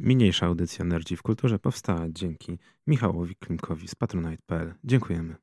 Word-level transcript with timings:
Mniejsza 0.00 0.46
audycja 0.46 0.84
Nerdzi 0.84 1.16
w 1.16 1.22
Kulturze 1.22 1.58
powstała 1.58 2.00
dzięki 2.08 2.58
Michałowi 2.86 3.36
Klimkowi 3.36 3.88
z 3.88 3.94
patronite.pl. 3.94 4.74
Dziękujemy. 4.84 5.34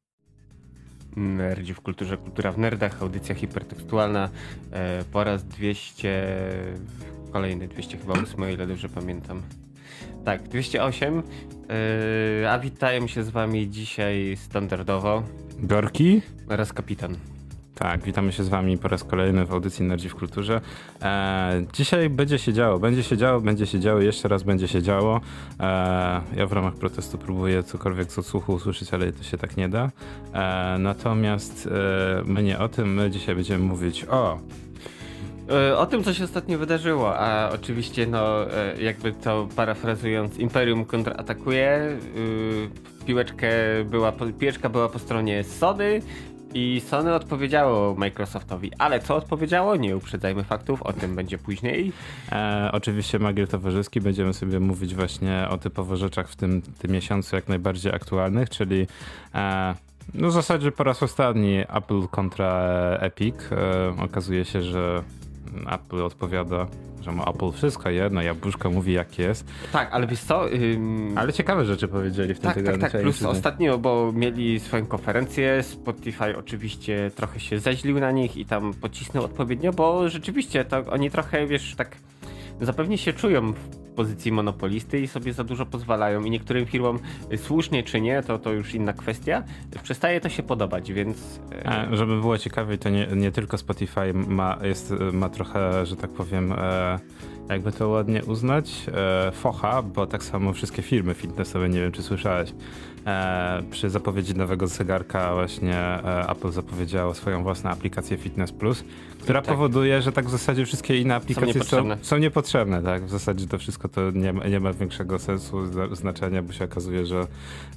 Nerdzi 1.15 1.73
w 1.73 1.81
Kulturze, 1.81 2.17
Kultura 2.17 2.51
w 2.51 2.57
Nerdach, 2.57 3.01
audycja 3.01 3.35
hipertekstualna 3.35 4.29
e, 4.71 5.03
po 5.11 5.23
raz 5.23 5.43
200, 5.43 6.37
kolejny 7.31 7.67
200 7.67 7.97
chyba 7.97 8.13
8, 8.13 8.43
o 8.43 8.47
ile 8.47 8.67
dobrze 8.67 8.89
pamiętam. 8.89 9.41
Tak, 10.25 10.43
208, 10.43 11.23
e, 12.41 12.51
a 12.51 12.59
witają 12.59 13.07
się 13.07 13.23
z 13.23 13.29
wami 13.29 13.69
dzisiaj 13.69 14.37
standardowo 14.37 15.23
Gorki 15.59 16.21
oraz 16.49 16.73
kapitan. 16.73 17.17
Tak, 17.75 18.03
witamy 18.03 18.31
się 18.31 18.43
z 18.43 18.49
wami 18.49 18.77
po 18.77 18.87
raz 18.87 19.03
kolejny 19.03 19.45
w 19.45 19.51
audycji 19.51 19.85
Nerdzi 19.85 20.09
w 20.09 20.15
Kulturze. 20.15 20.61
E, 21.01 21.65
dzisiaj 21.73 22.09
będzie 22.09 22.39
się 22.39 22.53
działo, 22.53 22.79
będzie 22.79 23.03
się 23.03 23.17
działo, 23.17 23.41
będzie 23.41 23.65
się 23.65 23.79
działo, 23.79 24.01
jeszcze 24.01 24.27
raz 24.27 24.43
będzie 24.43 24.67
się 24.67 24.81
działo. 24.81 25.21
E, 25.59 26.21
ja 26.35 26.47
w 26.47 26.51
ramach 26.51 26.73
protestu 26.73 27.17
próbuję 27.17 27.63
cokolwiek 27.63 28.11
z 28.11 28.19
odsłuchu 28.19 28.53
usłyszeć, 28.53 28.93
ale 28.93 29.11
to 29.11 29.23
się 29.23 29.37
tak 29.37 29.57
nie 29.57 29.69
da. 29.69 29.89
E, 30.33 30.77
natomiast 30.79 31.67
e, 31.67 32.23
my 32.25 32.43
nie 32.43 32.59
o 32.59 32.69
tym, 32.69 32.93
my 32.93 33.11
dzisiaj 33.11 33.35
będziemy 33.35 33.63
mówić 33.63 34.05
o 34.05 34.39
E, 35.49 35.77
o 35.77 35.85
tym, 35.85 36.03
co 36.03 36.13
się 36.13 36.23
ostatnio 36.23 36.57
wydarzyło, 36.57 37.19
a 37.19 37.49
oczywiście, 37.53 38.07
no, 38.07 38.53
e, 38.53 38.81
jakby 38.81 39.11
to 39.11 39.47
parafrazując, 39.55 40.37
Imperium 40.37 40.85
kontratakuje. 40.85 41.97
Piłeczkę 43.05 43.47
była, 43.85 44.13
piłeczka 44.39 44.69
była 44.69 44.89
po 44.89 44.99
stronie 44.99 45.43
Sony, 45.43 46.01
i 46.55 46.81
Sony 46.87 47.13
odpowiedziało 47.13 47.95
Microsoftowi, 47.95 48.71
ale 48.77 48.99
co 48.99 49.15
odpowiedziało? 49.15 49.75
Nie 49.75 49.97
uprzedzajmy 49.97 50.43
faktów, 50.43 50.81
o 50.81 50.93
tym 50.93 51.15
będzie 51.15 51.37
później. 51.37 51.91
E, 52.31 52.69
oczywiście 52.73 53.19
Magier 53.19 53.47
Towarzyski, 53.47 54.01
będziemy 54.01 54.33
sobie 54.33 54.59
mówić 54.59 54.95
właśnie 54.95 55.47
o 55.49 55.57
typowo 55.57 55.97
rzeczach 55.97 56.29
w 56.29 56.35
tym, 56.35 56.61
tym 56.79 56.91
miesiącu 56.91 57.35
jak 57.35 57.47
najbardziej 57.47 57.93
aktualnych, 57.93 58.49
czyli 58.49 58.87
e, 59.35 59.75
no 60.13 60.27
w 60.27 60.31
zasadzie 60.31 60.71
po 60.71 60.83
raz 60.83 61.03
ostatni 61.03 61.57
Apple 61.59 62.07
kontra 62.11 62.53
Epic. 62.99 63.35
E, 63.51 64.03
okazuje 64.03 64.45
się, 64.45 64.61
że 64.61 65.03
Apple 65.71 66.03
odpowiada 66.03 66.67
że 67.05 67.11
ma 67.11 67.23
Apple 67.23 67.51
wszystko 67.51 67.89
jedno, 67.89 68.21
jabłuszko 68.21 68.69
mówi 68.69 68.93
jak 68.93 69.19
jest. 69.19 69.45
Tak, 69.71 69.89
ale 69.91 70.07
wiesz 70.07 70.19
co? 70.19 70.53
Ym... 70.53 71.13
Ale 71.17 71.33
ciekawe 71.33 71.65
rzeczy 71.65 71.87
powiedzieli 71.87 72.33
w 72.33 72.39
tym 72.39 72.47
tak, 72.47 72.55
tygodniu. 72.55 72.81
Tak, 72.81 72.91
tak, 72.91 73.01
plus 73.01 73.23
ostatnio, 73.23 73.77
bo 73.77 74.11
mieli 74.11 74.59
swoją 74.59 74.85
konferencję, 74.85 75.63
Spotify 75.63 76.37
oczywiście 76.37 77.11
trochę 77.15 77.39
się 77.39 77.59
zeźlił 77.59 77.99
na 77.99 78.11
nich 78.11 78.37
i 78.37 78.45
tam 78.45 78.73
pocisnął 78.73 79.23
odpowiednio, 79.23 79.73
bo 79.73 80.09
rzeczywiście 80.09 80.65
to 80.65 80.83
oni 80.89 81.11
trochę, 81.11 81.47
wiesz, 81.47 81.75
tak 81.75 81.95
zapewnie 82.61 82.97
się 82.97 83.13
czują 83.13 83.53
pozycji 83.95 84.31
monopolisty 84.31 84.99
i 84.99 85.07
sobie 85.07 85.33
za 85.33 85.43
dużo 85.43 85.65
pozwalają 85.65 86.23
i 86.23 86.29
niektórym 86.29 86.65
firmom 86.65 86.99
y, 87.31 87.37
słusznie 87.37 87.83
czy 87.83 88.01
nie, 88.01 88.23
to, 88.23 88.39
to 88.39 88.51
już 88.51 88.73
inna 88.73 88.93
kwestia, 88.93 89.43
przestaje 89.83 90.21
to 90.21 90.29
się 90.29 90.43
podobać, 90.43 90.93
więc... 90.93 91.39
E, 91.65 91.87
żeby 91.91 92.19
było 92.19 92.37
ciekawiej, 92.37 92.77
to 92.77 92.89
nie, 92.89 93.07
nie 93.15 93.31
tylko 93.31 93.57
Spotify 93.57 94.13
ma, 94.13 94.57
jest, 94.63 94.93
ma 95.13 95.29
trochę, 95.29 95.85
że 95.85 95.95
tak 95.95 96.09
powiem... 96.09 96.53
E 96.57 96.99
jakby 97.49 97.71
to 97.71 97.89
ładnie 97.89 98.23
uznać, 98.25 98.85
e, 98.93 99.31
focha, 99.31 99.81
bo 99.81 100.07
tak 100.07 100.23
samo 100.23 100.53
wszystkie 100.53 100.81
firmy 100.81 101.13
fitnessowe, 101.13 101.69
nie 101.69 101.79
wiem 101.79 101.91
czy 101.91 102.03
słyszałeś, 102.03 102.53
e, 103.05 103.63
przy 103.71 103.89
zapowiedzi 103.89 104.35
nowego 104.35 104.67
zegarka 104.67 105.33
właśnie 105.33 105.75
e, 105.75 106.29
Apple 106.29 106.51
zapowiedziało 106.51 107.13
swoją 107.13 107.43
własną 107.43 107.69
aplikację 107.69 108.17
Fitness 108.17 108.51
Plus, 108.51 108.83
która 109.19 109.41
tak. 109.41 109.55
powoduje, 109.55 110.01
że 110.01 110.11
tak 110.11 110.25
w 110.25 110.29
zasadzie 110.29 110.65
wszystkie 110.65 111.01
inne 111.01 111.15
aplikacje 111.15 111.53
są 111.53 111.53
niepotrzebne. 111.53 111.97
Są, 111.97 112.03
są 112.03 112.17
niepotrzebne 112.17 112.83
tak? 112.83 113.05
W 113.05 113.09
zasadzie 113.09 113.47
to 113.47 113.57
wszystko 113.57 113.89
to 113.89 114.11
nie, 114.11 114.33
nie 114.49 114.59
ma 114.59 114.73
większego 114.73 115.19
sensu, 115.19 115.57
znaczenia, 115.91 116.41
bo 116.41 116.53
się 116.53 116.65
okazuje, 116.65 117.05
że 117.05 117.27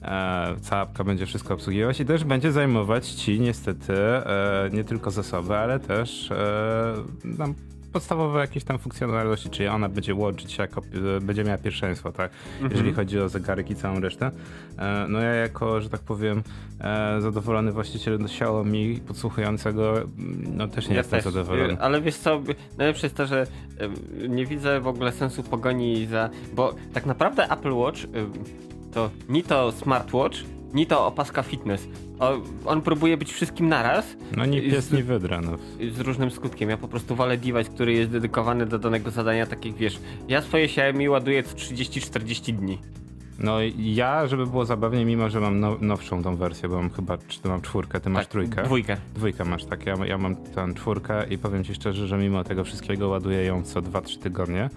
e, 0.03 0.57
cała 0.61 0.83
apka 0.83 1.05
będzie 1.05 1.27
wszystko 1.27 1.55
obsługiwać 1.55 2.01
i 2.01 2.05
też 2.05 2.25
będzie 2.25 2.53
zajmować 2.53 3.09
ci 3.09 3.41
niestety 3.41 3.93
e, 3.93 4.71
nie 4.73 4.85
tylko 4.85 5.11
zasoby, 5.11 5.57
ale 5.57 5.81
też 5.81 6.31
e, 6.31 6.95
nam 7.25 7.55
podstawowe 7.93 8.41
jakieś 8.41 8.65
tam 8.65 8.79
funkcjonalności, 8.79 9.51
czyli 9.51 9.69
ona 9.69 9.89
będzie 9.89 10.15
łączyć 10.15 10.53
się 10.53 10.63
jako, 10.63 10.83
będzie 11.23 11.45
miała 11.45 11.59
pierwszeństwo, 11.59 12.13
tak? 12.13 12.31
Mhm. 12.53 12.73
Jeżeli 12.73 12.93
chodzi 12.93 13.21
o 13.21 13.29
zegarek 13.29 13.71
i 13.71 13.75
całą 13.75 14.01
resztę. 14.01 14.31
E, 14.79 15.07
no 15.09 15.21
ja 15.21 15.35
jako, 15.35 15.81
że 15.81 15.89
tak 15.89 16.01
powiem, 16.01 16.43
e, 16.81 17.21
zadowolony 17.21 17.73
właściciel 17.73 18.19
Xiaomi 18.25 19.01
podsłuchującego, 19.07 19.95
no 20.57 20.69
też 20.69 20.89
nie 20.89 20.95
ja 20.95 21.01
jestem 21.01 21.21
też. 21.21 21.33
zadowolony. 21.33 21.81
Ale 21.81 22.01
wiesz 22.01 22.17
co, 22.17 22.43
najlepsze 22.79 23.07
jest 23.07 23.17
to, 23.17 23.27
że 23.27 23.47
nie 24.29 24.47
widzę 24.47 24.81
w 24.81 24.87
ogóle 24.87 25.13
sensu 25.13 25.43
pogoni 25.43 26.07
za, 26.07 26.31
bo 26.55 26.75
tak 26.93 27.07
naprawdę 27.07 27.51
Apple 27.51 27.73
Watch 27.75 28.01
to 28.93 29.11
ni 29.29 29.43
to 29.43 29.73
smartwatch, 29.73 30.37
ni 30.75 30.87
to 30.87 31.07
opaska 31.07 31.43
fitness. 31.43 31.89
O, 32.19 32.39
on 32.67 32.83
próbuje 32.83 33.17
być 33.17 33.33
wszystkim 33.33 33.69
naraz. 33.69 34.17
No 34.37 34.47
nie 34.47 34.63
pies, 34.63 34.93
nie 34.93 35.03
wydra. 35.03 35.41
No. 35.41 35.53
Z 35.93 36.01
różnym 36.01 36.31
skutkiem. 36.31 36.71
Ja 36.71 36.77
po 36.77 36.89
prostu 36.89 37.17
wolę 37.17 37.37
device, 37.37 37.71
który 37.71 37.93
jest 37.93 38.11
dedykowany 38.11 38.67
do 38.67 38.79
danego 38.79 39.11
zadania, 39.11 39.47
takich 39.47 39.77
wiesz, 39.77 39.99
ja 40.29 40.43
swoje 40.43 40.65
Xiaomi 40.65 41.09
ładuję 41.09 41.43
co 41.43 41.57
30-40 41.57 42.53
dni. 42.53 42.79
No 43.39 43.59
ja, 43.79 44.27
żeby 44.27 44.47
było 44.47 44.65
zabawniej, 44.65 45.05
mimo 45.05 45.31
że 45.31 45.41
mam 45.41 45.61
now, 45.61 45.81
nowszą 45.81 46.23
tą 46.23 46.37
wersję, 46.37 46.69
bo 46.69 46.77
mam 46.77 46.91
chyba 46.91 47.19
czy 47.29 47.49
mam 47.49 47.63
czwórkę, 47.63 48.01
ty 48.01 48.11
masz 48.11 48.25
tak, 48.25 48.33
trójkę. 48.33 48.63
Dwójkę. 48.63 48.97
Dwójkę 49.15 49.45
masz, 49.45 49.65
tak. 49.65 49.87
Ja, 49.87 49.95
ja 50.07 50.19
mam 50.19 50.37
tę 50.37 50.75
czwórkę 50.75 51.27
i 51.31 51.39
powiem 51.39 51.65
ci 51.65 51.75
szczerze, 51.75 52.07
że 52.07 52.19
mimo 52.19 52.45
tego 52.45 52.65
wszystkiego 52.65 53.09
ładuję 53.09 53.45
ją 53.45 53.63
co 53.63 53.83
2-3 53.83 54.19
tygodnie. 54.19 54.71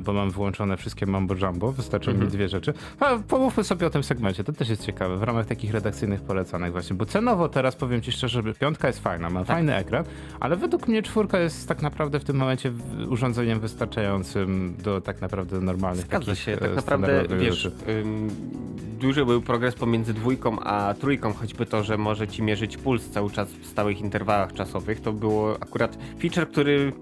Bo 0.00 0.12
mam 0.12 0.30
wyłączone 0.30 0.76
wszystkie 0.76 1.06
mambo 1.06 1.34
jumbo, 1.34 1.72
wystarczą 1.72 2.10
mi 2.10 2.14
mhm. 2.14 2.30
dwie 2.30 2.48
rzeczy. 2.48 2.74
A 3.00 3.18
pomówmy 3.28 3.64
sobie 3.64 3.86
o 3.86 3.90
tym 3.90 4.02
segmencie, 4.02 4.44
to 4.44 4.52
też 4.52 4.68
jest 4.68 4.86
ciekawe, 4.86 5.16
w 5.16 5.22
ramach 5.22 5.46
takich 5.46 5.72
redakcyjnych 5.72 6.20
polecanek 6.20 6.72
właśnie, 6.72 6.96
bo 6.96 7.06
cenowo 7.06 7.48
teraz 7.48 7.76
powiem 7.76 8.00
ci 8.00 8.12
szczerze, 8.12 8.42
że 8.42 8.54
piątka 8.54 8.88
jest 8.88 9.00
fajna, 9.00 9.30
ma 9.30 9.40
tak. 9.40 9.48
fajny 9.48 9.76
ekran, 9.76 10.04
ale 10.40 10.56
według 10.56 10.88
mnie 10.88 11.02
czwórka 11.02 11.38
jest 11.38 11.68
tak 11.68 11.82
naprawdę 11.82 12.20
w 12.20 12.24
tym 12.24 12.36
momencie 12.36 12.72
urządzeniem 13.08 13.60
wystarczającym 13.60 14.76
do 14.84 15.00
tak 15.00 15.20
naprawdę 15.20 15.60
normalnych 15.60 16.06
Zgadza 16.06 16.26
takich 16.26 16.44
się, 16.44 16.56
tak 16.56 16.70
e, 16.70 16.74
naprawdę 16.74 17.24
wiesz, 17.38 17.70
ym, 17.88 18.30
duży 19.00 19.26
był 19.26 19.42
progres 19.42 19.74
pomiędzy 19.74 20.14
dwójką 20.14 20.60
a 20.60 20.94
trójką, 20.94 21.32
choćby 21.32 21.66
to, 21.66 21.84
że 21.84 21.98
może 21.98 22.28
ci 22.28 22.42
mierzyć 22.42 22.76
puls 22.76 23.10
cały 23.10 23.30
czas 23.30 23.52
w 23.52 23.66
stałych 23.66 24.00
interwałach 24.00 24.52
czasowych, 24.52 25.00
to 25.00 25.12
było 25.12 25.56
akurat 25.60 25.98
feature, 26.20 26.48
który 26.48 26.92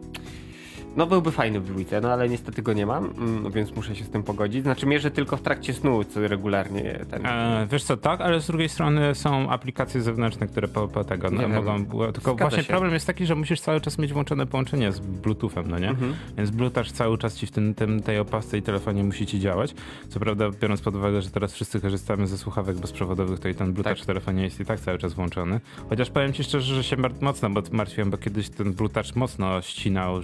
no 0.97 1.06
byłby 1.06 1.33
fajny 1.33 1.61
w 1.61 1.65
dwójce, 1.65 2.01
no 2.01 2.12
ale 2.12 2.28
niestety 2.28 2.62
go 2.62 2.73
nie 2.73 2.87
mam, 2.87 3.05
mm, 3.05 3.53
więc 3.53 3.77
muszę 3.77 3.97
się 3.97 4.05
z 4.05 4.11
tym 4.11 4.23
pogodzić. 4.23 4.62
Znaczy 4.62 4.87
mierzę 4.87 5.11
tylko 5.11 5.37
w 5.37 5.43
trakcie 5.43 5.75
snu, 5.75 6.05
co 6.05 6.28
regularnie 6.28 7.05
ten... 7.11 7.27
E, 7.27 7.67
wiesz 7.71 7.84
co, 7.84 7.97
tak, 7.97 8.21
ale 8.21 8.41
z 8.41 8.47
drugiej 8.47 8.69
strony 8.69 9.15
są 9.15 9.50
aplikacje 9.50 10.03
zewnętrzne, 10.03 10.47
które 10.47 10.69
po, 10.69 10.89
po 10.89 11.05
tego 11.05 11.31
no, 11.31 11.49
mogą... 11.49 11.84
Tylko 11.84 12.21
Zgadza 12.21 12.34
właśnie 12.37 12.62
się. 12.62 12.69
problem 12.69 12.95
jest 12.95 13.06
taki, 13.06 13.27
że 13.27 13.34
musisz 13.34 13.61
cały 13.61 13.81
czas 13.81 13.99
mieć 13.99 14.12
włączone 14.12 14.47
połączenie 14.47 14.93
z 14.93 15.00
Bluetoothem, 15.00 15.71
no 15.71 15.79
nie? 15.79 15.89
Mhm. 15.89 16.15
Więc 16.37 16.50
Bluetooth 16.50 16.84
cały 16.93 17.19
czas 17.19 17.37
ci 17.37 17.47
w 17.47 17.50
tym, 17.50 17.75
tym, 17.75 18.03
tej 18.03 18.19
opasce 18.19 18.59
i 18.59 18.62
telefonie 18.62 19.05
musi 19.05 19.27
ci 19.27 19.41
działać. 19.41 19.75
Co 20.09 20.21
prawda, 20.21 20.50
biorąc 20.61 20.81
pod 20.81 20.95
uwagę, 20.95 21.23
że 21.23 21.31
teraz 21.31 21.53
wszyscy 21.53 21.81
korzystamy 21.81 22.27
ze 22.27 22.39
słuchawek 22.39 22.77
bezprzewodowych, 22.77 23.41
to 23.41 23.49
i 23.49 23.55
ten 23.55 23.73
Bluetooth 23.73 23.95
tak. 23.95 24.03
w 24.03 24.06
telefonie 24.06 24.43
jest 24.43 24.61
i 24.61 24.65
tak 24.65 24.81
cały 24.81 24.99
czas 24.99 25.15
włączony. 25.15 25.61
Chociaż 25.89 26.11
powiem 26.11 26.33
ci 26.33 26.45
szczerze, 26.45 26.75
że 26.75 26.84
się 26.84 26.97
mocno 27.21 27.50
bo 27.50 27.62
martwiłem, 27.73 28.11
bo 28.11 28.17
kiedyś 28.17 28.49
ten 28.49 28.73
Bluetooth 28.73 29.15
mocno 29.15 29.62
ścinał 29.62 30.23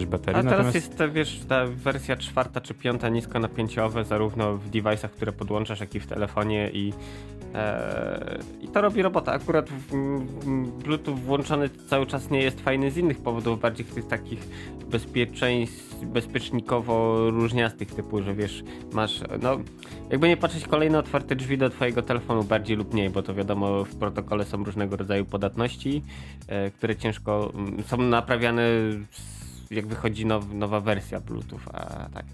żywotność 0.00 0.06
baterii. 0.06 0.40
A 0.40 0.42
teraz 0.42 0.66
natomiast... 0.66 0.74
jest 0.74 0.98
ta, 0.98 1.08
wiesz, 1.08 1.40
ta 1.48 1.66
wersja 1.66 2.16
czwarta 2.16 2.60
czy 2.60 2.74
piąta 2.74 3.08
niskonapięciowe, 3.08 4.04
zarówno 4.04 4.56
w 4.56 4.70
device'ach, 4.70 5.08
które 5.08 5.32
podłączasz, 5.32 5.80
jak 5.80 5.94
i 5.94 6.00
w 6.00 6.06
telefonie 6.06 6.70
i, 6.72 6.92
e, 7.54 8.38
i 8.62 8.68
to 8.68 8.80
robi 8.80 9.02
robota. 9.02 9.32
Akurat 9.32 9.68
Bluetooth 10.84 11.14
włączony 11.14 11.70
cały 11.88 12.06
czas 12.06 12.30
nie 12.30 12.42
jest 12.42 12.60
fajny 12.60 12.90
z 12.90 12.96
innych 12.96 13.18
powodów, 13.18 13.60
bardziej 13.60 13.86
tych 13.86 14.06
takich 14.06 14.48
bezpieczeństw, 14.90 16.04
bezpiecznikowo 16.04 17.30
różniastych 17.30 17.94
typu, 17.94 18.22
że 18.22 18.34
wiesz, 18.34 18.64
masz, 18.92 19.20
no 19.42 19.58
jakby 20.10 20.28
nie 20.28 20.36
patrzeć 20.36 20.68
kolejne 20.68 20.98
otwarte 20.98 21.36
drzwi 21.36 21.58
do 21.58 21.70
twojego 21.70 22.02
telefonu 22.02 22.44
bardziej 22.44 22.76
lub 22.76 22.94
mniej, 22.94 23.10
bo 23.10 23.22
to 23.22 23.34
wiadomo 23.34 23.84
w 23.84 23.96
protokole 23.96 24.44
są 24.44 24.64
różnego 24.64 24.96
rodzaju 24.96 25.24
podatności, 25.24 26.02
e, 26.48 26.70
które 26.70 26.96
ciężko 26.96 27.52
są 27.86 27.96
naprawiane 27.96 28.62
z 29.10 29.43
jak 29.76 29.86
wychodzi 29.86 30.26
now, 30.26 30.54
nowa 30.54 30.80
wersja 30.80 31.20
Bluetooth, 31.20 31.60
a 31.72 32.08
tak. 32.14 32.24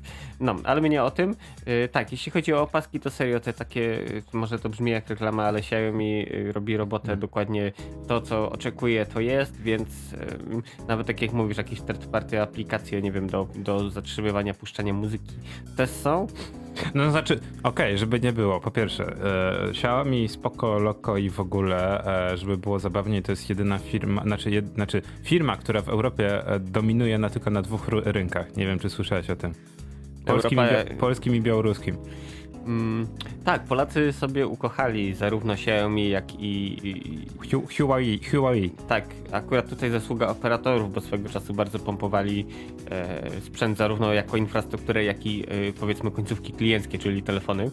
No, 0.41 0.57
ale 0.65 0.81
my 0.81 0.89
nie 0.89 1.03
o 1.03 1.11
tym. 1.11 1.37
Yy, 1.67 1.89
tak, 1.89 2.13
jeśli 2.13 2.33
chodzi 2.33 2.53
o 2.53 2.63
opaski, 2.63 3.01
to 3.01 3.11
serio 3.11 3.41
te 3.41 3.53
takie, 3.53 3.81
yy, 3.81 4.23
może 4.33 4.59
to 4.59 4.69
brzmi 4.69 4.91
jak 4.91 5.09
reklama, 5.09 5.45
ale 5.45 5.59
Xiaomi 5.59 6.19
yy, 6.19 6.53
robi 6.53 6.77
robotę 6.77 7.07
hmm. 7.07 7.21
dokładnie 7.21 7.73
to, 8.09 8.21
co 8.21 8.51
oczekuje, 8.51 9.07
to 9.07 9.21
jest, 9.21 9.61
więc 9.61 9.89
y, 10.13 10.87
nawet 10.89 11.07
tak 11.07 11.23
jak 11.23 11.33
mówisz, 11.33 11.57
jakieś 11.57 11.81
third 11.81 12.07
party 12.07 12.43
aplikacje, 12.43 13.03
nie 13.03 13.13
wiem, 13.13 13.27
do, 13.27 13.49
do 13.55 13.91
zatrzymywania, 13.91 14.55
puszczania 14.55 14.93
muzyki 14.93 15.35
też 15.77 15.91
są. 15.91 16.27
No 16.95 17.11
znaczy, 17.11 17.35
okej, 17.35 17.87
okay, 17.87 17.99
żeby 17.99 18.21
nie 18.21 18.33
było. 18.33 18.61
Po 18.61 18.71
pierwsze, 18.71 19.05
e, 19.67 19.71
Xiaomi 19.71 20.29
spoko, 20.29 20.79
loko 20.79 21.17
i 21.17 21.31
w 21.31 21.41
ogóle, 21.41 22.05
e, 22.33 22.37
żeby 22.37 22.57
było 22.57 22.79
zabawniej, 22.79 23.23
to 23.23 23.33
jest 23.33 23.49
jedyna 23.49 23.79
firma, 23.79 24.23
znaczy, 24.23 24.51
jed, 24.51 24.75
znaczy 24.75 25.03
firma, 25.23 25.57
która 25.57 25.83
w 25.83 25.89
Europie 25.89 26.47
e, 26.47 26.61
dominuje 26.61 27.19
na 27.19 27.31
tylko 27.31 27.51
na 27.51 27.63
dwóch 27.63 27.89
rynkach. 27.89 28.57
Nie 28.57 28.67
wiem, 28.67 28.79
czy 28.79 28.91
słyszałeś 28.91 29.31
o 29.31 29.37
tym. 29.37 29.55
Polskim, 30.27 30.59
Europa- 30.59 30.83
i, 30.83 30.95
bia- 30.95 30.97
polskim 30.97 31.37
i 31.37 31.41
białoruskim. 31.41 31.97
Mm, 32.67 33.07
tak, 33.45 33.65
Polacy 33.65 34.13
sobie 34.13 34.47
ukochali 34.47 35.15
zarówno 35.15 35.53
Xiaomi, 35.53 36.09
jak 36.11 36.35
i, 36.35 36.79
i 36.89 37.27
Hu- 37.51 37.67
Huawei, 37.77 38.21
Huawei. 38.31 38.71
tak, 38.89 39.05
akurat 39.33 39.69
tutaj 39.69 39.91
zasługa 39.91 40.29
operatorów, 40.29 40.93
bo 40.95 41.01
swego 41.01 41.29
czasu 41.29 41.55
bardzo 41.55 41.79
pompowali 41.79 42.47
e, 42.91 43.31
sprzęt 43.41 43.79
zarówno 43.79 44.13
jako 44.13 44.37
infrastrukturę, 44.37 45.05
jak 45.05 45.27
i 45.27 45.43
e, 45.43 45.73
powiedzmy 45.81 46.11
końcówki 46.11 46.53
klienckie, 46.53 46.99
czyli 46.99 47.23
telefony. 47.23 47.71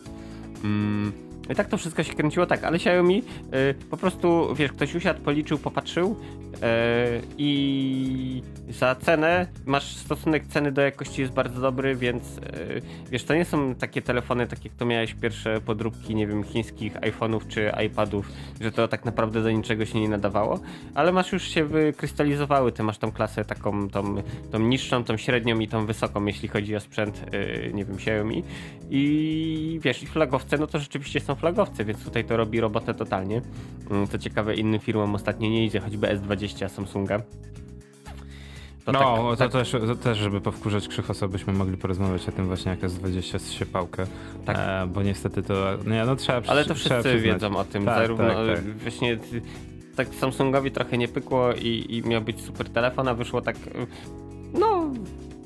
Mm, 0.64 1.12
Tak 1.56 1.68
to 1.68 1.78
wszystko 1.78 2.04
się 2.04 2.14
kręciło 2.14 2.46
tak, 2.46 2.64
ale 2.64 2.76
Xiaomi 2.76 3.24
e, 3.52 3.74
po 3.74 3.98
prostu, 3.98 4.56
wiesz, 4.56 4.72
ktoś 4.72 4.96
usiadł, 4.96 5.22
policzył, 5.22 5.58
popatrzył 5.58 6.16
e, 6.62 7.22
i 7.38 8.44
za 8.70 8.96
cenę, 8.96 9.48
masz 9.66 9.96
stosunek 9.96 10.48
ceny 10.48 10.72
do 10.72 10.82
jakości 10.82 11.22
jest 11.22 11.34
bardzo 11.34 11.62
dobry, 11.62 11.96
więc 11.96 12.38
e, 12.38 12.42
wiesz, 13.12 13.24
to 13.24 13.36
nie 13.36 13.46
są 13.46 13.76
takie 13.76 14.02
telefony, 14.02 14.48
takie 14.48 14.70
jak 14.70 14.78
to 14.78 14.86
miałeś 14.86 15.14
pierwsze 15.14 15.62
podróbki, 15.62 16.16
nie 16.16 16.28
wiem, 16.28 16.44
chińskich 16.44 16.94
iPhone'ów 16.94 17.48
czy 17.48 17.72
iPadów, 17.86 18.32
że 18.62 18.72
to 18.72 18.88
tak 18.88 19.06
naprawdę 19.06 19.44
do 19.44 19.52
niczego 19.52 19.86
się 19.86 20.02
nie 20.02 20.10
nadawało, 20.10 20.60
ale 20.96 21.12
masz 21.12 21.32
już 21.32 21.44
się 21.44 21.66
wykrystalizowały, 21.66 22.72
ty 22.72 22.84
masz 22.84 22.98
tą 22.98 23.12
klasę 23.12 23.46
taką, 23.46 23.90
tą, 23.90 24.16
tą 24.52 24.60
niższą, 24.60 25.04
tą 25.04 25.18
średnią 25.18 25.60
i 25.60 25.68
tą 25.68 25.86
wysoką, 25.86 26.26
jeśli 26.26 26.48
chodzi 26.48 26.76
o 26.76 26.80
sprzęt, 26.80 27.26
nie 27.74 27.86
wiem, 27.86 27.96
Xiaomi. 27.96 28.44
I 28.90 29.80
wiesz, 29.84 30.04
i 30.04 30.08
flagowce, 30.08 30.58
no 30.58 30.68
to 30.68 30.80
rzeczywiście 30.80 31.20
są 31.20 31.37
flagowce, 31.38 31.86
więc 31.86 32.04
tutaj 32.04 32.26
to 32.26 32.38
robi 32.38 32.60
robotę 32.60 32.94
totalnie. 32.94 33.42
Mm, 33.92 34.08
Co 34.08 34.18
ciekawe, 34.18 34.56
innym 34.56 34.80
firmom 34.80 35.16
ostatnio 35.16 35.50
nie 35.50 35.66
idzie, 35.66 35.80
choćby 35.80 36.08
S20 36.08 36.70
Samsunga. 36.70 37.20
To 38.86 38.92
no, 38.92 39.00
tak- 39.00 39.18
to, 39.18 39.36
tak- 39.36 39.52
Też, 39.52 39.72
to 39.72 39.96
też, 39.96 40.18
żeby 40.18 40.42
powkurzać 40.42 40.88
Krzychosa, 40.88 41.28
byśmy 41.28 41.54
mogli 41.54 41.78
porozmawiać 41.78 42.30
o 42.30 42.32
tym 42.32 42.48
właśnie, 42.48 42.70
jak 42.70 42.80
S20 42.80 43.40
z 43.40 43.52
siepałkę. 43.52 44.06
Tak. 44.46 44.58
E, 44.60 44.88
bo 44.94 45.04
niestety 45.04 45.44
to, 45.44 45.78
nie, 45.88 46.06
no 46.06 46.16
trzeba 46.16 46.42
Ale 46.48 46.66
to 46.66 46.76
wszyscy 46.76 47.00
przyznać. 47.00 47.22
wiedzą 47.22 47.58
o 47.58 47.64
tym. 47.64 47.86
Tak, 47.86 47.98
Zarówno 47.98 48.28
tak, 48.28 48.56
tak. 48.56 48.78
właśnie 48.78 49.18
tak 49.96 50.08
Samsungowi 50.08 50.72
trochę 50.72 50.98
nie 50.98 51.08
pykło 51.08 51.54
i, 51.54 51.86
i 51.90 52.10
miał 52.10 52.22
być 52.22 52.42
super 52.42 52.70
telefon, 52.70 53.08
a 53.08 53.14
wyszło 53.14 53.42
tak 53.42 53.56
no 54.54 54.90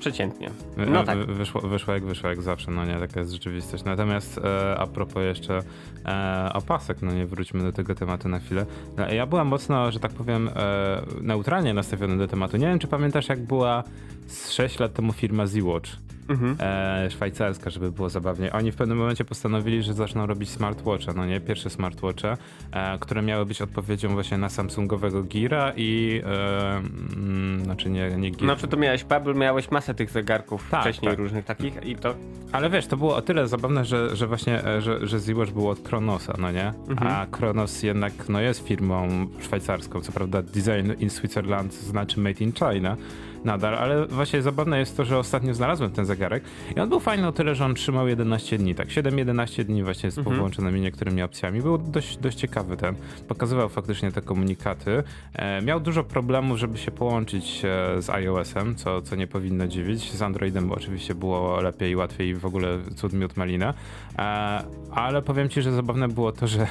przeciętnie. 0.01 0.49
No 0.77 1.03
tak. 1.03 1.17
wy- 1.17 1.33
Wyszło, 1.33 1.61
wyszło 1.61 1.93
jak 1.93 2.05
wyszło, 2.05 2.29
jak 2.29 2.41
zawsze, 2.41 2.71
no 2.71 2.85
nie, 2.85 2.93
taka 2.99 3.19
jest 3.19 3.31
rzeczywistość. 3.31 3.83
Natomiast 3.83 4.37
e, 4.37 4.75
a 4.79 4.87
propos 4.87 5.23
jeszcze 5.23 5.59
e, 6.05 6.49
opasek, 6.53 7.01
no 7.01 7.11
nie, 7.11 7.25
wróćmy 7.25 7.63
do 7.63 7.71
tego 7.71 7.95
tematu 7.95 8.29
na 8.29 8.39
chwilę. 8.39 8.65
No, 8.97 9.09
Ja 9.13 9.25
byłem 9.25 9.47
mocno, 9.47 9.91
że 9.91 9.99
tak 9.99 10.11
powiem, 10.11 10.49
e, 10.55 11.01
neutralnie 11.21 11.73
nastawiony 11.73 12.17
do 12.17 12.27
tematu. 12.27 12.57
Nie 12.57 12.67
wiem, 12.67 12.79
czy 12.79 12.87
pamiętasz, 12.87 13.29
jak 13.29 13.39
była 13.45 13.83
z 14.27 14.51
6 14.51 14.79
lat 14.79 14.93
temu 14.93 15.13
firma 15.13 15.45
Z-Watch. 15.47 15.89
Mhm. 16.29 16.55
e, 16.59 17.11
szwajcarska, 17.11 17.69
żeby 17.69 17.91
było 17.91 18.09
zabawniej. 18.09 18.51
Oni 18.51 18.71
w 18.71 18.75
pewnym 18.75 18.97
momencie 18.97 19.25
postanowili, 19.25 19.83
że 19.83 19.93
zaczną 19.93 20.25
robić 20.25 20.49
smartwatche, 20.49 21.13
no 21.15 21.25
nie? 21.25 21.41
Pierwsze 21.41 21.69
smartwatche, 21.69 22.37
e, 22.71 22.99
które 22.99 23.21
miały 23.21 23.45
być 23.45 23.61
odpowiedzią 23.61 24.09
właśnie 24.09 24.37
na 24.37 24.49
Samsungowego 24.49 25.23
Geara 25.23 25.73
i 25.75 26.21
e, 26.25 26.77
mm, 26.77 27.63
znaczy 27.63 27.89
nie, 27.89 28.09
nie 28.17 28.31
Gear. 28.31 28.43
Znaczy 28.43 28.67
to 28.67 28.77
miałeś 28.77 29.03
Pebble, 29.03 29.33
miałeś 29.33 29.71
masę 29.71 29.93
tych 29.93 30.11
zegarków 30.11 30.67
Tak, 30.71 30.81
wcześniej 30.81 31.11
tak. 31.11 31.19
różnych 31.19 31.45
takich 31.45 31.85
i 31.85 31.95
to 31.95 32.15
Ale 32.51 32.69
wiesz, 32.69 32.87
to 32.87 32.97
było 32.97 33.15
o 33.15 33.21
tyle 33.21 33.47
zabawne, 33.47 33.85
że, 33.85 34.15
że 34.15 34.27
właśnie, 34.27 34.65
e, 34.65 34.81
że, 34.81 35.07
że 35.07 35.19
Z-Watch 35.19 35.51
było 35.51 35.71
od 35.71 35.79
Kronosa, 35.79 36.33
no 36.39 36.51
nie? 36.51 36.73
A 36.97 37.25
Kronos 37.31 37.83
jednak, 37.83 38.13
no 38.29 38.41
jest 38.41 38.67
firmą 38.67 39.27
szwajcarską, 39.39 40.01
co 40.01 40.11
prawda 40.11 40.41
design 40.41 40.91
in 40.99 41.09
Switzerland 41.09 41.73
znaczy 41.73 42.19
made 42.19 42.43
in 42.43 42.51
China 42.53 42.97
nadal, 43.45 43.75
ale 43.75 44.05
właśnie 44.05 44.41
zabawne 44.41 44.79
jest 44.79 44.97
to, 44.97 45.05
że 45.05 45.17
ostatnio 45.17 45.53
znalazłem 45.53 45.91
ten 45.91 46.05
zegarek 46.05 46.43
i 46.75 46.79
on 46.79 46.89
był 46.89 46.99
fajny 46.99 47.27
o 47.27 47.31
tyle, 47.31 47.55
że 47.55 47.65
on 47.65 47.75
trzymał 47.75 48.07
11 48.07 48.57
dni, 48.57 48.75
tak 48.75 48.87
7-11 48.87 49.63
dni 49.63 49.83
właśnie 49.83 50.11
z 50.11 50.23
połączonymi 50.23 50.81
niektórymi 50.81 51.21
opcjami. 51.21 51.61
Był 51.61 51.77
dość, 51.77 52.17
dość 52.17 52.37
ciekawy 52.37 52.77
ten, 52.77 52.95
pokazywał 53.27 53.69
faktycznie 53.69 54.11
te 54.11 54.21
komunikaty. 54.21 55.03
E, 55.33 55.61
miał 55.61 55.79
dużo 55.79 56.03
problemów, 56.03 56.57
żeby 56.57 56.77
się 56.77 56.91
połączyć 56.91 57.61
e, 57.65 58.01
z 58.01 58.09
iOS-em, 58.09 58.75
co, 58.75 59.01
co 59.01 59.15
nie 59.15 59.27
powinno 59.27 59.67
dziwić. 59.67 60.11
Z 60.11 60.21
Androidem 60.21 60.71
oczywiście 60.71 61.15
było 61.15 61.61
lepiej, 61.61 61.95
łatwiej 61.95 62.29
i 62.29 62.35
w 62.35 62.45
ogóle 62.45 62.77
cud 62.95 63.13
miód 63.13 63.37
malina. 63.37 63.73
E, 64.19 64.63
ale 64.91 65.21
powiem 65.21 65.49
ci, 65.49 65.61
że 65.61 65.71
zabawne 65.71 66.07
było 66.07 66.31
to, 66.31 66.47
że 66.47 66.67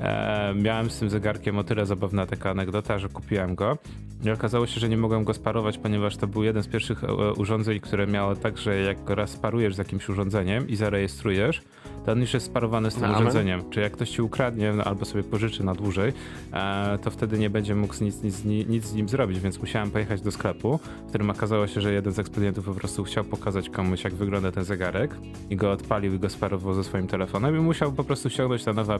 E, 0.00 0.54
miałem 0.54 0.90
z 0.90 0.98
tym 0.98 1.10
zegarkiem 1.10 1.58
o 1.58 1.64
tyle 1.64 1.86
zabawna 1.86 2.26
taka 2.26 2.50
anegdota, 2.50 2.98
że 2.98 3.08
kupiłem 3.08 3.54
go 3.54 3.78
i 4.24 4.30
okazało 4.30 4.66
się, 4.66 4.80
że 4.80 4.88
nie 4.88 4.96
mogłem 4.96 5.24
go 5.24 5.34
sparować, 5.34 5.78
ponieważ 5.78 6.16
to 6.16 6.26
był 6.26 6.42
jeden 6.42 6.62
z 6.62 6.68
pierwszych 6.68 7.04
e, 7.04 7.32
urządzeń, 7.32 7.80
które 7.80 8.06
miało 8.06 8.36
tak, 8.36 8.58
że 8.58 8.80
jak 8.80 9.04
go 9.04 9.14
raz 9.14 9.30
sparujesz 9.30 9.74
z 9.74 9.78
jakimś 9.78 10.08
urządzeniem 10.08 10.68
i 10.68 10.76
zarejestrujesz, 10.76 11.62
to 12.06 12.12
on 12.12 12.20
już 12.20 12.34
jest 12.34 12.46
sparowany 12.46 12.90
z 12.90 12.94
tym 12.94 13.04
amen. 13.04 13.16
urządzeniem. 13.16 13.70
Czy 13.70 13.80
jak 13.80 13.92
ktoś 13.92 14.10
ci 14.10 14.22
ukradnie 14.22 14.72
no, 14.72 14.84
albo 14.84 15.04
sobie 15.04 15.24
pożyczy 15.24 15.64
na 15.64 15.74
dłużej, 15.74 16.12
e, 16.52 16.98
to 17.02 17.10
wtedy 17.10 17.38
nie 17.38 17.50
będzie 17.50 17.74
mógł 17.74 17.94
nic, 18.04 18.22
nic, 18.22 18.44
nic, 18.44 18.84
z 18.84 18.94
nim 18.94 19.08
zrobić, 19.08 19.40
więc 19.40 19.58
musiałem 19.58 19.90
pojechać 19.90 20.20
do 20.20 20.30
sklepu, 20.30 20.78
w 21.06 21.08
którym 21.08 21.30
okazało 21.30 21.66
się, 21.66 21.80
że 21.80 21.92
jeden 21.92 22.12
z 22.12 22.18
ekspedientów 22.18 22.64
po 22.64 22.74
prostu 22.74 23.04
chciał 23.04 23.24
pokazać 23.24 23.70
komuś, 23.70 24.04
jak 24.04 24.14
wygląda 24.14 24.52
ten 24.52 24.64
zegarek 24.64 25.14
i 25.50 25.56
go 25.56 25.72
odpalił 25.72 26.14
i 26.14 26.18
go 26.18 26.28
sparował 26.28 26.74
ze 26.74 26.84
swoim 26.84 27.06
telefonem 27.06 27.56
i 27.56 27.60
musiał 27.60 27.92
po 27.92 28.04
prostu 28.04 28.30
ściągnąć 28.30 28.66
na 28.66 28.72
nowe 28.72 28.94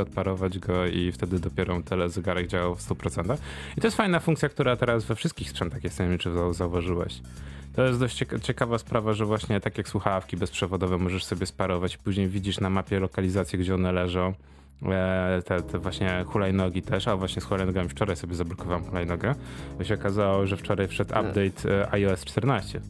odparować 0.00 0.58
go 0.58 0.86
i 0.86 1.12
wtedy 1.12 1.38
dopiero 1.38 1.82
telezegarek 1.82 2.46
działał 2.46 2.74
w 2.74 2.80
100%. 2.88 3.36
I 3.76 3.80
to 3.80 3.86
jest 3.86 3.96
fajna 3.96 4.20
funkcja, 4.20 4.48
która 4.48 4.76
teraz 4.76 5.04
we 5.04 5.14
wszystkich 5.14 5.50
sprzętach 5.50 5.84
jest, 5.84 6.00
nie 6.00 6.08
wiem 6.08 6.18
czy 6.18 6.30
zau- 6.30 6.54
zauważyłeś. 6.54 7.20
To 7.76 7.82
jest 7.86 8.00
dość 8.00 8.22
cieka- 8.22 8.40
ciekawa 8.40 8.78
sprawa, 8.78 9.12
że 9.12 9.24
właśnie 9.26 9.60
tak 9.60 9.78
jak 9.78 9.88
słuchawki 9.88 10.36
bezprzewodowe 10.36 10.98
możesz 10.98 11.24
sobie 11.24 11.46
sparować, 11.46 11.96
później 11.96 12.28
widzisz 12.28 12.60
na 12.60 12.70
mapie 12.70 13.00
lokalizację, 13.00 13.58
gdzie 13.58 13.74
one 13.74 13.92
leżą. 13.92 14.34
E, 14.82 15.42
Te, 15.44 15.62
te 15.62 15.78
właśnie 15.78 16.24
hulajnogi 16.26 16.82
też, 16.82 17.08
a 17.08 17.16
właśnie 17.16 17.42
z 17.42 17.44
hulajnogami 17.44 17.88
wczoraj 17.88 18.16
sobie 18.16 18.34
zablokowałem 18.34 18.84
hulajnogę, 18.84 19.34
bo 19.78 19.84
się 19.84 19.94
okazało, 19.94 20.46
że 20.46 20.56
wczoraj 20.56 20.88
wszedł 20.88 21.10
update 21.10 21.80
e, 21.82 21.92
iOS 21.92 22.24
14. 22.24 22.80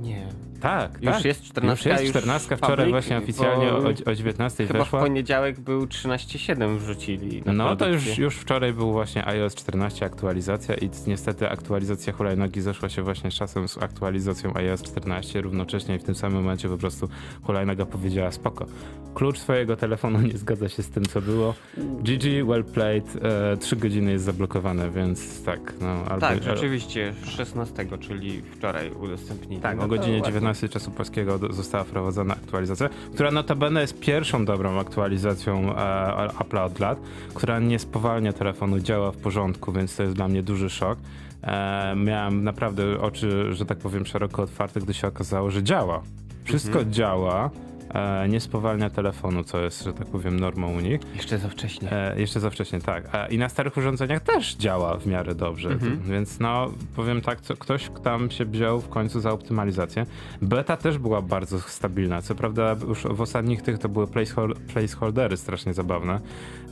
nie. 0.00 0.26
Tak, 0.60 1.02
już 1.02 1.12
tak. 1.12 1.24
jest 1.24 1.42
14. 1.42 1.90
Już 1.90 2.00
jest 2.00 2.12
14. 2.12 2.56
Wczoraj 2.56 2.90
właśnie 2.90 3.18
oficjalnie 3.18 3.72
o, 3.72 4.10
o 4.10 4.14
19 4.14 4.66
chyba 4.66 4.78
weszła. 4.78 5.00
w 5.00 5.02
poniedziałek 5.02 5.60
był 5.60 5.84
13.7 5.84 6.78
wrzucili. 6.78 7.42
No 7.46 7.76
to 7.76 7.88
już, 7.88 8.18
już 8.18 8.36
wczoraj 8.36 8.72
był 8.72 8.92
właśnie 8.92 9.26
iOS 9.26 9.54
14 9.54 10.06
aktualizacja 10.06 10.74
i 10.74 10.90
niestety 11.06 11.48
aktualizacja 11.48 12.12
hulajnogi 12.12 12.60
zeszła 12.60 12.88
się 12.88 13.02
właśnie 13.02 13.30
czasem 13.30 13.68
z 13.68 13.78
aktualizacją 13.78 14.54
iOS 14.54 14.82
14 14.82 15.40
równocześnie 15.40 15.96
i 15.96 15.98
w 15.98 16.04
tym 16.04 16.14
samym 16.14 16.42
momencie 16.42 16.68
po 16.68 16.78
prostu 16.78 17.08
hulajnoga 17.42 17.86
powiedziała 17.86 18.32
spoko. 18.32 18.66
Klucz 19.14 19.38
swojego 19.38 19.76
telefonu 19.76 20.20
nie 20.28 20.38
zgadza 20.38 20.68
się 20.68 20.82
z 20.82 20.90
tym 20.90 21.04
co 21.04 21.20
było. 21.20 21.54
GG, 21.76 22.46
well 22.46 22.64
played, 22.64 23.16
e, 23.22 23.56
3 23.56 23.76
godziny 23.76 24.12
jest 24.12 24.24
zablokowane, 24.24 24.90
więc 24.90 25.44
tak. 25.44 25.74
No, 25.80 25.88
albo, 25.88 26.20
tak, 26.20 26.42
rzeczywiście 26.42 27.14
16, 27.24 27.86
czyli 28.00 28.42
wczoraj 28.42 28.90
udostępnili. 28.90 29.62
Tak, 29.62 29.76
no 29.76 29.84
o 29.84 29.88
godzinie 29.88 30.22
19 30.22 30.49
wersji 30.50 30.68
czasu 30.68 30.90
polskiego 30.90 31.38
została 31.50 31.84
wprowadzona 31.84 32.34
aktualizacja, 32.34 32.88
która 33.14 33.30
notabene 33.30 33.80
jest 33.80 34.00
pierwszą 34.00 34.44
dobrą 34.44 34.78
aktualizacją 34.78 35.76
e, 35.76 36.28
Apple'a 36.38 36.66
od 36.66 36.78
lat, 36.78 36.98
która 37.34 37.58
nie 37.58 37.78
spowalnia 37.78 38.32
telefonu, 38.32 38.80
działa 38.80 39.12
w 39.12 39.16
porządku, 39.16 39.72
więc 39.72 39.96
to 39.96 40.02
jest 40.02 40.14
dla 40.14 40.28
mnie 40.28 40.42
duży 40.42 40.70
szok. 40.70 40.98
E, 41.42 41.94
miałem 41.96 42.44
naprawdę 42.44 43.00
oczy, 43.00 43.54
że 43.54 43.66
tak 43.66 43.78
powiem, 43.78 44.06
szeroko 44.06 44.42
otwarte, 44.42 44.80
gdy 44.80 44.94
się 44.94 45.08
okazało, 45.08 45.50
że 45.50 45.62
działa. 45.62 46.02
Wszystko 46.44 46.78
mhm. 46.78 46.92
działa 46.92 47.50
e, 47.94 48.28
nie 48.28 48.40
spowalnia 48.40 48.90
telefonu, 48.90 49.44
co 49.44 49.58
jest, 49.60 49.84
że 49.84 49.92
tak 49.92 50.06
powiem, 50.06 50.40
normą 50.40 50.72
u 50.76 50.80
nich. 50.80 51.00
Jeszcze 51.16 51.38
za 51.38 51.48
wcześnie. 51.48 51.92
E, 51.92 52.20
jeszcze 52.20 52.40
za 52.40 52.50
wcześnie, 52.50 52.80
tak. 52.80 53.04
E, 53.14 53.28
I 53.28 53.38
na 53.38 53.48
starych 53.48 53.76
urządzeniach 53.76 54.22
też 54.22 54.54
działa 54.54 54.96
w 54.96 55.06
miarę 55.06 55.34
dobrze. 55.34 55.68
Mhm. 55.68 56.00
Więc 56.02 56.40
no, 56.40 56.70
powiem 56.96 57.20
tak, 57.20 57.40
co, 57.40 57.56
ktoś 57.56 57.90
tam 58.04 58.30
się 58.30 58.44
wziął 58.44 58.80
w 58.80 58.88
końcu 58.88 59.20
za 59.20 59.30
optymalizację. 59.32 60.06
Beta 60.42 60.76
też 60.76 60.98
była 60.98 61.22
bardzo 61.22 61.60
stabilna. 61.60 62.22
Co 62.22 62.34
prawda 62.34 62.76
już 62.88 63.02
w 63.02 63.20
ostatnich 63.20 63.62
tych 63.62 63.78
to 63.78 63.88
były 63.88 64.06
placehol- 64.06 64.54
placeholdery 64.54 65.36
strasznie 65.36 65.74
zabawne, 65.74 66.20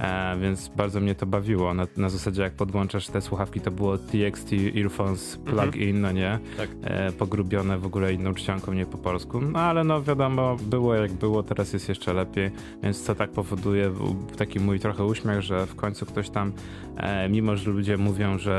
e, 0.00 0.36
więc 0.40 0.68
bardzo 0.68 1.00
mnie 1.00 1.14
to 1.14 1.26
bawiło. 1.26 1.74
Na, 1.74 1.86
na 1.96 2.08
zasadzie 2.08 2.42
jak 2.42 2.52
podłączasz 2.52 3.06
te 3.06 3.20
słuchawki, 3.20 3.60
to 3.60 3.70
było 3.70 3.98
TXT 3.98 4.50
Earphones 4.76 5.36
Plug-in, 5.36 6.00
no 6.00 6.12
nie? 6.12 6.38
Tak. 6.56 6.68
E, 6.82 7.12
pogrubione 7.12 7.78
w 7.78 7.86
ogóle 7.86 8.12
inną 8.12 8.34
czcionką, 8.34 8.72
nie 8.72 8.86
po 8.86 8.98
polsku. 8.98 9.40
No 9.40 9.60
ale 9.60 9.84
no 9.84 10.02
wiadomo, 10.02 10.56
było 10.62 10.94
jak 10.94 11.07
było, 11.12 11.42
teraz 11.42 11.72
jest 11.72 11.88
jeszcze 11.88 12.12
lepiej, 12.12 12.50
więc 12.82 13.04
to 13.04 13.14
tak 13.14 13.30
powoduje 13.30 13.92
taki 14.36 14.60
mój 14.60 14.80
trochę 14.80 15.04
uśmiech, 15.04 15.42
że 15.42 15.66
w 15.66 15.74
końcu 15.74 16.06
ktoś 16.06 16.30
tam, 16.30 16.52
e, 16.96 17.28
mimo 17.28 17.56
że 17.56 17.70
ludzie 17.70 17.96
mówią, 17.96 18.38
że 18.38 18.54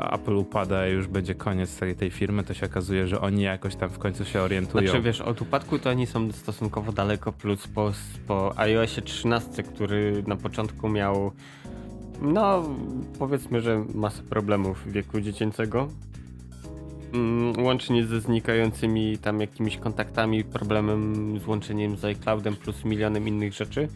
e, 0.00 0.12
Apple 0.12 0.36
upada 0.36 0.88
i 0.88 0.92
już 0.92 1.06
będzie 1.06 1.34
koniec 1.34 1.76
tej, 1.76 1.96
tej 1.96 2.10
firmy, 2.10 2.44
to 2.44 2.54
się 2.54 2.66
okazuje, 2.66 3.06
że 3.06 3.20
oni 3.20 3.42
jakoś 3.42 3.76
tam 3.76 3.90
w 3.90 3.98
końcu 3.98 4.24
się 4.24 4.40
orientują. 4.40 4.84
Znaczy 4.88 5.02
wiesz, 5.02 5.20
od 5.20 5.42
upadku 5.42 5.78
to 5.78 5.90
oni 5.90 6.06
są 6.06 6.32
stosunkowo 6.32 6.92
daleko, 6.92 7.32
plus 7.32 7.68
po, 7.68 7.92
po 8.26 8.58
iOSie 8.58 9.02
13, 9.02 9.62
który 9.62 10.24
na 10.26 10.36
początku 10.36 10.88
miał 10.88 11.32
no 12.22 12.62
powiedzmy, 13.18 13.60
że 13.60 13.84
masę 13.94 14.22
problemów 14.22 14.92
wieku 14.92 15.20
dziecięcego. 15.20 15.88
Mm, 17.14 17.64
łącznie 17.64 18.06
ze 18.06 18.20
znikającymi 18.20 19.18
tam 19.18 19.40
jakimiś 19.40 19.76
kontaktami, 19.76 20.44
problemem 20.44 21.14
z 21.44 21.46
łączeniem 21.46 21.96
z 21.96 22.04
iCloudem 22.04 22.56
plus 22.56 22.84
milionem 22.84 23.28
innych 23.28 23.52
rzeczy. 23.54 23.88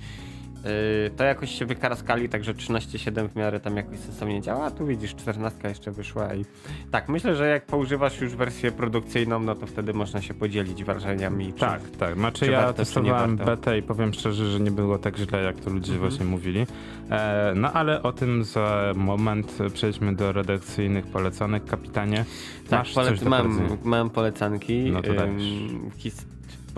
Yy, 0.69 1.11
to 1.17 1.25
jakoś 1.25 1.59
się 1.59 1.67
wykaraskali, 1.67 2.29
także 2.29 2.55
13.7 2.55 3.29
w 3.29 3.37
miarę 3.37 3.61
tam 3.61 3.77
jakoś 3.77 3.99
sensownie 3.99 4.43
działa, 4.43 4.65
a 4.65 4.71
tu 4.71 4.87
widzisz 4.87 5.15
14 5.15 5.69
jeszcze 5.69 5.93
wyszła 5.93 6.35
i 6.35 6.45
tak, 6.91 7.09
myślę, 7.09 7.37
że 7.37 7.49
jak 7.49 7.67
poużywasz 7.67 8.21
już 8.21 8.35
wersję 8.35 8.73
produkcyjną, 8.73 9.41
no 9.41 9.55
to 9.55 9.67
wtedy 9.67 9.95
można 9.95 10.23
się 10.23 10.35
podzielić 10.35 10.85
wrażeniami. 10.85 11.53
Tak, 11.53 11.83
czy, 11.83 11.99
tak, 11.99 12.15
znaczy 12.15 12.47
ja 12.47 12.73
testowałem 12.73 13.37
betę 13.37 13.79
i 13.79 13.83
powiem 13.83 14.15
szczerze, 14.15 14.51
że 14.51 14.61
nie 14.61 14.71
było 14.71 14.99
tak 14.99 15.17
źle, 15.17 15.43
jak 15.43 15.61
to 15.61 15.71
ludzie 15.71 15.93
mhm. 15.93 16.11
właśnie 16.11 16.27
mówili. 16.27 16.67
E, 17.11 17.53
no 17.57 17.73
ale 17.73 18.03
o 18.03 18.13
tym 18.13 18.45
za 18.45 18.93
moment 18.97 19.59
przejdźmy 19.75 20.17
do 20.17 20.33
redakcyjnych 20.33 21.07
polecanek, 21.07 21.65
kapitanie. 21.65 22.25
Tak, 22.71 22.87
Masz 22.97 23.23
mam, 23.23 23.79
mam 23.85 24.11
polecanki. 24.11 24.91
No 24.91 25.03
to 25.03 25.13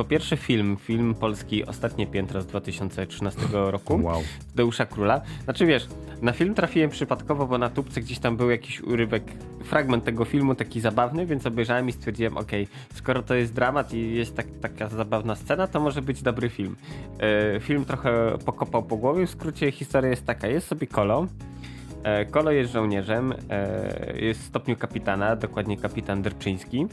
po 0.00 0.04
pierwsze 0.04 0.36
film, 0.36 0.76
film 0.76 1.14
polski 1.14 1.66
Ostatnie 1.66 2.06
Piętro 2.06 2.42
z 2.42 2.46
2013 2.46 3.40
roku. 3.52 4.00
Wow. 4.02 4.22
Deusza 4.54 4.86
Króla. 4.86 5.20
Znaczy 5.44 5.66
wiesz, 5.66 5.88
na 6.22 6.32
film 6.32 6.54
trafiłem 6.54 6.90
przypadkowo, 6.90 7.46
bo 7.46 7.58
na 7.58 7.70
tubce 7.70 8.00
gdzieś 8.00 8.18
tam 8.18 8.36
był 8.36 8.50
jakiś 8.50 8.80
urywek, 8.80 9.22
fragment 9.64 10.04
tego 10.04 10.24
filmu 10.24 10.54
taki 10.54 10.80
zabawny, 10.80 11.26
więc 11.26 11.46
obejrzałem 11.46 11.88
i 11.88 11.92
stwierdziłem, 11.92 12.36
ok, 12.36 12.50
skoro 12.94 13.22
to 13.22 13.34
jest 13.34 13.52
dramat 13.52 13.94
i 13.94 14.14
jest 14.14 14.36
tak, 14.36 14.46
taka 14.60 14.88
zabawna 14.88 15.34
scena, 15.36 15.66
to 15.66 15.80
może 15.80 16.02
być 16.02 16.22
dobry 16.22 16.48
film. 16.48 16.76
E, 17.18 17.60
film 17.60 17.84
trochę 17.84 18.38
pokopał 18.44 18.82
po 18.82 18.96
głowie, 18.96 19.26
w 19.26 19.30
skrócie 19.30 19.72
historia 19.72 20.10
jest 20.10 20.26
taka, 20.26 20.48
jest 20.48 20.66
sobie 20.66 20.86
Kolo, 20.86 21.26
e, 22.02 22.24
Kolo 22.24 22.50
jest 22.50 22.72
żołnierzem, 22.72 23.34
e, 23.50 24.20
jest 24.20 24.40
w 24.40 24.44
stopniu 24.44 24.76
kapitana, 24.76 25.36
dokładnie 25.36 25.76
kapitan 25.76 26.22
Derczyński. 26.22 26.86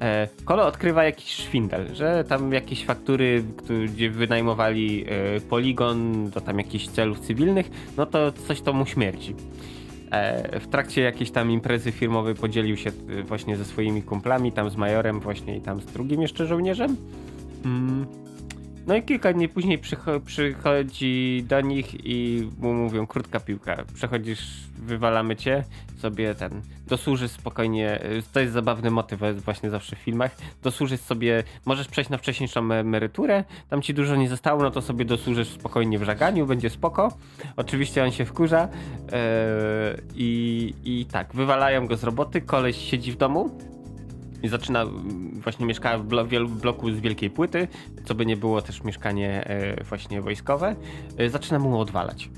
E, 0.00 0.28
Kolo 0.44 0.66
odkrywa 0.66 1.04
jakiś 1.04 1.28
szwindel, 1.28 1.94
że 1.94 2.24
tam 2.24 2.52
jakieś 2.52 2.84
faktury, 2.84 3.44
gdzie 3.84 4.10
wynajmowali 4.10 5.04
e, 5.08 5.40
poligon 5.40 6.30
do 6.30 6.40
tam 6.40 6.58
jakichś 6.58 6.88
celów 6.88 7.20
cywilnych, 7.20 7.70
no 7.96 8.06
to 8.06 8.32
coś 8.32 8.60
to 8.60 8.72
mu 8.72 8.86
śmierci. 8.86 9.34
E, 10.10 10.60
w 10.60 10.66
trakcie 10.66 11.02
jakiejś 11.02 11.30
tam 11.30 11.50
imprezy 11.50 11.92
firmowej 11.92 12.34
podzielił 12.34 12.76
się 12.76 12.90
właśnie 13.24 13.56
ze 13.56 13.64
swoimi 13.64 14.02
kumplami, 14.02 14.52
tam 14.52 14.70
z 14.70 14.76
majorem 14.76 15.20
właśnie 15.20 15.56
i 15.56 15.60
tam 15.60 15.80
z 15.80 15.86
drugim 15.86 16.22
jeszcze 16.22 16.46
żołnierzem. 16.46 16.96
Mm. 17.64 18.27
No 18.88 18.96
i 18.96 19.02
kilka 19.02 19.32
dni 19.32 19.48
później 19.48 19.78
przychodzi 20.24 21.44
do 21.48 21.60
nich 21.60 22.06
i 22.06 22.48
mu 22.58 22.74
mówią 22.74 23.06
krótka 23.06 23.40
piłka. 23.40 23.84
Przechodzisz, 23.94 24.40
wywalamy 24.78 25.36
cię, 25.36 25.64
sobie 25.98 26.34
ten, 26.34 26.62
dosłużysz 26.86 27.30
spokojnie, 27.30 28.00
to 28.32 28.40
jest 28.40 28.52
zabawny 28.52 28.90
motyw 28.90 29.20
właśnie 29.44 29.70
zawsze 29.70 29.96
w 29.96 29.98
filmach, 29.98 30.36
dosłużysz 30.62 31.00
sobie, 31.00 31.44
możesz 31.64 31.88
przejść 31.88 32.10
na 32.10 32.18
wcześniejszą 32.18 32.72
emeryturę, 32.72 33.44
tam 33.70 33.82
ci 33.82 33.94
dużo 33.94 34.16
nie 34.16 34.28
zostało, 34.28 34.62
no 34.62 34.70
to 34.70 34.82
sobie 34.82 35.04
dosłużysz 35.04 35.48
spokojnie 35.48 35.98
w 35.98 36.02
żaganiu, 36.02 36.46
będzie 36.46 36.70
spoko. 36.70 37.12
Oczywiście 37.56 38.04
on 38.04 38.10
się 38.10 38.24
wkurza 38.24 38.68
yy, 38.68 39.18
i, 40.14 40.74
i 40.84 41.06
tak, 41.06 41.34
wywalają 41.34 41.86
go 41.86 41.96
z 41.96 42.04
roboty, 42.04 42.40
koleś 42.40 42.76
siedzi 42.76 43.12
w 43.12 43.16
domu, 43.16 43.50
i 44.42 44.48
zaczyna, 44.48 44.86
właśnie 45.32 45.66
mieszka 45.66 45.98
w, 45.98 46.04
bloku 46.48 46.90
z 46.90 47.00
wielkiej 47.00 47.30
płyty, 47.30 47.68
co 48.04 48.14
by 48.14 48.26
nie 48.26 48.36
było 48.36 48.62
też 48.62 48.84
mieszkanie 48.84 49.44
e, 49.44 49.84
właśnie 49.84 50.22
wojskowe, 50.22 50.76
e, 51.18 51.30
zaczyna 51.30 51.58
mu 51.58 51.80
odwalać. 51.80 52.30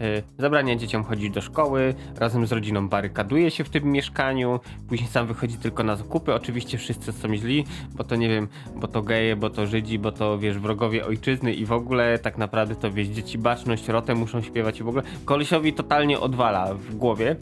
E, 0.00 0.22
zabrania 0.38 0.76
dzieciom 0.76 1.04
chodzić 1.04 1.34
do 1.34 1.40
szkoły, 1.40 1.94
razem 2.16 2.46
z 2.46 2.52
rodziną 2.52 2.88
barykaduje 2.88 3.50
się 3.50 3.64
w 3.64 3.68
tym 3.68 3.84
mieszkaniu, 3.84 4.60
później 4.88 5.08
sam 5.08 5.26
wychodzi 5.26 5.56
tylko 5.56 5.82
na 5.82 5.96
zakupy. 5.96 6.34
Oczywiście 6.34 6.78
wszyscy 6.78 7.12
są 7.12 7.36
źli, 7.36 7.64
bo 7.94 8.04
to 8.04 8.16
nie 8.16 8.28
wiem, 8.28 8.48
bo 8.76 8.88
to 8.88 9.02
geje, 9.02 9.36
bo 9.36 9.50
to 9.50 9.66
Żydzi, 9.66 9.98
bo 9.98 10.12
to 10.12 10.38
wiesz, 10.38 10.58
wrogowie 10.58 11.06
ojczyzny 11.06 11.54
i 11.54 11.66
w 11.66 11.72
ogóle 11.72 12.18
tak 12.18 12.38
naprawdę 12.38 12.76
to 12.76 12.90
wiesz, 12.90 13.08
dzieci 13.08 13.38
baczność, 13.38 13.88
rotę 13.88 14.14
muszą 14.14 14.42
śpiewać 14.42 14.80
i 14.80 14.82
w 14.82 14.88
ogóle. 14.88 15.02
Kolesiowi 15.24 15.72
totalnie 15.72 16.20
odwala 16.20 16.74
w 16.74 16.94
głowie. 16.94 17.36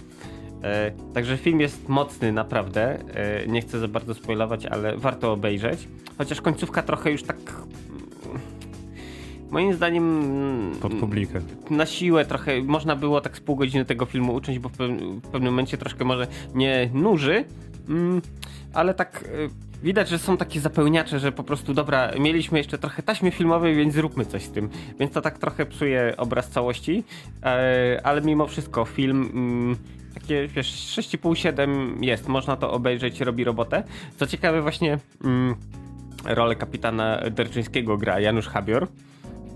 E, 0.63 0.91
także 1.15 1.37
film 1.37 1.61
jest 1.61 1.89
mocny, 1.89 2.33
naprawdę. 2.33 2.99
E, 3.15 3.47
nie 3.47 3.61
chcę 3.61 3.79
za 3.79 3.89
bardzo 3.89 4.15
spoilować, 4.15 4.67
ale 4.67 4.97
warto 4.97 5.33
obejrzeć. 5.33 5.89
Chociaż 6.19 6.41
końcówka 6.41 6.83
trochę 6.83 7.11
już 7.11 7.23
tak. 7.23 7.37
Mm, 7.37 8.41
moim 9.51 9.75
zdaniem. 9.75 10.21
Mm, 10.21 10.77
Pod 10.81 10.95
publikę. 10.95 11.41
Na 11.71 11.87
siłę 11.87 12.25
trochę. 12.25 12.63
Można 12.63 12.97
było 12.97 13.21
tak 13.21 13.37
z 13.37 13.41
pół 13.41 13.57
godziny 13.57 13.85
tego 13.85 14.07
filmu 14.07 14.35
uczyć, 14.35 14.59
bo 14.59 14.69
w, 14.69 14.77
pewnym, 14.77 15.21
momencie 15.45 15.79
troszkę 15.79 16.05
może 16.05 16.27
nie 16.55 16.91
nuży, 16.95 17.45
mm, 17.89 18.23
ale 18.75 18.95
tak. 18.95 19.25
E, 19.25 19.73
widać, 19.83 20.09
że 20.09 20.19
są 20.19 20.37
takie 20.37 20.61
zapełniacze, 20.61 21.19
że 21.19 21.33
po 21.33 21.45
prostu 21.45 21.75
dobra, 21.75 22.11
mieliśmy 22.21 22.59
jeszcze 22.59 22.79
trochę 22.79 23.03
taśmy 23.03 23.31
filmowej, 23.31 23.75
więc 23.75 23.95
zróbmy 23.95 24.27
coś 24.27 24.43
z 24.43 24.51
tym. 24.51 24.69
Więc 25.01 25.13
to 25.13 25.21
tak 25.21 25.39
trochę 25.39 25.67
psuje 25.67 26.15
obraz 26.17 26.51
całości, 26.51 27.05
ale 28.03 28.21
mimo 28.25 28.47
wszystko 28.47 28.85
film 28.85 29.77
takie, 30.23 30.49
wiesz, 30.49 30.97
6,5-7 30.99 32.05
jest, 32.05 32.29
można 32.29 32.57
to 32.57 32.73
obejrzeć, 32.73 33.21
robi 33.21 33.45
robotę. 33.45 33.83
Co 34.17 34.27
ciekawe, 34.27 34.63
właśnie 34.63 34.99
mm, 35.25 35.55
rolę 36.25 36.57
kapitana 36.57 37.21
Derczyńskiego 37.31 37.97
gra 37.99 38.21
Janusz 38.21 38.49
Habior. 38.49 38.89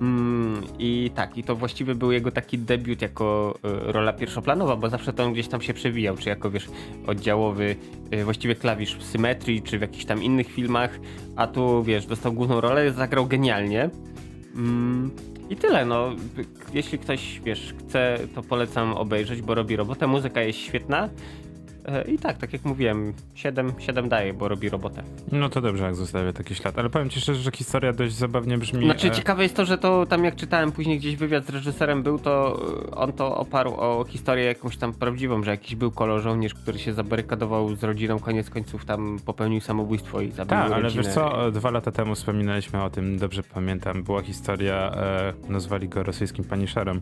Mm, 0.01 0.63
I 0.79 1.11
tak, 1.15 1.39
i 1.39 1.43
to 1.43 1.57
właściwie 1.57 1.95
był 1.95 2.13
jego 2.13 2.31
taki 2.31 2.59
debiut 2.59 3.03
jako 3.03 3.55
y, 3.89 3.93
rola 3.93 4.13
pierwszoplanowa, 4.13 4.77
bo 4.77 4.89
zawsze 4.89 5.13
to 5.13 5.25
on 5.25 5.33
gdzieś 5.33 5.49
tam 5.49 5.61
się 5.61 5.75
przewijał, 5.75 6.17
czy 6.17 6.29
jako 6.29 6.51
wiesz, 6.51 6.69
oddziałowy, 7.07 7.77
y, 8.13 8.25
właściwie 8.25 8.55
klawisz 8.55 8.97
w 8.97 9.03
symetrii, 9.05 9.63
czy 9.63 9.79
w 9.79 9.81
jakichś 9.81 10.05
tam 10.05 10.23
innych 10.23 10.53
filmach, 10.53 10.99
a 11.37 11.47
tu 11.47 11.83
wiesz, 11.83 12.07
dostał 12.07 12.33
główną 12.33 12.61
rolę, 12.61 12.93
zagrał 12.93 13.27
genialnie. 13.27 13.91
Mm, 14.57 15.11
i 15.51 15.57
tyle, 15.57 15.85
no. 15.85 16.11
Jeśli 16.75 16.99
ktoś, 16.99 17.41
wiesz, 17.45 17.75
chce, 17.79 18.19
to 18.35 18.43
polecam 18.43 18.93
obejrzeć, 18.93 19.43
bo 19.43 19.55
robi 19.55 19.77
robotę. 19.77 20.07
Muzyka 20.07 20.43
jest 20.43 20.59
świetna. 20.59 21.09
E, 21.87 22.03
I 22.03 22.19
tak, 22.19 22.39
tak 22.39 22.53
jak 22.53 22.65
mówiłem, 22.65 23.13
7, 23.35 23.73
7 23.79 24.09
daje, 24.09 24.35
bo 24.35 24.49
robi 24.49 24.69
robotę. 24.69 25.03
No 25.33 25.49
to 25.49 25.61
dobrze, 25.61 25.85
jak 25.85 25.95
zostawia 25.95 26.33
taki 26.33 26.55
ślad. 26.55 26.79
Ale 26.79 26.91
powiem 26.91 27.11
ci 27.11 27.21
szczerze, 27.21 27.41
że 27.41 27.51
historia 27.51 27.93
dość 27.93 28.15
zabawnie 28.15 28.59
brzmi. 28.59 28.85
Znaczy, 28.85 29.09
e... 29.09 29.11
ciekawe 29.11 29.43
jest 29.43 29.57
to, 29.57 29.65
że 29.65 29.79
to 29.79 30.07
tam 30.07 30.25
jak 30.25 30.37
czytałem 30.37 30.73
później 30.73 30.99
gdzieś 30.99 31.17
wywiad 31.17 31.47
z 31.47 31.51
reżyserem 31.51 32.03
był, 32.03 32.19
to 32.19 32.63
e, 32.89 32.97
on 32.97 33.13
to 33.13 33.37
oparł 33.37 33.75
o 33.75 34.05
historię 34.09 34.45
jakąś 34.45 34.77
tam 34.77 34.95
prawdziwą, 34.95 35.43
że 35.43 35.51
jakiś 35.51 35.77
był 35.77 35.91
kolor 35.91 36.21
żołnierz, 36.21 36.55
który 36.55 36.79
się 36.79 36.93
zabarykadował 36.93 37.75
z 37.75 37.85
rodziną, 37.85 38.19
koniec 38.19 38.51
końców 38.51 38.85
tam 38.85 39.19
popełnił 39.25 39.61
samobójstwo 39.61 40.21
i 40.21 40.31
zabił 40.31 40.51
Tak, 40.51 40.73
ale 40.73 40.91
wiesz 40.91 41.07
co, 41.09 41.51
dwa 41.51 41.71
lata 41.71 41.93
temu 41.93 42.15
wspominaliśmy 42.15 42.83
o 42.83 42.91
tym, 42.91 43.19
dobrze 43.19 43.43
pamiętam, 43.43 44.03
była 44.03 44.23
historia, 44.23 44.93
e, 44.97 45.33
nazwali 45.49 45.89
go 45.89 46.03
rosyjskim 46.03 46.45
paniszerem, 46.45 47.01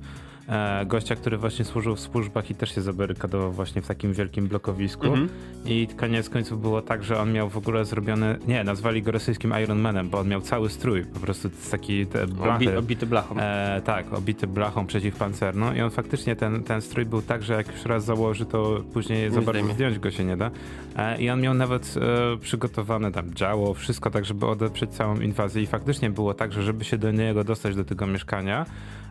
gościa, 0.87 1.17
który 1.17 1.39
właśnie 1.39 1.65
służył 1.65 1.97
w 1.97 2.01
służbach 2.01 2.51
i 2.51 2.55
też 2.55 2.75
się 2.75 2.81
zabarykadował 2.81 3.53
właśnie 3.53 3.83
w 3.83 3.87
takim 3.87 4.13
wielkim 4.13 4.49
blokowisku. 4.49 5.07
Mhm. 5.07 5.29
I 5.67 5.89
koniec 5.97 6.31
końców 6.31 6.61
było 6.61 6.83
tak, 6.83 7.05
że 7.05 7.21
on 7.21 7.33
miał 7.33 7.49
w 7.49 7.57
ogóle 7.57 7.85
zrobiony, 7.85 8.39
nie, 8.49 8.65
nazwali 8.65 9.03
go 9.03 9.13
rosyjskim 9.13 9.55
Iron 9.63 9.81
Manem, 9.81 10.09
bo 10.09 10.19
on 10.19 10.29
miał 10.29 10.41
cały 10.41 10.71
strój, 10.71 11.05
po 11.05 11.21
prostu 11.21 11.51
taki 11.71 12.07
te 12.07 12.27
blachy. 12.27 12.69
Obi, 12.69 12.77
obity 12.77 13.07
blachą. 13.07 13.37
E, 13.39 13.81
tak, 13.85 14.13
obity 14.13 14.47
blachą 14.47 14.87
przeciwpancerną 14.87 15.75
i 15.75 15.81
on 15.81 15.91
faktycznie, 15.91 16.37
ten, 16.37 16.63
ten 16.63 16.81
strój 16.81 17.05
był 17.05 17.23
tak, 17.23 17.43
że 17.43 17.55
jak 17.55 17.73
już 17.73 17.85
raz 17.85 18.05
założy, 18.05 18.47
to 18.47 18.81
później 18.93 19.31
za 19.31 19.41
bardzo 19.41 19.73
zdjąć 19.73 19.99
go 19.99 20.11
się 20.11 20.25
nie 20.25 20.37
da. 20.37 20.51
E, 20.97 21.23
I 21.23 21.31
on 21.31 21.41
miał 21.41 21.55
nawet 21.55 21.95
e, 21.97 22.37
przygotowane 22.39 23.13
tam 23.13 23.35
działo, 23.35 23.75
wszystko 23.75 24.11
tak, 24.11 24.25
żeby 24.25 24.47
odeprzeć 24.47 24.91
całą 24.91 25.21
inwazję 25.21 25.63
i 25.63 25.67
faktycznie 25.67 26.11
było 26.11 26.35
tak, 26.35 26.53
że 26.53 26.63
żeby 26.63 26.85
się 26.85 26.99
do 26.99 27.11
niego 27.11 27.45
dostać, 27.45 27.77
do 27.77 27.85
tego 27.85 28.07
mieszkania, 28.07 28.67
e, 28.67 29.04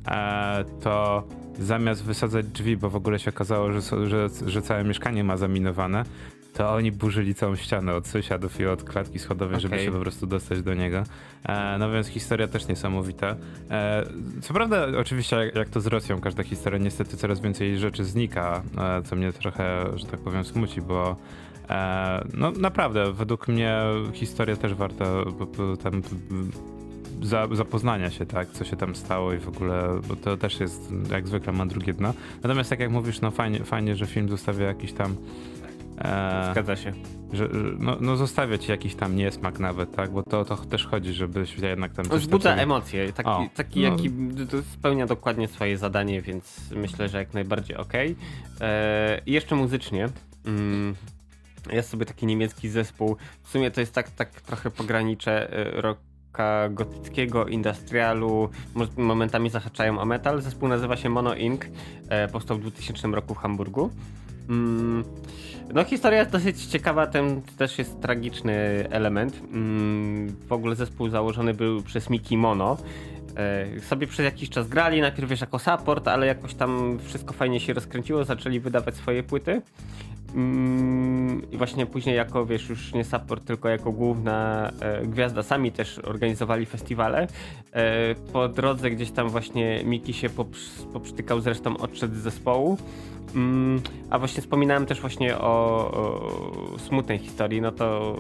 to 0.81 1.24
zamiast 1.60 2.03
wysadzać 2.03 2.45
drzwi, 2.45 2.77
bo 2.77 2.89
w 2.89 2.95
ogóle 2.95 3.19
się 3.19 3.29
okazało, 3.29 3.72
że, 3.72 4.07
że, 4.07 4.29
że 4.45 4.62
całe 4.62 4.83
mieszkanie 4.83 5.24
ma 5.24 5.38
zaminowane, 5.38 6.03
to 6.53 6.74
oni 6.74 6.91
burzyli 6.91 7.36
całą 7.36 7.55
ścianę 7.55 7.93
od 7.93 8.07
sąsiadów 8.07 8.60
i 8.60 8.65
od 8.65 8.83
klatki 8.83 9.19
schodowej, 9.19 9.57
okay. 9.57 9.62
żeby 9.62 9.83
się 9.83 9.91
po 9.91 10.00
prostu 10.00 10.27
dostać 10.27 10.62
do 10.62 10.74
niego. 10.74 11.03
E, 11.43 11.77
no 11.79 11.91
więc 11.91 12.07
historia 12.07 12.48
też 12.48 12.67
niesamowita. 12.67 13.36
E, 13.72 14.03
co 14.41 14.53
prawda, 14.53 14.88
oczywiście, 15.00 15.36
jak, 15.36 15.55
jak, 15.55 15.69
to 15.69 15.81
z 15.81 15.88
Rosją, 15.88 16.22
każda 16.22 16.43
historia, 16.43 16.79
niestety 16.79 17.17
coraz 17.17 17.39
więcej 17.39 17.77
rzeczy 17.77 18.05
znika, 18.05 18.63
e, 18.77 19.01
co 19.01 19.15
mnie 19.15 19.33
trochę, 19.33 19.86
że 19.95 20.05
tak 20.05 20.19
powiem, 20.19 20.45
smuci, 20.45 20.81
bo 20.81 21.15
no 22.33 22.51
naprawdę, 22.51 23.13
według 23.13 23.48
mnie 23.48 23.81
historia 24.13 24.55
też 24.55 24.74
warta 24.74 25.05
tam 25.83 26.01
za, 27.22 27.48
zapoznania 27.51 28.10
się, 28.10 28.25
tak, 28.25 28.51
co 28.51 28.63
się 28.63 28.75
tam 28.75 28.96
stało 28.96 29.34
i 29.34 29.38
w 29.38 29.48
ogóle, 29.48 30.00
bo 30.08 30.15
to 30.15 30.38
też 30.38 30.60
jest, 30.60 30.93
jak 31.12 31.27
zwykle 31.27 31.53
ma 31.53 31.65
drugie 31.65 31.93
dno. 31.93 32.13
Natomiast 32.43 32.70
tak 32.70 32.79
jak 32.79 32.91
mówisz, 32.91 33.22
no 33.22 33.32
fajnie, 33.32 33.63
fajnie 33.63 33.96
że 33.96 34.05
film 34.05 34.29
zostawia 34.29 34.65
jakiś 34.65 34.93
tam 34.93 35.15
E, 35.98 36.50
Zgadza 36.51 36.75
się. 36.75 36.93
Że, 37.34 37.50
no, 37.79 37.98
no 38.01 38.15
zostawia 38.15 38.58
ci 38.58 38.72
jakiś 38.72 38.96
tam 38.96 39.15
niesmak 39.15 39.60
nawet, 39.60 39.96
tak? 39.96 40.12
Bo 40.12 40.24
to, 40.24 40.46
to 40.46 40.58
też 40.58 40.88
chodzi, 40.88 41.13
żebyś 41.13 41.58
jednak 41.58 41.93
tam... 41.93 42.05
Wzbudza 42.05 42.50
takiego... 42.50 42.63
emocje, 42.63 43.13
taki, 43.13 43.29
o, 43.29 43.48
taki 43.55 43.82
no. 43.82 43.89
jaki 43.89 44.12
spełnia 44.74 45.05
dokładnie 45.05 45.48
swoje 45.48 45.77
zadanie, 45.77 46.22
więc 46.22 46.72
myślę, 46.75 47.10
że 47.10 47.17
jak 47.17 47.34
najbardziej 47.34 47.77
okej. 47.77 48.15
Okay. 48.55 48.67
E, 48.67 49.22
jeszcze 49.25 49.55
muzycznie. 49.55 50.10
Mm, 50.46 50.96
jest 51.72 51.89
sobie 51.89 52.05
taki 52.05 52.25
niemiecki 52.25 52.70
zespół. 52.70 53.17
W 53.43 53.50
sumie 53.50 53.72
to 53.72 53.79
jest 53.79 53.93
tak, 53.93 54.10
tak 54.10 54.41
trochę 54.41 54.72
pogranicze 54.72 55.48
rocka 55.74 56.12
gotyckiego, 56.70 57.48
industrialu, 57.48 58.50
momentami 58.98 59.50
zahaczają 59.50 60.00
o 60.00 60.06
metal. 60.06 60.42
Zespół 60.42 60.70
nazywa 60.70 60.98
się 60.98 61.10
Mono 61.10 61.36
Inc. 61.36 61.62
Powstał 62.32 62.58
w 62.58 62.62
2000 62.62 63.08
roku 63.08 63.34
w 63.34 63.38
Hamburgu. 63.38 63.90
Mm, 64.50 65.04
no 65.74 65.84
historia 65.84 66.20
jest 66.20 66.32
dosyć 66.32 66.66
ciekawa, 66.66 67.08
ten 67.08 67.42
też 67.58 67.78
jest 67.78 68.02
tragiczny 68.02 68.54
element. 68.90 69.42
Mm, 69.54 70.36
w 70.48 70.52
ogóle 70.52 70.75
zespół 70.75 71.10
założony 71.10 71.54
był 71.54 71.82
przez 71.82 72.10
Miki 72.10 72.38
Mono. 72.38 72.78
E, 73.38 73.80
sobie 73.80 74.08
przez 74.08 74.25
jakiś 74.25 74.50
czas 74.50 74.68
grali, 74.68 75.02
najpierw 75.02 75.30
wiesz 75.30 75.42
jako 75.42 75.60
support, 75.60 76.08
ale 76.08 76.28
jakoś 76.28 76.54
tam 76.54 77.00
wszystko 77.04 77.34
fajnie 77.34 77.60
się 77.60 77.74
rozkręciło, 77.74 78.24
zaczęli 78.24 78.60
wydawać 78.60 78.96
swoje 78.96 79.24
płyty. 79.24 79.62
Mm, 80.36 81.52
I 81.52 81.58
właśnie 81.58 81.86
później 81.86 82.16
jako, 82.16 82.46
wiesz, 82.46 82.70
już 82.70 82.94
nie 82.94 83.04
support, 83.04 83.46
tylko 83.46 83.70
jako 83.70 83.92
główna 83.92 84.70
e, 84.80 85.06
gwiazda, 85.06 85.44
sami 85.44 85.72
też 85.72 86.00
organizowali 86.00 86.66
festiwale. 86.66 87.28
E, 87.74 88.16
po 88.34 88.48
drodze 88.48 88.92
gdzieś 88.92 89.12
tam 89.12 89.30
właśnie 89.30 89.84
Miki 89.84 90.13
się 90.13 90.30
poprztykał, 90.94 91.42
zresztą 91.42 91.78
odszedł 91.78 92.16
z 92.16 92.18
zespołu. 92.18 92.78
Mm, 93.36 93.82
a 94.10 94.20
właśnie 94.20 94.42
wspominałem 94.42 94.86
też 94.86 95.02
właśnie 95.02 95.38
o, 95.38 95.92
o 95.92 96.80
smutnej 96.80 97.20
historii, 97.20 97.62
no 97.62 97.72
to 97.72 98.16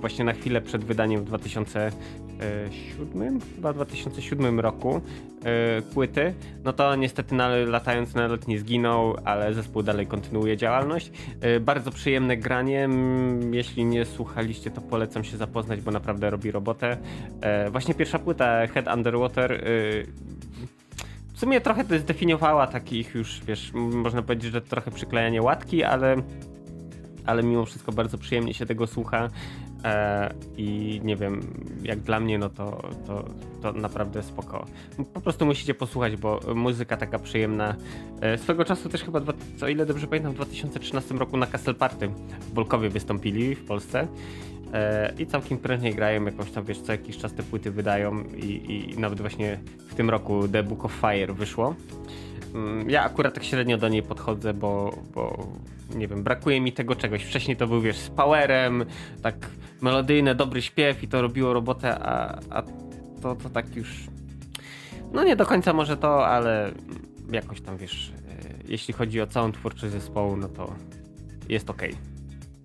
właśnie 0.00 0.24
na 0.24 0.32
chwilę 0.32 0.60
przed 0.60 0.84
wydaniem 0.84 1.20
w 1.20 1.24
2007, 1.24 3.40
chyba 3.54 3.72
2007 3.72 4.35
roku 4.60 5.00
yy, 5.44 5.82
płyty, 5.82 6.34
no 6.64 6.72
to 6.72 6.96
niestety 6.96 7.34
na, 7.34 7.48
latając 7.48 8.14
na 8.14 8.26
lot 8.26 8.48
nie 8.48 8.58
zginął, 8.58 9.16
ale 9.24 9.54
zespół 9.54 9.82
dalej 9.82 10.06
kontynuuje 10.06 10.56
działalność. 10.56 11.10
Yy, 11.42 11.60
bardzo 11.60 11.90
przyjemne 11.90 12.36
granie, 12.36 12.88
jeśli 13.52 13.84
nie 13.84 14.04
słuchaliście, 14.04 14.70
to 14.70 14.80
polecam 14.80 15.24
się 15.24 15.36
zapoznać, 15.36 15.80
bo 15.80 15.90
naprawdę 15.90 16.30
robi 16.30 16.50
robotę. 16.50 16.96
Yy, 17.64 17.70
właśnie 17.70 17.94
pierwsza 17.94 18.18
płyta 18.18 18.66
Head 18.66 18.94
Underwater 18.96 19.64
w 21.36 21.40
sumie 21.40 21.60
trochę 21.60 21.84
to 21.84 21.98
zdefiniowała 21.98 22.66
takich 22.66 23.14
już, 23.14 23.40
wiesz, 23.46 23.72
można 23.74 24.22
powiedzieć, 24.22 24.52
że 24.52 24.60
trochę 24.60 24.90
przyklejanie 24.90 25.42
łatki, 25.42 25.84
ale, 25.84 26.16
ale 27.26 27.42
mimo 27.42 27.64
wszystko 27.64 27.92
bardzo 27.92 28.18
przyjemnie 28.18 28.54
się 28.54 28.66
tego 28.66 28.86
słucha. 28.86 29.28
E, 29.84 30.34
I 30.56 31.00
nie 31.04 31.16
wiem, 31.16 31.40
jak 31.82 32.00
dla 32.00 32.20
mnie, 32.20 32.38
no 32.38 32.48
to, 32.48 32.88
to, 33.06 33.24
to 33.62 33.72
naprawdę 33.72 34.22
spoko. 34.22 34.66
Po 35.14 35.20
prostu 35.20 35.46
musicie 35.46 35.74
posłuchać, 35.74 36.16
bo 36.16 36.40
muzyka 36.54 36.96
taka 36.96 37.18
przyjemna. 37.18 37.74
E, 38.20 38.38
swego 38.38 38.64
czasu 38.64 38.88
też 38.88 39.04
chyba, 39.04 39.20
o 39.62 39.68
ile 39.68 39.86
dobrze 39.86 40.06
pamiętam, 40.06 40.32
w 40.32 40.36
2013 40.36 41.14
roku 41.14 41.36
na 41.36 41.46
Castle 41.46 41.74
Party 41.74 42.08
w 42.54 42.88
wystąpili 42.90 43.54
w 43.54 43.64
Polsce. 43.64 44.08
E, 44.72 45.12
I 45.18 45.26
całkiem 45.26 45.58
prężnie 45.58 45.94
grają, 45.94 46.24
jakąś 46.24 46.50
tam, 46.50 46.64
wiesz, 46.64 46.78
co 46.80 46.92
jakiś 46.92 47.18
czas 47.18 47.32
te 47.32 47.42
płyty 47.42 47.70
wydają 47.70 48.24
i, 48.24 48.92
i 48.94 48.98
nawet 48.98 49.20
właśnie 49.20 49.58
w 49.88 49.94
tym 49.94 50.10
roku 50.10 50.48
The 50.48 50.62
Book 50.62 50.84
of 50.84 50.92
Fire 50.92 51.34
wyszło. 51.34 51.74
Mm, 52.54 52.90
ja 52.90 53.04
akurat 53.04 53.34
tak 53.34 53.44
średnio 53.44 53.78
do 53.78 53.88
niej 53.88 54.02
podchodzę, 54.02 54.54
bo, 54.54 54.98
bo 55.14 55.48
nie 55.94 56.08
wiem, 56.08 56.22
brakuje 56.22 56.60
mi 56.60 56.72
tego 56.72 56.94
czegoś. 56.94 57.24
Wcześniej 57.24 57.56
to 57.56 57.66
był, 57.66 57.80
wiesz, 57.80 57.96
z 57.96 58.10
powerem, 58.10 58.84
tak 59.22 59.34
melodyjne, 59.80 60.34
dobry 60.34 60.62
śpiew 60.62 61.02
i 61.02 61.08
to 61.08 61.22
robiło 61.22 61.52
robotę, 61.52 61.98
a, 61.98 62.38
a 62.50 62.62
to, 63.22 63.36
to 63.36 63.50
tak 63.50 63.76
już. 63.76 64.06
No 65.12 65.24
nie 65.24 65.36
do 65.36 65.46
końca 65.46 65.72
może 65.72 65.96
to, 65.96 66.26
ale 66.26 66.72
jakoś 67.32 67.60
tam 67.60 67.76
wiesz, 67.76 68.12
e, 68.28 68.54
jeśli 68.68 68.94
chodzi 68.94 69.20
o 69.20 69.26
całą 69.26 69.52
twórczość 69.52 69.92
zespołu, 69.92 70.36
no 70.36 70.48
to 70.48 70.74
jest 71.48 71.70
ok. 71.70 71.82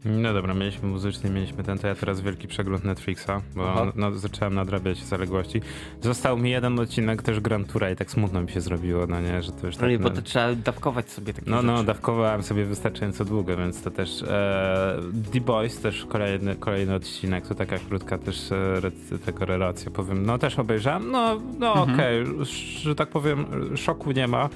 No 0.06 0.34
dobra, 0.34 0.54
mieliśmy 0.54 0.90
muzyczny, 0.90 1.30
mieliśmy 1.30 1.64
ten, 1.64 1.78
to 1.78 1.88
ja 1.88 1.96
teraz 1.96 2.22
wielki 2.22 2.48
przegląd 2.48 2.84
Netflixa, 2.84 3.32
bo 3.56 3.92
no, 3.96 4.12
zacząłem 4.12 4.54
nadrabiać 4.54 4.98
zaległości. 4.98 5.62
Został 6.02 6.38
mi 6.38 6.50
jeden 6.50 6.80
odcinek 6.80 7.22
też 7.22 7.40
Grand 7.40 7.74
Toura 7.74 7.92
i 7.92 7.96
tak 7.96 8.12
smutno 8.12 8.42
mi 8.42 8.50
się 8.50 8.62
zrobiło, 8.62 9.08
no 9.08 9.22
nie, 9.22 9.44
że 9.44 9.52
to 9.52 9.68
już 9.68 9.76
no 9.76 9.82
tak... 9.82 9.92
No 9.92 10.10
bo 10.10 10.16
to 10.16 10.22
trzeba 10.22 10.56
dawkować 10.56 11.10
sobie 11.12 11.34
takie 11.34 11.52
No, 11.52 11.56
rzeczy. 11.58 11.68
no, 11.68 11.84
dawkowałem 11.84 12.44
sobie 12.44 12.66
wystarczająco 12.66 13.26
długo, 13.26 13.58
więc 13.58 13.82
to 13.82 13.92
też... 13.92 14.24
E, 14.24 15.00
The 15.34 15.42
Boys 15.42 15.82
też 15.82 16.06
kolejny, 16.06 16.56
kolejny 16.56 16.96
odcinek, 16.96 17.48
to 17.48 17.56
taka 17.56 17.80
krótka 17.80 18.18
też 18.18 18.52
e, 18.52 19.18
tego 19.26 19.46
relacja, 19.46 19.92
powiem, 19.92 20.26
no 20.26 20.38
też 20.38 20.60
obejrzałem, 20.60 21.12
no, 21.12 21.42
no 21.60 21.74
mhm. 21.74 21.94
okej, 21.94 22.22
okay, 22.24 22.46
że 22.82 22.96
tak 22.96 23.10
powiem, 23.10 23.46
szoku 23.78 24.12
nie 24.12 24.28
ma 24.28 24.50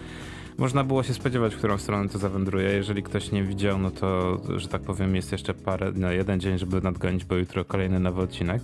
można 0.58 0.84
było 0.84 1.04
się 1.04 1.14
spodziewać, 1.14 1.56
w 1.56 1.58
którą 1.58 1.78
stronę 1.78 2.10
to 2.10 2.18
zawędruje. 2.18 2.70
Jeżeli 2.70 3.04
ktoś 3.04 3.32
nie 3.32 3.44
widział, 3.44 3.78
no 3.78 3.92
to, 3.92 4.42
że 4.60 4.68
tak 4.68 4.82
powiem, 4.82 5.16
jest 5.16 5.32
jeszcze 5.32 5.54
parę, 5.54 5.92
no 5.96 6.12
jeden 6.12 6.40
dzień, 6.40 6.58
żeby 6.58 6.82
nadgonić, 6.82 7.26
bo 7.26 7.36
jutro 7.36 7.66
kolejny 7.66 8.00
nowy 8.00 8.22
odcinek. 8.22 8.62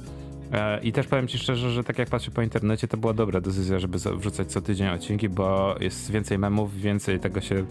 E, 0.52 0.84
I 0.84 0.92
też 0.92 1.08
powiem 1.08 1.28
ci 1.28 1.38
szczerze, 1.38 1.72
że 1.72 1.84
tak 1.84 2.00
jak 2.00 2.10
patrzę 2.10 2.32
po 2.32 2.42
internecie, 2.42 2.88
to 2.88 2.98
była 2.98 3.14
dobra 3.14 3.42
decyzja, 3.42 3.80
żeby 3.80 3.98
wrzucać 3.98 4.52
co 4.52 4.62
tydzień 4.62 4.88
odcinki, 4.88 5.30
bo 5.30 5.76
jest 5.80 6.12
więcej 6.12 6.38
memów, 6.38 6.78
więcej 6.78 7.20
tego 7.20 7.42
się 7.42 7.66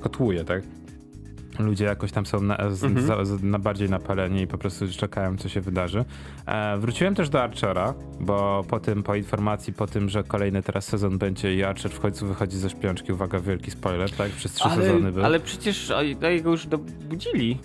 kotłuje, 0.00 0.44
tak? 0.44 0.62
Ludzie 1.58 1.84
jakoś 1.84 2.12
tam 2.12 2.26
są 2.26 2.40
na, 2.40 2.70
z, 2.70 2.84
mhm. 2.84 3.26
za, 3.26 3.36
na 3.42 3.58
bardziej 3.58 3.90
napaleni 3.90 4.42
i 4.42 4.46
po 4.46 4.58
prostu 4.58 4.84
czekają, 4.88 5.36
co 5.36 5.48
się 5.48 5.60
wydarzy. 5.60 6.04
E, 6.46 6.78
wróciłem 6.78 7.14
też 7.14 7.28
do 7.28 7.42
Archera, 7.42 7.94
bo 8.20 8.64
po 8.68 8.80
tym, 8.80 9.02
po 9.02 9.14
informacji, 9.14 9.72
po 9.72 9.86
tym, 9.86 10.08
że 10.08 10.24
kolejny 10.24 10.62
teraz 10.62 10.84
sezon 10.84 11.18
będzie 11.18 11.54
i 11.54 11.62
Archer 11.62 11.92
w 11.92 12.00
końcu 12.00 12.26
wychodzi 12.26 12.56
ze 12.56 12.70
śpiączki, 12.70 13.12
uwaga, 13.12 13.38
wielki 13.38 13.70
spoiler, 13.70 14.10
tak? 14.10 14.30
Przez 14.30 14.52
trzy 14.52 14.68
ale, 14.68 14.82
sezony 14.82 15.12
był. 15.12 15.24
Ale 15.24 15.40
przecież 15.40 15.92
jego 16.22 16.50
już 16.50 16.66
dobudzili. 16.66 17.58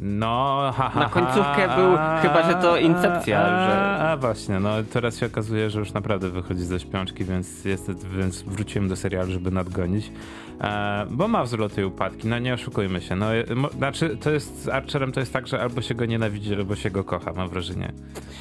No, 0.00 0.72
ha, 0.76 0.90
ha, 0.90 1.00
Na 1.00 1.08
końcówkę 1.08 1.68
był 1.76 1.98
chyba, 2.22 2.50
że 2.50 2.54
to 2.54 2.76
incepcja. 2.76 3.40
A, 3.40 3.66
że... 3.66 4.08
a 4.10 4.16
właśnie, 4.16 4.60
no 4.60 4.70
teraz 4.92 5.18
się 5.18 5.26
okazuje, 5.26 5.70
że 5.70 5.78
już 5.78 5.92
naprawdę 5.92 6.30
wychodzi 6.30 6.64
ze 6.64 6.80
śpiączki, 6.80 7.24
więc, 7.24 7.64
jest, 7.64 8.06
więc 8.06 8.42
wróciłem 8.42 8.88
do 8.88 8.96
serialu, 8.96 9.32
żeby 9.32 9.50
nadgonić. 9.50 10.12
E, 10.60 11.06
bo 11.10 11.28
ma 11.28 11.44
wzloty 11.44 11.80
i 11.80 11.84
upadki, 11.84 12.28
no 12.28 12.38
nie 12.38 12.54
oszukujmy 12.54 13.00
się. 13.00 13.16
No, 13.16 13.26
mo, 13.54 13.68
znaczy, 13.68 14.16
to 14.16 14.30
jest 14.30 14.62
z 14.62 14.68
Archerem 14.68 15.12
to 15.12 15.20
jest 15.20 15.32
tak, 15.32 15.46
że 15.46 15.60
albo 15.60 15.82
się 15.82 15.94
go 15.94 16.06
nienawidzi, 16.06 16.54
albo 16.54 16.76
się 16.76 16.90
go 16.90 17.04
kocha, 17.04 17.32
mam 17.32 17.48
wrażenie. 17.48 17.92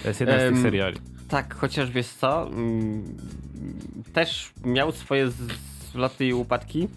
To 0.02 0.08
jest 0.08 0.20
jeden 0.20 0.40
z 0.40 0.54
tych 0.54 0.62
seriali. 0.62 0.98
Tak, 1.28 1.56
chociaż 1.56 1.92
wiesz 1.92 2.08
co, 2.08 2.48
mm, 2.48 3.04
też 4.14 4.52
miał 4.66 4.92
swoje 4.92 5.28
wzloty 5.28 6.26
i 6.26 6.34
upadki. 6.34 6.88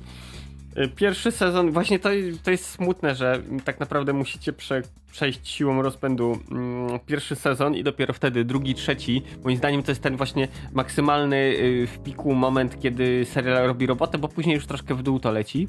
Y, 0.77 0.89
pierwszy 0.89 1.33
sezon, 1.33 1.71
właśnie 1.71 1.99
to, 1.99 2.09
to 2.43 2.51
jest 2.51 2.71
smutne, 2.71 3.15
że 3.15 3.43
tak 3.65 3.81
naprawdę 3.81 4.13
musicie 4.13 4.53
prze, 4.53 4.83
przejść 5.13 5.49
siłą 5.49 5.83
rozpędu 5.83 6.39
mm, 6.51 7.01
pierwszy 7.07 7.37
sezon 7.37 7.75
i 7.75 7.85
dopiero 7.85 8.15
wtedy 8.15 8.45
drugi, 8.45 8.75
trzeci. 8.75 9.23
Moim 9.45 9.57
zdaniem 9.57 9.83
to 9.83 9.91
jest 9.91 10.03
ten 10.03 10.17
właśnie 10.17 10.49
maksymalny 10.73 11.37
y, 11.37 11.87
w 11.87 11.99
piku 11.99 12.35
moment, 12.35 12.81
kiedy 12.81 13.25
serial 13.25 13.67
robi 13.67 13.87
robotę, 13.87 14.19
bo 14.19 14.29
później 14.29 14.55
już 14.55 14.67
troszkę 14.67 14.95
w 14.95 15.03
dół 15.03 15.21
to 15.21 15.33
leci. 15.33 15.69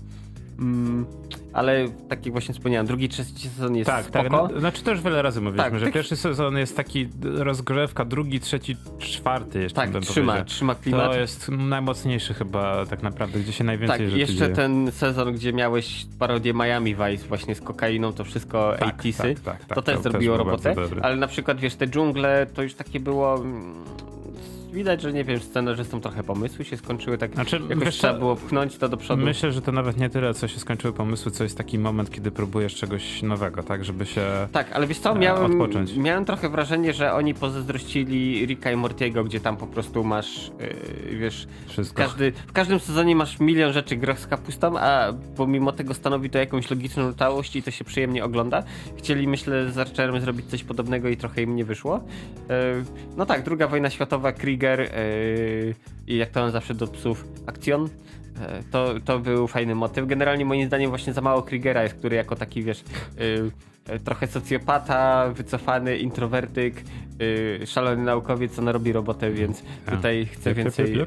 Mm, 0.60 1.06
ale 1.54 1.86
tak 2.10 2.26
jak 2.26 2.34
właśnie 2.34 2.54
wspomniałem, 2.54 2.88
drugi, 2.88 3.10
trzeci 3.10 3.50
sezon 3.50 3.76
jest 3.76 3.90
tak, 3.90 4.10
tak 4.10 4.28
spoko. 4.28 4.44
Tak, 4.44 4.54
no, 4.54 4.60
znaczy 4.60 4.84
to 4.84 4.92
już 4.92 5.02
wiele 5.02 5.22
razy 5.22 5.42
mówiliśmy, 5.42 5.72
tak, 5.72 5.80
że 5.80 5.86
tak. 5.86 5.94
pierwszy 5.94 6.16
sezon 6.16 6.58
jest 6.58 6.78
taki 6.78 7.10
rozgrzewka, 7.24 8.06
drugi, 8.06 8.40
trzeci, 8.40 8.78
czwarty 9.00 9.62
jeszcze 9.62 9.76
Tak, 9.76 10.02
trzyma, 10.02 10.44
trzyma 10.44 10.76
klimat. 10.76 11.12
To 11.12 11.20
jest 11.20 11.50
najmocniejszy 11.50 12.34
chyba 12.34 12.86
tak 12.86 13.04
naprawdę, 13.04 13.40
gdzie 13.40 13.52
się 13.52 13.64
najwięcej 13.64 14.10
Tak, 14.10 14.18
jeszcze 14.18 14.36
dzieje. 14.36 14.56
ten 14.56 14.92
sezon, 14.92 15.34
gdzie 15.34 15.54
miałeś 15.54 16.06
parodię 16.20 16.54
Miami 16.54 16.96
Vice 16.96 17.28
właśnie 17.28 17.56
z 17.56 17.62
kokainą, 17.62 18.14
to 18.14 18.24
wszystko 18.24 18.74
tak, 18.80 19.00
80 19.00 19.44
tak, 19.44 19.60
tak, 19.60 19.66
tak, 19.68 19.76
to 19.76 19.82
też 19.82 19.96
to 19.96 20.02
zrobiło 20.02 20.38
też 20.38 20.46
robotę, 20.46 20.76
ale 21.02 21.16
na 21.16 21.28
przykład 21.28 21.60
wiesz, 21.60 21.76
te 21.76 21.88
dżungle 21.88 22.48
to 22.54 22.64
już 22.64 22.74
takie 22.74 23.00
było 23.00 23.36
mm, 23.36 23.74
widać, 24.74 25.02
że 25.02 25.14
nie 25.14 25.24
wiem, 25.24 25.40
scenarzystom 25.40 26.02
trochę 26.02 26.24
pomysły 26.24 26.66
się 26.66 26.78
skończyły, 26.78 27.18
tak 27.18 27.34
znaczy, 27.34 27.62
jakoś 27.70 27.86
wiesz, 27.86 27.98
trzeba 27.98 28.14
było 28.14 28.36
pchnąć 28.36 28.78
to 28.78 28.90
do 28.90 28.98
przodu. 28.98 29.26
Myślę, 29.26 29.52
że 29.52 29.62
to 29.62 29.72
nawet 29.72 29.98
nie 29.98 30.10
tyle, 30.10 30.34
co 30.34 30.48
się 30.48 30.60
skończyły 30.60 30.94
pomysły, 30.94 31.32
co 31.32 31.44
jest 31.44 31.58
taki 31.58 31.80
moment, 31.80 32.12
kiedy 32.12 32.32
próbujesz 32.32 32.76
czegoś 32.76 33.22
nowego, 33.22 33.64
tak, 33.64 33.86
żeby 33.86 34.06
się 34.06 34.22
Tak, 34.52 34.72
ale 34.72 34.88
wiesz 34.88 35.00
co, 35.00 35.12
e, 35.12 35.20
miałem, 35.20 35.52
odpocząć. 35.52 35.96
miałem 35.96 36.26
trochę 36.26 36.50
wrażenie, 36.50 36.94
że 36.94 37.14
oni 37.14 37.34
pozazdrościli 37.34 38.46
Ricka 38.46 38.72
i 38.72 38.76
Mortiego, 38.76 39.24
gdzie 39.24 39.40
tam 39.40 39.58
po 39.58 39.68
prostu 39.68 40.04
masz, 40.04 40.52
yy, 41.10 41.18
wiesz, 41.18 41.48
Wszystko. 41.68 42.02
Każdy, 42.02 42.32
w 42.48 42.52
każdym 42.52 42.80
sezonie 42.80 43.16
masz 43.16 43.40
milion 43.40 43.74
rzeczy 43.74 43.96
groch 43.96 44.20
z 44.20 44.28
kapustą, 44.28 44.80
a 44.80 45.14
pomimo 45.36 45.72
tego 45.72 45.94
stanowi 45.94 46.30
to 46.30 46.38
jakąś 46.38 46.70
logiczną 46.70 47.14
całość 47.14 47.56
i 47.56 47.64
to 47.64 47.72
się 47.72 47.84
przyjemnie 47.84 48.26
ogląda. 48.26 48.64
Chcieli, 48.98 49.28
myślę, 49.28 49.72
z 49.72 49.78
Archerem 49.78 50.22
zrobić 50.22 50.46
coś 50.46 50.64
podobnego 50.64 51.10
i 51.10 51.18
trochę 51.18 51.42
im 51.42 51.56
nie 51.56 51.66
wyszło. 51.66 52.04
Yy, 52.50 52.56
no 53.18 53.26
tak, 53.26 53.44
druga 53.44 53.68
wojna 53.68 53.90
światowa, 53.90 54.32
Krieg 54.32 54.59
Krieger 54.60 54.80
yy, 54.80 55.76
i 56.08 56.18
jak 56.18 56.30
to 56.30 56.44
on 56.44 56.52
zawsze 56.52 56.74
do 56.74 56.88
psów, 56.88 57.26
akcjon. 57.46 57.90
E, 58.42 58.64
to, 58.72 58.94
to 59.06 59.20
był 59.20 59.48
fajny 59.48 59.76
motyw. 59.76 60.08
Generalnie 60.08 60.46
moim 60.46 60.68
zdaniem 60.68 60.90
właśnie 60.90 61.14
za 61.14 61.22
mało 61.22 61.42
Kriegera 61.42 61.84
jest, 61.84 61.96
który 61.96 62.16
jako 62.16 62.36
taki, 62.36 62.64
wiesz, 62.64 62.84
yy, 63.90 64.00
trochę 64.00 64.28
socjopata, 64.28 65.30
wycofany 65.30 65.98
introwertyk, 65.98 66.84
szalony 67.66 68.04
naukowiec, 68.04 68.52
co 68.52 68.72
robi 68.72 68.92
robotę, 68.92 69.32
więc 69.32 69.64
tutaj 69.90 70.26
chcę 70.26 70.54
więcej... 70.54 71.06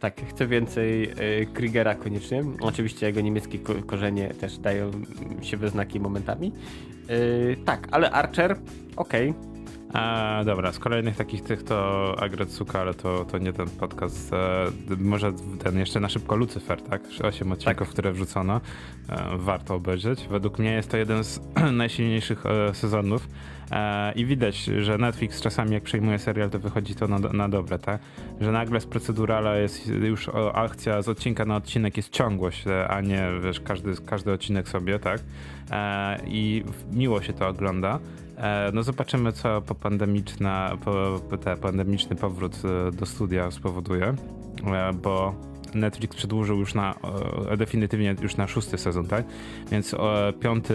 Tak, 0.00 0.20
chcę 0.28 0.46
więcej 0.46 1.10
Kriegera 1.54 1.94
koniecznie. 1.94 2.44
Oczywiście 2.60 3.06
jego 3.06 3.20
niemieckie 3.20 3.58
ko 3.58 3.74
korzenie 3.86 4.28
też 4.28 4.58
dają 4.58 4.90
się 5.42 5.56
we 5.56 5.68
znaki 5.68 6.00
momentami. 6.00 6.52
tak, 7.64 7.88
ale 7.90 8.10
Archer, 8.10 8.56
okej. 8.96 9.30
Okay 9.30 9.50
a, 9.92 10.42
dobra, 10.44 10.72
z 10.72 10.78
kolejnych 10.78 11.16
takich 11.16 11.42
tych 11.42 11.62
to 11.62 12.14
Agretsuka, 12.18 12.80
ale 12.80 12.94
to, 12.94 13.24
to 13.24 13.38
nie 13.38 13.52
ten 13.52 13.70
podcast. 13.70 14.32
E, 14.32 14.66
może 14.98 15.32
ten 15.64 15.78
jeszcze 15.78 16.00
na 16.00 16.08
szybko 16.08 16.36
Lucyfer, 16.36 16.82
tak? 16.82 17.02
Osiem 17.22 17.52
odcinków, 17.52 17.86
tak. 17.86 17.92
które 17.92 18.12
wrzucono. 18.12 18.60
E, 19.08 19.36
warto 19.36 19.74
obejrzeć. 19.74 20.28
Według 20.30 20.58
mnie 20.58 20.72
jest 20.72 20.90
to 20.90 20.96
jeden 20.96 21.24
z 21.24 21.40
najsilniejszych 21.72 22.46
e, 22.46 22.74
sezonów. 22.74 23.28
E, 23.70 24.12
I 24.12 24.26
widać, 24.26 24.64
że 24.64 24.98
Netflix 24.98 25.40
czasami 25.40 25.72
jak 25.72 25.82
przejmuje 25.82 26.18
serial, 26.18 26.50
to 26.50 26.58
wychodzi 26.58 26.94
to 26.94 27.08
na, 27.08 27.18
na 27.18 27.48
dobre, 27.48 27.78
tak? 27.78 28.00
Że 28.40 28.52
nagle 28.52 28.80
z 28.80 28.86
procedurala 28.86 29.56
jest 29.56 29.86
już 29.86 30.30
akcja 30.52 31.02
z 31.02 31.08
odcinka 31.08 31.44
na 31.44 31.56
odcinek 31.56 31.96
jest 31.96 32.10
ciągłość, 32.10 32.66
e, 32.66 32.88
a 32.88 33.00
nie 33.00 33.28
wiesz, 33.44 33.60
każdy, 33.60 33.94
każdy 34.06 34.32
odcinek 34.32 34.68
sobie, 34.68 34.98
tak? 34.98 35.20
E, 35.70 36.20
I 36.26 36.64
miło 36.92 37.22
się 37.22 37.32
to 37.32 37.48
ogląda. 37.48 37.98
E, 38.40 38.70
no 38.72 38.82
zobaczymy, 38.82 39.32
co 39.32 39.62
po 39.62 39.74
pandemiczna, 39.74 40.76
po, 40.84 41.20
te 41.36 41.56
pandemiczny 41.56 42.16
powrót 42.16 42.62
e, 42.64 42.92
do 42.92 43.06
studia 43.06 43.50
spowoduje, 43.50 44.14
e, 44.66 44.92
bo 44.92 45.34
Netflix 45.74 46.16
przedłużył 46.16 46.58
już 46.58 46.74
na, 46.74 46.94
definitywnie 47.58 48.14
już 48.22 48.36
na 48.36 48.46
szósty 48.46 48.78
sezon, 48.78 49.06
tak? 49.06 49.24
Więc 49.70 49.94
piąty, 50.40 50.74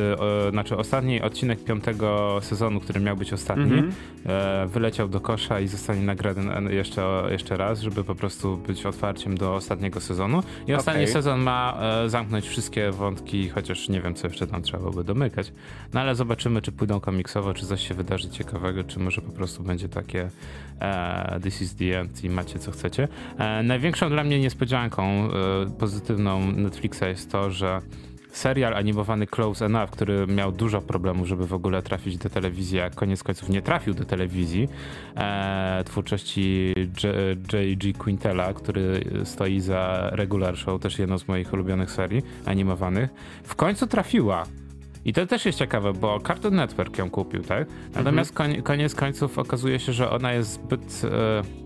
znaczy 0.52 0.78
ostatni 0.78 1.22
odcinek 1.22 1.64
piątego 1.64 2.40
sezonu, 2.42 2.80
który 2.80 3.00
miał 3.00 3.18
być 3.18 3.34
ostatni, 3.34 3.64
mm 3.64 3.92
-hmm. 3.92 4.68
wyleciał 4.68 5.08
do 5.08 5.20
kosza 5.20 5.60
i 5.60 5.68
zostanie 5.68 6.02
nagrany 6.02 6.74
jeszcze, 6.74 7.24
jeszcze 7.32 7.58
raz, 7.58 7.82
żeby 7.82 8.04
po 8.04 8.16
prostu 8.16 8.58
być 8.58 8.86
otwarciem 8.86 9.38
do 9.38 9.56
ostatniego 9.56 10.02
sezonu. 10.02 10.44
I 10.68 10.74
ostatni 10.74 11.02
okay. 11.02 11.14
sezon 11.14 11.40
ma 11.40 11.78
zamknąć 12.08 12.48
wszystkie 12.48 12.92
wątki, 12.92 13.50
chociaż 13.50 13.90
nie 13.90 14.02
wiem, 14.02 14.16
co 14.16 14.28
jeszcze 14.28 14.48
tam 14.48 14.62
trzeba 14.62 14.92
by 14.92 15.04
domykać. 15.04 15.52
No 15.94 16.02
ale 16.02 16.16
zobaczymy, 16.16 16.62
czy 16.62 16.72
pójdą 16.72 17.00
komiksowo, 17.00 17.54
czy 17.54 17.66
coś 17.66 17.88
się 17.88 17.94
wydarzy 17.94 18.30
ciekawego, 18.30 18.84
czy 18.84 19.00
może 19.00 19.22
po 19.22 19.32
prostu 19.32 19.64
będzie 19.64 19.90
takie 19.90 20.30
e, 20.80 21.40
this 21.44 21.62
is 21.62 21.76
the 21.76 22.00
end 22.00 22.24
i 22.24 22.30
macie 22.30 22.60
co 22.60 22.72
chcecie. 22.72 23.08
E, 23.38 23.64
największą 23.64 24.10
dla 24.10 24.24
mnie 24.24 24.40
niespodzianką 24.40 24.85
e, 24.94 25.30
pozytywną 25.80 26.52
Netflixa 26.52 27.02
jest 27.02 27.32
to, 27.32 27.52
że 27.52 27.82
serial 28.32 28.74
animowany 28.74 29.28
Close 29.28 29.66
Enough, 29.66 29.90
który 29.90 30.28
miał 30.28 30.52
dużo 30.52 30.82
problemów, 30.82 31.28
żeby 31.28 31.48
w 31.48 31.54
ogóle 31.54 31.82
trafić 31.82 32.18
do 32.18 32.30
telewizji, 32.30 32.80
a 32.80 32.90
koniec 32.90 33.24
końców 33.24 33.50
nie 33.50 33.62
trafił 33.62 33.94
do 33.94 34.06
telewizji, 34.06 34.70
e, 35.16 35.84
twórczości 35.86 36.74
J.G. 37.54 37.94
Quintella, 37.94 38.54
który 38.54 39.04
stoi 39.24 39.60
za 39.60 40.10
Regular 40.12 40.58
Show, 40.58 40.82
też 40.82 41.00
jedną 41.00 41.18
z 41.18 41.28
moich 41.28 41.54
ulubionych 41.54 41.92
serii 41.92 42.22
animowanych, 42.46 43.10
w 43.44 43.56
końcu 43.56 43.88
trafiła 43.88 44.46
i 45.06 45.14
to 45.14 45.28
też 45.28 45.46
jest 45.46 45.60
ciekawe, 45.60 45.94
bo 45.94 46.20
Cartoon 46.20 46.56
Network 46.56 46.98
ją 46.98 47.10
kupił, 47.10 47.44
tak? 47.44 47.68
Natomiast 47.96 48.40
mhm. 48.40 48.64
koniec 48.64 48.96
końców 48.96 49.40
okazuje 49.40 49.80
się, 49.80 49.94
że 49.94 50.10
ona 50.10 50.34
jest 50.34 50.52
zbyt 50.52 51.02
e, 51.04 51.65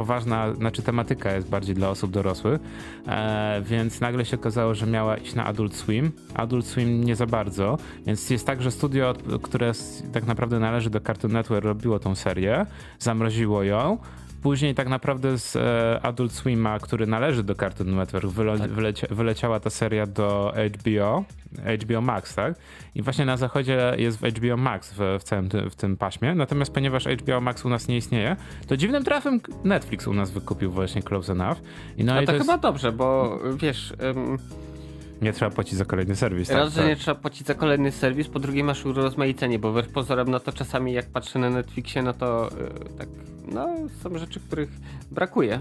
poważna, 0.00 0.54
znaczy 0.54 0.82
tematyka 0.82 1.32
jest 1.32 1.48
bardziej 1.48 1.74
dla 1.74 1.88
osób 1.90 2.10
dorosłych, 2.10 2.60
e, 3.06 3.62
więc 3.64 4.00
nagle 4.00 4.24
się 4.24 4.36
okazało, 4.36 4.74
że 4.74 4.86
miała 4.86 5.16
iść 5.16 5.34
na 5.34 5.44
Adult 5.44 5.74
Swim. 5.74 6.12
Adult 6.34 6.66
Swim 6.66 7.04
nie 7.04 7.16
za 7.16 7.26
bardzo, 7.26 7.78
więc 8.06 8.30
jest 8.30 8.46
tak, 8.46 8.62
że 8.62 8.70
studio, 8.70 9.14
które 9.42 9.72
tak 10.12 10.26
naprawdę 10.26 10.58
należy 10.58 10.90
do 10.90 11.00
Cartoon 11.00 11.32
Network 11.32 11.64
robiło 11.64 11.98
tą 11.98 12.14
serię, 12.14 12.66
zamroziło 12.98 13.62
ją, 13.62 13.98
Później 14.42 14.74
tak 14.74 14.88
naprawdę 14.88 15.38
z 15.38 15.56
e, 15.56 16.00
Adult 16.02 16.32
Swima, 16.32 16.78
który 16.78 17.06
należy 17.06 17.42
do 17.42 17.54
Cartoon 17.54 17.96
Network, 17.96 18.26
wyle, 18.26 18.58
tak. 18.58 18.70
wylecia, 18.70 19.06
wyleciała 19.10 19.60
ta 19.60 19.70
seria 19.70 20.06
do 20.06 20.54
HBO, 20.74 21.24
HBO 21.82 22.00
Max, 22.00 22.34
tak? 22.34 22.54
I 22.94 23.02
właśnie 23.02 23.24
na 23.24 23.36
zachodzie 23.36 23.94
jest 23.98 24.18
w 24.18 24.22
HBO 24.22 24.56
Max 24.56 24.92
w, 24.92 25.18
w 25.20 25.22
całym 25.22 25.48
ty, 25.48 25.70
w 25.70 25.74
tym 25.74 25.96
paśmie. 25.96 26.34
Natomiast 26.34 26.72
ponieważ 26.72 27.06
HBO 27.06 27.40
Max 27.40 27.64
u 27.64 27.68
nas 27.68 27.88
nie 27.88 27.96
istnieje, 27.96 28.36
to 28.66 28.76
dziwnym 28.76 29.04
trafem 29.04 29.40
Netflix 29.64 30.06
u 30.06 30.14
nas 30.14 30.30
wykupił 30.30 30.70
właśnie 30.70 31.02
Close 31.02 31.32
Enough. 31.32 31.58
I 31.96 32.04
no, 32.04 32.14
no 32.14 32.22
i 32.22 32.26
to, 32.26 32.32
to 32.32 32.38
chyba 32.38 32.52
jest... 32.52 32.62
dobrze, 32.62 32.92
bo 32.92 33.38
wiesz... 33.56 33.94
Um 34.16 34.38
nie 35.22 35.32
trzeba 35.32 35.50
płacić 35.50 35.74
za 35.74 35.84
kolejny 35.84 36.16
serwis. 36.16 36.48
Tak? 36.48 36.56
Raz, 36.56 36.74
że 36.74 36.88
nie 36.88 36.96
trzeba 36.96 37.20
płacić 37.20 37.46
za 37.46 37.54
kolejny 37.54 37.92
serwis, 37.92 38.28
po 38.28 38.38
drugie 38.38 38.64
masz 38.64 38.86
urozmaicenie, 38.86 39.58
bo 39.58 39.70
wbrew 39.70 39.88
pozorom, 39.88 40.30
no 40.30 40.40
to 40.40 40.52
czasami 40.52 40.92
jak 40.92 41.06
patrzę 41.06 41.38
na 41.38 41.50
Netflixie, 41.50 42.02
no 42.02 42.12
to 42.12 42.50
yy, 42.60 42.96
tak, 42.98 43.08
no 43.52 43.68
są 44.02 44.18
rzeczy, 44.18 44.40
których 44.40 44.70
brakuje. 45.10 45.60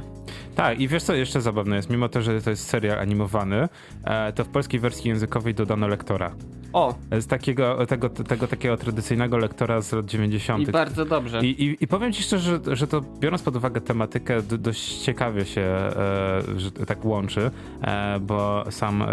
Tak, 0.55 0.79
i 0.79 0.87
wiesz 0.87 1.03
co 1.03 1.13
jeszcze 1.13 1.41
zabawne 1.41 1.75
jest, 1.75 1.89
mimo 1.89 2.09
to, 2.09 2.21
że 2.21 2.41
to 2.41 2.49
jest 2.49 2.67
serial 2.67 2.99
animowany, 2.99 3.67
e, 4.03 4.33
to 4.33 4.43
w 4.43 4.47
polskiej 4.47 4.79
wersji 4.79 5.09
językowej 5.09 5.53
dodano 5.53 5.87
lektora. 5.87 6.35
O! 6.73 6.95
Z 7.19 7.27
takiego, 7.27 7.85
tego, 7.85 8.09
tego 8.09 8.47
takiego 8.47 8.77
tradycyjnego 8.77 9.37
lektora 9.37 9.81
z 9.81 9.91
lat 9.91 10.05
90. 10.05 10.67
I 10.67 10.71
bardzo 10.71 11.05
dobrze. 11.05 11.41
I, 11.45 11.63
i, 11.63 11.83
i 11.83 11.87
powiem 11.87 12.13
ci 12.13 12.23
szczerze, 12.23 12.59
że, 12.65 12.75
że 12.75 12.87
to 12.87 13.01
biorąc 13.19 13.43
pod 13.43 13.55
uwagę 13.55 13.81
tematykę, 13.81 14.41
dość 14.41 14.97
ciekawie 14.97 15.45
się 15.45 15.61
e, 15.61 16.41
że 16.57 16.71
tak 16.71 17.05
łączy, 17.05 17.51
e, 17.81 18.19
bo 18.19 18.65
sam, 18.69 19.01
e, 19.01 19.07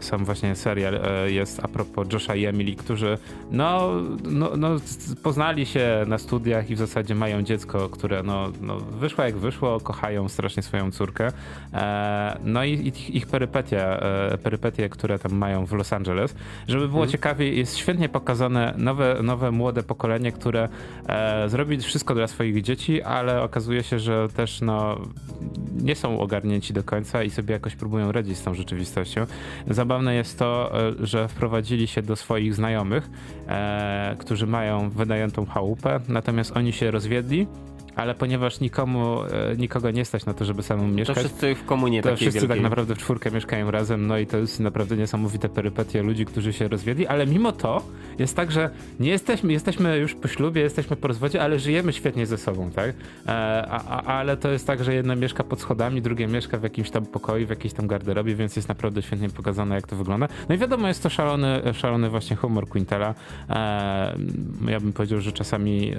sam 0.00 0.24
właśnie 0.24 0.56
serial 0.56 0.94
e, 0.94 1.30
jest 1.30 1.60
a 1.62 1.68
propos 1.68 2.12
Josha 2.12 2.34
i 2.34 2.44
Emily, 2.44 2.76
którzy 2.76 3.18
no, 3.50 3.92
no, 4.24 4.56
no, 4.56 4.68
poznali 5.22 5.66
się 5.66 6.04
na 6.06 6.18
studiach 6.18 6.70
i 6.70 6.74
w 6.74 6.78
zasadzie 6.78 7.14
mają 7.14 7.42
dziecko, 7.42 7.88
które 7.88 8.22
no, 8.22 8.52
no 8.60 8.76
wyszło 8.76 9.24
jak 9.24 9.36
wyszło, 9.36 9.80
kochają 9.80 10.28
strasznie 10.28 10.62
swoją 10.62 10.90
córkę. 10.90 11.32
E, 11.74 12.38
no 12.44 12.64
i 12.64 12.72
ich, 12.88 13.10
ich 13.10 13.26
perypetia, 13.26 14.00
e, 14.00 14.38
perypetie, 14.38 14.88
które 14.88 15.18
tam 15.18 15.32
mają 15.32 15.66
w 15.66 15.72
Los 15.72 15.92
Angeles, 15.92 16.34
żeby 16.68 16.88
było 16.88 17.02
mhm. 17.02 17.12
ciekawie, 17.12 17.54
jest 17.54 17.76
świetnie 17.76 18.08
pokazane 18.08 18.74
nowe, 18.76 19.16
nowe 19.22 19.50
młode 19.50 19.82
pokolenie, 19.82 20.32
które 20.32 20.68
zrobi 21.46 21.78
wszystko 21.78 22.14
dla 22.14 22.26
swoich 22.26 22.62
dzieci, 22.62 23.02
ale 23.02 23.42
okazuje 23.42 23.82
się, 23.82 23.98
że 23.98 24.28
też 24.28 24.60
no, 24.60 24.98
nie 25.82 25.94
są 25.94 26.20
ogarnięci 26.20 26.72
do 26.72 26.84
końca 26.84 27.22
i 27.22 27.30
sobie 27.30 27.52
jakoś 27.52 27.76
próbują 27.76 28.12
radzić 28.12 28.38
z 28.38 28.42
tą 28.42 28.54
rzeczywistością. 28.54 29.26
Zabawne 29.78 30.14
jest 30.14 30.38
to, 30.38 30.72
e, 30.88 31.06
że 31.06 31.28
wprowadzili 31.28 31.86
się 31.86 32.02
do 32.02 32.16
swoich 32.16 32.54
znajomych, 32.54 33.10
e, 33.48 34.16
którzy 34.18 34.46
mają 34.46 34.90
wynajętą 34.90 35.46
chałupę, 35.46 36.00
natomiast 36.08 36.56
oni 36.56 36.72
się 36.72 36.90
rozwiedli 36.90 37.46
ale 37.98 38.14
ponieważ 38.14 38.60
nikomu, 38.60 39.22
e, 39.22 39.56
nikogo 39.56 39.90
nie 39.90 40.04
stać 40.04 40.26
na 40.26 40.34
to, 40.34 40.44
żeby 40.44 40.62
samemu 40.62 40.88
mieszkać. 40.88 41.16
To 41.16 41.20
wszyscy 41.20 41.54
w 41.54 41.64
komunie 41.64 42.02
To 42.02 42.16
wszyscy 42.16 42.40
wielkiej. 42.40 42.48
tak 42.48 42.60
naprawdę 42.60 42.94
w 42.94 42.98
czwórkę 42.98 43.30
mieszkają 43.30 43.70
razem, 43.70 44.06
no 44.06 44.18
i 44.18 44.26
to 44.26 44.36
jest 44.36 44.60
naprawdę 44.60 44.96
niesamowite 44.96 45.48
perypetie 45.48 46.02
ludzi, 46.02 46.24
którzy 46.24 46.52
się 46.52 46.68
rozwiedli, 46.68 47.06
ale 47.06 47.26
mimo 47.26 47.52
to 47.52 47.82
jest 48.18 48.36
tak, 48.36 48.52
że 48.52 48.70
nie 49.00 49.10
jesteśmy, 49.10 49.52
jesteśmy 49.52 49.98
już 49.98 50.14
po 50.14 50.28
ślubie, 50.28 50.62
jesteśmy 50.62 50.96
po 50.96 51.08
rozwodzie, 51.08 51.42
ale 51.42 51.58
żyjemy 51.58 51.92
świetnie 51.92 52.26
ze 52.26 52.38
sobą, 52.38 52.70
tak? 52.70 52.94
E, 53.26 53.30
a, 53.70 53.84
a, 53.84 54.02
ale 54.02 54.36
to 54.36 54.50
jest 54.50 54.66
tak, 54.66 54.84
że 54.84 54.94
jedno 54.94 55.16
mieszka 55.16 55.44
pod 55.44 55.60
schodami, 55.60 56.02
drugie 56.02 56.26
mieszka 56.26 56.58
w 56.58 56.62
jakimś 56.62 56.90
tam 56.90 57.06
pokoju, 57.06 57.46
w 57.46 57.50
jakiejś 57.50 57.74
tam 57.74 57.86
garderobie, 57.86 58.34
więc 58.34 58.56
jest 58.56 58.68
naprawdę 58.68 59.02
świetnie 59.02 59.30
pokazane, 59.30 59.74
jak 59.74 59.86
to 59.86 59.96
wygląda. 59.96 60.28
No 60.48 60.54
i 60.54 60.58
wiadomo, 60.58 60.88
jest 60.88 61.02
to 61.02 61.10
szalony, 61.10 61.62
szalony 61.74 62.10
właśnie 62.10 62.36
humor 62.36 62.68
Quintela. 62.68 63.14
E, 63.50 63.54
ja 64.68 64.80
bym 64.80 64.92
powiedział, 64.92 65.20
że 65.20 65.32
czasami 65.32 65.92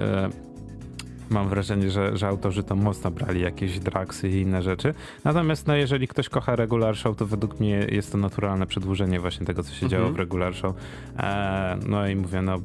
mam 1.30 1.48
wrażenie, 1.48 1.90
że, 1.90 2.16
że 2.16 2.28
autorzy 2.28 2.62
to 2.62 2.76
mocno 2.76 3.10
brali 3.10 3.40
jakieś 3.40 3.78
draksy 3.78 4.28
i 4.28 4.40
inne 4.40 4.62
rzeczy. 4.62 4.94
Natomiast 5.24 5.66
no, 5.66 5.76
jeżeli 5.76 6.08
ktoś 6.08 6.28
kocha 6.28 6.56
regular 6.56 6.96
show, 6.96 7.16
to 7.16 7.26
według 7.26 7.60
mnie 7.60 7.86
jest 7.90 8.12
to 8.12 8.18
naturalne 8.18 8.66
przedłużenie 8.66 9.20
właśnie 9.20 9.46
tego, 9.46 9.62
co 9.62 9.70
się 9.70 9.86
mhm. 9.86 9.90
działo 9.90 10.12
w 10.12 10.16
regular 10.16 10.54
show. 10.54 10.74
E, 11.18 11.78
no 11.86 12.08
i 12.08 12.16
mówię, 12.16 12.42
no 12.42 12.56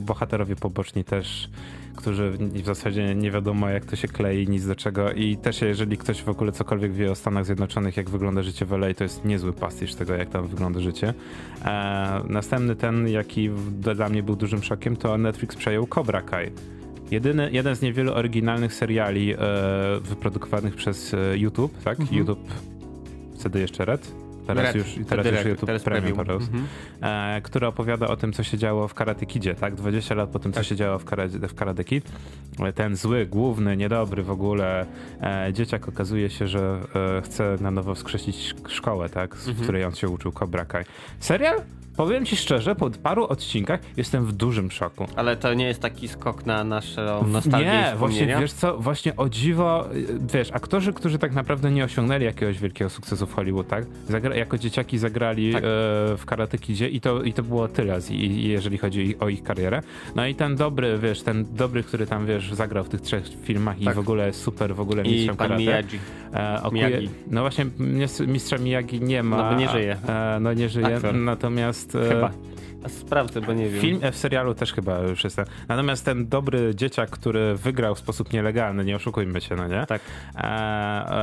bohaterowie 0.00 0.56
poboczni 0.56 1.04
też 1.04 1.48
którzy 1.96 2.30
w 2.30 2.66
zasadzie 2.66 3.14
nie 3.14 3.30
wiadomo 3.30 3.68
jak 3.68 3.84
to 3.84 3.96
się 3.96 4.08
klei, 4.08 4.48
nic 4.48 4.66
do 4.66 4.76
czego 4.76 5.12
i 5.12 5.36
też 5.36 5.62
jeżeli 5.62 5.96
ktoś 5.98 6.22
w 6.22 6.28
ogóle 6.28 6.52
cokolwiek 6.52 6.92
wie 6.92 7.10
o 7.10 7.14
Stanach 7.14 7.44
Zjednoczonych, 7.44 7.96
jak 7.96 8.10
wygląda 8.10 8.42
życie 8.42 8.66
w 8.66 8.72
LA, 8.72 8.94
to 8.94 9.04
jest 9.04 9.24
niezły 9.24 9.52
pastisz 9.52 9.94
tego, 9.94 10.14
jak 10.14 10.28
tam 10.28 10.46
wygląda 10.46 10.80
życie. 10.80 11.14
E, 11.64 12.22
następny 12.28 12.76
ten, 12.76 13.08
jaki 13.08 13.50
dla 13.80 14.08
mnie 14.08 14.22
był 14.22 14.36
dużym 14.36 14.62
szokiem, 14.62 14.96
to 14.96 15.18
Netflix 15.18 15.56
przejął 15.56 15.86
Cobra 15.86 16.22
Kai. 16.22 16.50
Jedyny, 17.10 17.48
jeden 17.52 17.76
z 17.76 17.82
niewielu 17.82 18.12
oryginalnych 18.14 18.74
seriali 18.74 19.32
e, 19.34 19.36
wyprodukowanych 20.00 20.74
przez 20.76 21.14
e, 21.14 21.38
YouTube, 21.38 21.82
tak? 21.84 22.00
Mhm. 22.00 22.18
YouTube, 22.18 22.48
wtedy 23.38 23.60
jeszcze 23.60 23.84
Red, 23.84 24.12
teraz 24.46 24.64
Red, 24.64 24.74
już, 24.76 24.86
teraz 25.08 25.26
już 25.26 25.44
YouTube 25.44 25.66
teraz 25.66 25.82
Premium 25.82 26.16
Premium. 26.18 26.42
Mhm. 26.42 26.66
e, 27.36 27.40
który 27.40 27.66
opowiada 27.66 28.08
o 28.08 28.16
tym, 28.16 28.32
co 28.32 28.42
się 28.42 28.58
działo 28.58 28.88
w 28.88 28.94
Karate 28.94 29.26
Kidzie, 29.26 29.54
tak? 29.54 29.74
20 29.74 30.14
lat 30.14 30.30
po 30.30 30.38
tym, 30.38 30.52
co 30.52 30.56
Tak. 30.60 30.66
się 30.66 30.76
działo 30.76 30.98
w 30.98 31.04
Karate, 31.04 31.48
w 31.48 31.54
Karate 31.54 31.84
Kid. 31.84 32.12
E, 32.60 32.72
Ten 32.72 32.96
zły, 32.96 33.26
główny, 33.26 33.76
niedobry 33.76 34.22
w 34.22 34.30
ogóle 34.30 34.86
e, 35.22 35.52
dzieciak 35.52 35.88
okazuje 35.88 36.30
się, 36.30 36.48
że 36.48 36.80
e, 37.18 37.22
chce 37.22 37.56
na 37.60 37.70
nowo 37.70 37.94
wskrzesić 37.94 38.36
sz- 38.36 38.70
szkołę, 38.72 39.08
tak? 39.08 39.36
Z, 39.36 39.44
W 39.44 39.48
Mhm. 39.48 39.62
której 39.64 39.84
on 39.84 39.94
się 39.94 40.08
uczył 40.08 40.32
Cobra 40.32 40.64
Kai. 40.64 40.84
Serial? 41.20 41.56
Powiem 41.96 42.24
ci 42.26 42.36
szczerze, 42.36 42.74
po 42.74 42.90
paru 42.90 43.24
odcinkach 43.24 43.80
jestem 43.96 44.26
w 44.26 44.32
dużym 44.32 44.70
szoku. 44.70 45.06
Ale 45.16 45.36
to 45.36 45.54
nie 45.54 45.66
jest 45.66 45.80
taki 45.82 46.08
skok 46.08 46.46
na 46.46 46.64
naszą 46.64 47.26
nostalgię 47.26 47.66
Nie, 47.70 47.92
i 47.94 47.98
właśnie 47.98 48.36
wiesz 48.40 48.52
co, 48.52 48.78
właśnie 48.78 49.16
o 49.16 49.28
dziwo, 49.28 49.88
y, 49.94 50.06
wiesz, 50.32 50.52
aktorzy, 50.52 50.92
którzy 50.92 51.18
tak 51.18 51.32
naprawdę 51.34 51.70
nie 51.70 51.84
osiągnęli 51.84 52.24
jakiegoś 52.24 52.58
wielkiego 52.58 52.90
sukcesu 52.90 53.26
w 53.26 53.34
Hollywood, 53.34 53.68
tak? 53.68 53.84
Zagra 54.08 54.34
jako 54.36 54.58
dzieciaki 54.58 54.98
zagrali 54.98 55.52
Tak. 55.52 55.62
e, 55.64 55.66
w 56.16 56.22
Karate 56.26 56.58
Kidzie 56.58 56.88
i 56.88 57.00
to, 57.00 57.22
i 57.22 57.32
to 57.32 57.42
było 57.42 57.68
tyle, 57.68 58.00
z, 58.00 58.10
i, 58.10 58.48
jeżeli 58.48 58.78
chodzi 58.78 59.14
o 59.20 59.28
ich 59.28 59.42
karierę. 59.42 59.82
No 60.14 60.26
i 60.26 60.34
ten 60.34 60.56
dobry, 60.56 60.98
wiesz, 60.98 61.22
ten 61.22 61.46
dobry, 61.54 61.82
który 61.82 62.06
tam, 62.06 62.26
wiesz, 62.26 62.52
zagrał 62.54 62.84
w 62.84 62.88
tych 62.88 63.00
trzech 63.00 63.24
filmach 63.44 63.80
i 63.80 63.84
Tak. 63.84 63.94
w 63.94 63.98
ogóle 63.98 64.32
super, 64.32 64.74
w 64.74 64.80
ogóle 64.80 65.02
I 65.02 65.10
mistrzem 65.12 65.36
pan 65.36 65.48
karate. 65.48 65.62
Miyagi. 65.64 65.98
E, 66.34 66.60
okuje- 66.62 66.72
Miyagi. 66.72 67.08
No 67.30 67.40
właśnie, 67.40 67.66
mistrza 68.26 68.58
Miyagi 68.58 69.00
nie 69.00 69.22
ma. 69.22 69.36
No 69.36 69.58
nie 69.58 69.68
żyje. 69.68 69.96
E, 70.08 70.38
no 70.40 70.52
nie 70.52 70.68
żyje, 70.68 70.96
Aktor. 70.96 71.14
natomiast... 71.14 71.85
e, 71.94 72.08
Chyba. 72.08 72.32
Sprawdzę, 72.88 73.40
bo 73.40 73.52
nie 73.52 73.68
wiem. 73.68 73.80
Film 73.80 73.98
e, 74.02 74.12
w 74.12 74.16
serialu 74.16 74.54
też 74.54 74.72
chyba 74.72 74.98
już 74.98 75.24
jest. 75.24 75.36
ten. 75.36 75.44
Natomiast 75.68 76.04
ten 76.04 76.28
dobry 76.28 76.74
dzieciak, 76.74 77.10
który 77.10 77.54
wygrał 77.56 77.94
w 77.94 77.98
sposób 77.98 78.32
nielegalny, 78.32 78.84
nie 78.84 78.96
oszukujmy 78.96 79.40
się, 79.40 79.56
no 79.56 79.68
nie? 79.68 79.86
Tak. 79.86 80.00
E, 80.36 80.40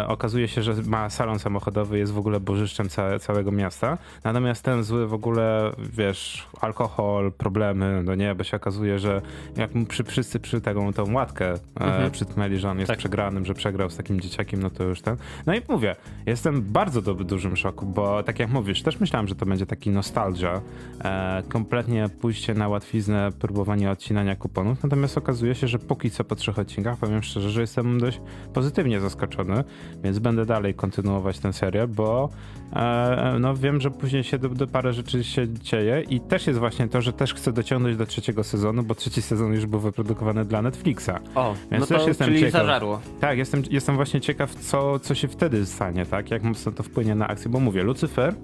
e, 0.04 0.08
okazuje 0.08 0.48
się, 0.48 0.62
że 0.64 0.74
ma 0.86 1.10
salon 1.10 1.40
samochodowy, 1.40 1.98
jest 1.98 2.14
w 2.14 2.18
ogóle 2.18 2.40
bożyszczem 2.40 2.90
całe, 2.90 3.20
całego 3.20 3.52
miasta. 3.52 3.98
Natomiast 4.24 4.64
ten 4.64 4.84
zły 4.84 5.08
w 5.08 5.14
ogóle, 5.14 5.72
wiesz, 5.78 6.48
alkohol, 6.62 7.32
problemy, 7.32 8.02
no 8.06 8.16
nie, 8.16 8.36
bo 8.36 8.44
się 8.44 8.58
okazuje, 8.58 9.00
że 9.00 9.22
jak 9.58 9.76
mu 9.76 9.86
przy, 9.86 10.04
wszyscy 10.04 10.40
przy 10.40 10.62
taką 10.62 10.94
tą 10.94 11.14
łatkę 11.14 11.54
e, 11.54 11.58
Mhm. 11.94 12.12
przytmeli, 12.12 12.60
że 12.60 12.70
on 12.70 12.80
jest 12.80 12.88
Tak. 12.90 12.98
przegranym, 13.00 13.46
że 13.46 13.54
przegrał 13.54 13.90
z 13.90 13.98
takim 13.98 14.20
dzieciakiem, 14.22 14.64
no 14.64 14.70
to 14.70 14.84
już 14.84 15.02
ten. 15.02 15.18
No 15.46 15.56
i 15.56 15.62
mówię, 15.70 15.96
jestem 16.26 16.56
w 16.62 16.72
bardzo 16.72 17.02
do, 17.02 17.14
dużym 17.14 17.58
szoku, 17.58 17.86
bo 17.86 18.24
tak 18.24 18.40
jak 18.40 18.50
mówisz, 18.50 18.82
też 18.84 19.00
myślałem, 19.00 19.28
że 19.28 19.36
to 19.36 19.46
będzie 19.46 19.66
taki 19.66 19.90
nostalgia, 19.90 20.62
e, 21.04 21.44
kompletnie 21.54 22.10
pójście 22.22 22.54
na 22.54 22.68
łatwiznę, 22.68 23.30
próbowanie 23.40 23.92
odcinania 23.92 24.36
kuponów, 24.36 24.84
natomiast 24.84 25.18
okazuje 25.18 25.56
się, 25.56 25.68
że 25.68 25.80
póki 25.80 26.12
co 26.12 26.24
po 26.24 26.36
trzech 26.36 26.60
odcinkach, 26.60 26.98
powiem 26.98 27.24
szczerze, 27.24 27.50
że 27.50 27.62
jestem 27.62 28.00
dość 28.00 28.22
pozytywnie 28.54 29.00
zaskoczony, 29.00 29.64
więc 30.04 30.20
będę 30.20 30.46
dalej 30.46 30.74
kontynuować 30.74 31.40
ten 31.40 31.54
serial, 31.54 31.88
bo 31.88 32.30
e, 32.74 33.38
no 33.40 33.56
wiem, 33.56 33.82
że 33.82 33.92
później 33.92 34.24
się 34.24 34.38
do, 34.38 34.50
do 34.50 34.68
parę 34.68 34.94
rzeczy 34.94 35.24
się 35.24 35.54
dzieje 35.54 36.04
i 36.10 36.20
też 36.20 36.48
jest 36.48 36.60
właśnie 36.60 36.88
to, 36.88 37.02
że 37.02 37.14
też 37.14 37.34
chcę 37.34 37.52
dociągnąć 37.52 37.98
do 37.98 38.06
trzeciego 38.06 38.44
sezonu, 38.44 38.84
bo 38.84 38.96
trzeci 38.96 39.22
sezon 39.22 39.54
już 39.54 39.66
był 39.66 39.80
wyprodukowany 39.80 40.46
dla 40.46 40.62
Netflixa. 40.62 41.12
O, 41.36 41.56
Więc 41.72 41.82
no 41.82 41.88
też 41.88 42.02
to 42.02 42.08
jestem 42.08 42.28
czyli 42.28 42.40
ciekaw. 42.40 42.62
zażarło. 42.62 43.02
Tak, 43.20 43.38
jestem, 43.38 43.64
jestem 43.72 43.96
właśnie 43.96 44.22
ciekaw, 44.22 44.56
co, 44.56 45.00
co 45.00 45.16
się 45.16 45.28
wtedy 45.28 45.66
stanie, 45.66 46.06
tak? 46.06 46.32
Jak 46.32 46.44
mocno 46.44 46.72
to 46.72 46.84
wpłynie 46.84 47.16
na 47.16 47.28
akcję, 47.28 47.52
bo 47.52 47.60
mówię, 47.60 47.84
Lucyfer 47.84 48.36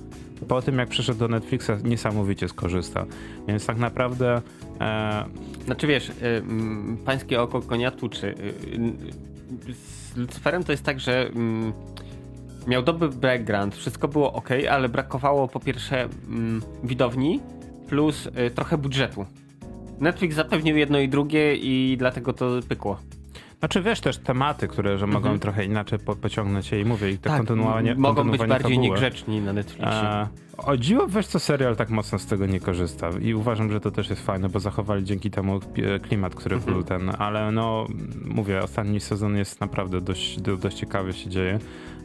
po 0.48 0.62
tym, 0.62 0.78
jak 0.78 0.90
przeszedł 0.90 1.20
do 1.20 1.28
Netflixa, 1.28 1.72
niesamowicie 1.84 2.48
skorzystał. 2.48 3.06
Więc 3.48 3.66
tak 3.66 3.78
naprawdę 3.78 4.42
e, 4.82 5.26
Znaczy 5.66 5.88
wiesz, 5.88 6.10
y, 6.10 6.14
pańskie 7.06 7.42
oko 7.42 7.62
konia 7.62 7.92
tuczy. 7.92 8.28
Y, 8.28 9.70
y, 9.70 9.74
Z 9.74 10.18
Lucyferem 10.18 10.64
to 10.64 10.72
jest 10.72 10.84
tak, 10.84 11.00
że 11.00 11.28
mm, 11.28 11.74
miał 12.68 12.84
dobry 12.84 13.10
background, 13.10 13.76
wszystko 13.76 14.08
było 14.08 14.34
ok, 14.34 14.50
ale 14.70 14.90
brakowało 14.90 15.48
po 15.48 15.60
pierwsze 15.60 16.10
mm, 16.28 16.62
widowni 16.84 17.40
plus 17.88 18.30
trochę 18.56 18.78
budżetu. 18.78 19.26
Netflix 20.00 20.36
zapewnił 20.36 20.78
jedno 20.78 21.00
i 21.00 21.10
drugie 21.10 21.56
i 21.56 21.96
dlatego 21.98 22.34
to 22.34 22.50
pykło. 22.70 23.00
Znaczy 23.60 23.82
wiesz 23.82 24.02
też 24.02 24.18
tematy, 24.18 24.68
które 24.68 24.98
że 24.98 25.08
mogą 25.08 25.18
Mhm. 25.18 25.40
trochę 25.40 25.66
inaczej 25.66 26.00
po, 26.00 26.16
pociągnąć 26.16 26.72
je 26.72 26.82
i 26.82 26.86
mówię, 26.86 27.12
i 27.12 27.18
to 27.18 27.30
Tak, 27.30 27.38
kontynuowanie 27.38 27.96
mogą 27.96 28.32
być 28.32 28.40
bardziej 28.40 28.58
fabuły. 28.60 28.78
niegrzeczni 28.78 29.42
na 29.42 29.54
Netflixie. 29.54 29.88
E, 30.10 30.28
o 30.58 30.78
dziwo, 30.78 31.08
wiesz 31.08 31.28
co, 31.28 31.40
serial 31.40 31.76
tak 31.76 31.90
mocno 31.90 32.20
z 32.20 32.26
tego 32.26 32.46
nie 32.46 32.60
korzysta 32.60 33.10
i 33.22 33.34
uważam, 33.34 33.72
że 33.72 33.80
to 33.80 33.92
też 33.92 34.10
jest 34.10 34.26
fajne, 34.26 34.50
bo 34.50 34.60
zachowali 34.60 35.04
dzięki 35.04 35.32
temu 35.32 35.60
klimat, 36.02 36.36
który 36.36 36.56
Mhm. 36.56 36.74
był 36.74 36.84
ten, 36.84 37.12
ale 37.18 37.52
no 37.52 37.88
mówię, 38.26 38.64
ostatni 38.64 39.00
sezon 39.00 39.38
jest 39.38 39.62
naprawdę 39.62 40.02
dość, 40.02 40.42
do, 40.42 40.58
dość 40.58 40.78
ciekawy 40.78 41.14
się 41.14 41.30
dzieje. 41.30 41.60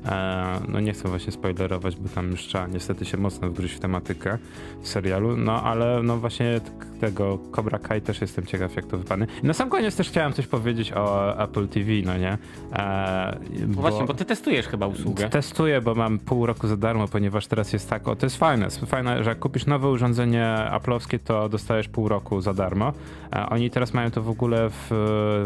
E, 0.06 0.60
no 0.68 0.80
nie 0.80 0.92
chcę 0.92 1.08
właśnie 1.08 1.32
spoilerować, 1.32 1.96
bo 1.96 2.08
tam 2.08 2.30
już 2.30 2.40
trzeba 2.40 2.66
niestety 2.66 3.04
się 3.04 3.16
mocno 3.16 3.48
wgryźć 3.50 3.74
w 3.74 3.80
tematykę 3.80 4.38
serialu, 4.82 5.36
no 5.36 5.62
ale 5.62 6.00
no 6.02 6.16
właśnie 6.16 6.60
t- 6.60 6.70
tego 7.06 7.38
Cobra 7.52 7.78
Kai 7.78 8.00
też 8.02 8.20
jestem 8.20 8.46
ciekaw, 8.46 8.76
jak 8.76 8.86
to 8.86 8.98
wypadnie. 8.98 9.26
Na 9.42 9.52
sam 9.52 9.70
koniec 9.70 9.96
też 9.96 10.08
chciałem 10.08 10.32
coś 10.32 10.46
powiedzieć 10.46 10.92
o 10.92 11.38
Apple 11.44 11.68
TV, 11.68 11.90
no 12.04 12.16
nie? 12.18 12.38
E, 12.72 13.38
No 13.66 13.80
Właśnie, 13.82 14.04
bo 14.04 14.14
ty 14.14 14.24
testujesz 14.24 14.66
chyba 14.68 14.86
usługę. 14.86 15.28
Testuję, 15.28 15.80
bo 15.80 15.94
mam 15.94 16.18
pół 16.18 16.46
roku 16.46 16.66
za 16.68 16.76
darmo, 16.76 17.08
ponieważ 17.08 17.46
teraz 17.46 17.72
jest 17.72 17.90
tak, 17.90 18.08
o 18.08 18.16
to 18.16 18.26
jest 18.26 18.36
fajne, 18.36 18.68
fajne, 18.70 19.24
że 19.24 19.30
jak 19.30 19.38
kupisz 19.38 19.66
nowe 19.66 19.88
urządzenie 19.90 20.56
Apple'owskie, 20.72 21.18
to 21.24 21.48
dostajesz 21.48 21.88
pół 21.88 22.08
roku 22.08 22.40
za 22.40 22.54
darmo. 22.54 22.92
A 23.30 23.48
oni 23.48 23.70
teraz 23.70 23.94
mają 23.94 24.10
to 24.10 24.22
w 24.22 24.30
ogóle 24.30 24.70
w, 24.70 24.86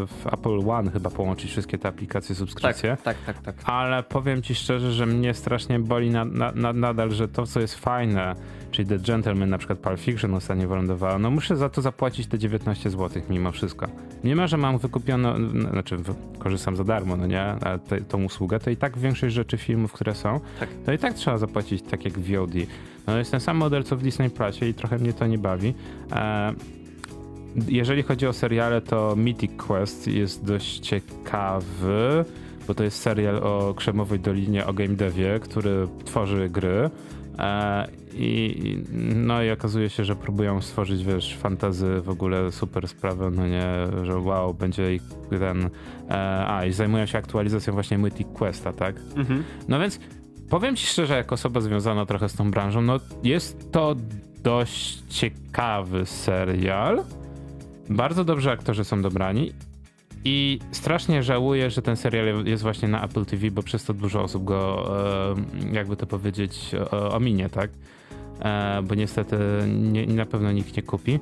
w 0.09 0.27
Apple 0.33 0.71
One 0.71 0.91
chyba 0.91 1.11
połączyć 1.11 1.51
wszystkie 1.51 1.79
te 1.79 1.89
aplikacje, 1.89 2.29
Tak, 2.35 2.39
subskrypcje. 2.39 2.97
tak, 3.05 3.17
tak, 3.27 3.39
tak. 3.43 3.55
Ale 3.65 4.03
powiem 4.03 4.43
ci 4.43 4.55
szczerze, 4.55 4.93
że 4.93 5.07
mnie 5.07 5.35
strasznie 5.35 5.79
boli 5.79 6.11
na, 6.11 6.25
na, 6.25 6.53
na, 6.53 6.73
nadal, 6.73 7.11
że 7.11 7.29
to, 7.29 7.47
co 7.47 7.61
jest 7.61 7.75
fajne, 7.75 8.35
czyli 8.71 8.89
The 8.89 8.99
Gentleman, 8.99 9.51
na 9.51 9.59
przykład 9.59 9.79
Pulp 9.79 10.01
Fiction 10.01 10.35
ostatnio 10.35 10.69
wylądowała, 10.69 11.19
no 11.19 11.31
muszę 11.31 11.48
za 11.57 11.69
to 11.69 11.83
zapłacić 11.83 12.27
te 12.27 12.39
19 12.39 12.91
zł 12.91 13.23
mimo 13.31 13.53
wszystko. 13.53 13.87
Mimo, 14.25 14.49
że 14.49 14.57
mam 14.57 14.79
wykupiono, 14.79 15.37
n- 15.37 15.69
znaczy 15.73 15.97
korzystam 16.39 16.77
za 16.77 16.85
darmo, 16.85 17.17
no 17.17 17.27
nie, 17.27 17.43
a 17.43 17.79
te, 17.79 18.01
tą 18.01 18.25
usługę, 18.25 18.59
to 18.61 18.71
i 18.71 18.77
tak 18.77 18.99
większość 18.99 19.35
rzeczy, 19.35 19.57
filmów, 19.59 19.93
które 19.93 20.15
są, 20.15 20.41
Tak. 20.61 20.69
to 20.87 20.93
i 20.93 20.99
tak 20.99 21.15
trzeba 21.15 21.39
zapłacić 21.39 21.83
tak 21.83 22.05
jak 22.05 22.19
w 22.19 22.35
VOD. 22.37 22.51
No 23.07 23.19
jest 23.19 23.31
ten 23.31 23.41
sam 23.41 23.57
model, 23.57 23.85
co 23.85 23.97
w 23.97 24.03
Disney 24.03 24.31
Plusie 24.31 24.67
i 24.69 24.75
trochę 24.75 24.99
mnie 24.99 25.13
to 25.13 25.27
nie 25.27 25.39
bawi. 25.39 25.75
E, 26.13 26.53
jeżeli 27.69 28.03
chodzi 28.03 28.27
o 28.27 28.33
seriale, 28.33 28.81
to 28.81 29.15
Mythic 29.17 29.53
Quest 29.57 30.07
jest 30.07 30.45
dość 30.45 30.79
ciekawy, 30.79 32.25
bo 32.67 32.75
to 32.75 32.85
jest 32.85 32.99
serial 33.03 33.37
o 33.37 33.75
Krzemowej 33.77 34.21
Dolinie, 34.21 34.67
o 34.67 34.73
game 34.73 34.89
devie, 34.97 35.39
który 35.41 35.89
tworzy 36.05 36.49
gry. 36.51 36.91
E, 37.39 37.87
I 38.15 38.85
no 39.15 39.43
i 39.43 39.51
okazuje 39.51 39.91
się, 39.91 40.05
że 40.05 40.17
próbują 40.17 40.61
stworzyć, 40.61 41.05
wiesz, 41.05 41.37
fantazy, 41.37 42.01
w 42.01 42.09
ogóle 42.09 42.53
super 42.53 42.89
sprawę, 42.89 43.31
no 43.31 43.47
nie, 43.47 43.67
że 44.03 44.19
wow, 44.19 44.55
będzie 44.55 44.95
ich 44.95 45.03
ten... 45.31 45.71
E, 46.11 46.47
a, 46.49 46.65
i 46.65 46.73
zajmują 46.73 47.07
się 47.07 47.19
aktualizacją 47.19 47.73
właśnie 47.73 47.99
Mythic 47.99 48.29
Questa, 48.35 48.73
tak? 48.73 48.97
Mhm. 49.17 49.45
No 49.69 49.81
więc 49.81 50.01
powiem 50.51 50.77
ci 50.77 50.87
szczerze, 50.87 51.17
jako 51.17 51.35
osoba 51.35 51.61
związana 51.61 52.07
trochę 52.07 52.29
z 52.29 52.35
tą 52.35 52.51
branżą, 52.51 52.83
no 52.83 52.97
jest 53.23 53.73
to 53.73 53.97
dość 54.43 55.03
ciekawy 55.09 56.07
serial. 56.07 57.05
Bardzo 57.91 58.25
dobrze 58.25 58.53
aktorzy 58.53 58.85
są 58.85 59.03
dobrani. 59.03 59.53
I 60.25 60.59
strasznie 60.71 61.23
żałuję, 61.23 61.71
że 61.71 61.83
ten 61.83 61.97
serial 61.97 62.45
jest 62.45 62.63
właśnie 62.63 62.89
na 62.89 63.05
Apple 63.05 63.25
TV, 63.25 63.51
bo 63.51 63.63
przez 63.63 63.85
to 63.85 63.95
dużo 63.95 64.23
osób 64.23 64.45
go, 64.45 64.91
jakby 65.73 65.97
to 65.97 66.07
powiedzieć, 66.07 66.71
ominie, 66.91 67.49
tak? 67.49 67.71
E, 68.41 68.83
bo 68.83 68.95
niestety 68.95 69.37
nie, 69.67 70.07
na 70.07 70.27
pewno 70.27 70.53
nikt 70.53 70.77
nie 70.77 70.83
kupi. 70.83 71.21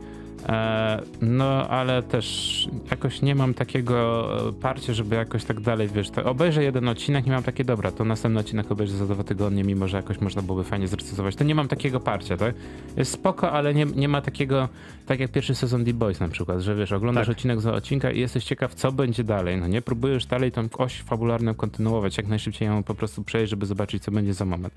E, 0.48 1.02
no, 1.22 1.68
ale 1.68 2.02
też 2.02 2.68
jakoś 2.90 3.22
nie 3.22 3.34
mam 3.34 3.54
takiego 3.54 4.28
e, 4.48 4.52
parcia, 4.52 4.94
żeby 4.94 5.16
jakoś 5.16 5.44
tak 5.44 5.60
dalej, 5.60 5.88
wiesz, 5.88 6.10
tak, 6.10 6.26
obejrzę 6.26 6.64
jeden 6.64 6.88
odcinek 6.88 7.26
i 7.26 7.30
mam 7.30 7.42
takie, 7.42 7.64
dobra, 7.64 7.92
to 7.92 8.04
następny 8.04 8.40
odcinek 8.40 8.72
obejrzę 8.72 8.96
za 8.96 9.06
dwa 9.06 9.24
tygodnie, 9.24 9.64
mimo 9.64 9.88
że 9.88 9.96
jakoś 9.96 10.20
można 10.20 10.42
byłoby 10.42 10.64
fajnie 10.64 10.88
zrecenzować. 10.88 11.36
To 11.36 11.44
nie 11.44 11.54
mam 11.54 11.68
takiego 11.68 12.00
parcia, 12.00 12.36
tak? 12.36 12.54
Jest 12.96 13.12
spoko, 13.12 13.52
ale 13.52 13.74
nie, 13.74 13.84
nie 13.84 14.08
ma 14.08 14.20
takiego, 14.20 14.68
tak 15.06 15.20
jak 15.20 15.30
pierwszy 15.30 15.54
sezon 15.54 15.84
The 15.84 15.92
Boys 15.92 16.20
na 16.20 16.28
przykład, 16.28 16.60
że 16.60 16.74
wiesz, 16.74 16.92
oglądasz 16.92 17.26
Tak. 17.26 17.36
odcinek 17.36 17.60
za 17.60 17.72
odcinka 17.72 18.10
i 18.10 18.20
jesteś 18.20 18.44
ciekaw, 18.44 18.74
co 18.74 18.92
będzie 18.92 19.24
dalej, 19.24 19.56
no 19.56 19.66
nie? 19.66 19.82
Próbujesz 19.82 20.26
dalej 20.26 20.52
tą 20.52 20.68
oś 20.78 21.02
fabularną 21.02 21.54
kontynuować, 21.54 22.16
jak 22.16 22.26
najszybciej 22.26 22.68
ją 22.68 22.82
po 22.82 22.94
prostu 22.94 23.24
przejść, 23.24 23.50
żeby 23.50 23.66
zobaczyć, 23.66 24.02
co 24.02 24.10
będzie 24.10 24.34
za 24.34 24.44
moment. 24.44 24.74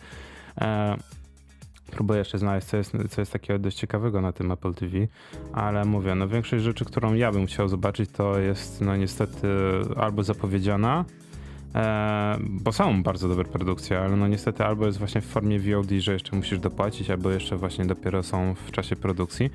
E, 1.90 1.96
Próbuję 1.96 2.20
jeszcze 2.20 2.38
znaleźć, 2.38 2.68
co 2.68 2.78
jest, 2.78 2.92
co 3.10 3.22
jest 3.22 3.34
takiego 3.34 3.60
dość 3.60 3.78
ciekawego 3.78 4.22
na 4.22 4.32
tym 4.32 4.52
Apple 4.52 4.74
TV, 4.74 4.98
ale 5.54 5.86
mówię, 5.86 6.16
no 6.16 6.28
większość 6.28 6.64
rzeczy, 6.64 6.86
którą 6.86 7.14
ja 7.14 7.32
bym 7.32 7.46
chciał 7.46 7.68
zobaczyć, 7.68 8.10
to 8.12 8.40
jest 8.40 8.82
no 8.82 8.96
niestety 8.96 9.48
albo 9.98 10.24
zapowiedziana, 10.24 11.06
E, 11.76 12.38
bo 12.42 12.72
są 12.72 13.04
bardzo 13.04 13.30
dobre 13.30 13.46
produkcje, 13.46 14.00
ale 14.00 14.16
no 14.16 14.28
niestety 14.28 14.66
albo 14.66 14.86
jest 14.86 14.98
właśnie 14.98 15.22
w 15.22 15.26
formie 15.26 15.60
VOD, 15.60 15.90
że 16.00 16.14
jeszcze 16.14 16.36
musisz 16.36 16.60
dopłacić, 16.60 17.10
albo 17.10 17.32
jeszcze 17.32 17.58
właśnie 17.58 17.86
dopiero 17.86 18.24
są 18.24 18.56
w 18.68 18.72
czasie 18.72 18.96
produkcji. 18.96 19.50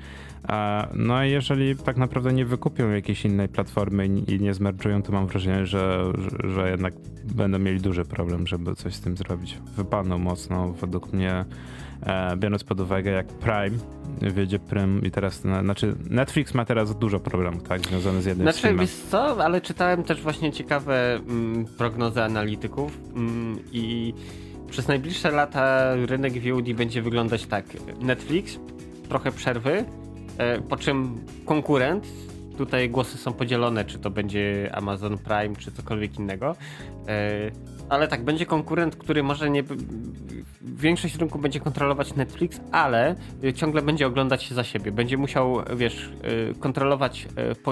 E, 0.49 0.87
no 0.93 1.23
i 1.23 1.31
jeżeli 1.31 1.75
tak 1.75 1.97
naprawdę 1.97 2.33
nie 2.33 2.45
wykupią 2.45 2.89
jakiejś 2.89 3.25
innej 3.25 3.49
platformy 3.49 4.07
i 4.07 4.39
nie 4.39 4.53
zmerdżują, 4.53 5.03
to 5.03 5.11
mam 5.11 5.27
wrażenie, 5.27 5.65
że, 5.65 6.13
że, 6.17 6.49
że 6.49 6.71
jednak 6.71 6.93
będą 7.23 7.59
mieli 7.59 7.81
duży 7.81 8.05
problem, 8.05 8.47
żeby 8.47 8.75
coś 8.75 8.95
z 8.95 9.01
tym 9.01 9.17
zrobić. 9.17 9.57
Wypadną 9.77 10.17
mocno 10.17 10.71
według 10.71 11.13
mnie 11.13 11.31
E, 11.31 11.45
biorąc 12.37 12.63
pod 12.63 12.79
uwagę 12.79 13.11
jak 13.11 13.27
Prime 13.27 13.77
wiedzie 14.21 14.59
Prym 14.59 15.01
i 15.05 15.11
teraz, 15.11 15.43
na, 15.43 15.61
znaczy 15.61 15.95
Netflix 16.09 16.53
ma 16.53 16.65
teraz 16.65 16.97
dużo 16.97 17.19
problemów, 17.19 17.63
tak, 17.63 17.81
związanych 17.81 18.21
z 18.21 18.25
jednym 18.25 18.45
znaczy, 18.45 18.61
filmem. 18.61 18.79
Wiesz 18.79 18.95
co, 18.95 19.43
ale 19.43 19.61
czytałem 19.61 20.03
też 20.03 20.21
właśnie 20.21 20.51
ciekawe 20.51 21.15
mm, 21.15 21.65
prognozy 21.65 22.23
analityków 22.23 22.99
mm, 23.15 23.59
i 23.71 24.13
przez 24.69 24.87
najbliższe 24.87 25.31
lata 25.31 25.95
rynek 25.95 26.33
VOD 26.33 26.73
będzie 26.73 27.01
wyglądać 27.01 27.45
tak. 27.45 27.65
Netflix, 28.01 28.59
trochę 29.09 29.31
przerwy, 29.31 29.85
e, 30.37 30.61
po 30.61 30.77
czym 30.77 31.25
konkurent, 31.45 32.07
tutaj 32.57 32.89
głosy 32.89 33.17
są 33.17 33.33
podzielone, 33.33 33.85
czy 33.85 33.99
to 33.99 34.09
będzie 34.09 34.69
Amazon 34.73 35.17
Prime, 35.17 35.55
czy 35.55 35.71
cokolwiek 35.71 36.19
innego. 36.19 36.55
E, 37.07 37.51
ale 37.89 38.07
tak, 38.07 38.23
będzie 38.23 38.45
konkurent, 38.45 38.95
który 38.95 39.23
może 39.23 39.49
nie. 39.49 39.63
Większość 40.61 41.15
rynku 41.15 41.39
będzie 41.39 41.59
kontrolować 41.59 42.15
Netflix, 42.15 42.61
ale 42.71 43.15
y, 43.43 43.53
ciągle 43.53 43.81
będzie 43.81 44.07
oglądać 44.07 44.43
się 44.43 44.55
za 44.55 44.63
siebie. 44.63 44.91
Będzie 44.91 45.17
musiał, 45.17 45.57
wiesz, 45.75 46.09
y, 46.51 46.59
kontrolować 46.59 47.27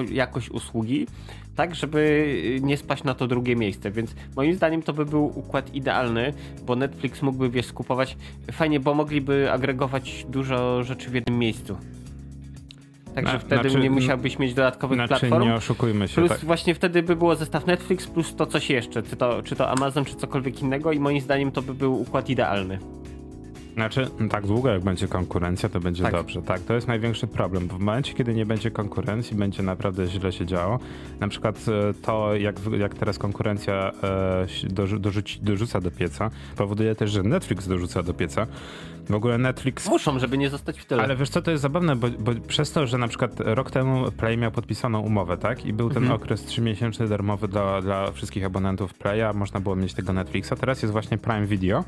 y, 0.10 0.14
jakość 0.14 0.50
usługi, 0.50 1.08
tak, 1.56 1.76
żeby 1.76 2.34
nie 2.62 2.78
spaść 2.78 3.04
na 3.04 3.14
to 3.14 3.28
drugie 3.28 3.56
miejsce. 3.56 3.92
Więc 3.92 4.16
moim 4.36 4.54
zdaniem 4.54 4.82
to 4.82 4.94
by 4.94 5.06
był 5.06 5.40
układ 5.40 5.74
idealny, 5.76 6.34
bo 6.66 6.76
Netflix 6.76 7.22
mógłby, 7.22 7.50
wiesz, 7.50 7.66
skupować 7.66 8.18
fajnie, 8.52 8.80
bo 8.80 8.94
mogliby 8.94 9.52
agregować 9.52 10.26
dużo 10.30 10.84
rzeczy 10.84 11.10
w 11.10 11.14
jednym 11.14 11.40
miejscu. 11.40 11.78
Także 13.16 13.40
wtedy 13.40 13.70
znaczy, 13.70 13.84
nie 13.84 13.92
musiałbyś 13.92 14.40
mieć 14.40 14.54
dodatkowych 14.54 14.98
znaczy, 14.98 15.20
platform. 15.20 15.44
nie 15.44 15.54
oszukujmy 15.54 16.08
się. 16.08 16.16
Plus 16.16 16.30
tak. 16.30 16.40
właśnie 16.40 16.76
wtedy 16.76 17.04
by 17.04 17.16
było 17.16 17.36
zestaw 17.36 17.66
Netflix 17.66 18.08
plus 18.08 18.36
to 18.36 18.46
coś 18.46 18.70
jeszcze, 18.70 19.04
czy 19.04 19.16
to, 19.16 19.44
czy 19.44 19.56
to 19.56 19.70
Amazon, 19.70 20.06
czy 20.06 20.16
cokolwiek 20.16 20.62
innego 20.62 20.92
i 20.92 21.00
moim 21.00 21.22
zdaniem 21.22 21.52
to 21.52 21.62
by 21.62 21.74
był 21.74 22.02
układ 22.02 22.30
idealny. 22.30 22.80
Znaczy, 23.74 24.08
tak 24.30 24.48
długo 24.48 24.70
jak 24.70 24.82
będzie 24.84 25.08
konkurencja, 25.08 25.70
to 25.70 25.80
będzie 25.80 26.04
tak. 26.04 26.12
dobrze. 26.12 26.42
Tak, 26.42 26.62
to 26.62 26.74
jest 26.74 26.88
największy 26.88 27.28
problem. 27.28 27.68
W 27.68 27.72
momencie, 27.72 28.14
kiedy 28.14 28.34
nie 28.34 28.46
będzie 28.46 28.72
konkurencji, 28.72 29.38
będzie 29.38 29.64
naprawdę 29.64 30.08
źle 30.08 30.32
się 30.32 30.46
działo. 30.46 30.80
Na 31.20 31.28
przykład 31.28 31.66
e, 31.68 31.94
to, 31.94 32.36
jak, 32.36 32.56
jak 32.78 32.94
teraz 32.94 33.18
konkurencja 33.18 33.92
e, 34.04 35.00
dorzuci, 35.00 35.40
dorzuca 35.42 35.82
do 35.82 35.92
pieca, 35.92 36.30
powoduje 36.56 36.96
też, 36.96 37.12
że 37.12 37.24
Netflix 37.24 37.68
dorzuca 37.68 38.04
do 38.04 38.14
pieca. 38.14 38.48
W 39.10 39.14
ogóle 39.14 39.38
Netflix. 39.38 39.88
Muszą, 39.88 40.20
żeby 40.20 40.38
nie 40.38 40.50
zostać 40.50 40.80
w 40.80 40.86
tyle. 40.86 41.04
Ale 41.04 41.16
wiesz 41.16 41.30
co, 41.30 41.42
to 41.42 41.52
jest 41.52 41.62
zabawne, 41.62 41.96
bo, 41.96 42.08
bo 42.20 42.32
przez 42.48 42.72
to, 42.72 42.88
że 42.88 42.98
na 42.98 43.08
przykład 43.08 43.32
rok 43.38 43.72
temu 43.72 44.12
Play 44.12 44.38
miał 44.38 44.52
podpisaną 44.52 45.00
umowę, 45.00 45.38
tak? 45.38 45.66
I 45.66 45.74
był 45.74 45.90
ten 45.90 46.04
mhm. 46.04 46.22
okres 46.22 46.46
trzymiesięczny 46.46 47.08
darmowy 47.08 47.48
dla, 47.48 47.82
dla 47.82 48.12
wszystkich 48.12 48.46
abonentów 48.46 48.94
Playa, 48.94 49.34
można 49.34 49.60
było 49.60 49.76
mieć 49.76 49.94
tego 49.94 50.14
Netflixa. 50.14 50.54
Teraz 50.60 50.82
jest 50.82 50.92
właśnie 50.92 51.18
Prime 51.18 51.46
Video. 51.46 51.84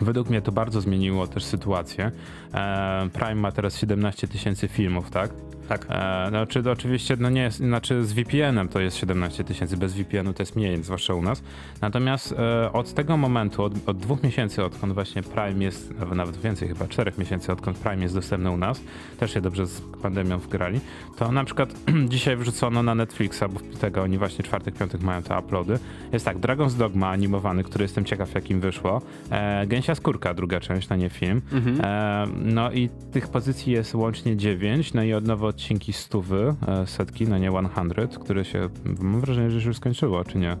Według 0.00 0.30
mnie 0.30 0.42
to 0.42 0.52
bardzo 0.52 0.80
zmieniło 0.80 1.26
też 1.26 1.44
sytuację. 1.44 2.10
E, 2.54 3.08
Prime 3.12 3.34
ma 3.34 3.52
teraz 3.52 3.76
17 3.78 4.28
tysięcy 4.28 4.68
filmów, 4.68 5.10
tak? 5.10 5.30
Tak. 5.68 5.86
E, 5.90 6.26
znaczy, 6.28 6.70
oczywiście, 6.70 7.16
no 7.20 7.30
nie, 7.30 7.50
znaczy 7.50 8.04
z 8.04 8.12
VPN-em 8.12 8.68
to 8.68 8.80
jest 8.80 8.96
17 8.96 9.44
tysięcy, 9.44 9.76
bez 9.76 9.94
VPN-u 9.94 10.32
to 10.32 10.42
jest 10.42 10.56
mniej, 10.56 10.82
zwłaszcza 10.82 11.14
u 11.14 11.22
nas. 11.22 11.42
Natomiast 11.80 12.34
e, 12.38 12.72
od 12.72 12.94
tego 12.94 13.16
momentu, 13.16 13.62
od, 13.62 13.72
od, 13.86 13.98
dwóch 13.98 14.22
miesięcy, 14.22 14.64
odkąd 14.64 14.92
właśnie 14.92 15.22
Prime 15.22 15.64
jest, 15.64 15.94
nawet, 16.14 16.36
więcej 16.36 16.68
chyba, 16.68 16.88
czterech 16.88 17.18
miesięcy, 17.18 17.52
odkąd 17.52 17.78
Prime 17.78 18.02
jest 18.02 18.14
dostępny 18.14 18.50
u 18.50 18.56
nas, 18.56 18.80
też 19.18 19.34
się 19.34 19.40
dobrze 19.40 19.66
z 19.66 19.80
pandemią 20.02 20.38
wgrali, 20.38 20.80
to 21.16 21.32
na 21.32 21.44
przykład 21.44 21.74
dzisiaj 22.08 22.36
wrzucono 22.36 22.82
na 22.82 22.94
Netflixa, 22.94 23.44
bo 23.50 23.60
tego 23.80 24.02
oni 24.02 24.18
właśnie 24.18 24.44
czwartek, 24.44 24.74
piątek 24.74 25.00
mają 25.00 25.22
te 25.22 25.38
uploady. 25.38 25.78
Jest 26.12 26.24
tak, 26.24 26.38
Dragon's 26.38 26.74
Dogma 26.74 27.08
animowany, 27.08 27.64
który 27.64 27.84
jestem 27.84 28.04
ciekaw 28.04 28.34
jakim 28.34 28.60
wyszło. 28.60 29.02
E, 29.30 29.66
Gęsia 29.66 29.94
Skórka, 29.94 30.34
druga 30.34 30.60
część, 30.60 30.88
na 30.88 30.96
nie 30.96 31.10
film. 31.10 31.42
Mhm. 31.52 31.80
E, 31.80 32.26
no 32.44 32.72
i 32.72 32.88
tych 33.12 33.28
pozycji 33.28 33.72
jest 33.72 33.94
łącznie 33.94 34.36
dziewięć, 34.36 34.94
no 34.94 35.02
i 35.02 35.12
od 35.12 35.26
nowo 35.26 35.51
odcinki 35.52 35.92
stówy, 35.92 36.54
e, 36.68 36.86
setki, 36.86 37.28
no 37.28 37.38
nie 37.38 37.50
100, 37.50 38.20
które 38.20 38.44
się, 38.44 38.68
mam 39.00 39.20
wrażenie, 39.20 39.50
że 39.50 39.68
już 39.68 39.76
skończyło, 39.76 40.24
czy 40.24 40.38
nie? 40.38 40.56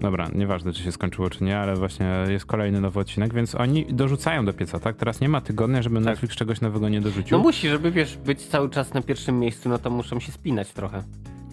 Dobra, 0.00 0.28
nieważne 0.34 0.72
czy 0.72 0.82
się 0.82 0.92
skończyło 0.92 1.30
czy 1.30 1.44
nie, 1.44 1.58
ale 1.58 1.76
właśnie 1.76 2.06
jest 2.28 2.46
kolejny 2.46 2.80
nowy 2.80 3.00
odcinek, 3.00 3.34
więc 3.34 3.54
oni 3.54 3.86
dorzucają 3.86 4.44
do 4.44 4.52
pieca, 4.52 4.80
tak? 4.80 4.96
Teraz 4.96 5.20
nie 5.20 5.28
ma 5.28 5.40
tygodnia, 5.40 5.82
żeby 5.82 5.96
tak. 5.96 6.04
Netflix 6.04 6.36
czegoś 6.36 6.60
nowego 6.60 6.88
nie 6.88 7.00
dorzucił. 7.00 7.38
No 7.38 7.42
musi, 7.42 7.68
żeby 7.68 7.90
wiesz, 7.90 8.16
być 8.16 8.46
cały 8.46 8.70
czas 8.70 8.94
na 8.94 9.02
pierwszym 9.02 9.38
miejscu, 9.38 9.68
no 9.68 9.78
to 9.78 9.90
muszą 9.90 10.20
się 10.20 10.32
spinać 10.32 10.72
trochę. 10.72 11.02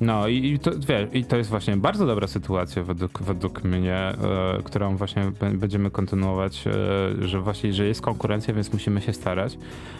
No 0.01 0.27
i, 0.27 0.45
i, 0.45 0.59
to, 0.59 0.71
wie, 0.88 1.07
i 1.13 1.25
to 1.25 1.38
jest 1.38 1.49
właśnie 1.49 1.77
bardzo 1.77 2.05
dobra 2.05 2.27
sytuacja 2.27 2.83
według, 2.83 3.21
według 3.21 3.63
mnie, 3.63 3.95
e, 3.95 4.15
którą 4.63 4.97
właśnie 4.97 5.31
będziemy 5.53 5.91
kontynuować, 5.91 6.67
e, 6.67 7.27
że 7.27 7.41
właśnie, 7.41 7.73
że 7.73 7.85
jest 7.85 8.01
konkurencja, 8.01 8.53
więc 8.53 8.73
musimy 8.73 9.01
się 9.01 9.13
starać. 9.13 9.57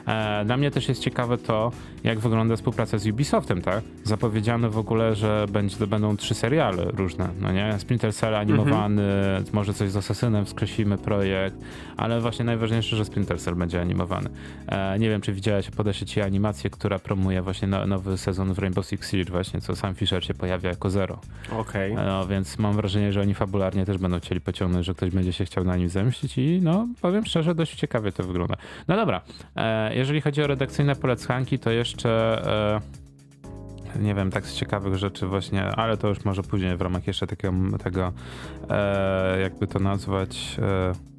E, 0.08 0.46
dla 0.46 0.58
mnie 0.58 0.72
też 0.72 0.90
jest 0.90 1.02
ciekawe 1.02 1.38
to, 1.38 1.72
jak 2.04 2.20
wygląda 2.20 2.56
współpraca 2.56 2.98
z 2.98 3.08
Ubisoftem, 3.08 3.62
tak? 3.62 3.84
Zapowiedziano 4.04 4.70
w 4.70 4.78
ogóle, 4.78 5.16
że 5.16 5.46
będzie, 5.52 5.88
będą 5.88 6.18
trzy 6.18 6.34
seriale 6.34 6.84
różne, 6.84 7.30
no 7.42 7.52
nie? 7.52 7.76
Splinter 7.80 8.14
Cell 8.14 8.36
animowany, 8.36 9.04
mhm. 9.04 9.46
może 9.54 9.74
coś 9.74 9.92
z 9.92 9.98
Assassinem, 9.98 10.48
skreślimy 10.48 10.98
projekt, 10.98 11.56
ale 11.98 12.22
właśnie 12.22 12.46
najważniejsze, 12.46 12.96
że 12.96 13.06
Splinter 13.06 13.40
Cell 13.40 13.56
będzie 13.56 13.82
animowany. 13.82 14.30
E, 14.68 15.00
nie 15.00 15.10
wiem, 15.10 15.22
czy 15.22 15.34
widziałeś, 15.34 15.70
podeślę 15.70 16.08
ci 16.08 16.22
animację, 16.22 16.70
która 16.70 17.00
promuje 17.00 17.42
właśnie 17.42 17.68
no, 17.68 17.88
nowy 17.88 18.18
sezon 18.18 18.54
w 18.54 18.60
Rainbow 18.60 18.86
Six 18.86 19.12
Siege 19.12 19.32
właśnie, 19.32 19.62
co 19.62 19.76
sam 19.76 19.89
sam 19.90 19.96
Fisher 19.96 20.26
się 20.26 20.34
pojawia 20.34 20.70
jako 20.70 20.90
zero. 20.90 21.20
Okej. 21.52 21.92
Okay. 21.94 22.06
No, 22.06 22.28
więc 22.28 22.60
mam 22.60 22.76
wrażenie, 22.76 23.14
że 23.14 23.22
oni 23.22 23.34
fabularnie 23.34 23.86
też 23.86 23.98
będą 23.98 24.20
chcieli 24.20 24.42
pociągnąć, 24.42 24.86
że 24.86 24.94
ktoś 24.94 25.10
będzie 25.10 25.34
się 25.34 25.46
chciał 25.46 25.64
na 25.64 25.76
nim 25.76 25.90
zemścić 25.90 26.38
i 26.38 26.60
no, 26.64 26.88
powiem 27.02 27.26
szczerze, 27.26 27.56
dość 27.56 27.76
ciekawie 27.76 28.12
to 28.12 28.24
wygląda. 28.24 28.56
No 28.88 28.96
dobra, 28.96 29.22
e, 29.56 29.96
jeżeli 29.96 30.22
chodzi 30.22 30.44
o 30.44 30.48
redakcyjne 30.48 30.96
polecanki, 30.96 31.60
to 31.60 31.72
jeszcze... 31.72 32.42
E, 33.96 34.00
nie 34.02 34.16
wiem, 34.16 34.32
tak 34.32 34.46
z 34.46 34.56
ciekawych 34.56 34.96
rzeczy 34.96 35.28
właśnie, 35.28 35.64
ale 35.64 35.98
to 35.98 36.08
już 36.08 36.26
może 36.26 36.44
później 36.44 36.78
w 36.78 36.82
ramach 36.82 37.08
jeszcze 37.08 37.28
takiego, 37.28 37.54
tego, 37.84 38.14
e, 38.70 39.42
jakby 39.42 39.68
to 39.68 39.80
nazwać, 39.80 40.58
e, 40.62 41.10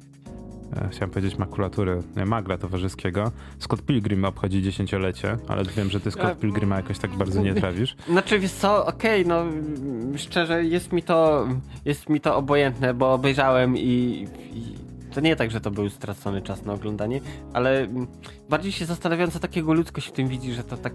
chciałem 0.91 1.09
powiedzieć 1.09 1.37
makulatury, 1.37 2.03
nie, 2.17 2.25
magla 2.25 2.57
towarzyskiego. 2.57 3.31
Scott 3.59 3.81
Pilgrim 3.81 4.25
obchodzi 4.25 4.61
dziesięciolecie, 4.61 5.37
ale 5.47 5.63
wiem, 5.63 5.89
że 5.89 5.99
ty 5.99 6.11
Scott 6.11 6.39
Pilgrima 6.39 6.75
jakoś 6.75 6.99
tak 6.99 7.11
bardzo 7.11 7.41
nie 7.41 7.53
trawisz. 7.53 7.95
Znaczy, 8.09 8.39
wiesz 8.39 8.51
co, 8.51 8.85
okej, 8.85 9.25
okay, 9.25 9.35
no 9.35 9.45
szczerze 10.17 10.65
jest 10.65 10.91
mi 10.93 11.03
to 11.03 11.47
jest 11.85 12.09
mi 12.09 12.21
to 12.21 12.37
obojętne, 12.37 12.93
bo 12.93 13.13
obejrzałem 13.13 13.77
i, 13.77 14.27
i 14.53 14.75
to 15.13 15.21
nie 15.21 15.35
tak, 15.35 15.51
że 15.51 15.61
to 15.61 15.71
był 15.71 15.89
stracony 15.89 16.41
czas 16.41 16.65
na 16.65 16.73
oglądanie, 16.73 17.21
ale 17.53 17.87
bardziej 18.49 18.71
się 18.71 18.85
zastanawiam, 18.85 19.31
co 19.31 19.39
takiego 19.39 19.73
ludzkość 19.73 20.07
w 20.07 20.11
tym 20.11 20.27
widzi, 20.27 20.53
że 20.53 20.63
to 20.63 20.77
tak, 20.77 20.93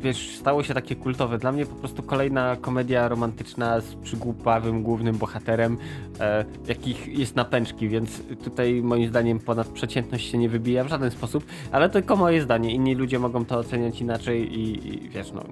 wiesz, 0.00 0.36
stało 0.36 0.62
się 0.62 0.74
takie 0.74 0.96
kultowe. 0.96 1.38
Dla 1.38 1.52
mnie 1.52 1.66
po 1.66 1.74
prostu 1.74 2.02
kolejna 2.02 2.56
komedia 2.56 3.08
romantyczna 3.08 3.80
z 3.80 3.94
przygłupawym 3.94 4.82
głównym 4.82 5.18
bohaterem, 5.18 5.76
e, 6.20 6.44
jakich 6.66 7.18
jest 7.18 7.36
napęczki, 7.36 7.88
więc 7.88 8.22
tutaj 8.44 8.82
moim 8.82 9.08
zdaniem 9.08 9.38
ponad 9.38 9.68
przeciętność 9.68 10.30
się 10.30 10.38
nie 10.38 10.48
wybija 10.48 10.84
w 10.84 10.88
żaden 10.88 11.10
sposób, 11.10 11.44
ale 11.72 11.90
tylko 11.90 12.16
moje 12.16 12.42
zdanie. 12.42 12.74
Inni 12.74 12.94
ludzie 12.94 13.18
mogą 13.18 13.44
to 13.44 13.58
oceniać 13.58 14.00
inaczej 14.00 14.58
i, 14.58 14.88
i 14.88 15.08
wiesz, 15.08 15.32
no... 15.32 15.42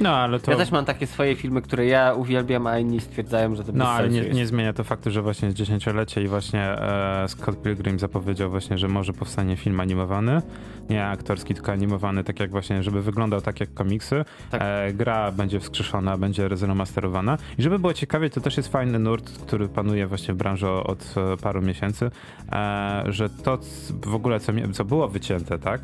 No, 0.00 0.16
ale 0.16 0.40
to... 0.40 0.50
Ja 0.50 0.56
też 0.56 0.70
mam 0.70 0.84
takie 0.84 1.06
swoje 1.06 1.36
filmy, 1.36 1.62
które 1.62 1.86
ja 1.86 2.14
uwielbiam, 2.14 2.66
a 2.66 2.78
inni 2.78 3.00
stwierdzają, 3.00 3.54
że 3.54 3.64
to 3.64 3.72
No, 3.74 3.88
ale 3.88 4.08
nie, 4.08 4.20
nie, 4.20 4.46
zmienia 4.46 4.72
to 4.72 4.84
faktu, 4.84 5.10
że 5.10 5.22
właśnie 5.22 5.46
jest 5.46 5.58
dziesięciolecie 5.58 6.22
i 6.22 6.28
właśnie 6.28 6.60
e, 6.60 7.24
Scott 7.28 7.62
Pilgrim 7.62 7.98
zapowiedział 7.98 8.50
właśnie, 8.50 8.78
że 8.78 8.88
może 8.88 9.12
powstanie 9.12 9.56
film 9.56 9.80
animowany, 9.80 10.42
nie 10.90 11.06
aktorski, 11.06 11.54
tylko 11.54 11.72
animowany, 11.72 12.24
tak 12.24 12.40
jak 12.40 12.50
właśnie, 12.50 12.82
żeby 12.82 13.02
wyglądał 13.02 13.40
tak 13.40 13.60
jak 13.60 13.74
komiksy. 13.74 14.24
Tak. 14.50 14.62
E, 14.64 14.92
gra 14.92 15.32
będzie 15.32 15.60
wskrzeszona, 15.60 16.18
będzie 16.18 16.48
zremasterowana 16.56 17.38
i 17.58 17.62
żeby 17.62 17.78
było 17.78 17.94
ciekawie, 17.94 18.30
to 18.30 18.40
też 18.40 18.56
jest 18.56 18.68
fajny 18.68 18.98
nurt, 18.98 19.38
który 19.38 19.68
panuje 19.68 20.06
właśnie 20.06 20.34
w 20.34 20.36
branży 20.36 20.68
od 20.68 21.14
e, 21.16 21.36
paru 21.36 21.62
miesięcy, 21.62 22.10
e, 22.52 23.04
że 23.06 23.30
to 23.30 23.58
w 24.06 24.14
ogóle, 24.14 24.40
co, 24.40 24.52
co 24.72 24.84
było 24.84 25.08
wycięte, 25.08 25.58
tak? 25.58 25.80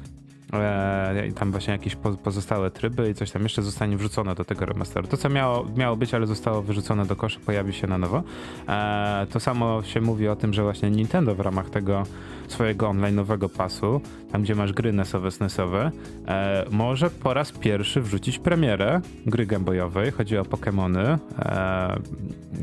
E, 0.53 1.27
i 1.27 1.33
tam 1.33 1.51
właśnie 1.51 1.73
jakieś 1.73 1.97
pozostałe 1.97 2.71
tryby 2.71 3.11
i 3.11 3.15
coś 3.15 3.31
tam 3.31 3.43
jeszcze 3.43 3.63
zostanie 3.63 3.97
wrzucone 3.97 4.35
do 4.35 4.45
tego 4.45 4.67
remasteru. 4.67 5.07
To, 5.07 5.17
co 5.17 5.29
miało, 5.29 5.67
miało 5.77 5.97
być, 5.97 6.15
ale 6.15 6.27
zostało 6.27 6.63
wyrzucone 6.63 7.07
do 7.07 7.17
kosza, 7.17 7.41
pojawi 7.47 7.73
się 7.73 7.87
na 7.87 7.99
nowo. 7.99 8.23
E, 8.69 9.27
to 9.31 9.41
samo 9.41 9.83
się 9.83 10.01
mówi 10.01 10.29
o 10.29 10.37
tym, 10.37 10.55
że 10.55 10.63
właśnie 10.63 10.91
Nintendo 10.91 11.35
w 11.35 11.41
ramach 11.41 11.71
tego 11.71 12.05
swojego 12.53 12.89
online'owego 12.89 13.49
pasu, 13.49 14.01
tam 14.33 14.43
gdzie 14.43 14.55
masz 14.55 14.73
gry 14.73 14.93
NESowe, 14.93 15.31
SNESowe, 15.31 15.91
e, 16.27 16.65
może 16.71 17.11
po 17.11 17.35
raz 17.35 17.53
pierwszy 17.53 18.01
wrzucić 18.01 18.39
premierę 18.39 19.01
gry 19.27 19.47
gameboyowej. 19.47 20.11
Chodzi 20.11 20.39
o 20.39 20.43
Pokémony, 20.43 21.19
e, 21.39 21.99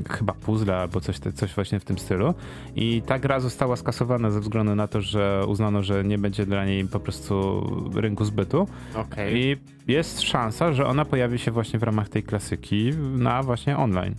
chyba 0.10 0.34
puzzle 0.34 0.78
albo 0.78 1.02
coś, 1.02 1.20
coś 1.36 1.54
właśnie 1.54 1.80
w 1.80 1.86
tym 1.86 1.98
stylu. 1.98 2.34
I 2.76 3.02
ta 3.02 3.20
gra 3.20 3.40
została 3.40 3.76
skasowana 3.76 4.32
ze 4.32 4.40
względu 4.40 4.76
na 4.76 4.88
to, 4.88 5.02
że 5.02 5.44
uznano, 5.48 5.84
że 5.84 6.04
nie 6.04 6.18
będzie 6.18 6.46
dla 6.46 6.66
niej 6.66 6.88
po 6.88 7.00
prostu 7.00 7.64
rynku 7.96 8.26
zbytu. 8.26 8.68
Okay. 8.96 9.32
I 9.32 9.58
jest 9.88 10.22
szansa, 10.22 10.74
że 10.74 10.88
ona 10.88 11.06
pojawi 11.06 11.40
się 11.40 11.52
właśnie 11.52 11.80
w 11.80 11.84
ramach 11.84 12.10
tej 12.10 12.24
klasyki 12.24 12.92
na 13.18 13.44
właśnie 13.44 13.78
online. 13.78 14.16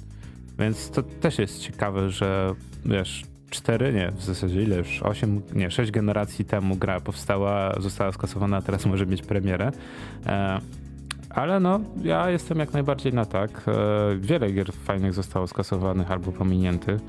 Więc 0.59 0.91
to 0.91 1.03
też 1.03 1.39
jest 1.39 1.61
ciekawe, 1.61 2.11
że 2.11 2.55
wiesz, 2.85 3.25
cztery, 3.51 3.93
nie, 3.93 4.13
w 4.17 4.25
zasadzie 4.25 4.63
ile 4.63 4.77
już, 4.77 5.03
osiem, 5.03 5.43
nie, 5.55 5.71
sześć 5.71 5.91
generacji 5.91 6.45
temu 6.45 6.77
gra 6.77 7.01
powstała, 7.01 7.81
została 7.81 8.13
skasowana, 8.13 8.63
teraz 8.63 8.87
może 8.87 9.07
mieć 9.07 9.23
premierę. 9.23 9.73
E, 10.27 10.61
ale 11.31 11.61
no, 11.61 11.81
ja 12.03 12.31
jestem 12.31 12.59
jak 12.59 12.73
najbardziej 12.73 13.13
na 13.13 13.25
tak. 13.25 13.65
E, 13.69 13.73
wiele 14.17 14.53
gier 14.53 14.73
fajnych 14.73 15.15
zostało 15.15 15.47
skasowanych 15.47 16.11
albo 16.11 16.33
pominiętych. 16.33 17.01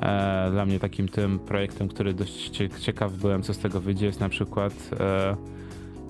E, 0.00 0.50
dla 0.50 0.66
mnie 0.66 0.80
takim 0.80 1.08
tym 1.08 1.38
projektem, 1.38 1.88
który 1.88 2.14
dość 2.14 2.62
ciekaw 2.80 3.12
byłem, 3.12 3.42
co 3.42 3.54
z 3.54 3.58
tego 3.58 3.80
wyjdzie, 3.80 4.06
jest 4.06 4.20
na 4.20 4.28
przykład 4.28 4.90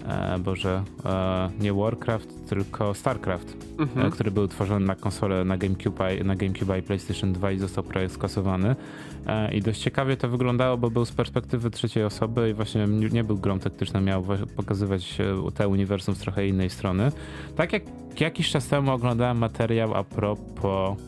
e, 0.06 0.38
Boże, 0.38 0.82
e, 1.04 1.50
nie 1.60 1.72
Warcraft, 1.72 2.48
tylko 2.48 2.94
StarCraft, 2.94 3.56
mhm. 3.78 4.06
e, 4.06 4.10
który 4.10 4.30
był 4.30 4.48
tworzony 4.48 4.86
na 4.86 4.94
konsolę 4.94 5.44
na 5.44 5.56
GameCube, 5.56 6.24
na 6.24 6.36
GameCube 6.36 6.78
i 6.78 6.82
PlayStation 6.82 7.32
2 7.32 7.52
i 7.52 7.58
został 7.58 7.84
projekt 7.84 8.14
skasowany. 8.14 8.76
E, 9.26 9.54
I 9.54 9.62
dość 9.62 9.80
ciekawie 9.80 10.16
to 10.16 10.28
wyglądało, 10.28 10.78
bo 10.78 10.90
był 10.90 11.04
z 11.04 11.12
perspektywy 11.12 11.70
trzeciej 11.70 12.04
osoby 12.04 12.50
i 12.50 12.54
właśnie 12.54 12.86
nie 12.86 13.24
był 13.24 13.38
grą 13.38 13.58
taktyczną, 13.58 14.00
miał 14.00 14.24
pokazywać 14.56 15.18
te 15.54 15.68
uniwersum 15.68 16.14
z 16.14 16.18
trochę 16.18 16.48
innej 16.48 16.70
strony. 16.70 17.12
Tak 17.56 17.72
jak 17.72 17.82
jakiś 18.20 18.50
czas 18.50 18.68
temu 18.68 18.92
oglądałem 18.92 19.38
materiał 19.38 19.94
a 19.94 20.04
propos 20.04 20.98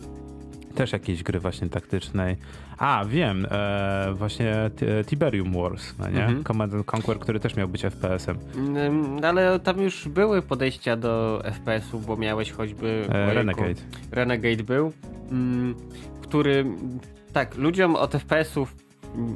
też 0.75 0.93
jakiejś 0.93 1.23
gry 1.23 1.41
właśnie 1.41 1.69
taktycznej. 1.69 2.37
A, 2.79 3.05
wiem, 3.05 3.47
e, 3.51 4.15
właśnie 4.15 4.71
Tiberium 5.07 5.53
Wars, 5.53 5.95
no 5.99 6.11
nie? 6.11 6.25
Mhm. 6.25 6.45
Command 6.45 6.73
Conquer, 6.95 7.19
który 7.19 7.41
też 7.41 7.57
miał 7.57 7.69
być 7.69 7.83
FPS-em. 7.83 8.39
Mm, 8.57 9.25
ale 9.25 9.61
tam 9.61 9.81
już 9.81 10.09
były 10.09 10.43
podejścia 10.43 10.97
do 10.97 11.43
FPS-u, 11.45 12.01
bo 12.01 12.17
miałeś 12.17 12.53
choćby... 12.53 13.07
E, 13.09 13.35
Renegade. 13.35 13.81
Renegade 14.13 14.63
był, 14.63 14.93
mm, 15.31 15.75
który... 16.21 16.65
Tak, 17.33 17.57
ludziom 17.57 17.97
od 17.97 18.13
FPS-ów 18.13 18.88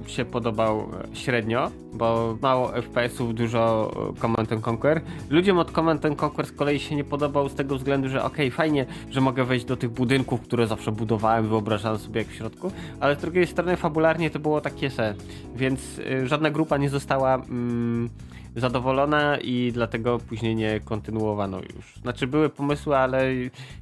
się 0.07 0.25
podobał 0.25 0.89
średnio, 1.12 1.70
bo 1.93 2.39
mało 2.43 2.73
FPS-ów, 2.73 3.35
dużo 3.35 3.91
Command 4.20 4.66
Conquer. 4.66 5.01
Ludziom 5.31 5.59
od 5.59 5.70
Command 5.70 6.05
Conquer 6.05 6.47
z 6.47 6.53
kolei 6.53 6.81
się 6.81 6.97
nie 6.97 7.05
podobał 7.05 7.49
z 7.49 7.55
tego 7.55 7.77
względu, 7.77 8.09
że 8.09 8.25
okej, 8.25 8.47
okay, 8.47 8.57
fajnie, 8.57 8.87
że 9.11 9.20
mogę 9.20 9.45
wejść 9.45 9.64
do 9.64 9.77
tych 9.77 9.91
budynków, 9.91 10.41
które 10.41 10.66
zawsze 10.66 10.93
budowałem, 10.93 11.49
wyobrażałem 11.49 11.99
sobie 11.99 12.20
jak 12.20 12.31
w 12.31 12.35
środku, 12.35 12.73
ale 13.01 13.16
z 13.16 13.18
drugiej 13.18 13.47
strony 13.47 13.77
fabularnie 13.77 14.31
to 14.31 14.39
było 14.39 14.61
takie 14.61 14.91
se, 14.91 15.14
więc 15.57 15.99
y, 15.99 16.27
żadna 16.27 16.51
grupa 16.51 16.77
nie 16.77 16.89
została... 16.89 17.35
Mm, 17.35 18.09
zadowolona 18.57 19.38
i 19.38 19.70
dlatego 19.74 20.18
później 20.18 20.57
nie 20.57 20.80
kontynuowano 20.80 21.59
już. 21.76 21.96
Znaczy 22.03 22.26
były 22.26 22.48
pomysły, 22.48 22.96
ale 22.96 23.24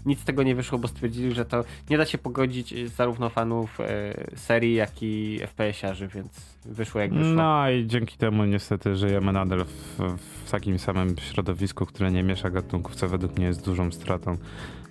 nic 0.06 0.20
z 0.20 0.24
tego 0.24 0.42
nie 0.42 0.54
wyszło, 0.54 0.78
bo 0.78 0.88
stwierdzili, 0.88 1.34
że 1.34 1.44
to 1.44 1.64
nie 1.90 1.98
da 1.98 2.06
się 2.06 2.18
pogodzić 2.18 2.74
zarówno 2.90 3.28
fanów 3.28 3.80
e, 3.80 4.14
serii, 4.36 4.74
jak 4.74 5.02
i 5.02 5.40
FPS-iarzy, 5.42 6.08
więc 6.08 6.49
wyszło 6.64 7.00
jak 7.00 7.14
wyszło. 7.14 7.34
No 7.34 7.70
i 7.70 7.86
dzięki 7.86 8.16
temu 8.16 8.44
niestety 8.44 8.96
żyjemy 8.96 9.32
nadal 9.32 9.64
w, 9.64 9.98
w 10.44 10.50
takim 10.50 10.78
samym 10.78 11.18
środowisku, 11.18 11.86
które 11.86 12.12
nie 12.12 12.22
miesza 12.22 12.50
gatunków, 12.50 12.94
co 12.94 13.08
według 13.08 13.36
mnie 13.36 13.46
jest 13.46 13.64
dużą 13.64 13.92
stratą. 13.92 14.36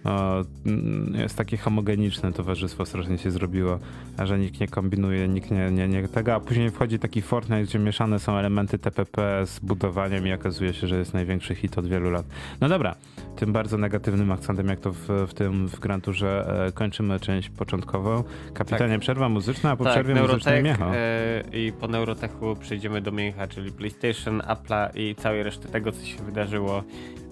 Mm, 0.05 1.13
jest 1.15 1.37
takie 1.37 1.57
homogeniczne 1.57 2.33
towarzystwo 2.33 2.85
strasznie 2.85 3.17
się 3.17 3.31
zrobiło, 3.31 3.79
że 4.23 4.39
nikt 4.39 4.59
nie 4.59 4.67
kombinuje, 4.67 5.27
nikt 5.27 5.51
nie, 5.51 5.71
nie, 5.71 5.87
nie 5.87 6.07
tego, 6.07 6.33
a 6.33 6.39
później 6.39 6.71
wchodzi 6.71 6.99
taki 6.99 7.21
Fortnite, 7.21 7.63
gdzie 7.63 7.79
mieszane 7.79 8.19
są 8.19 8.37
elementy 8.37 8.79
TPP 8.79 9.45
z 9.45 9.59
budowaniem 9.59 10.27
i 10.27 10.33
okazuje 10.33 10.73
się, 10.73 10.87
że 10.87 10.97
jest 10.97 11.13
największy 11.13 11.55
hit 11.55 11.77
od 11.77 11.87
wielu 11.87 12.11
lat. 12.11 12.25
No 12.61 12.69
dobra, 12.69 12.95
tym 13.35 13.53
bardzo 13.53 13.77
negatywnym 13.77 14.31
akcentem, 14.31 14.67
jak 14.67 14.79
to 14.79 14.93
w, 14.93 15.07
w 15.27 15.33
tym 15.33 15.67
w 15.67 15.79
Granturze 15.79 16.65
e, 16.67 16.71
kończymy 16.71 17.19
część 17.19 17.49
początkową. 17.49 18.23
Kapitanie, 18.53 18.93
tak. 18.93 19.01
przerwa 19.01 19.29
muzyczna, 19.29 19.71
a 19.71 19.75
po 19.75 19.83
tak, 19.83 19.93
przerwie 19.93 20.21
muzycznej 20.21 20.63
Miecha. 20.63 20.91
E, 20.95 21.43
I 21.65 21.71
po 21.71 21.87
Neurotechu 21.87 22.55
przejdziemy 22.55 23.01
do 23.01 23.11
Miecha, 23.11 23.47
czyli 23.47 23.71
PlayStation, 23.71 24.39
Apple'a 24.41 24.89
i 24.95 25.15
całej 25.15 25.43
reszty 25.43 25.67
tego, 25.67 25.91
co 25.91 26.05
się 26.05 26.23
wydarzyło 26.23 26.83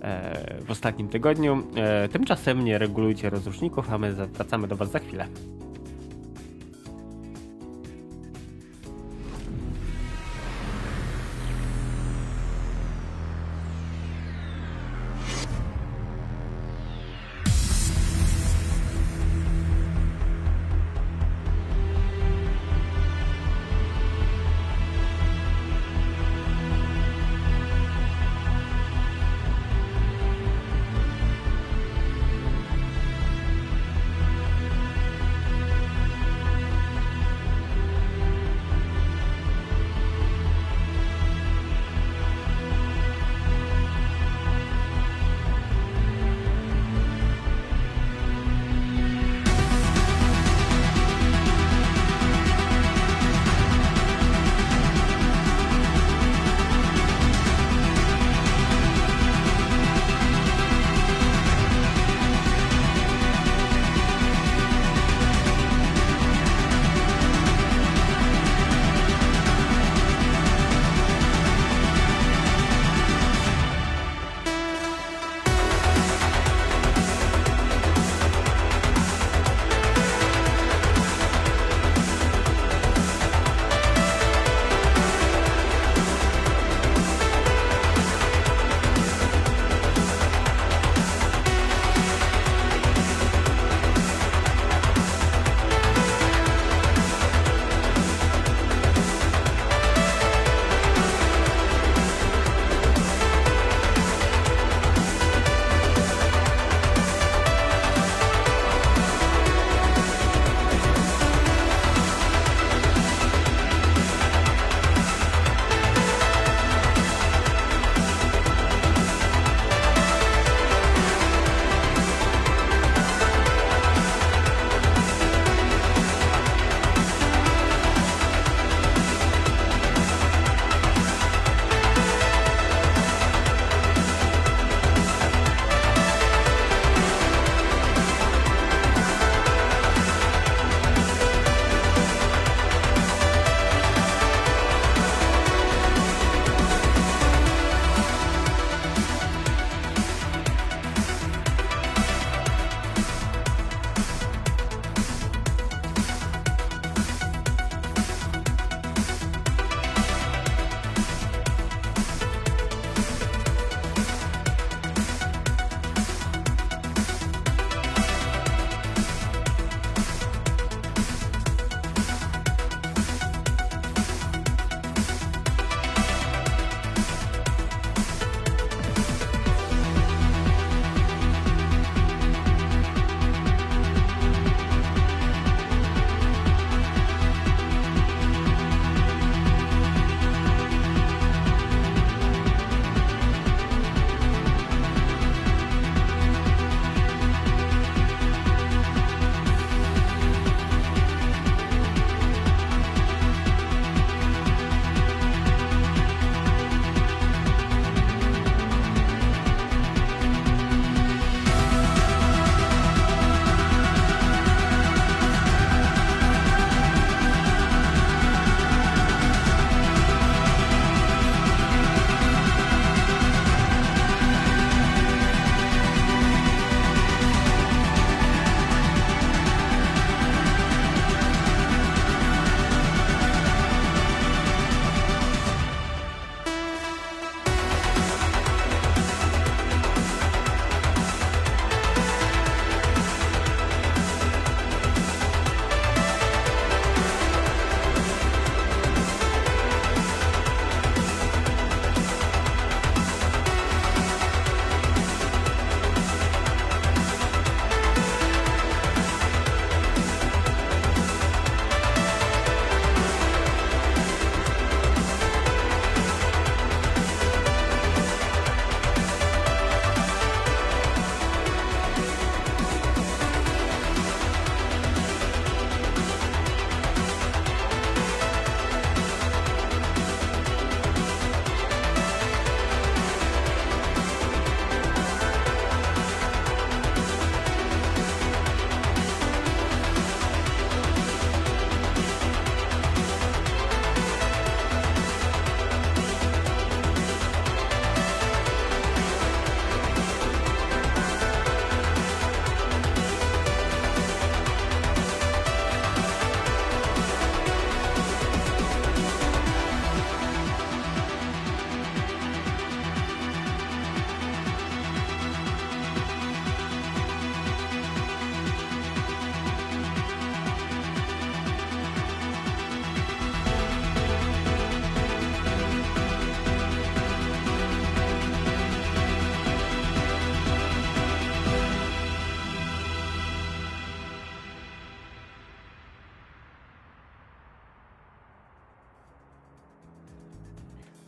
e, 0.01 0.63
w 0.65 0.71
ostatnim 0.71 1.07
tygodniu. 1.07 1.63
E, 1.75 2.09
tymczasem 2.09 2.65
nie 2.65 2.77
regulujcie 2.77 3.29
rozruszników, 3.29 3.93
a 3.93 3.97
my 3.97 4.13
wracamy 4.13 4.67
do 4.67 4.75
Was 4.75 4.91
za 4.91 4.99
chwilę. 4.99 5.27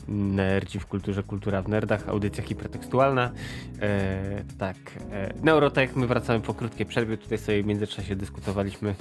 Nerdzi 0.09 0.79
w 0.79 0.85
kulturze, 0.85 1.23
kultura 1.23 1.61
w 1.61 1.67
nerdach, 1.67 2.09
audycja 2.09 2.43
hipertekstualna. 2.43 3.31
E, 3.81 4.43
tak, 4.57 4.77
e, 5.11 5.33
Neurotech, 5.43 5.95
my 5.95 6.07
wracamy 6.07 6.39
po 6.39 6.53
krótkiej 6.53 6.85
przerwie, 6.85 7.17
tutaj 7.17 7.37
sobie 7.37 7.63
w 7.63 7.65
międzyczasie 7.65 8.15
dyskutowaliśmy. 8.15 8.95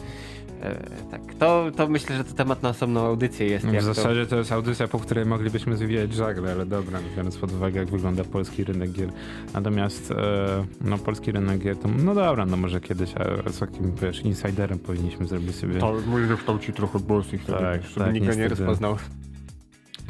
E, 0.62 0.74
tak, 1.10 1.20
to, 1.38 1.66
to 1.76 1.88
myślę, 1.88 2.16
że 2.16 2.24
to 2.24 2.34
temat 2.34 2.62
na 2.62 2.68
osobną 2.68 3.06
audycję 3.06 3.46
jest. 3.46 3.66
W 3.66 3.82
zasadzie 3.82 4.24
to... 4.24 4.30
to 4.30 4.36
jest 4.36 4.52
audycja, 4.52 4.88
po 4.88 4.98
której 4.98 5.26
moglibyśmy 5.26 5.76
zwijać 5.76 6.12
żagle, 6.12 6.52
ale 6.52 6.66
dobra, 6.66 6.98
biorąc 7.16 7.36
pod 7.36 7.52
uwagę, 7.52 7.80
jak 7.80 7.90
wygląda 7.90 8.24
polski 8.24 8.64
rynek 8.64 8.92
gier. 8.92 9.08
Natomiast, 9.54 10.10
e, 10.10 10.64
no 10.80 10.98
polski 10.98 11.32
rynek 11.32 11.58
gier, 11.58 11.76
to 11.76 11.88
no 11.88 12.14
dobra, 12.14 12.46
no 12.46 12.56
może 12.56 12.80
kiedyś 12.80 13.14
a, 13.16 13.50
z 13.50 13.58
takim, 13.58 13.92
wiesz, 14.02 14.20
insiderem 14.20 14.78
powinniśmy 14.78 15.26
zrobić 15.26 15.56
sobie... 15.56 15.78
To 15.78 15.94
może 16.06 16.36
kształci 16.36 16.72
trochę 16.72 17.00
polskich, 17.00 17.44
tak, 17.44 17.82
żeby 17.82 18.04
tak, 18.04 18.14
nikt 18.14 18.26
go 18.26 18.34
nie 18.34 18.48
rozpoznał. 18.48 18.96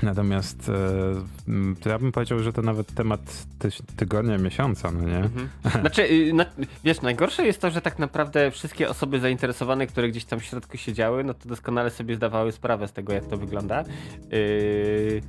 Natomiast 0.03 0.71
e, 1.85 1.89
ja 1.91 1.99
bym 1.99 2.13
powiedział, 2.13 2.39
że 2.39 2.53
to 2.53 2.63
nawet 2.63 2.95
temat 2.95 3.47
ty 3.59 3.69
tygodnia, 3.97 4.39
miesiąca, 4.39 4.91
no 4.91 5.03
nie? 5.09 5.17
Mhm. 5.17 5.49
Znaczy, 5.81 6.03
y, 6.03 6.33
wiesz, 6.85 7.03
najgorsze 7.03 7.47
jest 7.47 7.61
to, 7.61 7.71
że 7.71 7.81
tak 7.81 7.99
naprawdę 7.99 8.51
wszystkie 8.51 8.89
osoby 8.89 9.21
zainteresowane, 9.21 9.87
które 9.87 10.09
gdzieś 10.09 10.25
tam 10.25 10.41
w 10.41 10.45
środku 10.45 10.77
siedziały, 10.77 11.25
no 11.25 11.35
to 11.35 11.49
doskonale 11.49 11.91
sobie 11.91 12.17
zdawały 12.17 12.53
sprawę 12.53 12.89
z 12.89 12.93
tego, 12.93 13.13
jak 13.13 13.25
to 13.27 13.37
wygląda. 13.37 13.85
Yy, 14.31 15.23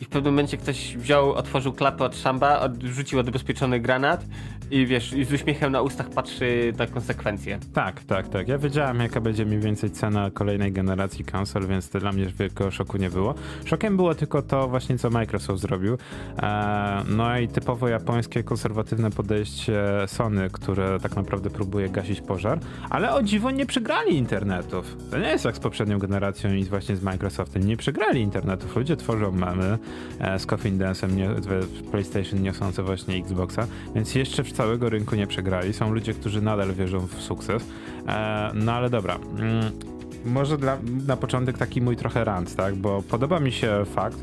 i 0.00 0.04
w 0.04 0.08
pewnym 0.08 0.34
momencie 0.34 0.56
ktoś 0.56 0.96
wziął, 0.96 1.32
otworzył 1.32 1.72
klapę 1.72 2.04
od 2.04 2.16
szamba, 2.16 2.68
rzucił 2.84 3.18
odbezpieczony 3.18 3.80
granat 3.80 4.24
i 4.70 4.86
wiesz, 4.86 5.12
i 5.12 5.24
z 5.24 5.32
uśmiechem 5.32 5.72
na 5.72 5.82
ustach 5.82 6.10
patrzy 6.10 6.72
na 6.78 6.86
konsekwencje. 6.86 7.58
Tak, 7.74 8.04
tak, 8.04 8.28
tak. 8.28 8.48
Ja 8.48 8.58
wiedziałem, 8.58 9.00
jaka 9.00 9.20
będzie 9.20 9.46
mniej 9.46 9.60
więcej 9.60 9.90
cena 9.90 10.30
kolejnej 10.30 10.72
generacji 10.72 11.24
konsol, 11.24 11.66
więc 11.66 11.90
to 11.90 12.00
dla 12.00 12.12
mnie 12.12 12.26
wielkiego 12.26 12.70
szoku 12.70 12.96
nie 12.96 13.10
było. 13.10 13.34
Szokiem 13.64 13.96
było 13.96 14.14
tylko 14.14 14.42
to 14.42 14.68
właśnie, 14.68 14.98
co 14.98 15.10
Microsoft 15.10 15.62
zrobił. 15.62 15.98
E, 16.42 17.02
no 17.08 17.38
i 17.38 17.48
typowo 17.48 17.88
japońskie, 17.88 18.42
konserwatywne 18.42 19.10
podejście 19.10 19.82
Sony, 20.06 20.50
które 20.52 21.00
tak 21.00 21.16
naprawdę 21.16 21.50
próbuje 21.50 21.88
gasić 21.88 22.20
pożar, 22.20 22.60
ale 22.90 23.14
o 23.14 23.22
dziwo 23.22 23.50
nie 23.50 23.66
przegrali 23.66 24.16
internetów. 24.16 24.96
To 25.10 25.18
nie 25.18 25.28
jest 25.28 25.44
jak 25.44 25.56
z 25.56 25.60
poprzednią 25.60 25.98
generacją 25.98 26.52
i 26.52 26.64
właśnie 26.64 26.96
z 26.96 27.02
Microsoftem. 27.02 27.64
Nie 27.64 27.76
przegrali 27.76 28.20
internetów. 28.20 28.76
Ludzie 28.76 28.96
tworzą 28.96 29.32
memy, 29.32 29.78
z 30.38 30.46
Coffin 30.46 30.78
Dance'em 30.78 31.10
PlayStation 31.90 32.42
niosące 32.42 32.82
właśnie 32.82 33.16
Xboxa, 33.16 33.66
więc 33.94 34.14
jeszcze 34.14 34.44
w 34.44 34.52
całego 34.52 34.90
rynku 34.90 35.16
nie 35.16 35.26
przegrali. 35.26 35.72
Są 35.72 35.92
ludzie, 35.92 36.14
którzy 36.14 36.42
nadal 36.42 36.74
wierzą 36.74 37.06
w 37.06 37.22
sukces. 37.22 37.62
E, 38.08 38.50
no 38.54 38.72
ale 38.72 38.90
dobra. 38.90 39.18
Mm, 39.38 39.72
może 40.24 40.58
dla, 40.58 40.78
na 41.06 41.16
początek 41.16 41.58
taki 41.58 41.80
mój 41.80 41.96
trochę 41.96 42.24
rant, 42.24 42.56
tak? 42.56 42.76
Bo 42.76 43.02
podoba 43.02 43.40
mi 43.40 43.52
się 43.52 43.84
fakt, 43.94 44.18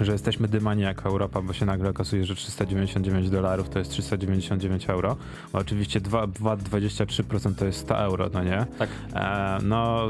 że 0.00 0.12
jesteśmy 0.12 0.48
dymani 0.48 0.82
jako 0.82 1.08
Europa, 1.08 1.42
bo 1.42 1.52
się 1.52 1.66
nagle 1.66 1.90
okazuje, 1.90 2.24
że 2.24 2.34
399 2.34 3.30
dolarów 3.30 3.68
to 3.68 3.78
jest 3.78 3.90
399 3.90 4.90
euro. 4.90 5.16
Bo 5.52 5.58
oczywiście 5.58 6.00
2,23% 6.00 7.54
to 7.54 7.64
jest 7.64 7.78
100 7.78 7.98
euro, 7.98 8.30
no 8.32 8.44
nie? 8.44 8.66
Tak. 8.78 8.88
E, 9.14 9.58
no, 9.62 10.08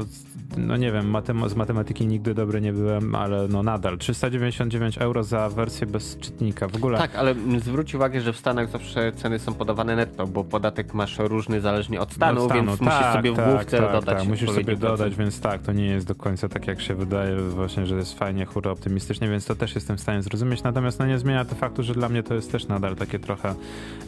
no 0.57 0.77
nie 0.77 0.91
wiem, 0.91 1.09
matem 1.09 1.49
z 1.49 1.55
matematyki 1.55 2.07
nigdy 2.07 2.33
dobry 2.33 2.61
nie 2.61 2.73
byłem, 2.73 3.15
ale 3.15 3.47
no 3.47 3.63
nadal 3.63 3.97
399 3.97 4.97
euro 4.97 5.23
za 5.23 5.49
wersję 5.49 5.87
bez 5.87 6.17
czytnika 6.17 6.67
w 6.67 6.75
ogóle. 6.75 6.97
Tak, 6.97 7.15
ale 7.15 7.35
zwróć 7.59 7.95
uwagę, 7.95 8.21
że 8.21 8.33
w 8.33 8.37
Stanach 8.37 8.69
zawsze 8.69 9.11
ceny 9.11 9.39
są 9.39 9.53
podawane 9.53 9.95
netto, 9.95 10.27
bo 10.27 10.43
podatek 10.43 10.93
masz 10.93 11.19
różny 11.19 11.61
zależnie 11.61 12.01
od 12.01 12.13
stanu, 12.13 12.41
od 12.43 12.51
stanu. 12.51 12.65
więc 12.65 12.79
tak, 12.79 12.87
musisz 12.87 13.13
sobie 13.13 13.31
w 13.31 13.35
tak, 13.35 13.49
główce 13.49 13.77
tak, 13.77 13.91
dodać. 13.91 14.17
Tak, 14.17 14.27
musisz 14.27 14.51
sobie 14.51 14.75
dodać, 14.75 15.15
więc 15.15 15.41
tak, 15.41 15.61
to 15.61 15.71
nie 15.71 15.85
jest 15.85 16.07
do 16.07 16.15
końca 16.15 16.49
tak 16.49 16.67
jak 16.67 16.81
się 16.81 16.95
wydaje 16.95 17.35
właśnie, 17.35 17.85
że 17.85 17.95
jest 17.95 18.19
fajnie, 18.19 18.45
hura 18.45 18.71
optymistycznie, 18.71 19.29
więc 19.29 19.45
to 19.45 19.55
też 19.55 19.75
jestem 19.75 19.97
w 19.97 20.01
stanie 20.01 20.21
zrozumieć, 20.21 20.63
natomiast 20.63 20.99
no 20.99 21.05
nie 21.05 21.19
zmienia 21.19 21.45
to 21.45 21.55
faktu, 21.55 21.83
że 21.83 21.93
dla 21.93 22.09
mnie 22.09 22.23
to 22.23 22.33
jest 22.33 22.51
też 22.51 22.67
nadal 22.67 22.95
takie 22.95 23.19
trochę, 23.19 23.55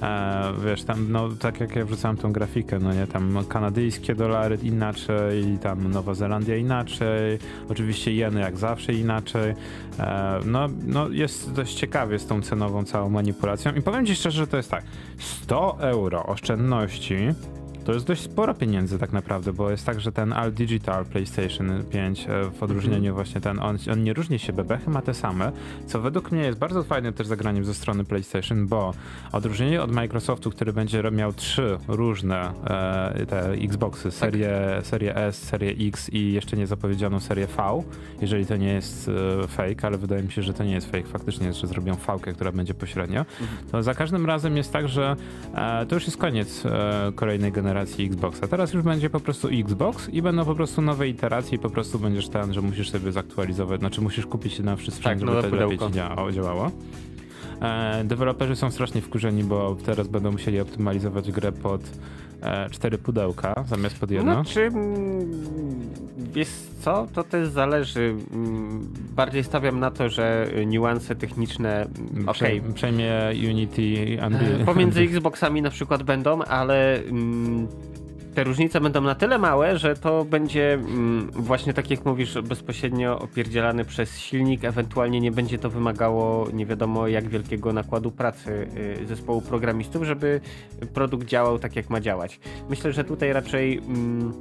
e, 0.01 0.53
wiesz, 0.65 0.83
tam, 0.83 1.11
no 1.11 1.29
tak 1.39 1.59
jak 1.59 1.75
ja 1.75 1.85
wrzucałem 1.85 2.17
tą 2.17 2.31
grafikę, 2.31 2.79
no 2.79 2.93
nie, 2.93 3.07
tam 3.07 3.37
kanadyjskie 3.49 4.15
dolary 4.15 4.57
inaczej 4.63 5.47
i 5.47 5.57
tam 5.57 5.91
Nowa 5.91 6.13
Zelandia 6.31 6.57
inaczej, 6.57 7.39
oczywiście 7.69 8.13
jeny 8.13 8.39
jak 8.39 8.57
zawsze 8.57 8.93
inaczej, 8.93 9.53
e, 9.99 10.39
no, 10.45 10.67
no 10.85 11.09
jest 11.09 11.51
dość 11.53 11.73
ciekawie 11.73 12.19
z 12.19 12.25
tą 12.25 12.41
cenową 12.41 12.83
całą 12.83 13.09
manipulacją. 13.09 13.73
I 13.75 13.81
powiem 13.81 14.05
ci 14.05 14.15
szczerze, 14.15 14.37
że 14.37 14.47
to 14.47 14.57
jest 14.57 14.71
tak, 14.71 14.83
100 15.17 15.77
euro 15.79 16.25
oszczędności 16.25 17.17
to 17.85 17.93
jest 17.93 18.05
dość 18.05 18.21
sporo 18.21 18.53
pieniędzy 18.53 18.99
tak 18.99 19.13
naprawdę, 19.13 19.53
bo 19.53 19.71
jest 19.71 19.85
tak, 19.85 20.01
że 20.01 20.11
ten 20.11 20.33
All 20.33 20.51
Digital 20.51 21.05
PlayStation 21.05 21.83
5 21.91 22.25
e, 22.29 22.49
w 22.51 22.63
odróżnieniu 22.63 22.97
mm 22.97 23.11
-hmm. 23.11 23.15
właśnie 23.15 23.41
ten, 23.41 23.59
on, 23.59 23.77
on, 23.91 24.03
nie 24.03 24.13
różni 24.13 24.39
się, 24.39 24.53
bebechy 24.53 24.89
ma 24.89 25.01
te 25.01 25.13
same, 25.13 25.51
co 25.87 26.01
według 26.01 26.31
mnie 26.31 26.41
jest 26.41 26.59
bardzo 26.59 26.83
fajne 26.83 27.13
też 27.13 27.27
zagraniem 27.27 27.65
ze 27.65 27.73
strony 27.73 28.03
PlayStation, 28.03 28.67
bo 28.67 28.93
odróżnienie 29.31 29.81
od 29.81 29.91
Microsoftu, 29.91 30.51
który 30.51 30.73
będzie 30.73 31.03
miał 31.11 31.33
trzy 31.33 31.77
różne 31.87 32.53
e, 32.63 33.25
te 33.25 33.51
Xboxy, 33.51 34.11
serię, 34.11 34.71
tak. 34.75 34.85
serię 34.85 35.15
S, 35.15 35.43
serię 35.43 35.87
X 35.87 36.09
i 36.09 36.33
jeszcze 36.33 36.57
nie 36.57 36.67
zapowiedzianą 36.67 37.19
serię 37.19 37.47
V, 37.47 37.83
jeżeli 38.21 38.45
to 38.45 38.57
nie 38.57 38.73
jest 38.73 39.09
e, 39.43 39.47
fake, 39.47 39.87
ale 39.87 39.97
wydaje 39.97 40.23
mi 40.23 40.31
się, 40.31 40.41
że 40.41 40.53
to 40.53 40.63
nie 40.63 40.73
jest 40.73 40.91
fake, 40.91 41.07
faktycznie 41.07 41.47
jest, 41.47 41.59
że 41.59 41.67
zrobią 41.67 41.95
V, 41.95 42.33
która 42.33 42.51
będzie 42.51 42.73
pośrednio, 42.73 43.19
mm 43.19 43.25
-hmm. 43.25 43.71
to 43.71 43.83
za 43.83 43.93
każdym 43.93 44.25
razem 44.25 44.57
jest 44.57 44.73
tak, 44.73 44.87
że 44.87 45.15
e, 45.55 45.85
to 45.85 45.95
już 45.95 46.05
jest 46.05 46.17
koniec 46.17 46.65
e, 46.65 47.11
kolejnej 47.15 47.51
generacji 47.51 47.70
generacji 47.71 48.05
Xboxa. 48.05 48.47
Teraz 48.47 48.73
już 48.73 48.83
będzie 48.83 49.09
po 49.09 49.19
prostu 49.19 49.47
Xbox 49.47 50.09
i 50.09 50.21
będą 50.21 50.45
po 50.45 50.55
prostu 50.55 50.81
nowe 50.81 51.07
iteracje 51.07 51.55
i 51.55 51.59
po 51.59 51.69
prostu 51.69 51.99
będziesz 51.99 52.29
ten, 52.29 52.53
że 52.53 52.61
musisz 52.61 52.89
sobie 52.89 53.11
zaktualizować, 53.11 53.79
znaczy 53.79 54.01
musisz 54.01 54.25
kupić 54.25 54.59
na 54.59 54.75
wszystko, 54.75 55.03
tak, 55.03 55.19
żeby 55.19 55.31
to 55.31 55.55
lepiej 55.55 55.79
ci 55.79 55.91
działało. 55.91 56.31
działało. 56.31 56.71
E, 57.61 58.03
deweloperzy 58.03 58.55
są 58.55 58.71
strasznie 58.71 59.01
wkurzeni, 59.01 59.43
bo 59.43 59.77
teraz 59.85 60.07
będą 60.07 60.31
musieli 60.31 60.59
optymalizować 60.59 61.31
grę 61.31 61.51
pod 61.51 61.81
cztery 62.71 62.97
pudełka 62.97 63.53
zamiast 63.67 63.99
pod 63.99 64.11
jedno. 64.11 64.33
Znaczy, 64.33 64.71
wiesz 66.17 66.49
co, 66.81 67.07
to 67.13 67.23
też 67.23 67.47
zależy. 67.47 68.15
Mm, 68.33 68.87
bardziej 69.15 69.43
stawiam 69.43 69.79
na 69.79 69.91
to, 69.91 70.09
że 70.09 70.47
niuanse 70.65 71.15
techniczne, 71.15 71.87
mm, 72.11 72.29
okej. 72.29 72.59
Okay. 72.59 72.73
Przejmie 72.73 73.13
Unity, 73.49 74.17
Unreal. 74.27 74.65
Pomiędzy 74.65 75.01
Xboxami 75.11 75.61
na 75.61 75.69
przykład 75.69 76.03
będą, 76.03 76.41
ale 76.41 76.99
te 78.35 78.43
różnice 78.43 78.81
będą 78.81 79.01
na 79.01 79.15
tyle 79.15 79.37
małe, 79.37 79.77
że 79.77 79.95
to 79.95 80.25
będzie 80.25 80.73
mm, 80.73 81.31
właśnie 81.31 81.73
tak 81.73 81.89
jak 81.89 82.05
mówisz, 82.05 82.37
bezpośrednio 82.41 83.19
opierdzielany 83.19 83.85
przez 83.85 84.19
silnik, 84.19 84.65
ewentualnie 84.65 85.21
nie 85.21 85.31
będzie 85.31 85.57
to 85.57 85.69
wymagało 85.69 86.47
nie 86.53 86.65
wiadomo 86.65 87.07
jak 87.07 87.29
wielkiego 87.29 87.73
nakładu 87.73 88.11
pracy 88.11 88.67
y, 89.01 89.05
zespołu 89.05 89.41
programistów, 89.41 90.03
żeby 90.03 90.41
produkt 90.93 91.27
działał 91.27 91.59
tak 91.59 91.75
jak 91.75 91.89
ma 91.89 91.99
działać. 92.01 92.39
Myślę, 92.69 92.93
że 92.93 93.03
tutaj 93.03 93.33
raczej 93.33 93.77
mm, 93.77 94.33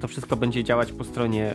to 0.00 0.08
wszystko 0.08 0.36
będzie 0.36 0.64
działać 0.64 0.92
po 0.92 1.04
stronie 1.04 1.54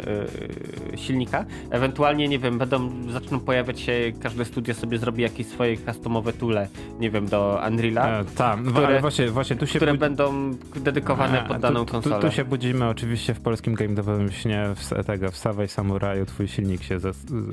yy, 0.92 0.98
silnika. 0.98 1.46
Ewentualnie, 1.70 2.28
nie 2.28 2.40
wiem, 2.40 2.58
będą, 2.58 3.12
zaczną 3.12 3.40
pojawiać 3.40 3.80
się, 3.80 4.12
każde 4.22 4.46
studio 4.46 4.74
sobie 4.74 4.98
zrobi 4.98 5.24
jakieś 5.24 5.48
swoje 5.48 5.78
customowe 5.78 6.34
tule, 6.34 6.68
nie 7.00 7.12
wiem, 7.12 7.28
do 7.28 7.62
Unreala. 7.68 8.20
E, 8.20 8.26
tak, 8.26 8.64
które, 8.64 9.02
właśnie, 9.02 9.30
właśnie 9.30 9.56
tu 9.56 9.68
się 9.68 9.80
które 9.80 9.98
będą 9.98 10.52
dedykowane 10.76 11.46
pod 11.48 11.58
daną 11.58 11.86
tu, 11.86 11.92
konsolę. 11.92 12.16
Tu, 12.16 12.28
tu, 12.28 12.36
się 12.36 12.46
budzimy 12.46 12.88
oczywiście 12.90 13.34
w 13.34 13.40
polskim 13.40 13.76
game 13.76 13.96
devowym 13.96 14.32
śnie 14.32 14.70
w, 14.76 15.06
tego, 15.06 15.32
w 15.32 15.38
Sawej 15.38 15.68
Samuraju 15.68 16.26
twój 16.26 16.48
silnik 16.48 16.84
się 16.84 17.00
ze, 17.00 17.12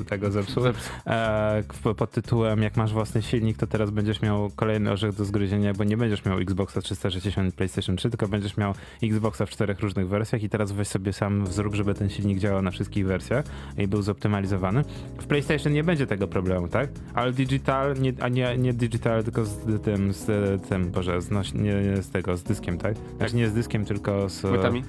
tego 0.09 0.31
zepsuł. 0.31 0.63
zepsuł. 0.63 0.93
E, 1.07 1.95
pod 1.97 2.11
tytułem 2.11 2.63
jak 2.63 2.77
masz 2.77 2.93
własny 2.93 3.23
silnik, 3.23 3.57
to 3.57 3.67
teraz 3.67 3.91
będziesz 3.91 4.23
miał 4.23 4.51
kolejny 4.57 4.91
orzech 4.91 5.15
do 5.15 5.25
zgryzienia, 5.25 5.75
bo 5.75 5.85
nie 5.85 5.97
będziesz 5.97 6.25
miał 6.25 6.39
Xboxa 6.39 6.81
360 6.81 7.55
PlayStation 7.55 7.97
3, 7.97 8.11
tylko 8.11 8.29
będziesz 8.29 8.57
miał 8.57 8.75
Xboxa 9.03 9.47
w 9.47 9.51
czterech 9.51 9.81
różnych 9.81 10.09
wersjach 10.09 10.43
i 10.43 10.49
teraz 10.49 10.73
weź 10.81 10.89
sobie 10.89 11.13
sam 11.13 11.47
zrób, 11.47 11.75
żeby 11.75 11.95
ten 11.95 12.09
silnik 12.09 12.39
działał 12.39 12.63
na 12.63 12.71
wszystkich 12.71 13.07
wersjach 13.07 13.45
i 13.79 13.89
był 13.89 14.03
zoptymalizowany. 14.03 14.85
W 15.19 15.27
PlayStation 15.27 15.73
nie 15.73 15.85
będzie 15.85 16.07
tego 16.07 16.29
problemu, 16.29 16.69
tak? 16.69 16.89
Ale 17.15 17.33
digital, 17.33 17.95
nie, 18.01 18.13
a 18.21 18.29
nie, 18.29 18.59
nie 18.59 18.73
digital, 18.73 19.25
tylko 19.25 19.45
z 19.45 19.83
tym, 19.83 20.13
z 20.13 20.27
tym, 20.69 20.91
boże, 20.91 21.21
z, 21.23 21.31
no, 21.31 21.43
nie, 21.55 22.03
z 22.03 22.11
tego, 22.11 22.37
z 22.37 22.43
dyskiem, 22.43 22.79
tak? 22.79 22.95
Znaczy 23.17 23.37
nie 23.37 23.49
z 23.49 23.55
dyskiem, 23.55 23.85
tylko 23.85 24.29
z... 24.29 24.41
Płytami? 24.41 24.85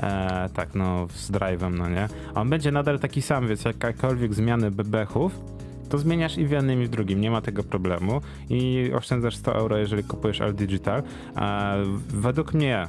E, 0.00 0.48
tak, 0.54 0.74
no, 0.74 1.06
z 1.14 1.30
drive'em, 1.30 1.74
no 1.74 1.88
nie? 1.88 2.08
A 2.34 2.40
on 2.40 2.50
będzie 2.50 2.72
nadal 2.72 2.98
taki 2.98 3.22
sam, 3.22 3.48
więc 3.48 3.64
jakakolwiek 3.64 4.34
zmiany 4.34 4.70
bebechów, 4.70 5.40
to 5.88 5.98
zmieniasz 5.98 6.38
i 6.38 6.46
w 6.46 6.50
jednym 6.50 6.82
i 6.82 6.86
w 6.86 6.88
drugim, 6.88 7.20
nie 7.20 7.30
ma 7.30 7.40
tego 7.40 7.62
problemu 7.62 8.20
i 8.50 8.90
oszczędzasz 8.94 9.36
100 9.36 9.54
euro, 9.54 9.76
jeżeli 9.76 10.04
kupujesz 10.04 10.40
All 10.40 10.54
Digital. 10.54 11.02
E, 11.36 11.84
według 12.08 12.54
mnie, 12.54 12.88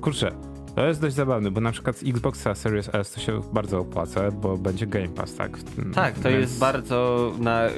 kurczę, 0.00 0.32
To 0.74 0.86
jest 0.86 1.00
dość 1.00 1.14
zabawne, 1.14 1.50
bo 1.50 1.60
na 1.60 1.72
przykład 1.72 1.96
z 1.96 2.02
Xboxa 2.02 2.54
Series 2.54 2.90
S 2.92 3.10
to 3.10 3.20
się 3.20 3.40
bardzo 3.52 3.78
opłaca, 3.78 4.30
bo 4.30 4.56
będzie 4.56 4.86
Game 4.86 5.08
Pass, 5.08 5.34
tak? 5.34 5.58
Tak, 5.94 6.14
to 6.14 6.28
Więc... 6.28 6.40
jest 6.40 6.58
bardzo 6.58 7.32
na 7.38 7.68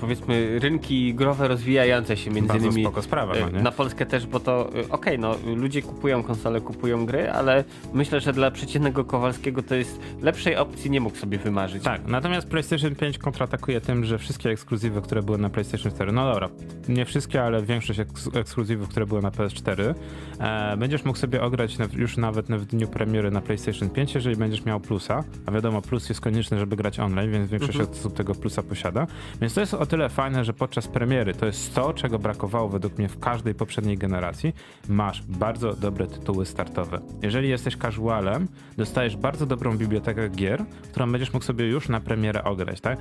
powiedzmy 0.00 0.58
rynki 0.58 1.14
growe 1.14 1.48
rozwijające 1.48 2.16
się 2.16 2.30
między 2.30 2.48
bardzo 2.48 2.66
innymi. 2.66 2.82
spoko 2.84 3.02
sprawa, 3.02 3.34
no 3.40 3.50
nie? 3.50 3.62
Na 3.62 3.72
Polskę 3.72 4.06
też, 4.06 4.26
bo 4.26 4.40
to 4.40 4.66
okej, 4.68 4.86
okay, 4.90 5.18
no 5.18 5.36
ludzie 5.56 5.82
kupują 5.82 6.22
konsole, 6.22 6.60
kupują 6.60 7.06
gry, 7.06 7.30
ale 7.30 7.64
myślę, 7.94 8.20
że 8.20 8.32
dla 8.32 8.50
przeciętnego 8.50 9.04
Kowalskiego 9.04 9.62
to 9.62 9.74
jest 9.74 10.00
lepszej 10.22 10.56
opcji 10.56 10.90
nie 10.90 11.00
mógł 11.00 11.16
sobie 11.16 11.38
wymarzyć. 11.38 11.82
Tak, 11.82 12.06
natomiast 12.06 12.48
PlayStation 12.48 12.94
5 12.94 13.18
kontratakuje 13.18 13.80
tym, 13.80 14.04
że 14.04 14.18
wszystkie 14.18 14.50
ekskluzywy, 14.50 15.02
które 15.02 15.22
były 15.22 15.38
na 15.38 15.50
PlayStation 15.50 15.92
4, 15.92 16.12
no 16.12 16.32
dobra, 16.32 16.48
nie 16.88 17.04
wszystkie, 17.04 17.42
ale 17.42 17.62
większość 17.62 18.00
eks 18.00 18.30
ekskluzywów, 18.34 18.88
które 18.88 19.06
były 19.06 19.22
na 19.22 19.30
PS4, 19.30 19.94
e, 20.38 20.76
będziesz 20.76 21.04
mógł 21.04 21.18
sobie 21.18 21.42
ograć 21.42 21.76
już 21.92 22.16
nawet 22.28 22.46
w 22.46 22.66
dniu 22.66 22.88
premiery 22.88 23.30
na 23.30 23.40
PlayStation 23.40 23.90
5, 23.90 24.14
jeżeli 24.14 24.36
będziesz 24.36 24.64
miał 24.64 24.80
plusa, 24.80 25.24
a 25.46 25.50
wiadomo, 25.50 25.82
plus 25.82 26.08
jest 26.08 26.20
konieczny, 26.20 26.58
żeby 26.58 26.76
grać 26.76 27.00
online, 27.00 27.32
więc 27.32 27.50
większość 27.50 27.78
mhm. 27.78 27.98
osób 27.98 28.14
tego 28.14 28.34
plusa 28.34 28.62
posiada. 28.62 29.06
Więc 29.40 29.54
to 29.54 29.60
jest 29.60 29.74
o 29.74 29.86
tyle 29.86 30.08
fajne, 30.08 30.44
że 30.44 30.52
podczas 30.52 30.88
premiery 30.88 31.34
to 31.34 31.46
jest 31.46 31.74
to, 31.74 31.92
czego 31.92 32.18
brakowało 32.18 32.68
według 32.68 32.98
mnie 32.98 33.08
w 33.08 33.18
każdej 33.18 33.54
poprzedniej 33.54 33.98
generacji. 33.98 34.54
Masz 34.88 35.22
bardzo 35.22 35.74
dobre 35.74 36.06
tytuły 36.06 36.46
startowe. 36.46 37.00
Jeżeli 37.22 37.48
jesteś 37.48 37.76
casualem, 37.76 38.48
dostajesz 38.76 39.16
bardzo 39.16 39.46
dobrą 39.46 39.76
bibliotekę 39.76 40.28
gier, 40.28 40.64
którą 40.90 41.12
będziesz 41.12 41.32
mógł 41.32 41.44
sobie 41.44 41.66
już 41.68 41.88
na 41.88 42.00
premierę 42.00 42.44
ograć, 42.44 42.80
tak? 42.80 42.98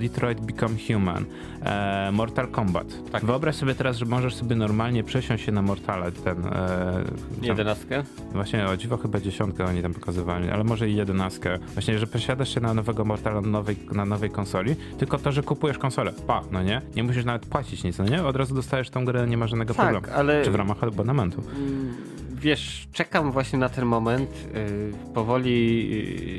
Detroit 0.00 0.40
Become 0.40 0.74
Human, 0.88 1.24
e, 1.62 2.10
Mortal 2.12 2.48
Kombat. 2.48 2.86
Tak. 3.12 3.24
Wyobraź 3.24 3.56
sobie 3.56 3.74
teraz, 3.74 3.96
że 3.96 4.04
możesz 4.04 4.34
sobie 4.34 4.56
normalnie 4.56 5.04
przesiąść 5.04 5.44
się 5.44 5.52
na 5.52 5.62
Mortala, 5.62 6.10
ten... 6.10 6.46
E, 6.46 7.04
Jedenastkę? 7.42 8.02
Właśnie, 8.32 8.51
o 8.60 8.76
dziwo 8.76 8.96
chyba 8.96 9.20
dziesiątkę 9.20 9.64
oni 9.64 9.82
tam 9.82 9.94
pokazywali, 9.94 10.50
ale 10.50 10.64
może 10.64 10.88
i 10.88 10.96
jedenastkę. 10.96 11.58
Właśnie, 11.58 11.98
że 11.98 12.06
przesiadasz 12.06 12.54
się 12.54 12.60
na 12.60 12.74
nowego 12.74 13.04
Mortala 13.04 13.40
na 13.40 13.48
nowej, 13.48 13.76
na 13.92 14.04
nowej 14.04 14.30
konsoli, 14.30 14.76
tylko 14.98 15.18
to, 15.18 15.32
że 15.32 15.42
kupujesz 15.42 15.78
konsolę. 15.78 16.12
Pa, 16.26 16.42
no 16.50 16.62
nie? 16.62 16.82
Nie 16.96 17.02
musisz 17.02 17.24
nawet 17.24 17.46
płacić 17.46 17.84
nic, 17.84 17.98
no 17.98 18.04
nie? 18.04 18.24
Od 18.24 18.36
razu 18.36 18.54
dostajesz 18.54 18.90
tą 18.90 19.04
grę, 19.04 19.26
nie 19.26 19.36
ma 19.36 19.46
żadnego 19.46 19.74
tak, 19.74 19.92
problemu. 19.92 20.18
Ale... 20.18 20.44
Czy 20.44 20.50
w 20.50 20.54
ramach 20.54 20.84
abonamentu. 20.84 21.42
Mm, 21.56 21.96
wiesz, 22.30 22.88
czekam 22.92 23.32
właśnie 23.32 23.58
na 23.58 23.68
ten 23.68 23.84
moment. 23.84 24.30
Yy, 24.54 24.92
powoli 25.14 25.88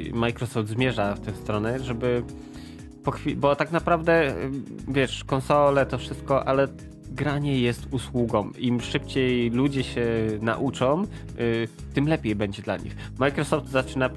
yy, 0.06 0.14
Microsoft 0.14 0.70
zmierza 0.70 1.16
w 1.16 1.20
tę 1.20 1.34
stronę, 1.34 1.80
żeby 1.80 2.24
bo 3.36 3.56
tak 3.56 3.72
naprawdę, 3.72 4.26
yy, 4.26 4.94
wiesz, 4.94 5.24
konsole 5.24 5.86
to 5.86 5.98
wszystko, 5.98 6.48
ale 6.48 6.68
granie 7.14 7.60
jest 7.60 7.88
usługą. 7.92 8.52
Im 8.60 8.82
szybciej 8.82 9.50
ludzie 9.50 9.84
się 9.84 10.06
nauczą, 10.42 11.02
yy, 11.02 11.68
tym 11.94 12.08
lepiej 12.08 12.36
będzie 12.36 12.62
dla 12.62 12.78
nich. 12.78 12.96
Microsoft 13.20 13.70
zaczyna, 13.70 14.10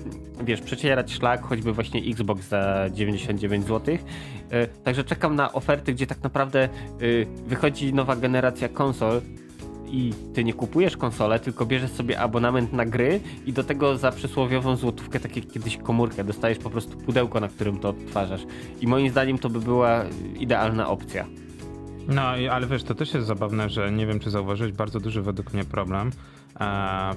wiesz, 0.44 0.60
przecierać 0.60 1.12
szlak, 1.12 1.42
choćby 1.42 1.72
właśnie 1.72 2.00
Xbox 2.00 2.48
za 2.48 2.90
99 2.90 3.66
zł. 3.66 3.94
Yy, 3.94 4.68
także 4.84 5.04
czekam 5.04 5.36
na 5.36 5.52
oferty, 5.52 5.92
gdzie 5.92 6.06
tak 6.06 6.22
naprawdę 6.22 6.68
yy, 7.00 7.26
wychodzi 7.46 7.94
nowa 7.94 8.16
generacja 8.16 8.68
konsol 8.68 9.20
i 9.88 10.12
ty 10.34 10.44
nie 10.44 10.52
kupujesz 10.52 10.96
konsolę, 10.96 11.40
tylko 11.40 11.66
bierzesz 11.66 11.90
sobie 11.90 12.20
abonament 12.20 12.72
na 12.72 12.86
gry 12.86 13.20
i 13.46 13.52
do 13.52 13.64
tego 13.64 13.98
za 13.98 14.12
przysłowiową 14.12 14.76
złotówkę, 14.76 15.20
tak 15.20 15.36
jak 15.36 15.46
kiedyś 15.46 15.76
komórkę, 15.76 16.24
dostajesz 16.24 16.58
po 16.58 16.70
prostu 16.70 16.96
pudełko, 16.96 17.40
na 17.40 17.48
którym 17.48 17.78
to 17.78 17.88
odtwarzasz. 17.88 18.42
I 18.80 18.86
moim 18.86 19.10
zdaniem 19.10 19.38
to 19.38 19.50
by 19.50 19.60
była 19.60 20.04
idealna 20.38 20.88
opcja. 20.88 21.26
No, 22.08 22.22
ale 22.22 22.66
wiesz, 22.66 22.82
to 22.82 22.94
też 22.94 23.14
jest 23.14 23.26
zabawne, 23.26 23.70
że 23.70 23.92
nie 23.92 24.06
wiem, 24.06 24.20
czy 24.20 24.30
zauważyłeś, 24.30 24.72
bardzo 24.72 25.00
duży 25.00 25.22
według 25.22 25.52
mnie 25.52 25.64
problem 25.64 26.10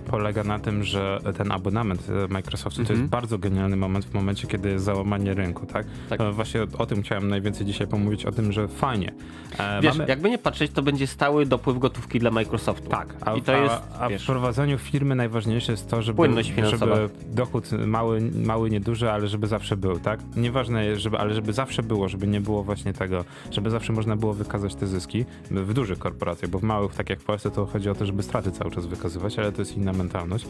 polega 0.05 0.43
na 0.43 0.59
tym, 0.59 0.83
że 0.83 1.19
ten 1.37 1.51
abonament 1.51 2.07
Microsoftu 2.29 2.75
to 2.75 2.81
jest 2.81 2.91
mhm. 2.91 3.09
bardzo 3.09 3.37
genialny 3.37 3.75
moment 3.75 4.05
w 4.05 4.13
momencie, 4.13 4.47
kiedy 4.47 4.69
jest 4.69 4.85
załamanie 4.85 5.33
rynku, 5.33 5.65
tak? 5.65 5.85
tak. 6.09 6.33
właśnie 6.33 6.61
o 6.77 6.85
tym 6.85 7.01
chciałem 7.01 7.27
najwięcej 7.27 7.65
dzisiaj 7.65 7.87
pomówić, 7.87 8.25
o 8.25 8.31
tym, 8.31 8.51
że 8.51 8.67
fajnie. 8.67 9.13
E, 9.59 9.81
wiesz, 9.81 9.97
mamy... 9.97 10.09
jakby 10.09 10.29
nie 10.29 10.37
patrzeć, 10.37 10.71
to 10.71 10.81
będzie 10.81 11.07
stały 11.07 11.45
dopływ 11.45 11.79
gotówki 11.79 12.19
dla 12.19 12.31
Microsoftu. 12.31 12.89
Tak, 12.89 13.15
a, 13.21 13.35
I 13.35 13.41
to 13.41 13.51
jest, 13.51 13.75
a, 13.99 13.99
a 13.99 14.09
w 14.09 14.25
prowadzeniu 14.25 14.77
firmy 14.77 15.15
najważniejsze 15.15 15.71
jest 15.71 15.89
to, 15.89 16.01
żeby, 16.01 16.43
żeby 16.63 17.09
dochód 17.25 17.71
mały, 17.71 18.21
mały, 18.45 18.69
nieduży, 18.69 19.11
ale 19.11 19.27
żeby 19.27 19.47
zawsze 19.47 19.77
był, 19.77 19.99
tak? 19.99 20.19
Nieważne, 20.35 20.99
żeby, 20.99 21.17
ale 21.17 21.33
żeby 21.33 21.53
zawsze 21.53 21.83
było, 21.83 22.09
żeby 22.09 22.27
nie 22.27 22.41
było 22.41 22.63
właśnie 22.63 22.93
tego, 22.93 23.25
żeby 23.51 23.69
zawsze 23.69 23.93
można 23.93 24.15
było 24.15 24.33
wykazać 24.33 24.75
te 24.75 24.87
zyski 24.87 25.25
w 25.51 25.73
dużych 25.73 25.99
korporacjach, 25.99 26.51
bo 26.51 26.59
w 26.59 26.63
małych, 26.63 26.95
tak 26.95 27.09
jak 27.09 27.19
w 27.19 27.23
Polsce, 27.23 27.51
to 27.51 27.65
chodzi 27.65 27.89
o 27.89 27.95
to, 27.95 28.05
żeby 28.05 28.23
straty 28.23 28.51
cały 28.51 28.71
czas 28.71 28.85
wykazywać, 28.85 29.28
ale 29.37 29.51
to 29.51 29.61
jest 29.61 29.77
inna 29.77 29.93
mentalność. 29.93 30.47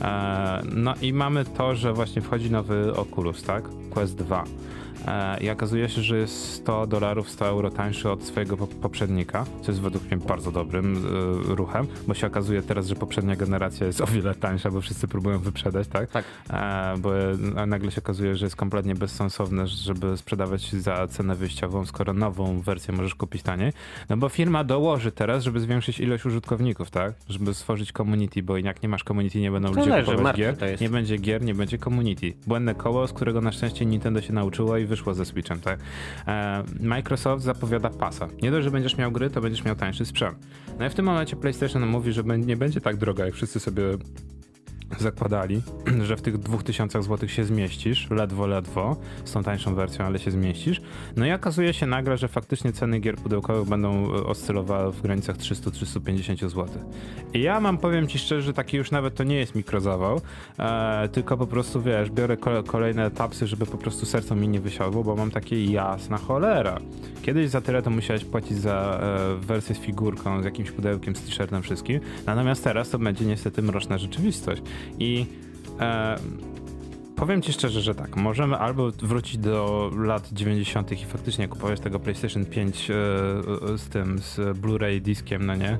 E, 0.00 0.62
no 0.74 0.94
i 1.02 1.12
mamy 1.12 1.44
to, 1.44 1.74
że 1.74 1.92
właśnie 1.92 2.22
wchodzi 2.22 2.50
nowy 2.50 2.96
Oculus, 2.96 3.42
tak? 3.42 3.64
Quest 3.90 4.16
2. 4.16 4.44
E, 5.06 5.40
i 5.40 5.50
okazuje 5.50 5.88
się, 5.88 6.02
że 6.02 6.16
jest 6.16 6.54
100 6.54 6.86
dolarów, 6.86 7.30
100 7.30 7.46
euro 7.46 7.70
tańszy 7.70 8.10
od 8.10 8.24
swojego 8.24 8.56
poprzednika, 8.56 9.44
co 9.62 9.70
jest 9.70 9.80
według 9.80 10.04
mnie 10.04 10.16
bardzo 10.16 10.52
dobrym 10.52 10.96
e, 10.96 11.54
ruchem, 11.54 11.86
bo 12.08 12.14
się 12.14 12.26
okazuje 12.26 12.62
teraz, 12.62 12.86
że 12.86 12.94
poprzednia 12.94 13.36
generacja 13.36 13.86
jest 13.86 14.00
o 14.00 14.06
wiele 14.06 14.34
tańsza, 14.34 14.70
bo 14.70 14.80
wszyscy 14.80 15.08
próbują 15.08 15.38
wyprzedać, 15.38 15.88
tak? 15.88 16.10
Tak. 16.10 16.24
E, 16.50 16.94
bo 16.98 17.10
nagle 17.66 17.90
się 17.90 18.00
okazuje, 18.00 18.36
że 18.36 18.46
jest 18.46 18.56
kompletnie 18.56 18.94
bezsensowne, 18.94 19.66
żeby 19.66 20.16
sprzedawać 20.16 20.72
za 20.72 21.08
cenę 21.08 21.34
wyjściową, 21.34 21.86
skoro 21.86 22.12
nową 22.12 22.60
wersję 22.60 22.94
możesz 22.94 23.14
kupić 23.14 23.42
taniej. 23.42 23.72
No 24.08 24.16
bo 24.16 24.28
firma 24.28 24.64
dołoży 24.64 25.12
teraz, 25.12 25.44
żeby 25.44 25.60
zwiększyć 25.60 26.00
ilość 26.00 26.26
użytkowników, 26.26 26.90
tak? 26.90 27.12
Żeby 27.28 27.54
stworzyć 27.54 27.92
community, 27.92 28.42
bo 28.42 28.56
jak 28.56 28.82
nie 28.82 28.88
masz 28.88 29.04
community, 29.04 29.40
nie 29.40 29.50
będą 29.50 29.68
to 29.68 29.74
ludzie 29.74 29.90
leży, 29.90 30.10
kupować 30.10 30.36
gier. 30.36 30.56
Nie 30.80 30.90
będzie 30.90 31.16
gier, 31.16 31.42
nie 31.42 31.54
będzie 31.54 31.78
community. 31.78 32.32
Błędne 32.46 32.74
koło, 32.74 33.06
z 33.06 33.12
którego 33.12 33.40
na 33.40 33.52
szczęście 33.52 33.86
Nintendo 33.86 34.20
się 34.20 34.32
nauczyło 34.32 34.76
i 34.76 34.86
wyszło 34.90 35.14
ze 35.14 35.24
Switchem, 35.24 35.60
tak? 35.60 35.80
E, 36.26 36.64
Microsoft 36.80 37.44
zapowiada 37.44 37.90
pasa. 37.90 38.28
Nie 38.42 38.50
dość, 38.50 38.64
że 38.64 38.70
będziesz 38.70 38.96
miał 38.96 39.12
gry, 39.12 39.30
to 39.30 39.40
będziesz 39.40 39.64
miał 39.64 39.76
tańszy 39.76 40.04
sprzęt. 40.04 40.38
No 40.78 40.86
i 40.86 40.88
w 40.90 40.94
tym 40.94 41.04
momencie 41.04 41.36
PlayStation 41.36 41.86
mówi, 41.86 42.12
że 42.12 42.22
nie 42.22 42.56
będzie 42.56 42.80
tak 42.80 42.96
droga, 42.96 43.24
jak 43.24 43.34
wszyscy 43.34 43.60
sobie 43.60 43.82
zakładali, 44.98 45.62
że 46.08 46.16
w 46.16 46.22
tych 46.22 46.38
2000 46.38 47.02
zł 47.02 47.28
się 47.28 47.44
zmieścisz, 47.44 48.10
ledwo, 48.10 48.46
ledwo, 48.46 48.96
z 49.24 49.32
tą 49.32 49.42
tańszą 49.42 49.74
wersją, 49.74 50.04
ale 50.04 50.18
się 50.18 50.30
zmieścisz. 50.30 50.80
No 51.16 51.26
i 51.26 51.32
okazuje 51.32 51.74
się 51.74 51.86
nagle, 51.86 52.18
że 52.18 52.28
faktycznie 52.28 52.72
ceny 52.72 53.00
gier 53.00 53.16
pudełkowych 53.16 53.68
będą 53.68 54.14
e, 54.14 54.26
oscylowały 54.26 54.92
w 54.92 55.02
granicach 55.02 55.36
300-350 55.36 56.48
zł. 56.48 56.66
I 57.34 57.40
ja 57.42 57.60
mam, 57.60 57.78
powiem 57.78 58.08
ci 58.08 58.18
szczerze, 58.18 58.42
że 58.42 58.52
taki 58.52 58.76
już 58.76 58.90
nawet 58.90 59.14
to 59.14 59.24
nie 59.24 59.36
jest 59.36 59.54
mikrozawał, 59.54 60.20
e, 60.58 61.08
tylko 61.12 61.36
po 61.36 61.46
prostu, 61.46 61.82
wiesz, 61.82 62.10
biorę 62.10 62.36
kolejne 62.66 63.06
etapy, 63.06 63.46
żeby 63.46 63.66
po 63.66 63.78
prostu 63.78 64.06
serce 64.06 64.36
mi 64.36 64.48
nie 64.48 64.60
wysiadło, 64.60 65.04
bo 65.04 65.16
mam 65.16 65.30
takie 65.30 65.64
jasna 65.64 66.18
cholera. 66.18 66.78
Kiedyś 67.22 67.50
za 67.50 67.60
tyle 67.60 67.82
to 67.82 67.90
musiałeś 67.90 68.24
płacić 68.24 68.58
za 68.58 69.00
e, 69.02 69.46
wersję 69.46 69.74
z 69.74 69.78
figurką, 69.78 70.42
z 70.42 70.44
jakimś 70.44 70.70
pudełkiem, 70.70 71.16
z 71.16 71.22
t-shirtem, 71.22 71.62
wszystkim, 71.62 72.00
natomiast 72.26 72.64
teraz 72.64 72.90
to 72.90 72.98
będzie 72.98 73.24
niestety 73.24 73.62
mroczna 73.62 73.98
rzeczywistość. 73.98 74.62
I 74.98 75.26
e, 75.80 76.16
powiem 77.16 77.42
ci 77.42 77.52
szczerze, 77.52 77.80
że 77.80 77.94
tak, 77.94 78.16
możemy 78.16 78.56
albo 78.56 78.90
wrócić 78.90 79.38
do 79.38 79.90
lat 79.96 80.28
90. 80.32 80.92
i 80.92 81.04
faktycznie 81.04 81.48
kupować 81.48 81.80
tego 81.80 81.98
PlayStation 81.98 82.44
5 82.44 82.90
e, 82.90 82.94
z 83.78 83.88
tym, 83.88 84.18
z 84.18 84.58
Blu-ray 84.58 85.00
diskiem, 85.00 85.46
no 85.46 85.54
nie? 85.54 85.78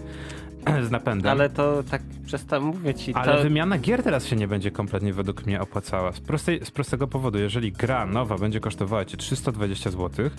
z 0.88 0.90
napędem. 0.90 1.32
Ale 1.32 1.50
to 1.50 1.82
tak 1.90 2.02
przestań 2.26 2.62
mówię 2.62 2.94
ci. 2.94 3.14
Ale 3.14 3.36
to... 3.36 3.42
wymiana 3.42 3.78
gier 3.78 4.02
teraz 4.02 4.26
się 4.26 4.36
nie 4.36 4.48
będzie 4.48 4.70
kompletnie 4.70 5.12
według 5.12 5.46
mnie 5.46 5.60
opłacała. 5.60 6.12
Z, 6.12 6.20
prostej, 6.20 6.64
z 6.64 6.70
prostego 6.70 7.06
powodu, 7.06 7.38
jeżeli 7.38 7.72
gra 7.72 8.06
nowa 8.06 8.38
będzie 8.38 8.60
kosztowała 8.60 9.04
cię 9.04 9.16
320 9.16 9.90
zł, 9.90 10.30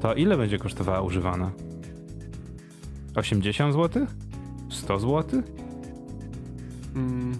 to 0.00 0.14
ile 0.14 0.36
będzie 0.36 0.58
kosztowała 0.58 1.00
używana? 1.00 1.50
80 3.14 3.74
zł? 3.74 4.06
100 4.70 4.98
zł? 4.98 5.42
Mm, 6.96 7.32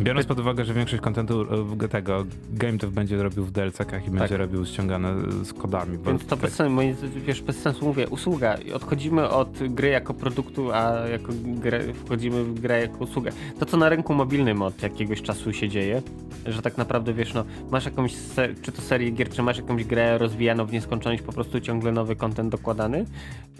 Biorąc 0.00 0.26
pod 0.26 0.38
uwagę, 0.38 0.64
że 0.64 0.74
większość 0.74 1.02
kontentu 1.02 1.46
e, 1.84 1.88
tego 1.88 2.24
GameDev 2.50 2.92
będzie 2.92 3.22
robił 3.22 3.44
w 3.44 3.52
DLC-kach 3.52 4.02
i 4.02 4.04
tak. 4.04 4.14
będzie 4.14 4.36
robił 4.36 4.66
ściągane 4.66 5.14
z 5.44 5.52
kodami. 5.52 5.98
Więc 6.06 6.26
to 6.26 6.36
tak... 6.36 6.38
bez, 6.38 6.54
sensu, 6.54 7.06
wiesz, 7.26 7.42
bez 7.42 7.56
sensu 7.56 7.84
mówię, 7.84 8.08
usługa. 8.08 8.56
Odchodzimy 8.74 9.28
od 9.28 9.58
gry 9.68 9.88
jako 9.88 10.14
produktu, 10.14 10.72
a 10.72 11.08
jako 11.08 11.32
grę, 11.44 11.80
wchodzimy 12.04 12.44
w 12.44 12.60
grę 12.60 12.80
jako 12.80 12.98
usługę. 12.98 13.30
To, 13.58 13.66
co 13.66 13.76
na 13.76 13.88
rynku 13.88 14.14
mobilnym 14.14 14.62
od 14.62 14.82
jakiegoś 14.82 15.22
czasu 15.22 15.52
się 15.52 15.68
dzieje, 15.68 16.02
że 16.46 16.62
tak 16.62 16.78
naprawdę 16.78 17.14
wiesz, 17.14 17.34
no, 17.34 17.44
masz 17.70 17.84
jakąś, 17.84 18.14
czy 18.62 18.72
to 18.72 18.82
serię 18.82 19.10
gier, 19.10 19.28
czy 19.28 19.42
masz 19.42 19.56
jakąś 19.56 19.84
grę 19.84 20.18
rozwijaną 20.18 20.66
w 20.66 20.72
nieskończoność, 20.72 21.22
po 21.22 21.32
prostu 21.32 21.60
ciągle 21.60 21.92
nowy 21.92 22.16
kontent 22.16 22.48
dokładany 22.48 23.04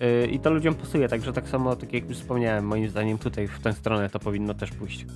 yy, 0.00 0.26
i 0.26 0.38
to 0.38 0.50
ludziom 0.50 0.74
pasuje. 0.74 1.08
Także 1.08 1.32
tak 1.32 1.48
samo, 1.48 1.76
tak 1.76 1.92
jak 1.92 2.08
już 2.08 2.18
wspomniałem, 2.18 2.66
moim 2.66 2.88
zdaniem 2.88 3.18
tutaj 3.18 3.48
w 3.48 3.60
tę 3.60 3.72
stronę 3.72 4.10
to 4.10 4.18
powinno 4.18 4.54
też 4.54 4.70
pójść. 4.70 5.06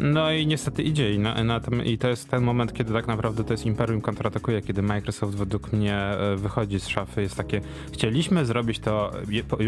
No 0.00 0.32
i 0.32 0.39
i 0.40 0.46
niestety 0.46 0.82
idzie 0.82 1.14
i, 1.14 1.18
na, 1.18 1.44
na 1.44 1.60
tym, 1.60 1.84
i 1.84 1.98
to 1.98 2.08
jest 2.08 2.28
ten 2.28 2.42
moment, 2.42 2.72
kiedy 2.72 2.92
tak 2.92 3.06
naprawdę 3.06 3.44
to 3.44 3.52
jest 3.52 3.66
Imperium 3.66 4.00
kontratakuje, 4.00 4.62
kiedy 4.62 4.82
Microsoft 4.82 5.34
według 5.36 5.72
mnie 5.72 5.96
e, 5.96 6.36
wychodzi 6.36 6.80
z 6.80 6.88
szafy, 6.88 7.22
jest 7.22 7.36
takie, 7.36 7.60
chcieliśmy 7.92 8.44
zrobić 8.44 8.78
to 8.78 9.10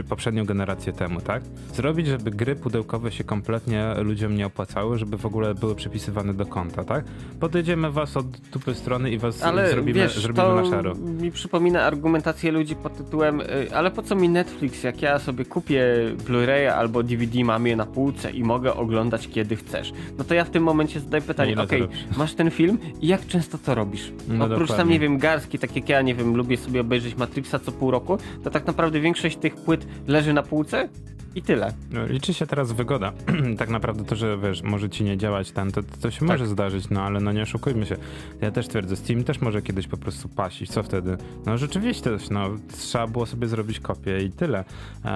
poprzednią 0.08 0.44
generację 0.44 0.92
temu, 0.92 1.20
tak? 1.20 1.42
Zrobić, 1.74 2.06
żeby 2.06 2.30
gry 2.30 2.56
pudełkowe 2.56 3.12
się 3.12 3.24
kompletnie 3.24 3.94
ludziom 3.98 4.36
nie 4.36 4.46
opłacały, 4.46 4.98
żeby 4.98 5.18
w 5.18 5.26
ogóle 5.26 5.54
były 5.54 5.74
przypisywane 5.74 6.34
do 6.34 6.46
konta, 6.46 6.84
tak? 6.84 7.04
Podejdziemy 7.40 7.90
was 7.90 8.16
od 8.16 8.26
dupy 8.26 8.74
strony 8.74 9.10
i 9.10 9.18
was 9.18 9.42
ale 9.42 9.70
zrobimy, 9.70 10.00
wiesz, 10.00 10.18
zrobimy 10.18 10.46
to 10.46 10.54
na 10.54 10.70
szaro. 10.70 10.94
mi 10.94 11.32
przypomina 11.32 11.82
argumentację 11.82 12.52
ludzi 12.52 12.76
pod 12.76 12.96
tytułem 12.96 13.40
y, 13.40 13.74
ale 13.74 13.90
po 13.90 14.02
co 14.02 14.16
mi 14.16 14.28
Netflix, 14.28 14.82
jak 14.82 15.02
ja 15.02 15.18
sobie 15.18 15.44
kupię 15.44 15.84
Blu-raya 16.26 16.68
albo 16.68 17.02
DVD, 17.02 17.44
mam 17.44 17.66
je 17.66 17.76
na 17.76 17.86
półce 17.86 18.30
i 18.30 18.44
mogę 18.44 18.74
oglądać 18.74 19.28
kiedy 19.28 19.56
chcesz. 19.56 19.92
No 20.18 20.24
to 20.24 20.34
ja 20.34 20.44
w 20.44 20.50
tym 20.50 20.61
momencie 20.62 21.00
zadaję 21.00 21.22
pytanie, 21.22 21.58
okej, 21.58 21.82
okay, 21.82 21.96
masz 22.16 22.34
ten 22.34 22.50
film 22.50 22.78
i 23.00 23.06
jak 23.06 23.26
często 23.26 23.58
to 23.58 23.74
robisz? 23.74 24.12
No 24.28 24.44
Oprócz 24.44 24.50
dokładnie. 24.50 24.76
tam, 24.76 24.88
nie 24.88 24.98
wiem, 24.98 25.18
garski, 25.18 25.58
tak 25.58 25.76
jak 25.76 25.88
ja, 25.88 26.02
nie 26.02 26.14
wiem, 26.14 26.36
lubię 26.36 26.56
sobie 26.56 26.80
obejrzeć 26.80 27.16
Matrixa 27.16 27.58
co 27.58 27.72
pół 27.72 27.90
roku, 27.90 28.18
to 28.44 28.50
tak 28.50 28.66
naprawdę 28.66 29.00
większość 29.00 29.36
tych 29.36 29.54
płyt 29.54 29.86
leży 30.06 30.32
na 30.32 30.42
półce 30.42 30.88
i 31.34 31.42
tyle. 31.42 31.72
No, 31.90 32.06
liczy 32.06 32.34
się 32.34 32.46
teraz 32.46 32.72
wygoda. 32.72 33.12
tak 33.58 33.68
naprawdę 33.68 34.04
to, 34.04 34.16
że 34.16 34.38
wiesz, 34.38 34.62
może 34.62 34.90
ci 34.90 35.04
nie 35.04 35.16
działać 35.16 35.50
ten, 35.50 35.72
to, 35.72 35.80
to 36.00 36.10
się 36.10 36.18
tak. 36.18 36.28
może 36.28 36.46
zdarzyć, 36.46 36.90
no 36.90 37.02
ale 37.02 37.20
no 37.20 37.32
nie 37.32 37.42
oszukujmy 37.42 37.86
się. 37.86 37.96
Ja 38.40 38.50
też 38.50 38.68
twierdzę, 38.68 38.96
Steam 38.96 39.24
też 39.24 39.40
może 39.40 39.62
kiedyś 39.62 39.86
po 39.86 39.96
prostu 39.96 40.28
pasić. 40.28 40.70
Co 40.70 40.82
wtedy? 40.82 41.16
No 41.46 41.58
rzeczywiście, 41.58 42.10
no 42.30 42.50
trzeba 42.72 43.06
było 43.06 43.26
sobie 43.26 43.46
zrobić 43.46 43.80
kopię 43.80 44.22
i 44.22 44.30
tyle. 44.30 44.64
E, 45.04 45.08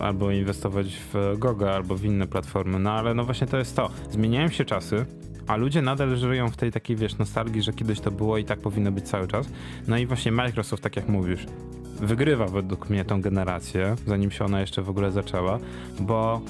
albo 0.00 0.30
inwestować 0.30 0.86
w 1.12 1.38
Goga, 1.38 1.70
albo 1.70 1.94
w 1.94 2.04
inne 2.04 2.26
platformy. 2.26 2.78
No 2.78 2.92
ale 2.92 3.14
no 3.14 3.24
właśnie 3.24 3.46
to 3.46 3.56
jest 3.56 3.76
to. 3.76 3.90
Zmieniają 4.10 4.48
się 4.48 4.64
czasy, 4.64 4.79
a 5.46 5.56
ludzie 5.56 5.82
nadal 5.82 6.16
żyją 6.16 6.50
w 6.50 6.56
tej 6.56 6.72
takiej, 6.72 6.96
wiesz, 6.96 7.18
nostalgii, 7.18 7.62
że 7.62 7.72
kiedyś 7.72 8.00
to 8.00 8.10
było 8.10 8.38
i 8.38 8.44
tak 8.44 8.58
powinno 8.58 8.92
być 8.92 9.08
cały 9.08 9.28
czas. 9.28 9.46
No 9.88 9.98
i 9.98 10.06
właśnie 10.06 10.32
Microsoft, 10.32 10.82
tak 10.82 10.96
jak 10.96 11.08
mówisz, 11.08 11.46
wygrywa 12.00 12.46
według 12.46 12.90
mnie 12.90 13.04
tą 13.04 13.20
generację, 13.20 13.96
zanim 14.06 14.30
się 14.30 14.44
ona 14.44 14.60
jeszcze 14.60 14.82
w 14.82 14.90
ogóle 14.90 15.12
zaczęła, 15.12 15.58
bo 16.00 16.40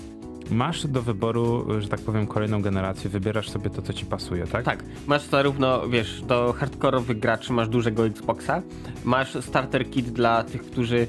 masz 0.51 0.87
do 0.87 1.03
wyboru, 1.03 1.67
że 1.81 1.89
tak 1.89 2.01
powiem, 2.01 2.27
kolejną 2.27 2.63
generację, 2.63 3.11
wybierasz 3.11 3.51
sobie 3.51 3.71
to, 3.71 3.83
co 3.83 3.93
ci 3.93 4.07
pasuje, 4.07 4.47
tak? 4.47 4.65
Tak. 4.65 4.85
Masz 5.07 5.23
zarówno, 5.23 5.89
wiesz, 5.89 6.23
do 6.23 6.53
hardkorowych 6.53 7.19
graczy 7.19 7.53
masz 7.53 7.69
dużego 7.69 8.07
Xboxa, 8.07 8.63
masz 9.05 9.35
starter 9.41 9.91
kit 9.91 10.11
dla 10.11 10.45
tych, 10.45 10.63
którzy 10.63 11.07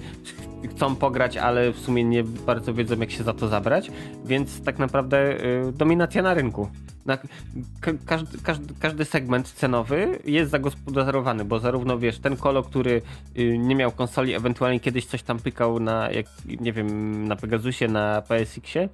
chcą 0.70 0.96
pograć, 0.96 1.38
ale 1.38 1.72
w 1.72 1.80
sumie 1.80 2.04
nie 2.04 2.24
bardzo 2.24 2.74
wiedzą, 2.74 3.00
jak 3.00 3.12
się 3.12 3.24
za 3.24 3.34
to 3.34 3.48
zabrać, 3.48 3.92
więc 4.26 4.64
tak 4.64 4.80
naprawdę 4.80 5.46
y, 5.46 5.72
dominacja 5.72 6.22
na 6.22 6.34
rynku. 6.34 6.70
Na, 7.06 7.18
ka 7.18 7.92
każdy, 8.06 8.38
każdy, 8.44 8.74
każdy, 8.80 9.06
segment 9.06 9.48
cenowy 9.48 10.20
jest 10.26 10.52
zagospodarowany, 10.52 11.46
bo 11.46 11.60
zarówno 11.60 12.00
wiesz, 12.00 12.20
ten 12.20 12.38
kolo, 12.38 12.64
który 12.64 13.02
y, 13.38 13.58
nie 13.58 13.76
miał 13.76 13.92
konsoli, 13.92 14.34
ewentualnie 14.34 14.80
kiedyś 14.80 15.06
coś 15.06 15.24
tam 15.24 15.40
pykał 15.40 15.80
na, 15.80 16.12
jak, 16.12 16.26
nie 16.60 16.74
wiem, 16.74 17.28
na 17.28 17.36
Pegasusie, 17.36 17.88
na 17.88 18.22
PSX-ie, 18.22 18.90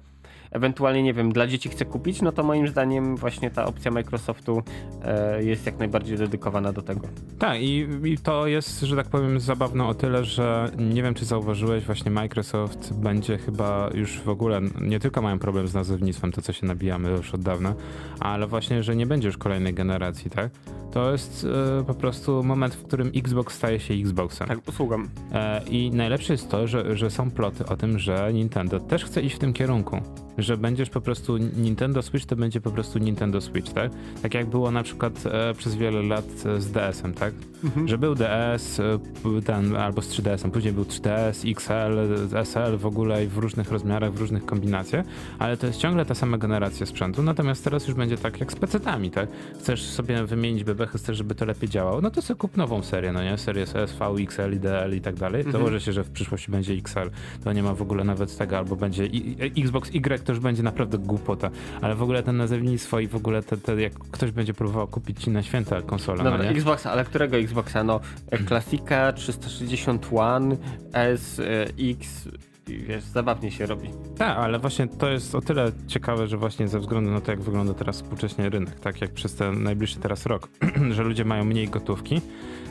ewentualnie, 0.50 1.02
nie 1.02 1.14
wiem, 1.14 1.32
dla 1.32 1.46
dzieci 1.46 1.68
chce 1.68 1.84
kupić, 1.84 2.22
no 2.22 2.32
to 2.32 2.42
moim 2.42 2.68
zdaniem 2.68 3.16
właśnie 3.16 3.50
ta 3.50 3.64
opcja 3.64 3.90
Microsoftu 3.90 4.62
e, 5.02 5.44
jest 5.44 5.66
jak 5.66 5.78
najbardziej 5.78 6.18
dedykowana 6.18 6.72
do 6.72 6.82
tego. 6.82 7.08
Tak, 7.38 7.60
i, 7.60 7.86
i, 8.04 8.18
to 8.18 8.46
jest, 8.46 8.80
że 8.80 8.96
tak 8.96 9.06
powiem, 9.06 9.40
zabawne 9.40 9.86
o 9.86 9.94
tyle, 9.94 10.24
że 10.24 10.70
nie 10.78 11.02
wiem, 11.02 11.14
czy 11.14 11.24
zauważyłeś, 11.24 11.84
właśnie 11.84 12.10
Microsoft 12.10 12.92
będzie 12.92 13.38
chyba 13.38 13.90
już 13.94 14.20
w 14.20 14.28
ogóle, 14.28 14.60
nie 14.80 15.00
tylko 15.00 15.22
mają 15.22 15.38
problem 15.38 15.68
z 15.68 15.74
nazewnictwem, 15.74 16.32
to 16.32 16.42
co 16.42 16.52
się 16.52 16.66
nabijamy 16.66 17.10
już 17.10 17.34
od 17.34 17.40
dawna, 17.40 17.74
ale 18.20 18.46
właśnie, 18.46 18.82
że 18.82 18.96
nie 18.96 19.06
będzie 19.06 19.28
już 19.28 19.36
kolejnej 19.36 19.74
generacji, 19.74 20.30
tak? 20.30 20.50
To 20.92 21.12
jest 21.12 21.46
e, 21.80 21.84
po 21.84 21.94
prostu 21.94 22.42
moment, 22.42 22.74
w 22.74 22.82
którym 22.82 23.12
Xbox 23.16 23.54
staje 23.54 23.80
się 23.80 23.94
Xboxem. 23.94 24.48
Tak, 24.48 24.68
usługą. 24.68 25.02
E, 25.32 25.62
I 25.70 25.90
najlepsze 25.90 26.32
jest 26.32 26.50
to, 26.50 26.66
że, 26.66 26.96
że 26.96 27.10
są 27.10 27.30
ploty 27.30 27.66
o 27.66 27.76
tym, 27.76 27.98
że 27.98 28.30
Nintendo 28.32 28.80
też 28.80 29.04
chce 29.04 29.22
iść 29.22 29.36
w 29.36 29.38
tym 29.38 29.52
kierunku 29.52 30.00
że 30.38 30.56
będziesz 30.56 30.90
po 30.90 31.00
prostu 31.00 31.36
Nintendo 31.36 32.02
Switch, 32.02 32.26
to 32.26 32.36
będzie 32.36 32.60
po 32.60 32.70
prostu 32.70 32.98
Nintendo 32.98 33.40
Switch, 33.40 33.72
tak? 33.72 33.92
Tak 34.22 34.34
jak 34.34 34.46
było 34.46 34.70
na 34.70 34.82
przykład 34.82 35.26
e, 35.26 35.54
przez 35.54 35.74
wiele 35.74 36.02
lat 36.02 36.24
z 36.58 36.70
DS-em, 36.70 37.14
tak? 37.14 37.34
Mhm. 37.64 37.88
Że 37.88 37.98
był 37.98 38.14
DS, 38.14 38.80
e, 38.80 38.98
ten, 39.44 39.76
albo 39.76 40.02
z 40.02 40.08
3DS-em, 40.08 40.50
później 40.50 40.72
był 40.72 40.84
3DS, 40.84 41.50
XL, 41.50 41.98
SL 42.44 42.78
w 42.78 42.86
ogóle 42.86 43.24
i 43.24 43.26
w 43.26 43.38
różnych 43.38 43.72
rozmiarach, 43.72 44.12
w 44.12 44.20
różnych 44.20 44.46
kombinacjach, 44.46 45.06
ale 45.38 45.56
to 45.56 45.66
jest 45.66 45.78
ciągle 45.78 46.04
ta 46.04 46.14
sama 46.14 46.38
generacja 46.38 46.86
sprzętu, 46.86 47.22
natomiast 47.22 47.64
teraz 47.64 47.86
już 47.86 47.96
będzie 47.96 48.18
tak 48.18 48.40
jak 48.40 48.52
z 48.52 48.56
PC-tami, 48.56 49.10
tak? 49.10 49.28
Chcesz 49.58 49.82
sobie 49.82 50.24
wymienić 50.24 50.64
bebechy, 50.64 50.98
chcesz, 50.98 51.16
żeby 51.16 51.34
to 51.34 51.44
lepiej 51.44 51.68
działało, 51.68 52.00
no 52.00 52.10
to 52.10 52.22
sobie 52.22 52.38
kup 52.38 52.56
nową 52.56 52.82
serię, 52.82 53.12
no 53.12 53.22
nie? 53.22 53.38
Serię 53.38 53.62
SV, 53.62 54.14
XL, 54.18 54.52
IDL 54.52 54.96
i 54.96 55.00
tak 55.00 55.14
dalej. 55.14 55.40
Mhm. 55.40 55.52
Założę 55.52 55.80
się, 55.80 55.92
że 55.92 56.04
w 56.04 56.10
przyszłości 56.10 56.50
będzie 56.50 56.72
XL, 56.74 57.10
to 57.44 57.52
nie 57.52 57.62
ma 57.62 57.74
w 57.74 57.82
ogóle 57.82 58.04
nawet 58.04 58.36
tego, 58.36 58.58
albo 58.58 58.76
będzie 58.76 59.06
I, 59.06 59.36
Xbox 59.60 59.90
Y, 59.94 60.24
to 60.24 60.32
już 60.32 60.40
będzie 60.40 60.62
naprawdę 60.62 60.98
głupota, 60.98 61.50
ale 61.80 61.94
w 61.94 62.02
ogóle 62.02 62.22
ten 62.22 62.36
nazewnictwo 62.36 63.00
i 63.00 63.08
w 63.08 63.16
ogóle 63.16 63.42
te, 63.42 63.56
te, 63.56 63.80
jak 63.80 63.92
ktoś 63.92 64.30
będzie 64.30 64.54
próbował 64.54 64.86
kupić 64.86 65.24
ci 65.24 65.30
na 65.30 65.42
święta 65.42 65.82
konsolę, 65.82 66.24
Dobra, 66.24 66.38
no 66.38 66.44
Xbox, 66.44 66.86
ale 66.86 67.04
którego 67.04 67.36
Xboxa? 67.48 67.84
No, 67.84 68.00
klasika 68.46 69.12
360 69.12 70.08
One, 70.12 70.56
S, 70.92 71.40
e, 71.40 71.66
X, 71.90 72.28
wiesz, 72.66 73.04
zabawnie 73.04 73.50
się 73.50 73.66
robi. 73.66 73.90
Tak, 74.18 74.38
ale 74.38 74.58
właśnie 74.58 74.86
to 74.86 75.08
jest 75.08 75.34
o 75.34 75.40
tyle 75.40 75.72
ciekawe, 75.86 76.26
że 76.26 76.36
właśnie 76.36 76.68
ze 76.68 76.80
względu 76.80 77.10
na 77.10 77.20
to, 77.20 77.30
jak 77.30 77.40
wygląda 77.40 77.74
teraz 77.74 77.96
współcześnie 77.96 78.48
rynek, 78.48 78.80
tak 78.80 79.00
jak 79.00 79.10
przez 79.10 79.34
ten 79.34 79.62
najbliższy 79.62 79.98
teraz 80.00 80.26
rok, 80.26 80.48
że 80.90 81.02
ludzie 81.02 81.24
mają 81.24 81.44
mniej 81.44 81.68
gotówki, 81.68 82.20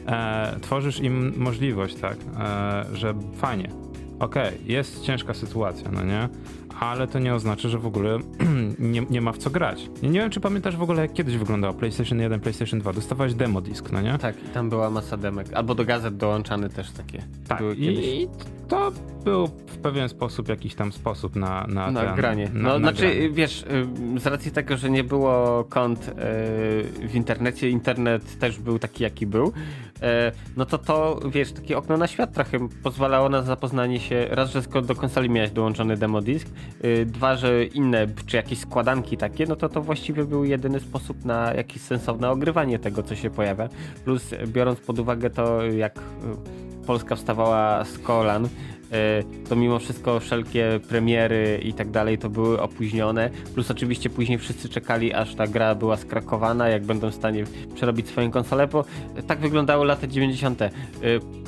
e, 0.08 0.56
tworzysz 0.62 1.00
im 1.00 1.34
możliwość, 1.38 1.96
tak, 1.96 2.18
e, 2.40 2.86
że 2.94 3.14
fajnie, 3.36 3.70
okej, 4.20 4.48
okay, 4.48 4.60
jest 4.66 5.02
ciężka 5.02 5.34
sytuacja, 5.34 5.92
no 5.92 6.04
nie? 6.04 6.30
Ale 6.80 7.08
to 7.08 7.20
nie 7.20 7.34
oznacza, 7.34 7.70
że 7.70 7.80
w 7.80 7.86
ogóle 7.86 8.20
nie, 8.80 9.06
nie 9.10 9.22
ma 9.22 9.32
w 9.32 9.38
co 9.38 9.50
grać. 9.50 9.90
Nie, 10.04 10.10
nie 10.10 10.20
wiem, 10.20 10.30
czy 10.30 10.40
pamiętasz 10.40 10.78
w 10.78 10.82
ogóle, 10.82 11.02
jak 11.02 11.14
kiedyś 11.14 11.38
wyglądało 11.38 11.74
PlayStation 11.74 12.20
1, 12.20 12.40
PlayStation 12.40 12.80
2. 12.80 12.94
Dostawałeś 12.94 13.34
demo 13.34 13.62
disk, 13.62 13.92
no 13.92 14.02
nie? 14.02 14.18
Tak, 14.18 14.44
i 14.44 14.48
tam 14.48 14.70
była 14.70 14.90
masa 14.90 15.18
demek. 15.18 15.48
Albo 15.54 15.76
do 15.76 15.86
gazet 15.86 16.18
dołączane 16.18 16.70
też 16.70 16.92
takie. 16.92 17.24
Tak, 17.48 17.62
i, 17.78 17.86
i, 17.86 18.28
to 18.68 18.92
był 19.24 19.48
w 19.48 19.78
pewien 19.78 20.10
sposób 20.10 20.50
jakiś 20.50 20.76
tam 20.76 20.92
sposób 20.92 21.36
na, 21.36 21.66
na, 21.68 21.92
na 21.92 22.04
ten, 22.04 22.16
granie. 22.16 22.50
Na, 22.54 22.62
no, 22.62 22.70
na 22.70 22.80
znaczy, 22.80 23.02
granie. 23.02 23.30
wiesz, 23.30 23.66
z 24.18 24.26
racji 24.26 24.52
tego, 24.52 24.78
że 24.78 24.90
nie 24.90 25.04
było 25.04 25.64
kont 25.64 26.08
y, 26.08 26.12
w 27.08 27.12
internecie, 27.14 27.70
internet 27.70 28.40
też 28.40 28.60
był 28.60 28.80
taki, 28.80 29.04
jaki 29.04 29.26
był, 29.26 29.54
no 30.58 30.66
to 30.66 30.78
to, 30.78 31.20
wiesz, 31.32 31.52
takie 31.52 31.78
okno 31.78 31.98
na 31.98 32.08
świat 32.08 32.34
trochę 32.34 32.70
pozwalało 32.84 33.30
na 33.30 33.42
zapoznanie 33.42 34.00
się, 34.00 34.28
raz, 34.30 34.52
że 34.52 34.62
do 34.82 34.96
konsoli 34.96 35.30
miałeś 35.30 35.52
dołączony 35.52 35.98
demo 35.98 36.22
disk, 36.22 36.48
dwa, 37.06 37.36
że 37.36 37.66
inne, 37.66 38.08
czy 38.26 38.38
jakieś 38.38 38.60
składanki 38.60 39.18
takie, 39.18 39.46
no 39.46 39.56
to 39.56 39.70
to 39.70 39.82
właściwie 39.82 40.26
był 40.26 40.46
jedyny 40.46 40.80
sposób 40.80 41.26
na 41.26 41.54
jakieś 41.54 41.82
sensowne 41.82 42.30
ogrywanie 42.30 42.80
tego, 42.80 43.04
co 43.04 43.16
się 43.16 43.30
pojawia. 43.30 43.70
Plus, 44.06 44.30
biorąc 44.48 44.80
pod 44.80 45.00
uwagę 45.00 45.30
to, 45.30 45.66
jak 45.66 46.00
Polska 46.88 47.16
wstawała 47.16 47.86
z 47.86 48.00
kolan, 48.00 48.50
E, 48.77 48.77
to 49.50 49.56
mimo 49.56 49.80
wszystko 49.80 50.20
wszelkie 50.20 50.80
premiery 50.90 51.60
i 51.64 51.74
tak 51.74 51.92
dalej 51.92 52.18
to 52.18 52.30
były 52.30 52.62
opóźnione. 52.62 53.30
Plus 53.54 53.72
oczywiście 53.72 54.10
później 54.10 54.38
wszyscy 54.38 54.70
czekali, 54.70 55.14
aż 55.14 55.36
ta 55.36 55.48
gra 55.48 55.76
była 55.76 55.98
skrakowana, 55.98 56.70
jak 56.70 56.86
będą 56.86 57.10
w 57.10 57.16
stanie 57.16 57.44
przerobić 57.76 58.08
swoją 58.08 58.32
konsolę, 58.32 58.68
bo 58.68 58.86
tak 59.28 59.40
wyglądały 59.40 59.86
lata 59.86 60.08
90. 60.08 60.62
E, 60.62 60.72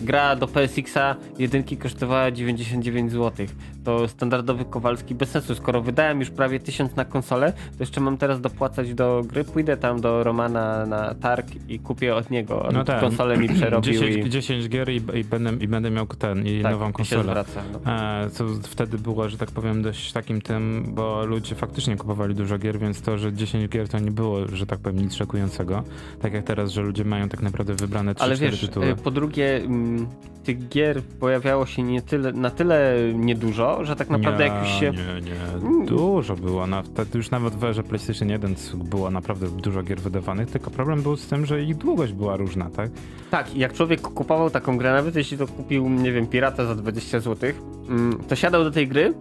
gra 0.02 0.36
do 0.36 0.48
PSX-a 0.48 1.16
jedynki 1.40 1.78
kosztowała 1.78 2.32
99 2.32 3.12
zł. 3.12 3.48
To 3.84 4.08
standardowy 4.08 4.66
Kowalski 4.66 5.16
bez 5.16 5.30
sensu. 5.30 5.56
Skoro 5.56 5.82
wydałem 5.82 6.20
już 6.20 6.30
prawie 6.30 6.60
1000 6.60 6.96
na 6.96 7.06
konsolę, 7.06 7.54
to 7.54 7.78
jeszcze 7.80 8.02
mam 8.02 8.18
teraz 8.18 8.42
dopłacać 8.42 8.94
do 8.94 9.22
gry. 9.26 9.44
Pójdę 9.44 9.78
tam 9.78 10.02
do 10.02 10.24
Romana 10.24 10.86
na 10.86 11.14
targ 11.14 11.48
i 11.70 11.80
kupię 11.80 12.16
od 12.16 12.30
niego. 12.30 12.64
On 12.64 12.74
no 12.74 12.84
tak. 12.84 13.00
konsolę 13.00 13.38
mi 13.38 13.50
przerobił. 13.50 13.94
10, 13.94 14.16
i... 14.26 14.30
10 14.30 14.70
gier 14.70 14.90
i, 14.90 15.02
i, 15.14 15.24
będę, 15.24 15.54
i 15.66 15.68
będę 15.68 15.92
miał 15.92 16.06
ten 16.08 16.48
i 16.48 16.62
tak, 16.62 16.72
nową 16.72 16.94
konsolę 16.94 17.29
wraca. 17.30 17.64
No. 17.74 17.92
E, 17.92 18.30
co 18.30 18.46
wtedy 18.64 18.98
było, 18.98 19.30
że 19.30 19.38
tak 19.38 19.52
powiem, 19.52 19.82
dość 19.82 20.12
takim 20.12 20.42
tym, 20.42 20.86
bo 20.88 21.26
ludzie 21.26 21.56
faktycznie 21.56 21.98
kupowali 21.98 22.36
dużo 22.36 22.58
gier, 22.58 22.80
więc 22.80 23.02
to, 23.02 23.18
że 23.18 23.34
10 23.34 23.70
gier 23.70 23.90
to 23.90 24.00
nie 24.00 24.12
było, 24.12 24.48
że 24.48 24.66
tak 24.66 24.80
powiem, 24.80 25.00
nic 25.02 25.16
szokującego. 25.16 25.84
Tak 26.22 26.34
jak 26.34 26.44
teraz, 26.44 26.72
że 26.72 26.82
ludzie 26.82 27.06
mają 27.06 27.30
tak 27.30 27.42
naprawdę 27.42 27.74
wybrane 27.74 28.14
3-4 28.14 28.24
Ale 28.24 28.36
wiesz, 28.36 28.60
tytuły. 28.60 28.86
E, 28.86 28.96
po 28.96 29.12
drugie, 29.12 29.56
m, 29.56 30.08
tych 30.44 30.70
gier 30.70 31.04
pojawiało 31.04 31.66
się 31.66 31.84
nie 31.84 32.02
tyle, 32.02 32.32
na 32.34 32.50
tyle 32.50 32.96
niedużo, 33.14 33.86
że 33.86 33.96
tak 33.96 34.10
naprawdę 34.10 34.46
nie, 34.46 34.52
jak 34.54 34.64
już 34.64 34.80
się... 34.80 34.92
Nie, 34.92 35.22
nie, 35.22 35.86
dużo 35.86 36.36
było. 36.36 36.68
Na, 36.68 36.84
już 37.14 37.32
nawet 37.32 37.56
w 37.56 37.64
erze 37.64 37.84
PlayStation 37.84 38.30
1 38.30 38.56
było 38.74 39.12
naprawdę 39.12 39.50
dużo 39.50 39.84
gier 39.84 40.00
wydawanych, 40.00 40.52
tylko 40.52 40.72
problem 40.72 41.02
był 41.02 41.18
z 41.18 41.28
tym, 41.28 41.46
że 41.46 41.64
ich 41.64 41.78
długość 41.78 42.14
była 42.14 42.36
różna, 42.38 42.70
tak? 42.70 42.90
Tak, 43.32 43.56
jak 43.56 43.74
człowiek 43.74 44.02
kupował 44.02 44.50
taką 44.50 44.78
grę, 44.78 44.94
nawet 44.94 45.16
jeśli 45.16 45.38
to 45.38 45.48
kupił, 45.48 45.90
nie 45.90 46.12
wiem, 46.12 46.28
Pirata 46.28 46.66
za 46.66 46.76
20 46.76 47.19
zł, 47.22 47.50
mm, 47.90 48.24
to 48.28 48.36
siadał 48.36 48.64
do 48.64 48.72
tej 48.72 48.88
gry 48.88 49.14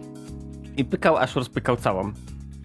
i 0.77 0.85
pykał, 0.85 1.17
aż 1.17 1.35
rozpykał 1.35 1.77
całą. 1.77 2.11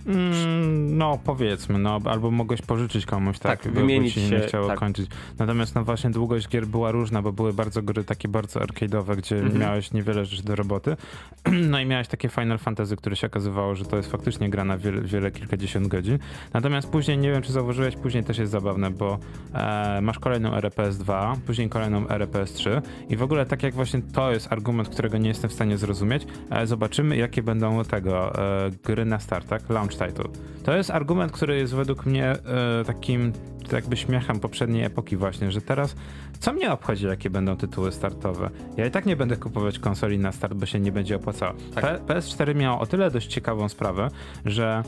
Mm, 0.07 0.99
no 0.99 1.19
powiedzmy, 1.25 1.79
no 1.79 2.01
albo 2.05 2.31
mogłeś 2.31 2.63
pożyczyć 2.63 3.07
komuś, 3.07 3.39
tak, 3.39 3.63
tak 3.63 3.73
wymienić 3.73 4.15
się, 4.15 4.31
nie 4.31 4.41
chciało 4.41 4.69
tak. 4.69 4.79
kończyć. 4.79 5.11
Natomiast 5.39 5.75
no 5.75 5.85
właśnie 5.85 6.11
długość 6.11 6.49
gier 6.49 6.67
była 6.67 6.91
różna, 6.91 7.23
bo 7.23 7.33
były 7.33 7.53
bardzo 7.53 7.83
gry 7.83 8.05
takie 8.05 8.29
bardzo 8.29 8.61
arcade'owe, 8.61 9.17
gdzie 9.17 9.37
mhm. 9.37 9.59
miałeś 9.59 9.93
niewiele 9.93 10.25
rzeczy 10.25 10.43
do 10.43 10.57
roboty. 10.57 10.97
No 11.75 11.81
i 11.81 11.87
miałeś 11.87 12.09
takie 12.09 12.29
Final 12.29 12.59
Fantasy, 12.59 12.97
które 12.97 13.17
się 13.17 13.27
okazywało, 13.27 13.75
że 13.75 13.85
to 13.85 13.97
jest 13.97 14.11
faktycznie 14.11 14.51
gra 14.51 14.65
na 14.65 14.79
wiele, 14.79 15.03
wiele 15.03 15.31
kilkadziesiąt 15.31 15.89
godzin. 15.89 16.19
Natomiast 16.53 16.89
później, 16.89 17.19
nie 17.19 17.31
wiem 17.33 17.43
czy 17.43 17.53
zauważyłeś, 17.53 17.97
później 17.97 18.25
też 18.25 18.39
jest 18.39 18.53
zabawne, 18.53 18.91
bo 18.91 19.19
e, 19.55 20.01
masz 20.03 20.19
kolejną 20.19 20.55
RPS 20.55 20.99
2, 20.99 21.37
później 21.47 21.69
kolejną 21.69 22.09
RPS 22.09 22.53
3 22.53 22.83
i 23.09 23.17
w 23.17 23.23
ogóle 23.23 23.47
tak 23.47 23.63
jak 23.63 23.75
właśnie 23.75 24.03
to 24.03 24.33
jest 24.33 24.53
argument, 24.53 24.89
którego 24.89 25.19
nie 25.19 25.29
jestem 25.29 25.51
w 25.51 25.53
stanie 25.53 25.79
zrozumieć, 25.79 26.27
e, 26.51 26.67
zobaczymy 26.67 27.17
jakie 27.17 27.43
będą 27.43 27.85
tego 27.85 28.39
e, 28.39 28.71
gry 28.85 29.05
na 29.05 29.21
start, 29.21 29.49
tak? 29.49 29.63
Launch 30.01 30.15
title. 30.15 30.31
To 30.65 30.77
jest 30.77 30.91
argument, 30.91 31.33
który 31.33 31.57
jest 31.57 31.75
według 31.75 32.07
mnie 32.07 32.31
e, 32.31 32.85
takim 32.85 33.33
jakby 33.73 33.97
śmiechem 33.97 34.41
poprzedniej 34.41 34.85
epoki 34.85 35.17
właśnie, 35.17 35.53
że 35.53 35.61
teraz 35.61 35.97
co 36.41 36.53
mnie 36.53 36.73
obchodzi, 36.73 37.07
jakie 37.07 37.31
będą 37.31 37.57
tytuły 37.57 37.93
startowe? 37.93 38.51
Ja 38.77 38.87
i 38.87 38.91
tak 38.91 39.07
nie 39.07 39.17
będę 39.17 39.37
kupować 39.37 39.79
konsoli 39.79 40.19
na 40.19 40.33
start, 40.33 40.55
bo 40.55 40.67
się 40.67 40.81
nie 40.81 40.93
będzie 40.93 41.17
opłacało. 41.17 41.55
Tak. 41.75 42.05
PS4 42.07 42.55
miało 42.55 42.81
o 42.81 42.87
tyle 42.87 43.11
dość 43.11 43.27
ciekawą 43.27 43.69
sprawę, 43.69 44.09
że 44.45 44.83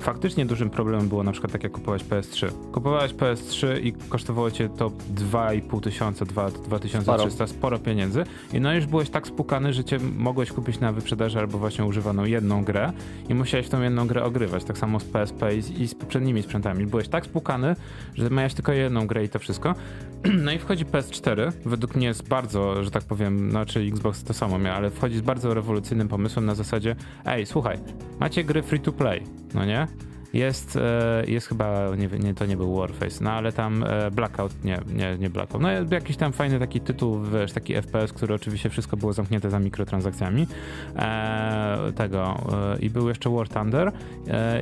faktycznie 0.00 0.46
dużym 0.46 0.70
problemem 0.70 1.08
było 1.08 1.22
na 1.22 1.32
przykład 1.32 1.52
tak 1.52 1.62
jak 1.62 1.72
kupowałeś 1.72 2.04
PS3. 2.04 2.50
Kupowałeś 2.72 3.12
PS3 3.12 3.84
i 3.84 3.92
kosztowało 3.92 4.50
cię 4.50 4.68
to 4.68 4.90
2,5 5.14 5.80
tysiąca, 5.80 6.24
2300, 6.24 7.30
sporo. 7.30 7.48
sporo 7.48 7.78
pieniędzy 7.78 8.24
i 8.52 8.60
no 8.60 8.74
już 8.74 8.86
byłeś 8.86 9.10
tak 9.10 9.26
spukany, 9.26 9.72
że 9.72 9.84
cię 9.84 9.98
mogłeś 10.16 10.52
kupić 10.52 10.80
na 10.80 10.92
wyprzedaży 10.92 11.38
albo 11.38 11.58
właśnie 11.58 11.84
używaną 11.84 12.24
jedną 12.24 12.64
grę 12.64 12.92
i 13.28 13.34
musiałeś 13.34 13.68
tą 13.68 13.82
jedną 13.82 14.06
grę 14.06 14.24
ogrywać. 14.24 14.64
Tak 14.64 14.78
samo 14.78 15.00
z 15.00 15.04
PSP 15.04 15.56
i 15.56 15.62
z, 15.62 15.70
i 15.70 15.88
z 15.88 15.94
poprzednimi 15.94 16.42
sprzętami. 16.42 16.86
Byłeś 16.86 17.08
tak 17.08 17.24
spukany, 17.24 17.76
że 18.14 18.30
miałeś 18.30 18.54
tylko 18.54 18.72
jedną 18.72 19.06
grę 19.06 19.24
i 19.24 19.28
to 19.28 19.38
wszystko. 19.38 19.74
No 20.44 20.52
i 20.52 20.58
wchodzi 20.58 20.84
PS4, 20.84 21.52
według 21.64 21.94
mnie 21.94 22.06
jest 22.06 22.28
bardzo, 22.28 22.84
że 22.84 22.90
tak 22.90 23.04
powiem, 23.04 23.50
znaczy 23.50 23.80
Xbox 23.80 24.24
to 24.24 24.34
samo 24.34 24.58
miał, 24.58 24.76
ale 24.76 24.90
wchodzi 24.90 25.16
z 25.16 25.20
bardzo 25.20 25.54
rewolucyjnym 25.54 26.08
pomysłem 26.08 26.46
na 26.46 26.54
zasadzie 26.54 26.96
ej, 27.26 27.46
słuchaj, 27.46 27.78
macie 28.20 28.44
gry 28.44 28.62
free 28.62 28.80
to 28.80 28.92
play, 28.92 29.22
no 29.54 29.64
nie? 29.64 29.86
Jest, 30.32 30.76
e, 30.76 31.24
jest 31.26 31.46
chyba, 31.46 31.96
nie, 31.96 32.08
nie, 32.18 32.34
to 32.34 32.46
nie 32.46 32.56
był 32.56 32.76
Warface, 32.76 33.24
no 33.24 33.32
ale 33.32 33.52
tam 33.52 33.84
e, 33.86 34.10
Blackout, 34.10 34.64
nie, 34.64 34.80
nie, 34.94 35.16
nie 35.18 35.30
Blackout, 35.30 35.62
no 35.62 35.68
jakiś 35.90 36.16
tam 36.16 36.32
fajny 36.32 36.58
taki 36.58 36.80
tytuł, 36.80 37.22
wiesz, 37.22 37.52
taki 37.52 37.74
FPS, 37.74 38.12
który 38.12 38.34
oczywiście 38.34 38.70
wszystko 38.70 38.96
było 38.96 39.12
zamknięte 39.12 39.50
za 39.50 39.58
mikrotransakcjami 39.58 40.46
e, 40.96 41.92
tego 41.96 42.40
i 42.80 42.90
był 42.90 43.08
jeszcze 43.08 43.30
War 43.30 43.48
Thunder 43.48 43.92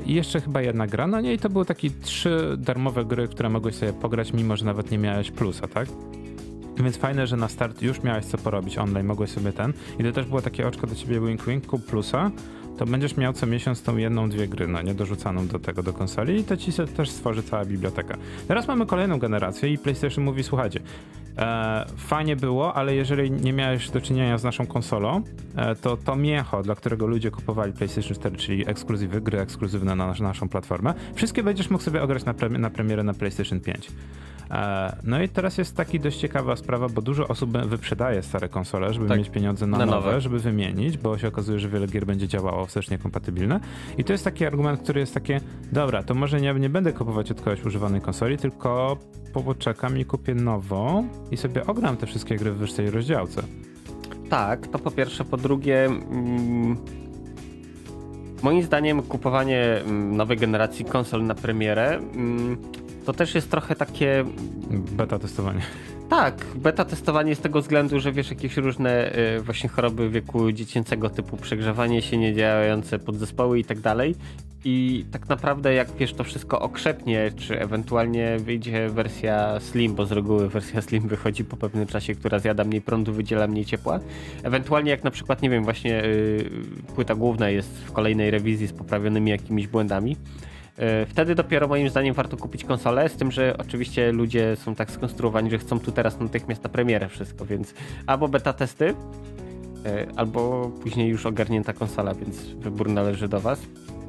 i 0.07 0.15
jeszcze 0.15 0.41
chyba 0.41 0.63
jedna 0.63 0.87
gra, 0.87 1.07
no 1.07 1.21
nie, 1.21 1.35
i 1.35 1.39
to 1.39 1.51
były 1.51 1.65
takie 1.65 1.91
trzy 1.91 2.57
darmowe 2.59 3.05
gry, 3.05 3.29
które 3.29 3.49
mogłeś 3.49 3.75
sobie 3.75 3.93
pograć, 3.93 4.33
mimo 4.33 4.57
że 4.57 4.65
nawet 4.65 4.91
nie 4.91 4.99
miałeś 4.99 5.31
plusa, 5.31 5.69
tak? 5.69 5.89
Więc 6.85 6.97
fajne, 6.97 7.27
że 7.27 7.37
na 7.37 7.49
start 7.49 7.83
już 7.83 8.03
miałeś 8.03 8.25
co 8.25 8.39
porobić 8.39 8.79
online, 8.79 9.07
mogłeś 9.07 9.31
sobie 9.31 9.53
ten. 9.53 9.73
I 9.99 10.03
to 10.05 10.13
też 10.13 10.27
było 10.27 10.43
takie 10.43 10.69
oczko 10.69 10.87
do 10.87 10.95
ciebie 10.95 11.21
wink 11.21 11.45
wink, 11.45 11.67
kup 11.67 11.87
plusa, 11.87 12.31
to 12.79 12.87
będziesz 12.87 13.17
miał 13.17 13.33
co 13.33 13.47
miesiąc 13.47 13.83
tą 13.83 13.97
jedną, 13.97 14.29
dwie 14.29 14.49
gry, 14.49 14.69
no 14.69 14.83
nie, 14.83 14.95
dorzucaną 14.95 15.47
do 15.47 15.59
tego, 15.59 15.83
do 15.83 15.93
konsoli 15.93 16.41
i 16.41 16.45
to 16.45 16.57
ci 16.57 16.73
też 16.97 17.11
stworzy 17.11 17.43
cała 17.43 17.65
biblioteka. 17.65 18.17
Teraz 18.49 18.69
mamy 18.69 18.87
kolejną 18.87 19.19
generację 19.19 19.73
i 19.73 19.79
PlayStation 19.79 20.25
mówi, 20.25 20.43
słuchajcie, 20.43 20.81
e, 21.39 21.87
fajnie 21.97 22.37
było, 22.37 22.75
ale 22.75 22.95
jeżeli 22.95 23.31
nie 23.31 23.53
miałeś 23.53 23.91
do 23.91 24.01
czynienia 24.01 24.39
z 24.39 24.45
naszą 24.45 24.67
konsolą, 24.67 25.23
e, 25.57 25.75
to 25.75 25.97
to 25.97 26.17
miecho, 26.17 26.63
dla 26.63 26.75
którego 26.75 27.07
ludzie 27.07 27.31
kupowali 27.31 27.73
PlayStation 27.73 28.15
4, 28.15 28.37
czyli 28.37 28.71
ekskluzywy, 28.71 29.21
gry 29.21 29.41
ekskluzywne 29.41 29.97
na 29.97 30.07
nasz, 30.07 30.21
naszą 30.21 30.49
platformę, 30.49 30.95
wszystkie 31.15 31.43
będziesz 31.43 31.71
mógł 31.71 31.85
sobie 31.85 32.03
ograć 32.03 32.25
na, 32.25 32.35
pre, 32.35 32.49
na 32.49 32.71
premierę 32.71 33.03
na 33.03 33.15
PlayStation 33.15 33.61
5. 33.61 33.89
E, 34.51 34.97
no 35.05 35.23
i 35.23 35.29
teraz 35.29 35.59
jest 35.59 35.77
taki 35.77 36.01
dość 36.01 36.19
ciekawa 36.19 36.57
sprawa, 36.57 36.89
bo 36.89 37.03
dużo 37.03 37.29
osób 37.29 37.59
wyprzedaje 37.59 38.23
stare 38.23 38.49
konsole, 38.49 38.95
żeby 38.95 39.09
tak, 39.09 39.19
mieć 39.19 39.31
pieniądze 39.31 39.67
na, 39.67 39.79
na 39.79 39.87
nowe, 39.87 40.07
nowe, 40.07 40.21
żeby 40.21 40.39
wymienić, 40.39 40.99
bo 40.99 41.19
się 41.19 41.29
okazuje, 41.29 41.59
że 41.59 41.69
wiele 41.69 41.87
gier 41.87 42.07
będzie 42.07 42.29
działało 42.29 42.67
wstecznie 42.67 42.99
kompatybilne. 42.99 43.61
I 43.99 44.05
to 44.05 44.13
jest 44.13 44.25
taki 44.25 44.47
argument, 44.47 44.81
który 44.81 45.01
jest 45.01 45.15
takie, 45.15 45.41
dobra, 45.73 46.03
to 46.03 46.15
może 46.15 46.41
nie, 46.41 46.55
nie 46.55 46.71
będę 46.71 46.93
kupować 46.93 47.31
od 47.31 47.41
kogoś 47.41 47.65
używanej 47.65 48.01
konsoli, 48.01 48.37
tylko 48.37 48.97
poczekam 49.33 49.99
i 49.99 50.05
kupię 50.05 50.35
nową 50.35 51.09
i 51.31 51.37
sobie 51.37 51.67
ogram 51.67 51.97
te 51.97 52.07
wszystkie 52.07 52.37
gry 52.37 52.53
w 52.53 52.57
wyższej 52.57 52.91
rozdziałce. 52.91 53.43
Tak, 54.31 54.67
to 54.67 54.79
po 54.79 54.91
pierwsze. 54.91 55.25
Po 55.25 55.37
drugie, 55.37 55.85
mm, 55.85 56.77
moim 58.43 58.63
zdaniem 58.63 59.03
kupowanie 59.03 59.81
mm, 59.81 60.17
nowej 60.17 60.37
generacji 60.37 60.85
konsol 60.85 61.25
na 61.25 61.35
premierę 61.35 61.97
mm, 61.97 62.57
to 63.09 63.13
też 63.13 63.35
jest 63.35 63.51
trochę 63.51 63.77
takie. 63.77 64.25
Beta 64.71 65.19
testowanie. 65.19 65.61
Tak, 66.09 66.45
beta 66.57 66.85
testowanie 66.85 67.35
z 67.35 67.41
tego 67.41 67.61
względu, 67.61 68.01
że 68.01 68.13
wiesz, 68.13 68.31
jakieś 68.31 68.57
różne 68.57 69.19
y, 69.37 69.41
właśnie 69.41 69.69
choroby 69.69 70.11
wieku 70.11 70.53
dziecięcego 70.53 71.11
typu 71.11 71.37
przegrzewanie 71.37 72.03
się, 72.03 72.17
niedziałające 72.17 72.99
podzespoły 72.99 73.59
i 73.59 73.65
tak 73.65 73.81
dalej. 73.81 74.15
I 74.65 75.05
tak 75.11 75.29
naprawdę 75.29 75.75
jak 75.75 75.89
wiesz, 75.99 76.15
to 76.15 76.25
wszystko 76.25 76.61
okrzepnie, 76.61 77.33
czy 77.37 77.61
ewentualnie 77.61 78.37
wyjdzie 78.39 78.89
wersja 78.89 79.61
Slim, 79.61 79.95
bo 79.95 80.07
z 80.07 80.13
reguły 80.13 80.49
wersja 80.49 80.83
Slim 80.83 81.09
wychodzi 81.09 81.45
po 81.45 81.57
pewnym 81.57 81.87
czasie, 81.87 82.15
która 82.15 82.39
zjada 82.39 82.65
mniej 82.65 82.81
prądu, 82.81 83.13
wydziela 83.13 83.47
mniej 83.47 83.65
ciepła. 83.65 84.01
Ewentualnie 84.43 84.91
jak 84.91 85.05
na 85.05 85.11
przykład, 85.11 85.43
nie 85.43 85.51
wiem, 85.51 85.65
właśnie 85.65 86.05
y, 86.05 86.51
płyta 86.95 87.15
główna 87.15 87.51
jest 87.51 87.71
w 87.71 87.93
kolejnej 87.93 88.31
rewizji 88.31 88.67
z 88.67 88.73
poprawionymi 88.73 89.31
jakimiś 89.31 89.67
błędami, 89.67 90.17
wtedy 91.09 91.35
dopiero 91.35 91.69
moim 91.69 91.89
zdaniem 91.89 92.15
warto 92.15 92.37
kupić 92.37 92.65
konsolę, 92.65 93.09
z 93.09 93.17
tym, 93.17 93.33
że 93.33 93.57
oczywiście 93.59 94.13
ludzie 94.13 94.57
są 94.57 94.75
tak 94.75 94.91
skonstruowani, 94.91 95.51
że 95.51 95.59
chcą 95.59 95.81
tu 95.81 95.93
teraz 95.93 96.21
natychmiast 96.21 96.63
na 96.63 96.69
premierę 96.69 97.09
wszystko, 97.09 97.47
więc 97.47 97.75
albo 98.07 98.29
beta 98.29 98.53
testy, 98.53 98.95
e, 99.87 100.07
albo 100.17 100.71
później 100.83 101.09
już 101.09 101.27
ogarnięta 101.27 101.73
konsola, 101.73 102.15
więc 102.15 102.37
wybór 102.43 102.89
należy 102.89 103.29
do 103.29 103.41
Was. 103.41 103.61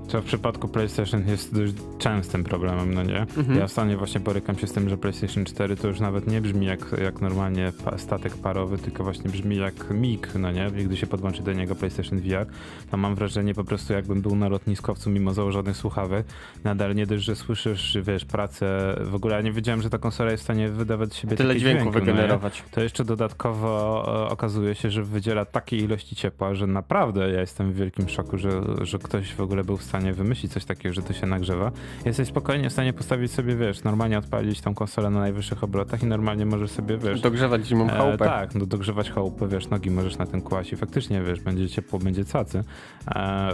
Co 0.10 0.22
w 0.22 0.26
przypadku 0.26 0.68
PlayStation 0.68 1.28
jest 1.28 1.56
dość 1.56 1.74
częstym 1.98 2.44
problemem, 2.44 2.94
no 2.94 3.04
nie? 3.04 3.20
Mhm. 3.20 3.58
Ja 3.58 3.64
ostatnio 3.64 3.98
właśnie 3.98 4.20
borykam 4.20 4.58
się 4.58 4.68
z 4.68 4.72
tym, 4.72 4.90
że 4.90 4.98
PlayStation 4.98 5.46
4 5.46 5.76
to 5.76 5.88
już 5.88 6.00
nawet 6.00 6.28
nie 6.28 6.42
brzmi 6.42 6.66
jak, 6.66 6.80
jak 7.04 7.22
normalnie 7.22 7.72
statek 7.98 8.38
parowy, 8.38 8.78
tylko 8.78 9.04
właśnie 9.04 9.30
brzmi 9.30 9.58
jak 9.58 9.90
MIG, 9.90 10.28
no 10.36 10.52
nie? 10.52 10.72
I 10.78 10.84
gdy 10.84 10.98
się 10.98 11.08
podłączy 11.08 11.44
do 11.44 11.54
niego 11.54 11.76
PlayStation 11.76 12.20
VR, 12.20 12.46
to 12.92 12.98
mam 12.98 13.16
wrażenie 13.16 13.54
po 13.54 13.64
prostu 13.64 13.94
jakbym 13.94 14.22
był 14.22 14.36
na 14.36 14.50
lotniskowcu 14.50 15.10
mimo 15.10 15.34
założonych 15.34 15.78
słuchawek. 15.78 16.26
Nadal 16.64 16.96
nie 16.96 17.06
dość, 17.06 17.24
że 17.24 17.36
słyszysz, 17.36 17.98
wiesz, 18.02 18.26
pracę. 18.26 18.96
W 19.02 19.16
ogóle 19.16 19.36
ja 19.36 19.42
nie 19.42 19.52
wiedziałem, 19.52 19.82
że 19.82 19.90
ta 19.90 19.98
konsola 19.98 20.32
jest 20.32 20.44
w 20.44 20.46
stanie 20.46 20.70
wydawać 20.70 21.16
siebie 21.16 21.38
Tyle 21.38 21.58
dźwięku 21.58 21.82
dźwięku, 21.82 22.00
wygenerować. 22.00 22.64
No 22.66 22.70
to 22.72 22.82
jeszcze 22.82 23.06
dodatkowo 23.06 24.04
e, 24.26 24.30
okazuje 24.30 24.76
się, 24.76 24.92
że 24.92 25.04
wydziela 25.04 25.46
takiej 25.46 25.80
ilości 25.80 26.16
ciepła, 26.16 26.56
że 26.56 26.68
naprawdę 26.68 27.32
ja 27.32 27.42
jestem 27.42 27.72
w 27.72 27.76
wielkim 27.76 28.10
szoku, 28.10 28.38
że, 28.38 28.62
że 28.82 29.00
ktoś 29.00 29.34
w 29.34 29.42
ogóle 29.42 29.64
był 29.64 29.78
w 29.78 29.84
stanie 29.84 29.99
stanie 30.00 30.14
wymyślić 30.14 30.54
coś 30.54 30.66
takiego, 30.66 30.96
że 30.96 31.02
to 31.02 31.14
się 31.14 31.28
nagrzewa. 31.28 31.72
Jesteś 32.06 32.28
spokojnie 32.28 32.70
w 32.70 32.74
stanie 32.74 32.94
postawić 32.94 33.32
sobie, 33.32 33.56
wiesz, 33.56 33.84
normalnie 33.84 34.18
odpalić 34.18 34.62
tą 34.62 34.76
konsolę 34.76 35.10
na 35.10 35.20
najwyższych 35.20 35.64
obrotach 35.64 36.04
i 36.04 36.06
normalnie 36.06 36.46
możesz 36.46 36.72
sobie, 36.72 36.98
wiesz... 36.98 37.22
Dogrzewać 37.22 37.68
zimą 37.68 37.86
e, 37.86 37.90
chałupę. 37.90 38.26
E, 38.26 38.30
tak, 38.30 38.56
no, 38.56 38.66
dogrzewać 38.66 39.12
chałupę, 39.12 39.48
wiesz, 39.48 39.70
nogi 39.70 39.92
możesz 39.92 40.18
na 40.18 40.26
tym 40.26 40.42
kłaść 40.42 40.74
i 40.74 40.76
faktycznie, 40.76 41.22
wiesz, 41.22 41.40
będzie 41.40 41.70
ciepło, 41.70 42.00
będzie 42.00 42.26
cacy. 42.26 42.64
E, 43.08 43.52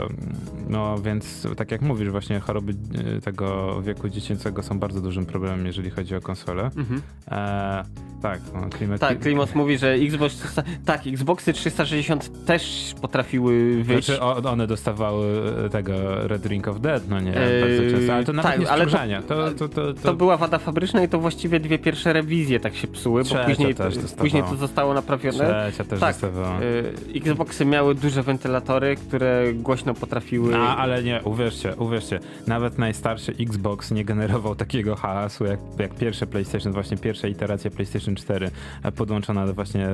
no 0.70 1.00
więc, 1.00 1.48
tak 1.58 1.72
jak 1.72 1.82
mówisz, 1.82 2.10
właśnie 2.10 2.40
choroby 2.40 2.74
e, 3.18 3.22
tego 3.22 3.82
wieku 3.82 4.10
dziecięcego 4.10 4.64
są 4.64 4.80
bardzo 4.80 5.02
dużym 5.02 5.26
problemem, 5.26 5.66
jeżeli 5.66 5.90
chodzi 5.90 6.16
o 6.16 6.22
konsolę. 6.22 6.64
Mhm. 6.78 7.02
E, 7.32 7.84
tak, 8.22 8.40
no, 8.54 8.70
klimat... 8.70 9.02
Tak, 9.02 9.20
Klimos 9.20 9.56
mówi, 9.56 9.78
że 9.78 9.94
Xbox 9.94 10.36
300... 10.36 10.64
Tak, 10.86 11.08
Xboxy 11.08 11.54
360 11.54 12.46
też 12.46 12.94
potrafiły 13.02 13.84
wyjść... 13.84 14.08
Znaczy 14.08 14.22
one 14.50 14.68
dostawały 14.68 15.26
tego 15.72 16.28
Red 16.36 16.46
Ring 16.46 16.68
of 16.68 16.80
Dead, 16.80 17.10
no 17.10 17.20
nie, 17.20 17.32
bardzo 17.32 17.84
eee, 17.84 17.92
często, 17.92 18.14
ale 18.14 18.24
to 18.24 18.34
nawet 18.34 18.52
tak, 18.52 18.62
nie 18.62 18.72
ale 18.72 18.86
to, 19.22 19.52
to, 19.52 19.70
to, 19.70 19.94
to, 19.94 20.14
była 20.14 20.38
wada 20.38 20.58
fabryczna 20.58 21.04
i 21.04 21.10
to 21.10 21.20
właściwie 21.20 21.60
dwie 21.60 21.80
pierwsze 21.80 22.14
rewizje 22.14 22.60
tak 22.60 22.76
się 22.76 22.88
psuły, 22.88 23.24
bo 23.24 23.36
później, 23.46 23.76
później 24.18 24.44
to 24.44 24.56
zostało 24.56 24.94
naprawione. 24.94 25.70
Trzecia 25.72 25.84
też 25.84 26.00
tak, 26.00 26.14
dostawała. 26.14 26.60
Yy, 26.60 27.20
Xboxy 27.20 27.66
miały 27.66 27.96
duże 27.96 28.24
wentylatory, 28.24 28.96
które 28.96 29.54
głośno 29.54 29.94
potrafiły... 29.94 30.52
No, 30.52 30.78
ale 30.78 31.04
nie, 31.04 31.22
uwierzcie, 31.24 31.76
uwierzcie, 31.76 32.20
nawet 32.48 32.78
najstarszy 32.78 33.34
Xbox 33.40 33.92
nie 33.92 34.06
generował 34.06 34.56
takiego 34.56 34.96
hałasu 34.96 35.46
jak, 35.46 35.60
jak 35.80 35.94
pierwsze 35.96 36.28
PlayStation, 36.28 36.74
właśnie 36.74 36.98
pierwsza 36.98 37.28
iteracja 37.28 37.72
PlayStation 37.72 38.16
4 38.16 38.52
e, 38.84 38.92
podłączona 38.92 39.54
właśnie 39.54 39.88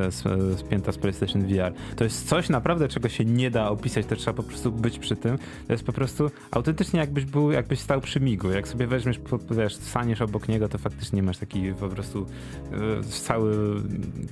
spięta 0.57 0.91
z 0.91 0.97
PlayStation 0.97 1.41
VR. 1.41 1.73
To 1.95 2.03
jest 2.03 2.29
coś 2.29 2.49
naprawdę, 2.49 2.87
czego 2.87 3.09
się 3.09 3.25
nie 3.25 3.51
da 3.51 3.69
opisać, 3.69 4.05
to 4.05 4.15
trzeba 4.15 4.33
po 4.37 4.43
prostu 4.43 4.71
być 4.71 4.99
przy 4.99 5.15
tym. 5.15 5.37
To 5.67 5.73
jest 5.73 5.85
po 5.85 5.93
prostu 5.93 6.30
autentycznie 6.51 6.99
jakbyś 6.99 7.25
był, 7.25 7.51
jakbyś 7.51 7.79
stał 7.79 8.01
przy 8.01 8.19
migu. 8.19 8.51
Jak 8.51 8.67
sobie 8.67 8.87
weźmiesz, 8.87 9.19
wiesz, 9.51 9.75
staniesz 9.75 10.21
obok 10.21 10.47
niego, 10.47 10.69
to 10.69 10.77
faktycznie 10.77 11.23
masz 11.23 11.37
taki 11.37 11.73
po 11.73 11.89
prostu 11.89 12.25
e, 12.99 13.03
cały 13.03 13.81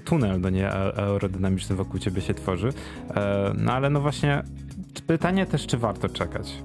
tunel, 0.05 0.41
no 0.41 0.49
nie, 0.49 0.71
aerodynamiczny 0.71 1.75
wokół 1.75 1.99
ciebie 1.99 2.21
się 2.21 2.33
tworzy. 2.33 2.69
E, 3.15 3.53
no 3.57 3.73
ale 3.73 3.89
no 3.89 4.01
właśnie 4.01 4.43
pytanie 5.07 5.45
też, 5.45 5.67
czy 5.67 5.77
warto 5.77 6.09
czekać? 6.09 6.63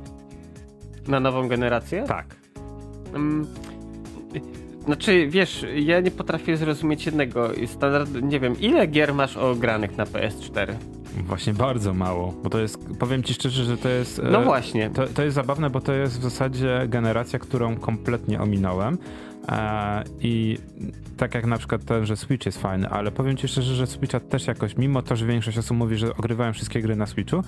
Na 1.09 1.21
nową 1.21 1.49
generację? 1.49 2.05
Tak. 2.09 2.37
Um, 3.13 3.47
znaczy, 4.85 5.27
wiesz, 5.31 5.67
ja 5.75 6.01
nie 6.01 6.11
potrafię 6.11 6.57
zrozumieć 6.57 7.07
jednego. 7.07 7.51
Standard, 7.67 8.11
nie 8.23 8.41
wiem, 8.41 8.61
ile 8.61 8.87
gier 8.87 9.15
masz 9.15 9.37
ogranych 9.37 9.97
na 9.97 10.05
PS4? 10.05 10.75
Właśnie 11.27 11.53
bardzo 11.53 11.95
mało, 11.95 12.35
bo 12.43 12.51
to 12.51 12.59
jest, 12.59 12.79
powiem 12.99 13.23
ci 13.23 13.35
szczerze, 13.35 13.65
że 13.65 13.77
to 13.77 13.89
jest... 13.89 14.21
No 14.31 14.41
e, 14.43 14.45
właśnie. 14.45 14.91
To, 14.91 15.07
to 15.07 15.23
jest 15.23 15.35
zabawne, 15.35 15.71
bo 15.71 15.81
to 15.81 15.93
jest 15.93 16.19
w 16.19 16.23
zasadzie 16.23 16.85
generacja, 16.89 17.39
którą 17.39 17.77
kompletnie 17.77 18.41
ominąłem. 18.41 18.99
I 20.21 20.59
tak 21.17 21.35
jak 21.35 21.47
na 21.47 21.59
przykład 21.59 21.85
ten, 21.85 22.07
że 22.07 22.17
Switch 22.17 22.47
jest 22.47 22.59
fajny, 22.59 22.89
ale 22.89 23.11
powiem 23.11 23.37
ci 23.37 23.49
szczerze, 23.49 23.75
że 23.75 23.87
Switcha 23.87 24.21
też 24.21 24.47
jakoś, 24.47 24.77
mimo 24.77 25.03
to, 25.03 25.17
że 25.17 25.27
większość 25.27 25.59
osób 25.59 25.77
mówi, 25.77 25.97
że 25.97 26.17
ogrywałem 26.17 26.55
wszystkie 26.55 26.83
gry 26.83 26.97
na 26.97 27.07
Switchu, 27.07 27.43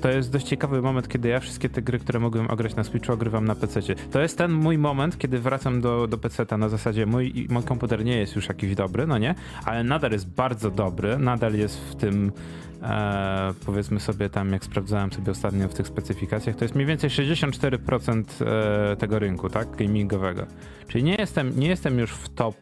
to 0.00 0.10
jest 0.10 0.32
dość 0.32 0.46
ciekawy 0.46 0.82
moment, 0.82 1.08
kiedy 1.08 1.28
ja 1.28 1.40
wszystkie 1.40 1.68
te 1.68 1.82
gry, 1.82 1.98
które 1.98 2.20
mogłem 2.20 2.50
ograć 2.50 2.76
na 2.76 2.84
Switchu, 2.84 3.12
ogrywam 3.12 3.44
na 3.44 3.54
PC. 3.54 3.80
To 4.10 4.20
jest 4.20 4.38
ten 4.38 4.52
mój 4.52 4.78
moment, 4.78 5.18
kiedy 5.18 5.38
wracam 5.38 5.80
do, 5.80 6.06
do 6.06 6.18
PC 6.18 6.46
na 6.58 6.68
zasadzie 6.68 7.06
mój, 7.06 7.46
mój 7.50 7.62
komputer 7.62 8.04
nie 8.04 8.16
jest 8.16 8.36
już 8.36 8.48
jakiś 8.48 8.74
dobry, 8.74 9.06
no 9.06 9.18
nie, 9.18 9.34
ale 9.64 9.84
nadal 9.84 10.12
jest 10.12 10.28
bardzo 10.28 10.70
dobry, 10.70 11.18
nadal 11.18 11.54
jest 11.54 11.80
w 11.90 11.94
tym 11.94 12.32
e, 12.82 13.54
powiedzmy 13.66 14.00
sobie 14.00 14.30
tam, 14.30 14.52
jak 14.52 14.64
sprawdzałem 14.64 15.12
sobie 15.12 15.32
ostatnio 15.32 15.68
w 15.68 15.74
tych 15.74 15.86
specyfikacjach, 15.86 16.56
to 16.56 16.64
jest 16.64 16.74
mniej 16.74 16.86
więcej 16.86 17.10
64% 17.10 18.24
e, 18.92 18.96
tego 18.96 19.18
rynku, 19.18 19.48
tak, 19.48 19.76
gamingowego. 19.76 20.46
Czyli 20.88 21.04
nie 21.04 21.14
jestem, 21.14 21.60
nie 21.60 21.68
jestem 21.68 21.98
już 21.98 22.10
w 22.10 22.28
top 22.28 22.56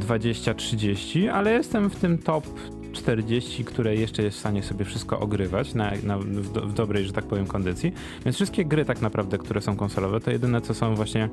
20-30, 0.00 1.28
ale 1.28 1.52
jestem 1.52 1.90
w 1.90 1.96
tym 1.96 2.18
top 2.18 2.46
40, 2.92 3.64
które 3.64 3.96
jeszcze 3.96 4.22
jest 4.22 4.36
w 4.36 4.40
stanie 4.40 4.62
sobie 4.62 4.84
wszystko 4.84 5.20
ogrywać 5.20 5.74
na, 5.74 5.92
na, 6.04 6.18
w, 6.18 6.52
do, 6.52 6.60
w, 6.60 6.72
dobrej, 6.72 7.04
że 7.04 7.12
tak 7.12 7.24
powiem, 7.24 7.46
kondycji. 7.46 7.92
Więc 8.24 8.36
wszystkie 8.36 8.64
gry 8.64 8.84
tak 8.84 9.00
naprawdę, 9.00 9.38
które 9.38 9.60
są 9.60 9.76
konsolowe, 9.76 10.20
to 10.20 10.30
jedyne 10.30 10.60
co 10.60 10.74
są 10.74 10.94
właśnie 10.94 11.28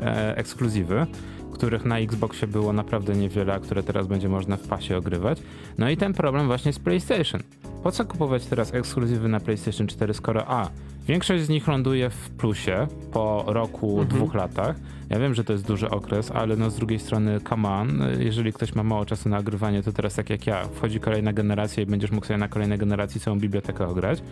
e, 0.00 0.36
ekskluzywy, 0.36 1.06
których 1.52 1.84
na 1.84 1.98
Xboxie 1.98 2.48
było 2.48 2.72
naprawdę 2.72 3.14
niewiele, 3.14 3.54
a 3.54 3.60
które 3.60 3.82
teraz 3.82 4.06
będzie 4.06 4.28
można 4.28 4.56
w 4.56 4.68
pasie 4.68 4.96
ogrywać. 4.96 5.42
No 5.78 5.90
i 5.90 5.96
ten 5.96 6.12
problem 6.12 6.46
właśnie 6.46 6.72
z 6.72 6.78
PlayStation. 6.78 7.40
Po 7.82 7.92
co 7.92 8.04
kupować 8.04 8.46
teraz 8.46 8.74
ekskluzywy 8.74 9.28
na 9.28 9.40
PlayStation 9.40 9.86
4, 9.86 10.14
skoro 10.14 10.44
A, 10.48 10.68
większość 11.06 11.44
z 11.44 11.48
nich 11.48 11.68
ląduje 11.68 12.10
w 12.10 12.30
plusie 12.30 12.86
po 13.12 13.44
roku, 13.46 14.00
mhm. 14.00 14.08
dwóch 14.08 14.34
latach. 14.34 14.76
Ja 15.10 15.18
wiem, 15.18 15.34
że 15.34 15.44
to 15.44 15.52
jest 15.52 15.66
duży 15.66 15.90
okres, 15.90 16.30
ale 16.30 16.56
no 16.56 16.70
z 16.70 16.76
drugiej 16.76 16.98
strony, 16.98 17.40
come 17.48 17.68
on, 17.68 18.02
jeżeli 18.18 18.52
ktoś 18.52 18.74
ma 18.74 18.82
mało 18.82 19.04
czasu 19.04 19.28
na 19.28 19.38
ogrywanie, 19.38 19.82
to 19.82 19.92
teraz 19.92 20.14
tak 20.14 20.30
jak 20.30 20.46
ja, 20.46 20.64
wchodzi 20.64 21.00
kolejna 21.00 21.32
generacja 21.32 21.82
i 21.82 21.86
będziesz 21.86 22.10
mógł 22.10 22.26
sobie 22.26 22.38
na 22.38 22.48
kolejnej 22.48 22.78
generacji 22.78 23.20
całą 23.20 23.38
bibliotekę 23.38 23.86
ograć. 23.88 24.22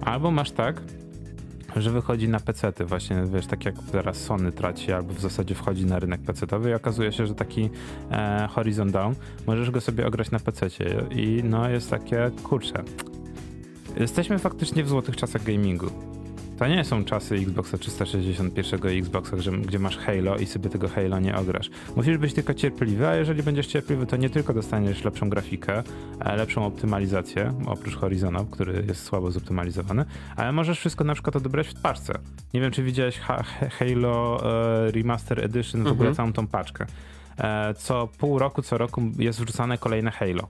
Albo 0.00 0.30
masz 0.30 0.50
tak, 0.50 0.82
że 1.76 1.90
wychodzi 1.90 2.28
na 2.28 2.40
pecety 2.40 2.84
właśnie, 2.84 3.24
wiesz, 3.34 3.46
tak 3.46 3.64
jak 3.64 3.74
teraz 3.92 4.16
Sony 4.16 4.52
traci, 4.52 4.92
albo 4.92 5.14
w 5.14 5.20
zasadzie 5.20 5.54
wchodzi 5.54 5.86
na 5.86 5.98
rynek 5.98 6.20
pecetowy 6.20 6.70
i 6.70 6.74
okazuje 6.74 7.12
się, 7.12 7.26
że 7.26 7.34
taki 7.34 7.70
e, 8.10 8.48
Horizon 8.50 8.92
Down, 8.92 9.14
możesz 9.46 9.70
go 9.70 9.80
sobie 9.80 10.06
ograć 10.06 10.30
na 10.30 10.38
pececie 10.40 11.04
i 11.10 11.42
no 11.44 11.70
jest 11.70 11.90
takie, 11.90 12.30
kurczę, 12.42 12.82
jesteśmy 13.96 14.38
faktycznie 14.38 14.84
w 14.84 14.88
złotych 14.88 15.16
czasach 15.16 15.42
gamingu. 15.42 16.13
To 16.58 16.66
nie 16.66 16.84
są 16.84 17.04
czasy 17.04 17.34
Xboxa 17.34 17.78
361 17.78 18.98
Xboxa, 18.98 19.36
gdzie, 19.66 19.78
masz 19.78 19.96
Halo 19.96 20.36
i 20.36 20.46
sobie 20.46 20.70
tego 20.70 20.88
Halo 20.88 21.20
nie 21.20 21.36
ograsz. 21.36 21.70
Musisz 21.96 22.18
być 22.18 22.34
tylko 22.34 22.54
cierpliwy, 22.54 23.08
a 23.08 23.16
jeżeli 23.16 23.42
będziesz 23.42 23.66
cierpliwy, 23.66 24.06
to 24.06 24.16
nie 24.16 24.30
tylko 24.30 24.54
dostaniesz 24.54 25.04
lepszą 25.04 25.28
grafikę, 25.28 25.82
lepszą 26.36 26.66
optymalizację, 26.66 27.54
oprócz 27.66 27.96
Horizona, 27.96 28.44
który 28.50 28.84
jest 28.88 29.02
słabo 29.02 29.30
zoptymalizowany, 29.30 30.04
ale 30.36 30.52
możesz 30.52 30.78
wszystko 30.78 31.04
na 31.04 31.14
przykład 31.14 31.36
odebrać 31.36 31.68
w 31.68 31.74
paczce. 31.74 32.18
Nie 32.54 32.60
wiem, 32.60 32.70
czy 32.70 32.82
widziałeś 32.82 33.18
Halo 33.70 34.40
e, 34.86 34.90
Remaster 34.90 35.44
Edition, 35.44 35.80
w 35.80 35.86
mhm. 35.86 35.92
ogóle 35.96 36.14
całą 36.14 36.32
tą 36.32 36.46
paczkę. 36.46 36.86
E, 37.38 37.74
co 37.74 38.08
pół 38.18 38.38
roku, 38.38 38.62
co 38.62 38.78
roku 38.78 39.02
jest 39.18 39.40
wrzucane 39.40 39.78
kolejne 39.78 40.10
Halo 40.10 40.48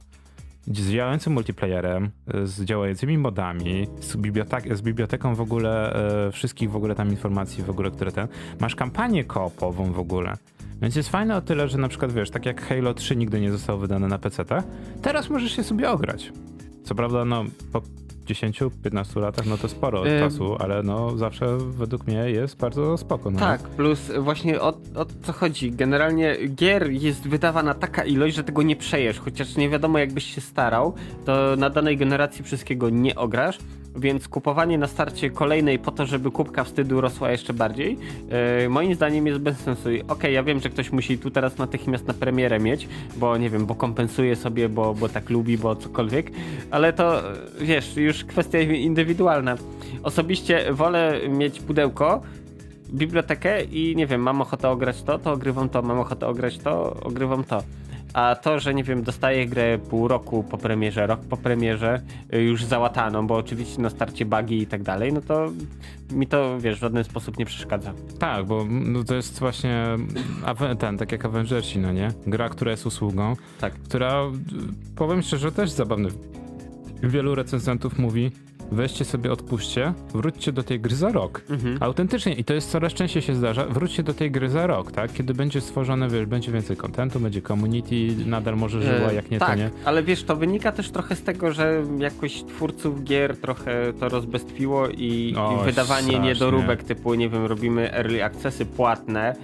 z 0.67 0.91
działającym 0.91 1.33
multiplayerem, 1.33 2.11
z 2.45 2.65
działającymi 2.65 3.19
modami, 3.19 3.87
z, 4.01 4.17
bibliotek 4.17 4.77
z 4.77 4.83
biblioteką 4.83 5.35
w 5.35 5.41
ogóle, 5.41 5.95
e, 6.27 6.33
wszystkich 6.33 6.71
w 6.71 6.77
ogóle 6.77 6.95
tam 6.95 7.11
informacji 7.11 7.65
w 7.65 7.71
ogóle, 7.71 7.91
które 7.91 8.13
ten, 8.13 8.29
masz 8.61 8.75
kampanię 8.75 9.25
koopową 9.25 9.93
w 9.93 9.99
ogóle. 9.99 10.37
Więc 10.83 10.97
jest 10.97 11.09
fajne 11.09 11.37
o 11.37 11.41
tyle, 11.41 11.69
że 11.69 11.79
na 11.79 11.89
przykład 11.89 12.13
wiesz, 12.13 12.31
tak 12.31 12.47
jak 12.47 12.63
Halo 12.63 12.95
3 12.95 13.17
nigdy 13.17 13.41
nie 13.41 13.53
zostało 13.53 13.79
wydane 13.79 14.09
na 14.09 14.19
PC, 14.19 14.45
teraz 15.03 15.31
możesz 15.31 15.57
się 15.57 15.63
sobie 15.63 15.91
ograć. 15.91 16.33
Co 16.85 16.95
prawda, 16.95 17.25
no, 17.25 17.45
po 17.73 17.83
10-15 18.25 19.21
latach, 19.21 19.47
no 19.47 19.59
to 19.59 19.69
sporo 19.69 20.07
y 20.07 20.21
czasu, 20.21 20.57
ale 20.59 20.83
no 20.83 21.17
zawsze 21.17 21.59
według 21.59 22.07
mnie 22.07 22.31
jest 22.31 22.57
bardzo 22.57 22.97
spoko. 22.97 23.31
No 23.31 23.39
tak, 23.39 23.61
plus 23.61 24.11
właśnie 24.19 24.61
o, 24.61 24.69
o 24.95 25.07
co 25.23 25.33
chodzi. 25.33 25.73
Generalnie 25.73 26.37
gier 26.49 26.91
jest 26.91 27.29
wydawana 27.29 27.75
taka 27.75 28.05
ilość, 28.05 28.37
że 28.37 28.45
tego 28.45 28.63
nie 28.63 28.77
przejesz, 28.77 29.19
chociaż 29.19 29.57
nie 29.57 29.69
wiadomo 29.69 29.99
jakbyś 29.99 30.35
się 30.35 30.41
starał, 30.41 30.95
to 31.25 31.57
na 31.57 31.71
danej 31.71 31.97
generacji 31.97 32.45
wszystkiego 32.45 32.91
nie 32.91 33.15
ograsz, 33.15 33.59
więc 33.97 34.29
kupowanie 34.29 34.79
na 34.79 34.87
starcie 34.87 35.31
kolejnej 35.31 35.79
po 35.79 35.91
to, 35.91 36.07
żeby 36.07 36.31
kubka 36.31 36.65
wstydu 36.65 37.01
rosła 37.01 37.31
jeszcze 37.31 37.53
bardziej, 37.53 37.99
yy, 38.61 38.69
moim 38.69 38.95
zdaniem 38.95 39.27
jest 39.27 39.39
bez 39.39 39.59
sensu. 39.59 39.89
Okej, 39.89 40.03
okay, 40.03 40.33
ja 40.33 40.43
wiem, 40.43 40.61
że 40.61 40.71
ktoś 40.71 40.93
musi 40.93 41.19
tu 41.19 41.31
teraz 41.31 41.59
natychmiast 41.59 42.07
na 42.07 42.15
premierę 42.15 42.61
mieć, 42.61 42.89
bo 43.17 43.37
nie 43.37 43.51
wiem, 43.51 43.67
bo 43.67 43.75
kompensuje 43.75 44.37
sobie, 44.37 44.69
bo, 44.69 44.95
bo 44.95 45.09
tak 45.09 45.31
lubi, 45.31 45.59
bo 45.59 45.77
cokolwiek, 45.77 46.31
ale 46.71 46.93
to 46.93 47.23
wiesz, 47.61 47.97
już 47.97 48.14
kwestia 48.23 48.61
indywidualna. 48.61 49.57
Osobiście 50.03 50.73
wolę 50.73 51.21
mieć 51.29 51.61
pudełko, 51.61 52.23
bibliotekę 52.91 53.65
i 53.65 53.97
nie 53.97 54.07
wiem, 54.07 54.21
mam 54.21 54.41
ochotę 54.41 54.71
ograć 54.71 55.03
to, 55.03 55.19
to 55.19 55.33
ogrywam 55.33 55.69
to, 55.69 55.83
mam 55.83 55.99
ochotę 55.99 56.27
ograć 56.27 56.59
to, 56.59 56.95
ogrywam 57.01 57.45
to. 57.45 57.63
A 58.13 58.37
to, 58.37 58.61
że 58.61 58.75
nie 58.75 58.85
wiem, 58.85 59.03
dostaję 59.03 59.47
grę 59.47 59.79
pół 59.79 60.09
roku 60.09 60.43
po 60.43 60.59
premierze, 60.59 61.07
rok 61.07 61.21
po 61.21 61.37
premierze, 61.37 62.03
y, 62.35 62.43
już 62.43 62.65
załataną, 62.65 63.27
bo 63.27 63.37
oczywiście 63.37 63.83
na 63.83 63.91
starcie 63.91 64.25
bugi 64.25 64.59
i 64.59 64.67
tak 64.67 64.83
dalej, 64.83 65.13
no 65.13 65.21
to 65.21 65.53
mi 66.13 66.27
to, 66.27 66.61
wiesz, 66.61 66.77
w 66.77 66.81
żaden 66.81 67.05
sposób 67.05 67.39
nie 67.39 67.47
przeszkadza. 67.47 67.93
Tak, 68.19 68.47
bo 68.47 68.67
no, 68.71 69.05
to 69.05 69.15
jest 69.15 69.41
właśnie 69.41 69.85
ten, 70.79 70.99
tak 70.99 71.13
jak 71.13 71.25
Avengersi, 71.25 71.79
no 71.79 71.93
nie? 71.93 72.09
Gra, 72.27 72.49
która 72.49 72.71
jest 72.71 72.87
usługą, 72.87 73.37
tak. 73.61 73.75
która, 73.75 74.23
powiem 74.97 75.23
szczerze, 75.23 75.53
też 75.53 75.71
zabawny. 75.71 76.09
Wielu 77.03 77.35
recenzentów 77.35 77.99
mówi, 77.99 78.31
weźcie 78.73 79.05
sobie, 79.05 79.33
odpuśćcie, 79.33 79.93
wróćcie 80.15 80.53
do 80.53 80.63
tej 80.63 80.81
gry 80.81 80.97
za 80.97 81.13
rok. 81.13 81.43
Mhm. 81.51 81.77
Autentycznie, 81.81 82.33
i 82.33 82.45
to 82.45 82.55
jest 82.55 82.71
coraz 82.71 82.93
częściej 82.93 83.23
się 83.23 83.35
zdarza, 83.35 83.67
wróćcie 83.67 84.03
do 84.03 84.15
tej 84.15 84.31
gry 84.31 84.51
za 84.51 84.67
rok, 84.67 84.93
tak? 84.93 85.13
Kiedy 85.13 85.35
będzie 85.35 85.61
stworzone, 85.61 86.09
wiesz, 86.09 86.27
będzie 86.27 86.53
więcej 86.53 86.77
kontentu, 86.77 87.21
będzie 87.21 87.43
community, 87.43 87.95
nadal 88.27 88.57
może 88.57 88.83
żyła, 88.83 89.13
jak 89.13 89.31
nie, 89.31 89.39
tak, 89.39 89.49
to 89.49 89.55
nie. 89.55 89.71
ale 89.85 90.03
wiesz, 90.03 90.25
to 90.25 90.37
wynika 90.37 90.73
też 90.73 90.91
trochę 90.91 91.17
z 91.17 91.23
tego, 91.23 91.53
że 91.53 91.83
jakoś 91.99 92.43
twórców 92.43 93.05
gier 93.05 93.37
trochę 93.37 93.93
to 94.01 94.09
rozbestwiło 94.09 94.89
i, 94.89 95.35
o, 95.39 95.61
i 95.63 95.65
wydawanie 95.65 96.07
strasznie. 96.07 96.29
niedoróbek 96.29 96.85
typu, 96.85 97.15
nie 97.15 97.29
wiem, 97.29 97.47
robimy 97.47 97.93
early 97.93 98.25
accessy 98.25 98.67
płatne, 98.67 99.37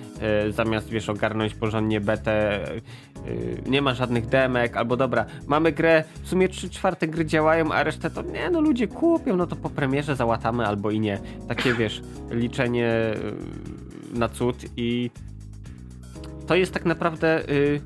yy, 0.44 0.53
zamiast, 0.53 0.88
wiesz, 0.88 1.09
ogarnąć 1.09 1.55
porządnie 1.55 2.01
betę, 2.01 2.61
nie 3.66 3.83
ma 3.83 3.95
żadnych 3.95 4.27
demek, 4.27 4.77
albo 4.77 4.97
dobra, 4.97 5.25
mamy 5.47 5.73
grę, 5.73 6.05
w 6.23 6.29
sumie 6.29 6.49
3 6.49 6.71
czwarte 6.71 7.09
gry 7.09 7.27
działają, 7.27 7.73
a 7.73 7.83
resztę 7.83 8.11
to, 8.11 8.23
nie, 8.23 8.51
no 8.51 8.61
ludzie 8.61 8.89
kupią, 8.89 9.37
no 9.37 9.47
to 9.47 9.57
po 9.57 9.71
premierze 9.71 10.16
załatamy 10.16 10.66
albo 10.66 10.91
i 10.91 11.01
nie. 11.01 11.18
Takie 11.49 11.75
wiesz, 11.75 12.03
liczenie 12.31 12.91
y, 14.14 14.18
na 14.18 14.29
cud 14.29 14.57
i 14.77 15.11
to 16.47 16.55
jest 16.55 16.75
tak 16.75 16.85
naprawdę 16.85 17.51
y, 17.51 17.81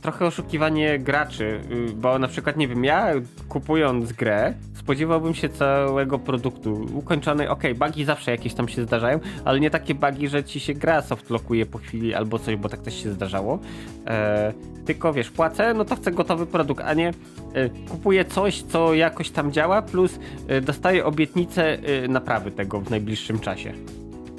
trochę 0.00 0.26
oszukiwanie 0.26 0.98
graczy, 0.98 1.60
y, 1.70 1.92
bo 1.94 2.18
na 2.18 2.28
przykład, 2.28 2.56
nie 2.56 2.68
wiem, 2.68 2.84
ja 2.84 3.12
kupując 3.48 4.12
grę, 4.12 4.54
spodziewałbym 4.82 5.34
się 5.34 5.48
całego 5.48 6.18
produktu 6.18 6.86
ukończony. 6.94 7.50
Ok, 7.50 7.62
bugi 7.74 8.04
zawsze 8.04 8.30
jakieś 8.30 8.54
tam 8.54 8.68
się 8.68 8.82
zdarzają, 8.82 9.20
ale 9.44 9.60
nie 9.60 9.70
takie 9.70 9.94
bugi, 9.94 10.28
że 10.28 10.44
ci 10.44 10.60
się 10.60 10.74
gra 10.74 11.02
softlockuje 11.02 11.66
po 11.66 11.78
chwili 11.78 12.14
albo 12.14 12.38
coś, 12.38 12.56
bo 12.56 12.68
tak 12.68 12.80
też 12.80 13.02
się 13.02 13.12
zdarzało. 13.12 13.58
E, 14.06 14.52
tylko 14.84 15.12
wiesz, 15.12 15.30
płacę, 15.30 15.74
no 15.74 15.84
to 15.84 15.96
chcę 15.96 16.10
gotowy 16.10 16.46
produkt, 16.46 16.84
a 16.84 16.94
nie 16.94 17.08
e, 17.08 17.68
kupuję 17.68 18.24
coś, 18.24 18.62
co 18.62 18.94
jakoś 18.94 19.30
tam 19.30 19.52
działa, 19.52 19.82
plus 19.82 20.18
e, 20.48 20.60
dostaję 20.60 21.04
obietnicę 21.04 21.78
e, 21.78 22.08
naprawy 22.08 22.50
tego 22.50 22.80
w 22.80 22.90
najbliższym 22.90 23.38
czasie. 23.38 23.72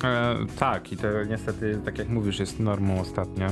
E, 0.04 0.36
tak, 0.60 0.92
i 0.92 0.98
to 0.98 1.08
niestety, 1.30 1.80
tak 1.86 1.98
jak 1.98 2.10
mówisz, 2.10 2.40
jest 2.40 2.60
normą 2.60 3.02
ostatnio. 3.02 3.48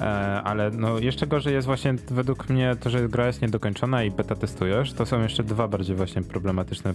E, 0.00 0.04
ale 0.42 0.70
no, 0.70 0.98
jeszcze 0.98 1.26
gorzej 1.26 1.54
jest 1.54 1.66
właśnie 1.66 1.94
według 2.10 2.48
mnie 2.48 2.76
to, 2.80 2.90
że 2.90 3.08
gra 3.08 3.26
jest 3.26 3.42
niedokończona 3.42 4.04
i 4.04 4.10
beta 4.10 4.34
testujesz. 4.34 4.92
To 4.92 5.06
są 5.06 5.22
jeszcze 5.22 5.42
dwa 5.42 5.68
bardziej 5.68 5.96
właśnie 5.96 6.22
problematyczne 6.22 6.90
e, 6.90 6.94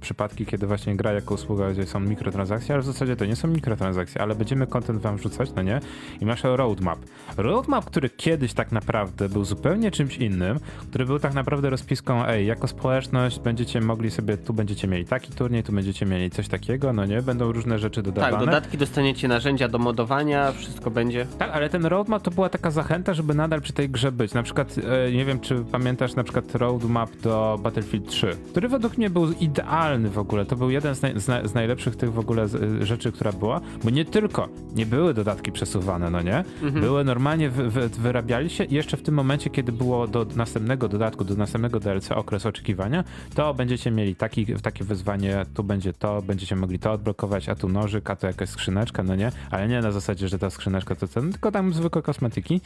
przypadki, 0.00 0.46
kiedy 0.46 0.66
właśnie 0.66 0.96
gra 0.96 1.12
jako 1.12 1.34
usługa, 1.34 1.70
gdzie 1.70 1.86
są 1.86 2.00
mikrotransakcje, 2.00 2.74
ale 2.74 2.82
w 2.82 2.86
zasadzie 2.86 3.16
to 3.16 3.24
nie 3.24 3.36
są 3.36 3.48
mikrotransakcje, 3.48 4.20
ale 4.20 4.34
będziemy 4.34 4.66
content 4.66 5.02
wam 5.02 5.16
wrzucać, 5.16 5.50
no 5.56 5.62
nie? 5.62 5.80
I 6.20 6.26
masz 6.26 6.44
roadmap. 6.44 6.98
roadmap, 7.36 7.84
który 7.84 8.10
kiedyś 8.10 8.52
tak 8.52 8.72
naprawdę 8.72 9.28
był 9.28 9.44
zupełnie 9.44 9.90
czymś 9.90 10.16
innym, 10.16 10.58
który 10.88 11.06
był 11.06 11.18
tak 11.18 11.34
naprawdę 11.34 11.70
rozpiską, 11.70 12.26
ej, 12.26 12.46
jako 12.46 12.68
społeczność 12.68 13.40
będziecie 13.40 13.80
mogli 13.80 14.10
sobie, 14.10 14.36
tu 14.36 14.54
będziecie 14.54 14.88
mieli 14.88 15.04
taki 15.04 15.32
turniej, 15.32 15.62
tu 15.62 15.72
będziecie 15.72 16.06
mieli 16.06 16.30
coś 16.30 16.48
takiego, 16.48 16.92
no 16.92 17.04
nie, 17.04 17.22
będą 17.22 17.52
różne 17.52 17.78
rzeczy 17.78 18.02
dodawane. 18.02 18.25
Tak, 18.30 18.44
dodatki 18.44 18.78
dostaniecie 18.78 19.28
narzędzia 19.28 19.68
do 19.68 19.78
modowania, 19.78 20.52
wszystko 20.52 20.90
będzie. 20.90 21.26
Tak, 21.38 21.50
ale 21.50 21.68
ten 21.68 21.86
roadmap 21.86 22.22
to 22.22 22.30
była 22.30 22.48
taka 22.48 22.70
zachęta, 22.70 23.14
żeby 23.14 23.34
nadal 23.34 23.60
przy 23.60 23.72
tej 23.72 23.90
grze 23.90 24.12
być. 24.12 24.34
Na 24.34 24.42
przykład, 24.42 24.74
e, 25.08 25.12
nie 25.12 25.24
wiem, 25.24 25.40
czy 25.40 25.64
pamiętasz 25.72 26.14
na 26.14 26.24
przykład 26.24 26.54
roadmap 26.54 27.16
do 27.16 27.58
Battlefield 27.62 28.08
3, 28.08 28.36
który 28.50 28.68
według 28.68 28.98
mnie 28.98 29.10
był 29.10 29.32
idealny 29.32 30.10
w 30.10 30.18
ogóle. 30.18 30.46
To 30.46 30.56
był 30.56 30.70
jeden 30.70 30.94
z, 30.94 31.02
naj, 31.02 31.20
z, 31.20 31.50
z 31.50 31.54
najlepszych 31.54 31.96
tych 31.96 32.12
w 32.12 32.18
ogóle 32.18 32.48
z, 32.48 32.82
rzeczy, 32.84 33.12
która 33.12 33.32
była, 33.32 33.60
bo 33.84 33.90
nie 33.90 34.04
tylko 34.04 34.48
nie 34.74 34.86
były 34.86 35.14
dodatki 35.14 35.52
przesuwane, 35.52 36.10
no 36.10 36.22
nie? 36.22 36.44
Mhm. 36.62 36.80
Były 36.80 37.04
normalnie, 37.04 37.50
wy, 37.50 37.70
wy, 37.70 37.88
wyrabiali 37.88 38.50
się 38.50 38.64
i 38.64 38.74
jeszcze 38.74 38.96
w 38.96 39.02
tym 39.02 39.14
momencie, 39.14 39.50
kiedy 39.50 39.72
było 39.72 40.06
do 40.06 40.26
następnego 40.36 40.88
dodatku, 40.88 41.24
do 41.24 41.34
następnego 41.34 41.80
DLC 41.80 42.12
okres 42.12 42.46
oczekiwania, 42.46 43.04
to 43.34 43.54
będziecie 43.54 43.90
mieli 43.90 44.16
taki, 44.16 44.46
takie 44.46 44.84
wyzwanie, 44.84 45.46
tu 45.54 45.64
będzie 45.64 45.92
to, 45.92 46.22
będziecie 46.22 46.56
mogli 46.56 46.78
to 46.78 46.92
odblokować, 46.92 47.48
a 47.48 47.54
tu 47.54 47.68
nożyk, 47.68 48.10
a 48.10 48.15
tu 48.16 48.26
jakaś 48.26 48.48
skrzyneczka, 48.48 49.02
no 49.02 49.14
nie? 49.14 49.32
Ale 49.50 49.68
nie 49.68 49.80
na 49.80 49.92
zasadzie, 49.92 50.28
że 50.28 50.38
ta 50.38 50.50
skrzyneczka 50.50 50.94
to 50.94 51.08
ten, 51.08 51.32
tylko 51.32 51.52
tam 51.52 51.72
zwykłe 51.72 52.02
kosmetyki. 52.02 52.60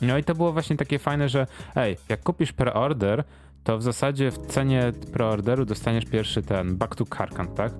No 0.00 0.18
i 0.18 0.24
to 0.24 0.34
było 0.34 0.52
właśnie 0.52 0.76
takie 0.76 0.98
fajne, 0.98 1.28
że 1.28 1.46
ej, 1.76 1.96
jak 2.08 2.22
kupisz 2.22 2.52
preorder, 2.52 3.24
to 3.64 3.78
w 3.78 3.82
zasadzie 3.82 4.30
w 4.30 4.38
cenie 4.38 4.92
preorderu 5.12 5.64
dostaniesz 5.64 6.04
pierwszy 6.04 6.42
ten 6.42 6.76
Back 6.76 6.96
to 6.96 7.06
Karkan, 7.06 7.48
tak? 7.48 7.72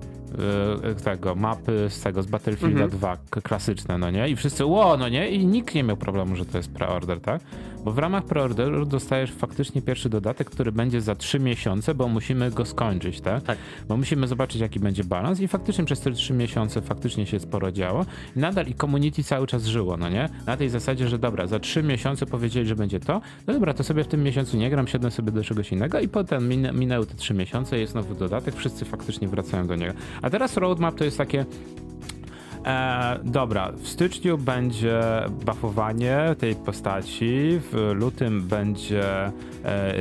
Yy, 0.83 0.95
tego, 0.95 1.35
mapy 1.35 1.87
z 1.89 2.01
tego, 2.01 2.23
z 2.23 2.25
Battlefielda 2.27 2.83
mhm. 2.83 2.89
2, 2.89 3.17
klasyczne, 3.43 3.97
no 3.97 4.11
nie? 4.11 4.29
I 4.29 4.35
wszyscy, 4.35 4.65
ło, 4.65 4.97
no 4.97 5.09
nie? 5.09 5.29
I 5.29 5.45
nikt 5.45 5.75
nie 5.75 5.83
miał 5.83 5.97
problemu, 5.97 6.35
że 6.35 6.45
to 6.45 6.57
jest 6.57 6.71
preorder, 6.71 7.21
tak? 7.21 7.41
Bo 7.85 7.91
w 7.91 7.97
ramach 7.97 8.23
preorderu 8.23 8.85
dostajesz 8.85 9.31
faktycznie 9.31 9.81
pierwszy 9.81 10.09
dodatek, 10.09 10.49
który 10.49 10.71
będzie 10.71 11.01
za 11.01 11.15
3 11.15 11.39
miesiące, 11.39 11.95
bo 11.95 12.07
musimy 12.07 12.51
go 12.51 12.65
skończyć, 12.65 13.21
tak? 13.21 13.43
Tak. 13.43 13.57
Bo 13.87 13.97
musimy 13.97 14.27
zobaczyć, 14.27 14.61
jaki 14.61 14.79
będzie 14.79 15.03
balans 15.03 15.39
i 15.39 15.47
faktycznie 15.47 15.85
przez 15.85 15.99
te 15.99 16.11
3 16.11 16.33
miesiące 16.33 16.81
faktycznie 16.81 17.25
się 17.25 17.39
sporo 17.39 17.71
działo. 17.71 18.05
I 18.35 18.39
nadal 18.39 18.67
i 18.67 18.73
community 18.73 19.23
cały 19.23 19.47
czas 19.47 19.65
żyło, 19.65 19.97
no 19.97 20.09
nie? 20.09 20.29
Na 20.45 20.57
tej 20.57 20.69
zasadzie, 20.69 21.07
że 21.07 21.19
dobra, 21.19 21.47
za 21.47 21.59
3 21.59 21.83
miesiące 21.83 22.25
powiedzieli, 22.25 22.67
że 22.67 22.75
będzie 22.75 22.99
to, 22.99 23.21
no 23.47 23.53
dobra, 23.53 23.73
to 23.73 23.83
sobie 23.83 24.03
w 24.03 24.07
tym 24.07 24.23
miesiącu 24.23 24.57
nie 24.57 24.69
gram, 24.69 24.87
siedzę 24.87 25.11
sobie 25.11 25.31
do 25.31 25.43
czegoś 25.43 25.71
innego 25.71 25.99
i 25.99 26.07
potem 26.07 26.47
minę, 26.47 26.73
minęły 26.73 27.05
te 27.05 27.15
3 27.15 27.33
miesiące, 27.33 27.79
jest 27.79 27.95
nowy 27.95 28.15
dodatek, 28.15 28.55
wszyscy 28.55 28.85
faktycznie 28.85 29.27
wracają 29.27 29.67
do 29.67 29.75
niego. 29.75 29.93
A 30.25 30.29
teraz 30.29 30.57
roadmap 30.57 30.95
to 30.95 31.03
jest 31.03 31.17
takie, 31.17 31.45
E, 32.65 33.19
dobra, 33.23 33.71
w 33.71 33.87
styczniu 33.87 34.37
będzie 34.37 35.01
buffowanie 35.45 36.35
tej 36.39 36.55
postaci, 36.55 37.59
w 37.71 37.91
lutym 37.95 38.41
będzie 38.41 39.03
e, 39.05 39.31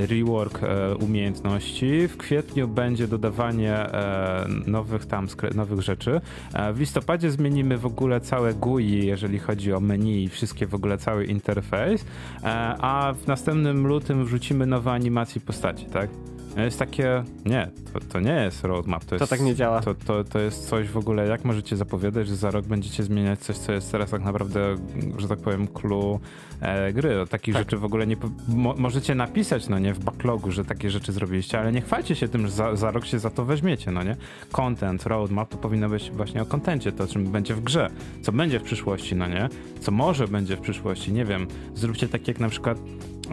rework 0.06 0.62
e, 0.62 0.94
umiejętności, 0.96 2.08
w 2.08 2.16
kwietniu 2.16 2.68
będzie 2.68 3.08
dodawanie 3.08 3.74
e, 3.74 4.46
nowych 4.66 5.06
tam 5.06 5.26
nowych 5.54 5.80
rzeczy. 5.80 6.20
E, 6.54 6.72
w 6.72 6.80
listopadzie 6.80 7.30
zmienimy 7.30 7.78
w 7.78 7.86
ogóle 7.86 8.20
całe 8.20 8.54
GUI, 8.54 9.06
jeżeli 9.06 9.38
chodzi 9.38 9.72
o 9.72 9.80
menu 9.80 10.24
i 10.24 10.28
wszystkie 10.28 10.66
w 10.66 10.74
ogóle 10.74 10.98
cały 10.98 11.24
interfejs, 11.24 12.04
e, 12.42 12.46
a 12.80 13.14
w 13.22 13.26
następnym 13.26 13.86
lutym 13.86 14.24
wrzucimy 14.24 14.66
nowe 14.66 14.92
animacje 14.92 15.40
postaci, 15.40 15.84
tak? 15.86 16.10
Jest 16.56 16.78
takie, 16.78 17.24
nie, 17.46 17.70
to, 17.92 18.00
to 18.00 18.20
nie 18.20 18.32
jest 18.32 18.64
roadmap. 18.64 19.04
To, 19.04 19.08
to 19.08 19.14
jest, 19.14 19.30
tak 19.30 19.40
nie 19.40 19.54
działa. 19.54 19.80
To, 19.80 19.94
to, 19.94 20.24
to 20.24 20.38
jest 20.38 20.68
coś 20.68 20.88
w 20.88 20.96
ogóle, 20.96 21.26
jak 21.26 21.44
możecie 21.44 21.76
zapowiadać, 21.76 22.28
że 22.28 22.36
za 22.36 22.50
rok 22.50 22.66
będziecie 22.66 23.02
zmieniać 23.02 23.40
coś, 23.40 23.56
co 23.56 23.72
jest 23.72 23.92
teraz 23.92 24.10
tak 24.10 24.22
naprawdę, 24.22 24.76
że 25.18 25.28
tak 25.28 25.38
powiem, 25.38 25.68
clue 25.68 26.20
e, 26.60 26.92
gry. 26.92 27.20
O 27.20 27.26
takich 27.26 27.54
tak. 27.54 27.60
rzeczy 27.64 27.76
w 27.76 27.84
ogóle 27.84 28.06
nie... 28.06 28.16
Mo, 28.48 28.74
możecie 28.78 29.14
napisać, 29.14 29.68
no 29.68 29.78
nie, 29.78 29.94
w 29.94 29.98
backlogu, 29.98 30.50
że 30.50 30.64
takie 30.64 30.90
rzeczy 30.90 31.12
zrobiliście, 31.12 31.60
ale 31.60 31.72
nie 31.72 31.80
chwalcie 31.80 32.14
się 32.14 32.28
tym, 32.28 32.46
że 32.46 32.52
za, 32.52 32.76
za 32.76 32.90
rok 32.90 33.06
się 33.06 33.18
za 33.18 33.30
to 33.30 33.44
weźmiecie, 33.44 33.90
no 33.90 34.02
nie? 34.02 34.16
Content, 34.52 35.06
roadmap 35.06 35.48
to 35.48 35.56
powinno 35.56 35.88
być 35.88 36.10
właśnie 36.10 36.42
o 36.42 36.46
kontencie, 36.46 36.92
to 36.92 37.06
czym 37.06 37.24
będzie 37.24 37.54
w 37.54 37.60
grze, 37.60 37.90
co 38.22 38.32
będzie 38.32 38.60
w 38.60 38.62
przyszłości, 38.62 39.16
no 39.16 39.26
nie? 39.26 39.48
Co 39.80 39.92
może 39.92 40.28
będzie 40.28 40.56
w 40.56 40.60
przyszłości, 40.60 41.12
nie 41.12 41.24
wiem. 41.24 41.46
Zróbcie 41.74 42.08
tak 42.08 42.28
jak 42.28 42.40
na 42.40 42.48
przykład 42.48 42.78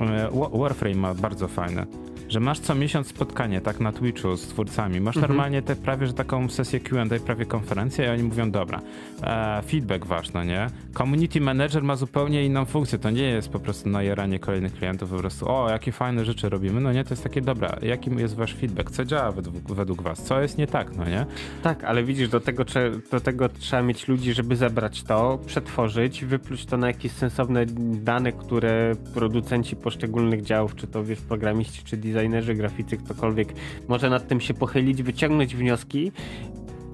e, 0.01 0.29
Warframe 0.53 0.95
ma 0.95 1.13
bardzo 1.13 1.47
fajne 1.47 2.10
że 2.31 2.39
masz 2.39 2.59
co 2.59 2.75
miesiąc 2.75 3.07
spotkanie, 3.07 3.61
tak, 3.61 3.79
na 3.79 3.91
Twitchu 3.91 4.37
z 4.37 4.47
twórcami. 4.47 5.01
Masz 5.01 5.17
mhm. 5.17 5.31
normalnie 5.31 5.61
te 5.61 5.75
prawie, 5.75 6.07
że 6.07 6.13
taką 6.13 6.49
sesję 6.49 6.79
Q&A, 6.79 7.19
prawie 7.25 7.45
konferencję 7.45 8.05
i 8.05 8.09
oni 8.09 8.23
mówią, 8.23 8.51
dobra, 8.51 8.81
e, 9.23 9.61
feedback 9.61 10.05
wasz, 10.05 10.33
no 10.33 10.43
nie? 10.43 10.67
Community 10.97 11.41
manager 11.41 11.83
ma 11.83 11.95
zupełnie 11.95 12.45
inną 12.45 12.65
funkcję, 12.65 12.99
to 12.99 13.09
nie 13.09 13.23
jest 13.23 13.49
po 13.49 13.59
prostu 13.59 13.89
najeranie 13.89 14.39
kolejnych 14.39 14.73
klientów, 14.73 15.09
po 15.09 15.17
prostu, 15.17 15.49
o, 15.49 15.69
jakie 15.69 15.91
fajne 15.91 16.25
rzeczy 16.25 16.49
robimy, 16.49 16.81
no 16.81 16.93
nie? 16.93 17.03
To 17.03 17.09
jest 17.09 17.23
takie, 17.23 17.41
dobra, 17.41 17.77
jaki 17.81 18.11
jest 18.15 18.35
wasz 18.35 18.53
feedback, 18.53 18.91
co 18.91 19.05
działa 19.05 19.31
według, 19.31 19.55
według 19.73 20.01
was, 20.01 20.23
co 20.23 20.41
jest 20.41 20.57
nie 20.57 20.67
tak, 20.67 20.95
no 20.95 21.05
nie? 21.05 21.25
Tak, 21.63 21.83
ale 21.83 22.03
widzisz, 22.03 22.29
do 22.29 22.39
tego, 22.39 22.65
do 23.11 23.19
tego 23.19 23.49
trzeba 23.49 23.81
mieć 23.81 24.07
ludzi, 24.07 24.33
żeby 24.33 24.55
zebrać 24.55 25.03
to, 25.03 25.39
przetworzyć, 25.45 26.25
wypluć 26.25 26.65
to 26.65 26.77
na 26.77 26.87
jakieś 26.87 27.11
sensowne 27.11 27.65
dane, 27.95 28.31
które 28.31 28.95
producenci 29.13 29.75
poszczególnych 29.75 30.41
działów, 30.41 30.75
czy 30.75 30.87
to 30.87 31.03
wiesz, 31.03 31.21
programiści, 31.21 31.83
czy 31.83 31.97
design 31.97 32.20
designerzy, 32.21 32.55
graficy, 32.55 32.97
ktokolwiek 32.97 33.53
może 33.87 34.09
nad 34.09 34.27
tym 34.27 34.41
się 34.41 34.53
pochylić, 34.53 35.03
wyciągnąć 35.03 35.55
wnioski 35.55 36.11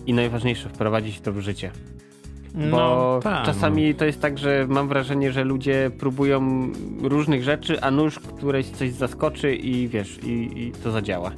i 0.06 0.14
najważniejsze, 0.14 0.70
wprowadzić 0.70 1.22
to 1.22 1.34
w 1.34 1.40
życie. 1.40 1.72
Bo 2.54 2.78
no, 2.78 3.20
tak, 3.24 3.46
czasami 3.46 3.90
no. 3.90 3.98
to 3.98 4.06
jest 4.06 4.22
tak, 4.22 4.38
że 4.38 4.66
mam 4.70 4.88
wrażenie, 4.88 5.32
że 5.32 5.44
ludzie 5.44 5.92
próbują 6.00 6.72
różnych 7.02 7.44
rzeczy, 7.44 7.82
a 7.82 7.92
nóż 7.92 8.20
któreś 8.20 8.70
coś 8.70 8.92
zaskoczy 8.92 9.56
i 9.56 9.88
wiesz, 9.88 10.20
i, 10.24 10.50
i 10.56 10.72
to 10.84 10.92
zadziała. 10.92 11.32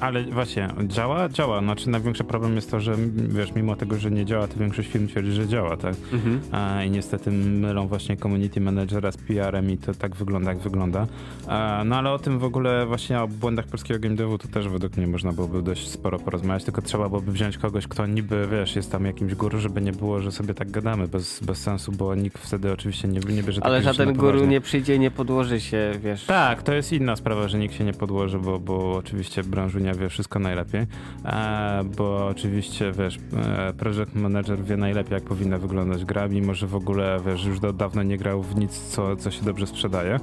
Ale 0.00 0.24
właśnie, 0.24 0.68
działa? 0.86 1.28
Działa. 1.28 1.60
Znaczy 1.60 1.90
największy 1.90 2.24
problem 2.24 2.56
jest 2.56 2.70
to, 2.70 2.80
że 2.80 2.96
wiesz, 3.28 3.54
mimo 3.54 3.76
tego, 3.76 3.96
że 3.96 4.10
nie 4.10 4.24
działa, 4.24 4.48
to 4.48 4.58
większość 4.58 4.88
firm 4.88 5.08
twierdzi, 5.08 5.32
że 5.32 5.48
działa, 5.48 5.76
tak? 5.76 5.94
Mhm. 6.12 6.40
A, 6.52 6.84
I 6.84 6.90
niestety 6.90 7.30
mylą 7.30 7.88
właśnie 7.88 8.16
community 8.16 8.60
managera 8.60 9.12
z 9.12 9.16
PR-em 9.16 9.70
i 9.70 9.78
to 9.78 9.94
tak 9.94 10.16
wygląda, 10.16 10.50
jak 10.50 10.58
wygląda. 10.58 11.06
A, 11.48 11.82
no 11.86 11.96
ale 11.96 12.10
o 12.12 12.18
tym 12.18 12.38
w 12.38 12.44
ogóle 12.44 12.86
właśnie 12.86 13.20
o 13.20 13.28
błędach 13.28 13.66
polskiego 13.66 14.00
game 14.00 14.14
devu 14.16 14.38
to 14.38 14.48
też 14.48 14.68
według 14.68 14.96
mnie 14.96 15.06
można 15.06 15.32
byłoby 15.32 15.62
dość 15.62 15.88
sporo 15.88 16.18
porozmawiać, 16.18 16.64
tylko 16.64 16.82
trzeba 16.82 17.08
byłoby 17.08 17.32
wziąć 17.32 17.58
kogoś, 17.58 17.86
kto 17.86 18.06
niby, 18.06 18.48
wiesz, 18.50 18.76
jest 18.76 18.92
tam 18.92 19.04
jakimś 19.04 19.34
guru, 19.34 19.58
żeby 19.58 19.80
nie 19.80 19.92
było, 19.92 20.20
że 20.20 20.32
sobie 20.32 20.54
tak 20.54 20.70
gadamy 20.70 21.08
bez, 21.08 21.40
bez 21.40 21.58
sensu, 21.58 21.92
bo 21.92 22.14
nikt 22.14 22.38
wtedy 22.38 22.72
oczywiście 22.72 23.08
nie, 23.08 23.20
nie 23.20 23.42
bierze 23.42 23.60
Ale 23.64 23.82
żaden 23.82 24.12
guru 24.12 24.46
nie 24.46 24.60
przyjdzie 24.60 24.94
i 24.94 24.98
nie 24.98 25.10
podłoży 25.10 25.60
się, 25.60 25.92
wiesz. 26.02 26.24
Tak, 26.24 26.62
to 26.62 26.74
jest 26.74 26.92
inna 26.92 27.16
sprawa, 27.16 27.48
że 27.48 27.58
nikt 27.58 27.74
się 27.74 27.84
nie 27.84 27.92
podłoży, 27.92 28.38
bo, 28.38 28.58
bo 28.58 28.96
oczywiście 28.96 29.42
branżunia 29.46 29.94
wie 29.94 30.08
wszystko 30.08 30.38
najlepiej, 30.38 30.86
e, 31.24 31.84
bo 31.96 32.26
oczywiście, 32.26 32.92
wiesz, 32.92 33.18
e, 33.36 33.72
project 33.72 34.14
manager 34.14 34.64
wie 34.64 34.76
najlepiej, 34.76 35.14
jak 35.14 35.22
powinna 35.22 35.58
wyglądać 35.58 36.04
gra, 36.04 36.28
mimo 36.28 36.54
że 36.54 36.66
w 36.66 36.74
ogóle, 36.74 37.20
wiesz, 37.26 37.44
już 37.44 37.60
do 37.60 37.72
dawna 37.72 38.02
nie 38.02 38.18
grał 38.18 38.42
w 38.42 38.56
nic, 38.56 38.78
co, 38.78 39.16
co 39.16 39.30
się 39.30 39.44
dobrze 39.44 39.66
sprzedaje 39.66 40.20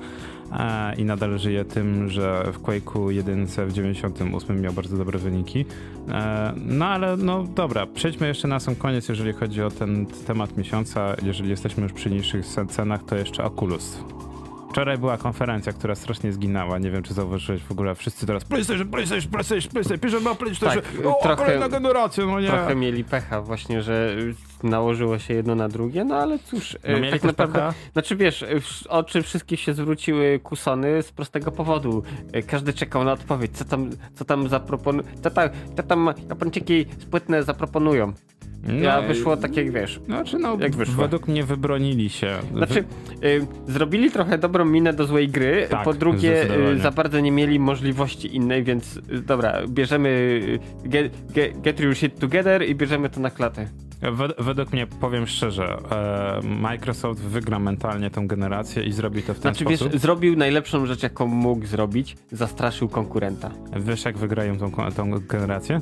e, 0.52 0.96
i 0.96 1.06
nadal 1.06 1.40
żyje 1.40 1.66
tym, 1.66 2.10
że 2.10 2.44
w 2.54 2.62
Quake'u 2.62 3.10
1 3.10 3.46
w 3.46 3.74
98 3.74 4.62
miał 4.62 4.74
bardzo 4.74 4.98
dobre 4.98 5.20
wyniki. 5.20 5.66
No 6.56 6.86
ale 6.86 7.18
no 7.18 7.44
dobra, 7.44 7.88
przejdźmy 7.88 8.28
jeszcze 8.28 8.48
na 8.48 8.60
sam 8.60 8.76
koniec, 8.76 9.10
jeżeli 9.10 9.34
chodzi 9.34 9.64
o 9.64 9.72
ten 9.72 10.06
temat 10.28 10.58
miesiąca. 10.58 11.16
Jeżeli 11.24 11.50
jesteśmy 11.50 11.84
już 11.84 11.94
przy 11.94 12.12
niższych 12.12 12.46
cenach, 12.70 13.04
to 13.04 13.16
jeszcze 13.16 13.44
Oculus. 13.44 14.04
Wczoraj 14.74 14.98
była 14.98 15.18
konferencja, 15.18 15.74
która 15.74 15.96
strasznie 15.96 16.34
zginęła. 16.34 16.80
Nie 16.80 16.92
wiem, 16.92 17.04
czy 17.04 17.14
zauważyłeś 17.14 17.64
w 17.64 17.72
ogóle. 17.72 17.96
Wszyscy 17.96 18.26
teraz 18.26 18.46
PlayStation, 18.46 18.88
PlayStation, 18.88 19.32
PlayStation, 19.32 19.72
PlayStation, 19.72 20.00
piszemy 20.00 20.36
PlayStation. 20.36 20.84
Tak, 20.84 21.06
o, 21.06 21.20
trochę, 21.24 21.36
kolejna 21.36 21.70
generacja, 21.70 22.26
no 22.26 22.40
nie. 22.40 22.48
Trochę 22.48 22.76
mieli 22.76 23.04
pecha 23.04 23.42
właśnie, 23.42 23.82
że 23.82 24.16
nałożyło 24.64 25.20
się 25.20 25.34
jedno 25.34 25.56
na 25.56 25.70
drugie, 25.70 26.04
no 26.04 26.16
ale 26.16 26.40
cóż, 26.40 26.78
no, 27.02 27.12
tak 27.12 27.24
naprawdę, 27.24 27.60
pecha? 27.60 27.74
znaczy 27.94 28.16
wiesz, 28.16 28.46
oczy 28.90 29.22
wszystkich 29.22 29.60
się 29.60 29.74
zwróciły 29.74 30.40
ku 30.44 30.56
Sony 30.56 31.04
z 31.04 31.12
prostego 31.12 31.52
powodu. 31.52 32.04
Każdy 32.48 32.74
czekał 32.74 33.04
na 33.04 33.12
odpowiedź, 33.12 33.52
co 33.58 33.66
tam, 33.66 33.90
co 34.16 34.26
tam 34.26 34.50
co 34.50 35.30
tam, 35.32 35.50
co 35.78 35.84
tam 35.84 36.14
Japończyki 36.30 36.86
spłytne 37.00 37.44
zaproponują. 37.44 38.14
No 38.68 38.74
ja 38.74 39.02
wyszło 39.02 39.38
tak 39.38 39.58
jak 39.58 39.72
wiesz. 39.72 40.00
Znaczy 40.06 40.40
no, 40.40 40.58
jak 40.60 40.76
wyszło. 40.76 40.96
według 40.96 41.28
mnie 41.28 41.44
wybronili 41.44 42.10
się. 42.10 42.38
Znaczy, 42.56 42.84
y, 43.24 43.48
zrobili 43.68 44.12
trochę 44.12 44.38
dobrą 44.38 44.66
minę 44.66 44.94
do 44.94 45.06
złej 45.06 45.28
gry, 45.30 45.68
tak, 45.70 45.84
po 45.84 45.94
drugie 45.94 46.44
y, 46.74 46.80
za 46.80 46.92
bardzo 46.92 47.20
nie 47.20 47.32
mieli 47.32 47.60
możliwości 47.60 48.36
innej, 48.36 48.64
więc 48.64 48.98
y, 48.98 49.22
dobra, 49.22 49.62
bierzemy 49.68 50.10
y, 50.86 50.90
get, 50.90 51.32
get, 51.34 51.62
get 51.62 51.80
your 51.80 51.96
shit 51.96 52.20
together 52.20 52.70
i 52.70 52.76
bierzemy 52.76 53.10
to 53.10 53.20
na 53.20 53.30
klatę. 53.30 53.68
Według 54.40 54.74
mnie, 54.74 54.88
powiem 54.88 55.28
szczerze, 55.28 55.78
e, 55.92 56.48
Microsoft 56.48 57.22
wygra 57.22 57.60
mentalnie 57.60 58.10
tą 58.10 58.28
generację 58.28 58.84
i 58.84 58.92
zrobi 58.92 59.24
to 59.24 59.34
w 59.34 59.40
ten 59.40 59.54
znaczy, 59.54 59.66
sposób. 59.76 59.92
Wiesz, 59.92 60.02
zrobił 60.02 60.36
najlepszą 60.36 60.86
rzecz, 60.86 61.04
jaką 61.04 61.28
mógł 61.28 61.66
zrobić, 61.66 62.18
zastraszył 62.32 62.90
konkurenta. 62.90 63.52
Wiesz, 63.80 64.06
jak 64.06 64.18
wygrają 64.18 64.58
tą, 64.58 64.72
tą 64.96 65.20
generację? 65.20 65.82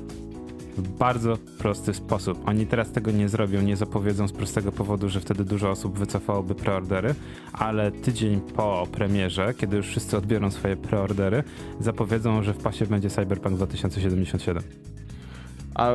Bardzo 0.82 1.38
prosty 1.58 1.94
sposób. 1.94 2.40
Oni 2.46 2.66
teraz 2.66 2.92
tego 2.92 3.12
nie 3.12 3.30
zrobią, 3.30 3.62
nie 3.62 3.76
zapowiedzą 3.76 4.28
z 4.28 4.32
prostego 4.32 4.72
powodu, 4.72 5.10
że 5.10 5.20
wtedy 5.20 5.46
dużo 5.46 5.70
osób 5.70 6.00
wycofałoby 6.00 6.56
preordery, 6.56 7.16
ale 7.54 7.92
tydzień 7.92 8.42
po 8.42 8.88
premierze, 8.92 9.54
kiedy 9.54 9.78
już 9.78 9.88
wszyscy 9.88 10.18
odbiorą 10.18 10.52
swoje 10.52 10.78
preordery, 10.78 11.44
zapowiedzą, 11.80 12.44
że 12.44 12.54
w 12.54 12.58
pasie 12.58 12.86
będzie 12.86 13.10
Cyberpunk 13.10 13.56
2077. 13.56 14.64
A 15.76 15.92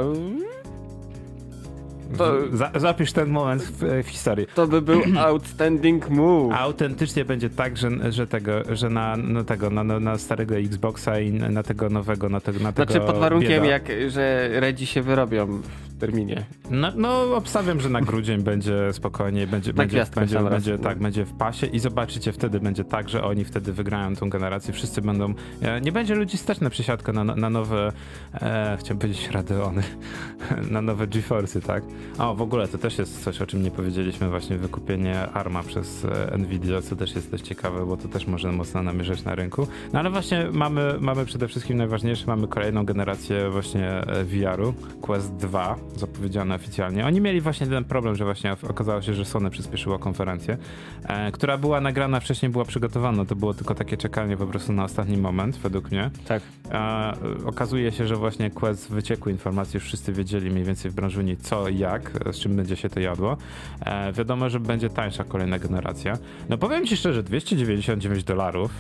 to, 2.18 2.56
Za, 2.56 2.70
zapisz 2.76 3.12
ten 3.12 3.28
moment 3.28 3.62
w, 3.62 4.04
w, 4.04 4.08
historii. 4.08 4.46
To 4.54 4.66
by 4.66 4.82
był 4.82 5.02
outstanding 5.26 6.10
move. 6.10 6.52
Autentycznie 6.54 7.24
będzie 7.24 7.50
tak, 7.50 7.76
że, 7.76 8.12
że 8.12 8.26
tego, 8.26 8.52
że 8.70 8.90
na, 8.90 9.16
na 9.16 9.44
tego, 9.44 9.70
na, 9.70 9.84
na, 9.84 10.18
starego 10.18 10.56
Xboxa 10.56 11.20
i 11.20 11.32
na 11.32 11.62
tego 11.62 11.90
nowego, 11.90 12.28
na, 12.28 12.40
tego, 12.40 12.60
na 12.60 12.72
tego 12.72 12.92
Znaczy 12.92 13.06
pod 13.06 13.18
warunkiem, 13.18 13.62
bieda. 13.62 13.66
jak, 13.66 13.88
że 14.08 14.48
Redzi 14.60 14.86
się 14.86 15.02
wyrobią 15.02 15.62
terminie. 15.98 16.44
No, 16.70 16.92
no 16.96 17.36
obstawiam, 17.36 17.80
że 17.80 17.88
na 17.88 18.00
grudzień 18.00 18.42
będzie 18.42 18.92
spokojnie, 18.92 19.46
będzie, 19.46 19.72
na 19.72 19.76
będzie, 19.76 20.04
będzie, 20.14 20.40
będzie 20.40 20.72
raz. 20.72 20.80
tak, 20.80 20.98
będzie 20.98 21.24
w 21.24 21.32
pasie 21.32 21.66
i 21.66 21.78
zobaczycie 21.78 22.32
wtedy 22.32 22.60
będzie 22.60 22.84
tak, 22.84 23.08
że 23.08 23.24
oni 23.24 23.44
wtedy 23.44 23.72
wygrają 23.72 24.16
tą 24.16 24.30
generację, 24.30 24.74
wszyscy 24.74 25.02
będą, 25.02 25.34
e, 25.62 25.80
nie 25.80 25.92
będzie 25.92 26.14
ludzi 26.14 26.38
stać 26.38 26.60
na 26.60 26.70
przesiadkę 26.70 27.12
na, 27.12 27.24
na 27.24 27.50
nowe, 27.50 27.92
e, 28.34 28.76
chciałem 28.80 28.98
powiedzieć 28.98 29.30
Radeony, 29.30 29.82
na 30.70 30.82
nowe 30.82 31.06
GeForce'y, 31.06 31.66
tak? 31.66 31.82
A 32.18 32.34
w 32.34 32.42
ogóle 32.42 32.68
to 32.68 32.78
też 32.78 32.98
jest 32.98 33.24
coś, 33.24 33.42
o 33.42 33.46
czym 33.46 33.62
nie 33.62 33.70
powiedzieliśmy, 33.70 34.28
właśnie 34.28 34.58
wykupienie 34.58 35.30
ARMA 35.30 35.62
przez 35.62 36.04
e, 36.04 36.38
Nvidia, 36.38 36.82
co 36.82 36.96
też 36.96 37.14
jest 37.14 37.30
dość 37.30 37.44
ciekawe, 37.44 37.86
bo 37.86 37.96
to 37.96 38.08
też 38.08 38.26
może 38.26 38.52
mocno 38.52 38.82
namierzać 38.82 39.24
na 39.24 39.34
rynku. 39.34 39.68
No 39.92 39.98
ale 39.98 40.10
właśnie 40.10 40.48
mamy, 40.52 40.94
mamy 41.00 41.24
przede 41.24 41.48
wszystkim 41.48 41.76
najważniejsze, 41.76 42.26
mamy 42.26 42.48
kolejną 42.48 42.84
generację 42.84 43.50
właśnie 43.50 43.88
e, 43.88 44.24
VR-u, 44.24 44.74
Quest 45.00 45.36
2, 45.36 45.76
zapowiedziane 45.96 46.54
oficjalnie. 46.54 47.06
Oni 47.06 47.20
mieli 47.20 47.40
właśnie 47.40 47.66
ten 47.66 47.84
problem, 47.84 48.16
że 48.16 48.24
właśnie 48.24 48.56
okazało 48.68 49.02
się, 49.02 49.14
że 49.14 49.24
Sony 49.24 49.50
przyspieszyło 49.50 49.98
konferencję, 49.98 50.56
e, 51.04 51.32
która 51.32 51.58
była 51.58 51.80
nagrana, 51.80 52.20
wcześniej 52.20 52.52
była 52.52 52.64
przygotowana, 52.64 53.24
to 53.24 53.36
było 53.36 53.54
tylko 53.54 53.74
takie 53.74 53.96
czekanie 53.96 54.36
po 54.36 54.46
prostu 54.46 54.72
na 54.72 54.84
ostatni 54.84 55.16
moment, 55.16 55.56
według 55.56 55.90
mnie. 55.90 56.10
Tak. 56.28 56.42
E, 56.70 57.12
okazuje 57.46 57.92
się, 57.92 58.06
że 58.06 58.16
właśnie 58.16 58.50
Quest 58.50 58.90
wyciekły 58.90 59.32
informacje, 59.32 59.78
już 59.78 59.84
wszyscy 59.84 60.12
wiedzieli 60.12 60.50
mniej 60.50 60.64
więcej 60.64 60.90
w 60.90 60.94
branżuni 60.94 61.36
co 61.36 61.68
i 61.68 61.78
jak, 61.78 61.85
z 62.32 62.38
czym 62.38 62.56
będzie 62.56 62.76
się 62.76 62.88
to 62.88 63.00
jadło. 63.00 63.36
E, 63.80 64.12
wiadomo, 64.12 64.50
że 64.50 64.60
będzie 64.60 64.90
tańsza 64.90 65.24
kolejna 65.24 65.58
generacja. 65.58 66.18
No 66.48 66.58
powiem 66.58 66.86
ci 66.86 66.96
szczerze, 66.96 67.22
299 67.22 68.24
dolarów 68.24 68.70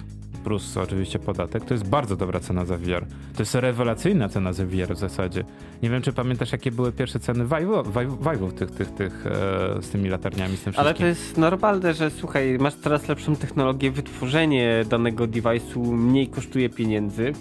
plus 0.46 0.76
oczywiście 0.76 1.18
podatek, 1.18 1.64
to 1.64 1.74
jest 1.74 1.88
bardzo 1.88 2.16
dobra 2.16 2.40
cena 2.40 2.64
za 2.64 2.76
VR. 2.76 3.06
To 3.36 3.42
jest 3.42 3.54
rewelacyjna 3.54 4.28
cena 4.28 4.52
za 4.52 4.66
VR 4.66 4.94
w 4.94 4.98
zasadzie. 4.98 5.44
Nie 5.82 5.90
wiem, 5.90 6.02
czy 6.02 6.12
pamiętasz, 6.12 6.52
jakie 6.52 6.72
były 6.72 6.92
pierwsze 6.92 7.20
ceny 7.20 7.44
Vive'ów 7.44 8.52
tych, 8.52 8.70
tych, 8.70 8.90
tych 8.90 9.26
e, 9.26 9.82
z 9.82 9.90
tymi 9.90 10.08
latarniami, 10.08 10.56
z 10.56 10.62
tym 10.62 10.72
Ale 10.76 10.94
to 10.94 11.06
jest 11.06 11.36
normalne, 11.38 11.94
że 11.94 12.10
słuchaj, 12.10 12.58
masz 12.60 12.74
coraz 12.74 13.08
lepszą 13.08 13.36
technologię, 13.36 13.90
wytworzenie 13.90 14.84
danego 14.88 15.24
device'u 15.24 15.92
mniej 15.92 16.28
kosztuje 16.28 16.68
pieniędzy, 16.68 17.32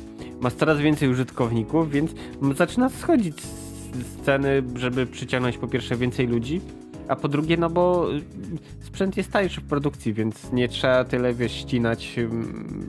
masz 0.41 0.53
coraz 0.53 0.79
więcej 0.79 1.09
użytkowników, 1.09 1.91
więc 1.91 2.11
zaczyna 2.55 2.89
schodzić 2.89 3.37
z 4.03 4.25
ceny, 4.25 4.63
żeby 4.75 5.05
przyciągnąć 5.05 5.57
po 5.57 5.67
pierwsze 5.67 5.95
więcej 5.95 6.27
ludzi, 6.27 6.61
a 7.07 7.15
po 7.15 7.27
drugie, 7.27 7.57
no 7.57 7.69
bo 7.69 8.13
y, 8.13 8.21
sprzęt 8.81 9.17
jest 9.17 9.31
tańszy 9.31 9.61
w 9.61 9.63
produkcji, 9.63 10.13
więc 10.13 10.51
nie 10.51 10.67
trzeba 10.67 11.03
tyle 11.03 11.33
wiesz, 11.33 11.51
ścinać 11.51 12.15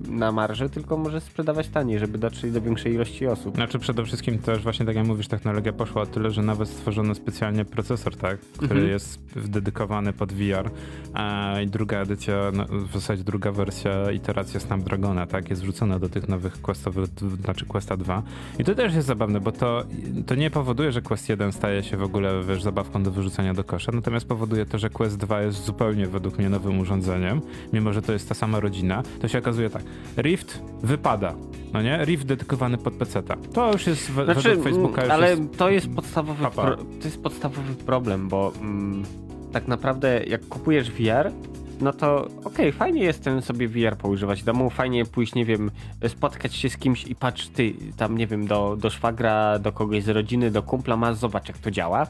na 0.09 0.33
marży, 0.33 0.71
tylko 0.71 0.97
może 0.97 1.21
sprzedawać 1.21 1.69
taniej, 1.69 1.99
żeby 1.99 2.19
dotrzeć 2.19 2.53
do 2.53 2.61
większej 2.61 2.95
ilości 2.95 3.27
osób. 3.27 3.55
Znaczy 3.55 3.79
przede 3.79 4.05
wszystkim 4.05 4.39
też 4.39 4.63
właśnie 4.63 4.87
tak 4.87 4.97
jak 4.97 5.07
mówisz, 5.07 5.29
technologia 5.29 5.73
poszła 5.73 6.03
o 6.03 6.07
tyle, 6.07 6.31
że 6.31 6.43
nawet 6.43 6.69
stworzono 6.69 7.15
specjalnie 7.15 7.65
procesor, 7.65 8.17
tak, 8.17 8.39
który 8.41 8.81
mhm. 8.81 8.91
jest 8.91 9.21
dedykowany 9.49 10.13
pod 10.13 10.33
VR 10.33 10.71
a, 11.15 11.55
i 11.61 11.67
druga 11.67 11.99
edycja, 11.99 12.35
no, 12.53 12.65
w 12.65 12.93
zasadzie 12.95 13.25
druga 13.25 13.53
wersja, 13.53 14.11
iteracja 14.11 14.61
Snapdragona, 14.61 15.27
tak, 15.27 15.51
jest 15.51 15.63
wrzucona 15.63 15.99
do 15.99 16.09
tych 16.09 16.29
nowych 16.29 16.63
Questowych, 16.63 17.09
znaczy 17.45 17.67
Questa 17.67 17.97
2 17.97 18.23
i 18.59 18.65
to 18.65 18.75
też 18.75 18.95
jest 18.95 19.07
zabawne, 19.07 19.41
bo 19.41 19.53
to, 19.53 19.85
to 20.27 20.35
nie 20.35 20.51
powoduje, 20.51 20.93
że 20.93 21.03
Quest 21.03 21.29
1 21.29 21.53
staje 21.53 21.83
się 21.83 21.97
w 21.97 22.03
ogóle, 22.03 22.43
wiesz, 22.49 22.63
zabawką 22.63 23.03
do 23.03 23.11
wyrzucenia 23.11 23.55
do 23.55 23.65
kosza, 23.65 23.93
no 23.95 24.03
natomiast 24.07 24.29
powoduje 24.29 24.67
to, 24.67 24.79
że 24.79 24.91
Quest 24.91 25.17
2 25.17 25.43
jest 25.43 25.65
zupełnie 25.65 26.07
według 26.07 26.39
mnie 26.39 26.49
nowym 26.49 26.79
urządzeniem, 26.79 27.41
mimo 27.73 27.93
że 27.93 28.03
to 28.03 28.13
jest 28.13 28.29
ta 28.29 28.35
sama 28.35 28.61
rodzina, 28.61 29.03
to 29.21 29.29
się 29.29 29.39
okazuje 29.39 29.71
tak, 29.71 29.83
Rift 30.17 30.63
wypada, 30.83 31.35
no 31.73 31.83
nie? 31.83 32.05
Rift 32.05 32.27
dedykowany 32.27 32.79
pod 32.79 32.95
PC-ta. 32.95 33.37
To 33.53 33.73
już 33.73 33.87
jest 33.87 34.11
we, 34.11 34.25
znaczy, 34.25 34.43
według 34.43 34.65
Facebooka 34.65 35.03
już 35.03 35.11
Ale 35.11 35.31
jest 35.31 35.43
to 35.59 35.71
jest 35.71 35.95
podstawowy 35.95 36.51
pro, 36.51 36.77
to 36.77 37.05
jest 37.05 37.23
podstawowy 37.23 37.75
problem, 37.75 38.29
bo 38.29 38.53
mm, 38.61 39.05
tak 39.53 39.69
naprawdę 39.69 40.25
jak 40.27 40.49
kupujesz 40.49 40.91
VR, 40.91 41.33
no 41.81 41.93
to 41.93 42.25
okej, 42.25 42.41
okay, 42.45 42.73
fajnie 42.73 43.03
jest 43.03 43.25
ten 43.25 43.43
sobie 43.43 43.69
VR 43.69 43.97
poużywać 43.97 44.43
w 44.43 44.45
domu, 44.45 44.71
fajnie 44.71 45.05
pójść, 45.05 45.35
nie 45.35 45.45
wiem, 45.45 45.71
spotkać 46.09 46.55
się 46.55 46.71
z 46.71 46.77
kimś 46.77 47.05
i 47.05 47.15
patrz, 47.15 47.49
ty 47.49 47.73
tam, 47.97 48.19
nie 48.19 48.27
wiem, 48.27 48.47
do, 48.47 48.77
do 48.77 48.91
szwagra, 48.91 49.59
do 49.59 49.73
kogoś 49.73 50.03
z 50.03 50.09
rodziny, 50.09 50.51
do 50.51 50.63
kumpla 50.63 50.97
masz, 50.97 51.17
zobacz 51.17 51.49
jak 51.49 51.59
to 51.59 51.71
działa 51.71 52.07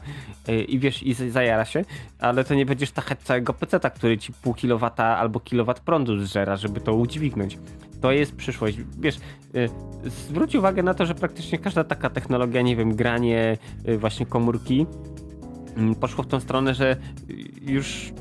yy, 0.47 0.63
i 0.63 0.79
wiesz, 0.79 1.03
i 1.03 1.13
zajara 1.13 1.65
się, 1.65 1.85
ale 2.19 2.43
to 2.43 2.55
nie 2.55 2.65
będziesz 2.65 2.91
tachać 2.91 3.19
całego 3.19 3.53
peceta, 3.53 3.89
który 3.89 4.17
ci 4.17 4.33
pół 4.33 4.53
kilowata 4.53 5.17
albo 5.17 5.39
kilowat 5.39 5.79
prądu 5.79 6.25
zżera, 6.25 6.55
żeby 6.55 6.81
to 6.81 6.93
udźwignąć. 6.93 7.57
To 8.01 8.11
jest 8.11 8.35
przyszłość. 8.35 8.77
Wiesz, 8.99 9.19
yy, 9.53 9.69
zwróć 10.05 10.55
uwagę 10.55 10.83
na 10.83 10.93
to, 10.93 11.05
że 11.05 11.15
praktycznie 11.15 11.59
każda 11.59 11.83
taka 11.83 12.09
technologia, 12.09 12.61
nie 12.61 12.75
wiem, 12.75 12.95
granie, 12.95 13.57
yy, 13.85 13.97
właśnie 13.97 14.25
komórki, 14.25 14.85
mm, 15.77 15.95
poszło 15.95 16.23
w 16.23 16.27
tą 16.27 16.39
stronę, 16.39 16.73
że 16.73 16.97
już 17.61 18.13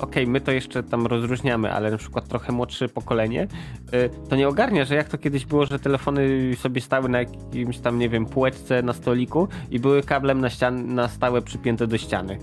okej, 0.00 0.22
okay, 0.22 0.32
my 0.32 0.40
to 0.40 0.52
jeszcze 0.52 0.82
tam 0.82 1.06
rozróżniamy, 1.06 1.72
ale 1.72 1.90
na 1.90 1.96
przykład 1.96 2.28
trochę 2.28 2.52
młodsze 2.52 2.88
pokolenie, 2.88 3.48
y, 3.94 4.10
to 4.28 4.36
nie 4.36 4.48
ogarnia, 4.48 4.84
że 4.84 4.94
jak 4.94 5.08
to 5.08 5.18
kiedyś 5.18 5.46
było, 5.46 5.66
że 5.66 5.78
telefony 5.78 6.56
sobie 6.56 6.80
stały 6.80 7.08
na 7.08 7.18
jakimś 7.18 7.78
tam, 7.78 7.98
nie 7.98 8.08
wiem, 8.08 8.26
półeczce 8.26 8.82
na 8.82 8.92
stoliku 8.92 9.48
i 9.70 9.80
były 9.80 10.02
kablem 10.02 10.40
na, 10.40 10.50
ścian 10.50 10.94
na 10.94 11.08
stałe 11.08 11.42
przypięte 11.42 11.86
do 11.86 11.98
ściany 11.98 12.38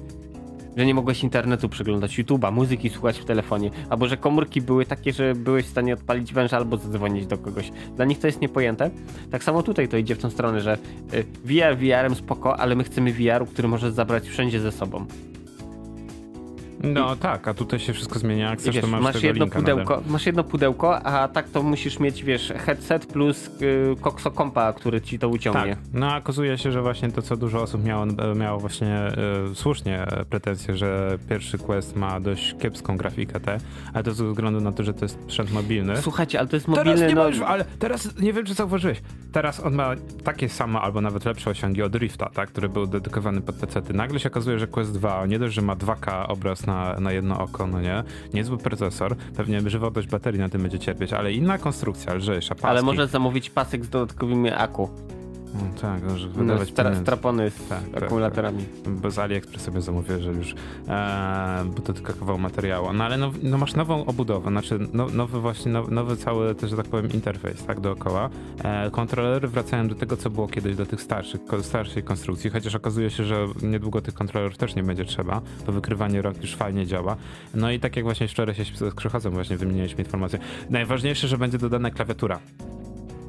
że 0.78 0.86
nie 0.86 0.94
mogłeś 0.94 1.24
internetu 1.24 1.70
przeglądać, 1.70 2.20
YouTube'a, 2.20 2.52
muzyki 2.52 2.90
słuchać 2.90 3.20
w 3.20 3.26
telefonie, 3.26 3.72
albo 3.90 4.08
że 4.08 4.18
komórki 4.18 4.62
były 4.62 4.86
takie, 4.86 5.14
że 5.14 5.36
byłeś 5.36 5.66
w 5.66 5.70
stanie 5.70 5.94
odpalić 5.94 6.34
węża 6.34 6.58
albo 6.58 6.78
zadzwonić 6.78 7.28
do 7.28 7.38
kogoś. 7.38 7.72
Dla 7.96 8.06
nich 8.06 8.20
to 8.20 8.28
jest 8.28 8.42
niepojęte. 8.42 8.90
Tak 9.32 9.44
samo 9.44 9.64
tutaj 9.64 9.88
to 9.88 9.98
idzie 9.98 10.16
w 10.16 10.20
tą 10.20 10.30
stronę, 10.30 10.62
że 10.62 10.78
y, 11.14 11.24
VR 11.46 11.78
VR-em 11.78 12.16
spoko, 12.16 12.60
ale 12.60 12.76
my 12.76 12.84
chcemy 12.84 13.14
VR-u, 13.14 13.46
który 13.46 13.68
możesz 13.68 13.94
zabrać 13.94 14.30
wszędzie 14.30 14.60
ze 14.60 14.72
sobą. 14.72 15.06
No 16.84 17.16
I, 17.16 17.18
tak, 17.18 17.48
a 17.48 17.54
tutaj 17.54 17.80
się 17.80 17.94
wszystko 17.94 18.20
zmienia. 18.20 18.50
Jak 18.50 18.60
chcesz, 18.60 18.76
wiesz, 18.76 18.82
to 18.82 18.88
masz, 18.88 19.02
masz 19.02 19.24
jedno 19.24 19.48
pudełko, 19.48 20.02
Masz 20.08 20.26
jedno 20.26 20.44
pudełko, 20.44 21.00
a 21.00 21.28
tak 21.28 21.50
to 21.50 21.64
musisz 21.64 22.00
mieć, 22.00 22.24
wiesz, 22.24 22.54
headset 22.56 23.06
plus 23.06 23.50
yy, 23.60 24.32
kompa, 24.36 24.74
który 24.74 25.02
ci 25.02 25.20
to 25.20 25.30
uciągnie. 25.30 25.76
Tak. 25.76 25.80
No 25.94 26.12
a 26.12 26.18
okazuje 26.18 26.58
się, 26.58 26.72
że 26.72 26.82
właśnie 26.82 27.12
to, 27.12 27.22
co 27.22 27.38
dużo 27.38 27.62
osób 27.62 27.84
miało, 27.84 28.06
miało 28.36 28.60
właśnie 28.60 29.12
yy, 29.48 29.56
słusznie 29.56 30.08
pretensje, 30.30 30.78
że 30.78 31.18
pierwszy 31.30 31.58
Quest 31.58 31.96
ma 31.96 32.20
dość 32.20 32.56
kiepską 32.62 32.98
grafikę 32.98 33.40
T, 33.40 33.58
ale 33.94 34.04
to 34.04 34.14
ze 34.14 34.28
względu 34.28 34.62
na 34.62 34.72
to, 34.72 34.84
że 34.84 34.94
to 34.94 35.06
jest 35.06 35.22
sprzęt 35.22 35.52
mobilny. 35.52 35.98
Słuchajcie, 36.02 36.40
ale 36.40 36.48
to 36.48 36.56
jest 36.56 36.68
mobilny... 36.68 36.96
Teraz 36.96 37.34
nie 37.34 37.40
no... 37.40 37.48
Ale 37.48 37.66
teraz, 37.80 38.22
nie 38.22 38.34
wiem, 38.34 38.46
czy 38.46 38.54
zauważyłeś, 38.54 39.02
teraz 39.32 39.60
on 39.60 39.76
ma 39.76 39.92
takie 40.24 40.50
same 40.50 40.80
albo 40.80 41.02
nawet 41.02 41.26
lepsze 41.26 41.50
osiągi 41.50 41.84
od 41.84 41.96
Rifta, 41.96 42.30
tak, 42.30 42.50
który 42.50 42.70
był 42.70 42.88
dedykowany 42.88 43.42
pod 43.42 43.56
PC. 43.56 43.82
-ty. 43.82 43.96
Nagle 43.96 44.20
się 44.20 44.30
okazuje, 44.30 44.60
że 44.60 44.68
Quest 44.68 44.94
2 44.94 45.26
nie 45.26 45.40
dość, 45.40 45.56
że 45.56 45.62
ma 45.62 45.76
2K 45.76 46.26
obraz 46.28 46.67
na, 46.68 47.00
na 47.00 47.12
jedno 47.12 47.40
oko, 47.40 47.68
no 47.68 47.82
nie? 47.82 48.04
Niezły 48.34 48.58
procesor, 48.58 49.16
pewnie 49.36 49.70
żywotność 49.70 50.08
baterii 50.08 50.40
na 50.40 50.50
tym 50.50 50.62
będzie 50.62 50.80
cierpieć, 50.80 51.14
ale 51.14 51.34
inna 51.34 51.58
konstrukcja, 51.58 52.14
lżejsza, 52.14 52.56
paski. 52.56 52.68
Ale 52.68 52.82
możesz 52.82 53.10
zamówić 53.10 53.50
pasek 53.50 53.86
z 53.86 53.90
dodatkowymi 53.90 54.50
aku. 54.50 54.90
No, 55.54 55.82
tak, 55.82 56.04
może 56.04 56.28
wydawać 56.28 56.74
no, 56.78 56.96
strapony 56.96 57.52
z 57.52 57.68
tak, 57.68 57.90
tak, 57.94 58.04
akumulatorami. 58.04 58.66
Tak, 58.84 58.94
Bez 58.94 59.20
AliExpress 59.20 59.62
sobie 59.62 59.82
zamówię, 59.82 60.20
że 60.20 60.32
już, 60.32 60.56
e, 60.88 61.66
bo 61.76 61.82
to 61.82 61.94
tylko 61.94 62.14
kawał 62.14 62.38
materiału. 62.38 62.94
No 62.94 63.04
ale 63.04 63.18
no, 63.18 63.32
no 63.44 63.58
masz 63.58 63.76
nową 63.76 64.06
obudowę, 64.06 64.50
znaczy 64.50 64.80
no, 64.94 65.08
nowy 65.08 65.40
właśnie, 65.40 65.72
nowy, 65.72 65.92
nowy 65.92 66.18
cały, 66.18 66.56
też, 66.56 66.70
że 66.70 66.78
tak 66.78 66.86
powiem, 66.86 67.12
interfejs, 67.12 67.66
tak, 67.66 67.80
dookoła. 67.80 68.30
E, 68.64 68.92
kontrolery 68.92 69.48
wracają 69.48 69.88
do 69.88 69.96
tego, 69.96 70.18
co 70.18 70.30
było 70.30 70.48
kiedyś, 70.48 70.76
do 70.76 70.86
tych 70.86 71.02
starszych, 71.02 71.42
starszej 71.62 72.04
konstrukcji, 72.04 72.50
chociaż 72.50 72.76
okazuje 72.76 73.10
się, 73.10 73.24
że 73.24 73.48
niedługo 73.62 74.02
tych 74.02 74.14
kontrolerów 74.14 74.58
też 74.58 74.76
nie 74.76 74.84
będzie 74.84 75.06
trzeba, 75.06 75.42
bo 75.66 75.72
wykrywanie 75.72 76.22
rok 76.22 76.42
już 76.42 76.56
fajnie 76.56 76.86
działa. 76.86 77.16
No 77.54 77.72
i 77.72 77.80
tak 77.80 77.96
jak 77.96 78.06
właśnie 78.06 78.28
wczoraj 78.28 78.56
się 78.56 78.64
z 78.64 78.94
Krzychozem 78.96 79.34
właśnie 79.34 79.58
wymienialiśmy 79.58 80.04
informacje. 80.04 80.40
Najważniejsze, 80.70 81.28
że 81.28 81.38
będzie 81.38 81.58
dodana 81.58 81.92
klawiatura 81.92 82.40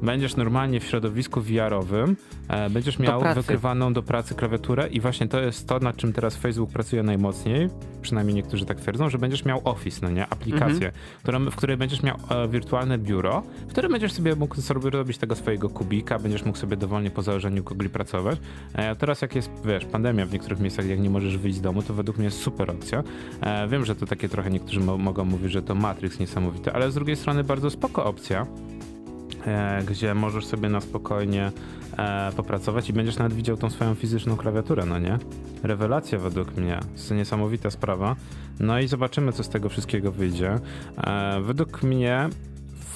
będziesz 0.01 0.35
normalnie 0.35 0.79
w 0.79 0.83
środowisku 0.83 1.41
VR-owym, 1.41 2.15
e, 2.47 2.69
będziesz 2.69 2.99
miał 2.99 3.21
pracy. 3.21 3.41
wykrywaną 3.41 3.93
do 3.93 4.03
pracy 4.03 4.35
klawiaturę 4.35 4.87
i 4.87 4.99
właśnie 4.99 5.27
to 5.27 5.39
jest 5.39 5.67
to, 5.67 5.79
nad 5.79 5.95
czym 5.95 6.13
teraz 6.13 6.35
Facebook 6.35 6.69
pracuje 6.69 7.03
najmocniej, 7.03 7.69
przynajmniej 8.01 8.35
niektórzy 8.35 8.65
tak 8.65 8.79
twierdzą, 8.79 9.09
że 9.09 9.17
będziesz 9.17 9.45
miał 9.45 9.61
Office, 9.63 9.99
no 10.03 10.09
nie, 10.09 10.27
aplikację, 10.27 10.91
którą, 11.23 11.45
w 11.49 11.55
której 11.55 11.77
będziesz 11.77 12.03
miał 12.03 12.17
e, 12.29 12.47
wirtualne 12.47 12.97
biuro, 12.97 13.43
w 13.67 13.71
którym 13.71 13.91
będziesz 13.91 14.13
sobie 14.13 14.35
mógł 14.35 14.61
sobie 14.61 14.89
robić 14.89 15.17
tego 15.17 15.35
swojego 15.35 15.69
kubika, 15.69 16.19
będziesz 16.19 16.45
mógł 16.45 16.57
sobie 16.57 16.77
dowolnie 16.77 17.11
po 17.11 17.21
założeniu 17.21 17.63
Google 17.63 17.89
pracować. 17.89 18.37
E, 18.73 18.95
teraz 18.95 19.21
jak 19.21 19.35
jest, 19.35 19.51
wiesz, 19.65 19.85
pandemia 19.85 20.25
w 20.25 20.33
niektórych 20.33 20.59
miejscach, 20.59 20.85
jak 20.85 20.99
nie 20.99 21.09
możesz 21.09 21.37
wyjść 21.37 21.57
z 21.57 21.61
domu, 21.61 21.81
to 21.81 21.93
według 21.93 22.17
mnie 22.17 22.25
jest 22.25 22.41
super 22.41 22.71
opcja. 22.71 23.03
E, 23.41 23.67
wiem, 23.67 23.85
że 23.85 23.95
to 23.95 24.05
takie 24.05 24.29
trochę 24.29 24.49
niektórzy 24.49 24.79
mo 24.79 24.97
mogą 24.97 25.25
mówić, 25.25 25.51
że 25.51 25.61
to 25.61 25.75
Matrix 25.75 26.19
niesamowity, 26.19 26.73
ale 26.73 26.91
z 26.91 26.93
drugiej 26.93 27.15
strony 27.15 27.43
bardzo 27.43 27.69
spoko 27.69 28.05
opcja, 28.05 28.45
gdzie 29.87 30.15
możesz 30.15 30.45
sobie 30.45 30.69
na 30.69 30.81
spokojnie 30.81 31.51
e, 31.97 32.31
popracować 32.35 32.89
i 32.89 32.93
będziesz 32.93 33.17
nawet 33.17 33.33
widział 33.33 33.57
tą 33.57 33.69
swoją 33.69 33.95
fizyczną 33.95 34.37
klawiaturę, 34.37 34.85
no 34.85 34.99
nie? 34.99 35.17
Rewelacja 35.63 36.19
według 36.19 36.57
mnie, 36.57 36.79
niesamowita 37.11 37.71
sprawa. 37.71 38.15
No 38.59 38.79
i 38.79 38.87
zobaczymy, 38.87 39.33
co 39.33 39.43
z 39.43 39.49
tego 39.49 39.69
wszystkiego 39.69 40.11
wyjdzie. 40.11 40.59
E, 40.97 41.41
według 41.41 41.83
mnie 41.83 42.29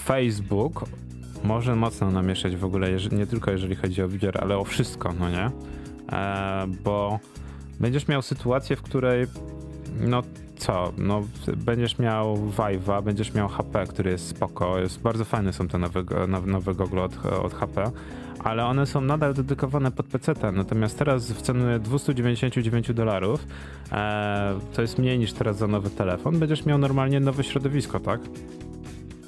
Facebook 0.03 0.85
może 1.43 1.75
mocno 1.75 2.11
namieszać 2.11 2.55
w 2.55 2.65
ogóle, 2.65 2.89
nie 3.11 3.27
tylko 3.27 3.51
jeżeli 3.51 3.75
chodzi 3.75 4.01
o 4.01 4.07
VR, 4.07 4.37
ale 4.41 4.57
o 4.57 4.63
wszystko, 4.63 5.13
no 5.19 5.29
nie? 5.29 5.49
E, 6.11 6.67
bo 6.83 7.19
będziesz 7.79 8.07
miał 8.07 8.21
sytuację, 8.21 8.75
w 8.75 8.81
której 8.81 9.27
no 9.99 10.23
co, 10.63 10.93
no 10.97 11.23
będziesz 11.57 11.99
miał 11.99 12.37
Vive'a, 12.37 13.03
będziesz 13.03 13.33
miał 13.33 13.47
HP, 13.47 13.87
który 13.87 14.11
jest 14.11 14.27
spoko, 14.27 14.79
jest 14.79 15.01
bardzo 15.01 15.25
fajne 15.25 15.53
są 15.53 15.67
te 15.67 15.77
nowe, 15.77 16.03
nowe 16.47 16.75
gogle 16.75 17.01
od, 17.01 17.25
od 17.25 17.53
HP, 17.53 17.91
ale 18.39 18.65
one 18.65 18.85
są 18.85 19.01
nadal 19.01 19.33
dedykowane 19.33 19.91
pod 19.91 20.05
PC, 20.05 20.33
natomiast 20.53 20.97
teraz 20.97 21.31
w 21.31 21.41
cenie 21.41 21.79
299 21.79 22.93
dolarów, 22.93 23.47
e, 23.91 24.59
to 24.73 24.81
jest 24.81 24.97
mniej 24.99 25.19
niż 25.19 25.33
teraz 25.33 25.57
za 25.57 25.67
nowy 25.67 25.89
telefon, 25.89 26.39
będziesz 26.39 26.65
miał 26.65 26.77
normalnie 26.77 27.19
nowe 27.19 27.43
środowisko, 27.43 27.99
tak? 27.99 28.21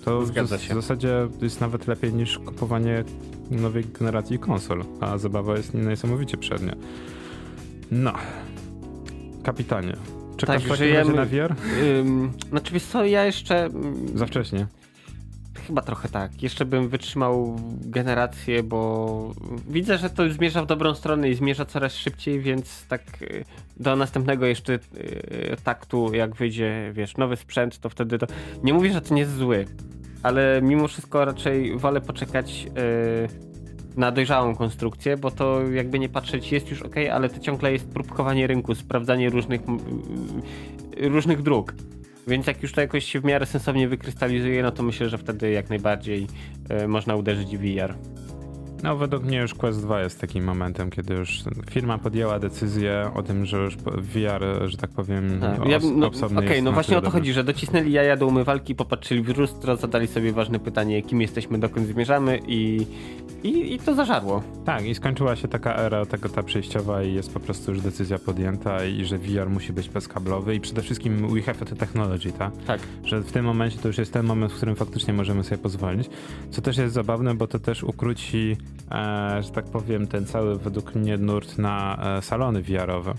To 0.06 0.26
Zgadza 0.26 0.58
w, 0.58 0.62
się. 0.62 0.74
w 0.74 0.76
zasadzie 0.76 1.28
jest 1.42 1.62
nawet 1.62 1.88
lepiej 1.88 2.14
niż 2.14 2.40
kupowanie 2.40 3.04
nowej 3.52 3.86
generacji 4.00 4.40
konsol, 4.40 4.84
a 5.02 5.18
zabawa 5.18 5.58
jest 5.58 5.74
niesamowicie 5.74 6.38
przednia. 6.38 6.76
No, 7.92 8.14
kapitanie. 9.44 9.96
Czekasz 10.38 10.64
Tak, 10.64 10.74
w 10.74 10.76
żyjemy- 10.78 11.14
na 11.14 11.26
VR? 11.26 11.56
Ym, 11.84 12.34
znaczy 12.50 12.74
wiesz 12.74 12.84
co, 12.84 13.06
ja 13.06 13.26
jeszcze... 13.26 13.70
Za 14.16 14.26
wcześnie. 14.26 14.68
Chyba 15.68 15.82
trochę 15.82 16.10
tak. 16.10 16.44
Jeszcze 16.44 16.66
bym 16.66 16.90
wytrzymał 16.90 17.60
generację, 17.82 18.64
bo 18.64 19.32
widzę, 19.68 19.98
że 19.98 20.10
to 20.10 20.30
zmierza 20.30 20.62
w 20.64 20.66
dobrą 20.66 20.96
stronę 20.96 21.30
i 21.30 21.36
zmierza 21.36 21.66
coraz 21.66 21.96
szybciej, 21.96 22.40
więc 22.40 22.86
tak 22.88 23.02
y, 23.22 23.46
do 23.78 23.96
następnego 23.96 24.46
jeszcze 24.46 24.74
y, 24.74 24.80
taktu, 25.64 26.14
jak 26.14 26.36
wyjdzie, 26.36 26.92
wiesz, 26.94 27.18
nowy 27.18 27.36
sprzęt, 27.36 27.80
to 27.80 27.90
wtedy 27.90 28.18
to... 28.18 28.28
Nie 28.64 28.74
mówię, 28.74 28.94
że 28.94 29.02
to 29.02 29.14
nie 29.14 29.22
jest 29.22 29.36
zły, 29.36 29.66
ale 30.24 30.60
mimo 30.62 30.88
wszystko 30.88 31.26
raczej 31.26 31.78
wolę 31.78 32.02
poczekać 32.02 32.68
y, 32.68 33.55
na 33.98 34.12
dojrzałą 34.12 34.56
konstrukcję, 34.56 35.18
bo 35.18 35.32
to 35.32 35.62
jakby 35.70 36.00
nie 36.00 36.10
patrzeć 36.10 36.52
jest 36.52 36.72
już 36.72 36.82
ok, 36.82 36.96
ale 37.12 37.30
to 37.30 37.40
ciągle 37.40 37.72
jest 37.72 37.90
próbkowanie 37.90 38.48
rynku, 38.48 38.76
sprawdzanie 38.76 39.30
różnych, 39.30 39.62
y, 40.98 41.10
różnych 41.10 41.42
dróg. 41.42 41.74
Więc 42.28 42.48
jak 42.48 42.64
już 42.64 42.72
to 42.72 42.82
jakoś 42.82 43.06
się 43.06 43.20
w 43.20 43.26
miarę 43.26 43.46
sensownie 43.46 43.88
wykrystalizuje, 43.88 44.64
no 44.64 44.72
to 44.72 44.84
myślę, 44.84 45.10
że 45.10 45.18
wtedy 45.18 45.52
jak 45.52 45.70
najbardziej 45.70 46.28
e, 46.70 46.88
można 46.88 47.16
uderzyć 47.16 47.58
w 47.58 47.62
VR. 47.62 47.96
No, 48.84 48.98
według 48.98 49.24
mnie 49.24 49.38
już 49.38 49.54
Quest 49.54 49.82
2 49.82 50.02
jest 50.02 50.22
takim 50.22 50.44
momentem, 50.44 50.90
kiedy 50.90 51.14
już 51.14 51.44
firma 51.70 51.98
podjęła 51.98 52.40
decyzję 52.40 53.12
o 53.16 53.24
tym, 53.24 53.46
że 53.46 53.58
już 53.58 53.78
VR, 53.98 54.44
że 54.66 54.78
tak 54.78 54.90
powiem, 54.90 55.40
Tak. 55.42 55.68
Ja, 55.70 55.80
no, 55.96 56.08
osobny 56.08 56.40
Okej, 56.40 56.52
jest 56.52 56.64
no 56.64 56.72
właśnie 56.72 56.98
o 56.98 57.02
to 57.02 57.10
chodzi, 57.10 57.34
że 57.34 57.44
docisnęli 57.44 57.92
jaja 57.92 58.18
do 58.18 58.28
umywalki, 58.28 58.76
popatrzyli 58.76 59.22
w 59.22 59.38
lustro, 59.38 59.76
zadali 59.76 60.08
sobie 60.08 60.34
ważne 60.34 60.60
pytanie, 60.60 61.02
kim 61.02 61.22
jesteśmy, 61.22 61.60
dokąd 61.60 61.88
zmierzamy 61.88 62.40
i, 62.48 62.88
i, 63.44 63.74
i 63.74 63.80
to 63.80 63.96
zażarło. 63.96 64.44
Tak, 64.66 64.86
i 64.86 64.96
skończyła 64.96 65.36
się 65.36 65.48
taka 65.48 65.76
era, 65.76 66.06
tego 66.06 66.30
ta 66.30 66.44
przejściowa 66.44 67.04
i 67.04 67.14
jest 67.14 67.34
po 67.34 67.40
prostu 67.40 67.72
już 67.72 67.82
decyzja 67.82 68.20
podjęta 68.20 68.86
i 68.86 69.06
że 69.06 69.18
VR 69.18 69.50
musi 69.50 69.74
być 69.74 69.90
bezkablowy 69.90 70.56
i 70.56 70.60
przede 70.60 70.82
wszystkim 70.82 71.28
we 71.34 71.42
have 71.42 71.66
the 71.66 71.76
technology, 71.76 72.32
tak? 72.32 72.52
Tak. 72.68 72.80
Że 73.04 73.22
w 73.22 73.32
tym 73.32 73.46
momencie 73.46 73.78
to 73.78 73.88
już 73.88 73.98
jest 73.98 74.14
ten 74.14 74.26
moment, 74.26 74.54
w 74.54 74.56
którym 74.56 74.76
faktycznie 74.76 75.14
możemy 75.14 75.44
sobie 75.44 75.58
pozwolić. 75.58 76.10
Co 76.52 76.62
też 76.62 76.78
jest 76.78 76.94
zabawne, 76.94 77.36
bo 77.36 77.48
to 77.48 77.60
też 77.60 77.84
ukróci, 77.84 78.58
że 79.42 79.50
tak 79.54 79.66
powiem, 79.66 80.08
ten 80.08 80.26
cały 80.26 80.60
według 80.60 80.96
mnie 80.96 81.18
nurt 81.18 81.58
na 81.58 81.98
e, 82.18 82.22
salony 82.22 82.62
VR-owe. 82.62 83.14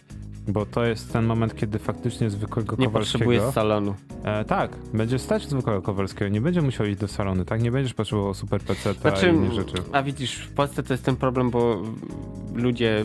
Bo 0.48 0.66
to 0.66 0.84
jest 0.84 1.12
ten 1.12 1.24
moment, 1.24 1.56
kiedy 1.56 1.78
faktycznie 1.78 2.30
zwykłego 2.30 2.76
Nie 2.78 2.86
Kowalskiego... 2.86 3.24
potrzebujesz 3.24 3.54
salonu. 3.54 3.94
E, 4.24 4.44
tak, 4.44 4.70
będzie 4.94 5.18
stać 5.18 5.48
zwykłego 5.48 5.82
Kowalskiego, 5.82 6.28
nie 6.28 6.40
będzie 6.40 6.62
musiał 6.62 6.86
iść 6.86 6.98
do 6.98 7.08
salonu, 7.08 7.44
tak? 7.44 7.62
Nie 7.62 7.70
będziesz 7.70 7.94
potrzebował 7.94 8.34
super 8.34 8.60
PC 8.60 8.94
Znaczy, 8.94 9.26
i 9.26 9.30
innych 9.30 9.52
rzeczy. 9.52 9.74
a 9.92 10.02
widzisz, 10.02 10.34
w 10.36 10.52
Polsce 10.52 10.82
to 10.82 10.94
jest 10.94 11.04
ten 11.04 11.16
problem, 11.16 11.50
bo 11.50 11.82
ludzie 12.54 13.04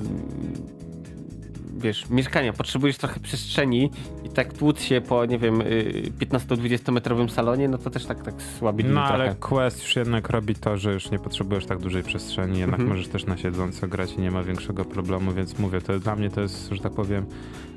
wiesz, 1.82 2.10
mieszkania, 2.10 2.54
potrzebujesz 2.54 2.98
trochę 2.98 3.20
przestrzeni 3.20 3.92
i 4.24 4.30
tak 4.30 4.54
tłuc 4.54 4.82
się 4.82 5.02
po, 5.02 5.26
nie 5.26 5.38
wiem, 5.40 5.62
y, 5.62 6.12
15-20 6.20 6.92
metrowym 6.92 7.30
salonie, 7.30 7.70
no 7.70 7.78
to 7.78 7.90
też 7.90 8.06
tak, 8.06 8.24
tak 8.24 8.34
słabi 8.60 8.84
No 8.84 8.94
trochę. 9.08 9.14
ale 9.14 9.36
Quest 9.36 9.84
już 9.84 9.96
jednak 9.96 10.30
robi 10.30 10.56
to, 10.56 10.78
że 10.78 10.94
już 10.94 11.12
nie 11.12 11.20
potrzebujesz 11.20 11.66
tak 11.66 11.80
dużej 11.80 12.04
przestrzeni, 12.04 12.60
jednak 12.60 12.80
Mhm. 12.80 12.90
możesz 12.98 13.08
też 13.12 13.26
na 13.26 13.38
siedząco 13.38 13.88
grać 13.88 14.14
i 14.14 14.22
nie 14.22 14.32
ma 14.32 14.44
większego 14.44 14.86
problemu, 14.86 15.32
więc 15.32 15.60
mówię, 15.60 15.82
to 15.82 16.00
dla 16.00 16.16
mnie 16.16 16.30
to 16.30 16.42
jest, 16.42 16.70
że 16.72 16.82
tak 16.82 16.94
powiem, 16.94 17.26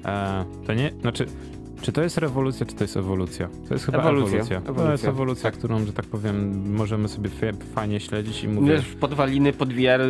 e, 0.04 0.44
to 0.66 0.74
nie, 0.74 0.90
znaczy, 1.00 1.26
czy 1.84 1.92
to 1.92 2.02
jest 2.02 2.18
rewolucja, 2.18 2.66
czy 2.66 2.74
to 2.74 2.84
jest 2.84 2.96
ewolucja? 2.96 3.48
To 3.68 3.74
jest 3.74 3.86
chyba 3.86 3.98
Ewolucja, 3.98 4.26
ewolucja. 4.38 4.60
To 4.60 4.66
jest 4.70 4.78
ewolucja. 4.80 5.08
ewolucja, 5.10 5.50
Tak. 5.50 5.58
którą, 5.58 5.84
że 5.86 5.92
tak 5.92 6.04
powiem, 6.06 6.64
możemy 6.74 7.08
sobie 7.08 7.30
fa- 7.30 7.46
fajnie 7.74 8.00
śledzić 8.00 8.44
i 8.44 8.48
mówię, 8.48 8.72
Wiesz, 8.72 8.86
podwaliny 8.94 9.52
pod 9.52 9.72
VR 9.72 10.00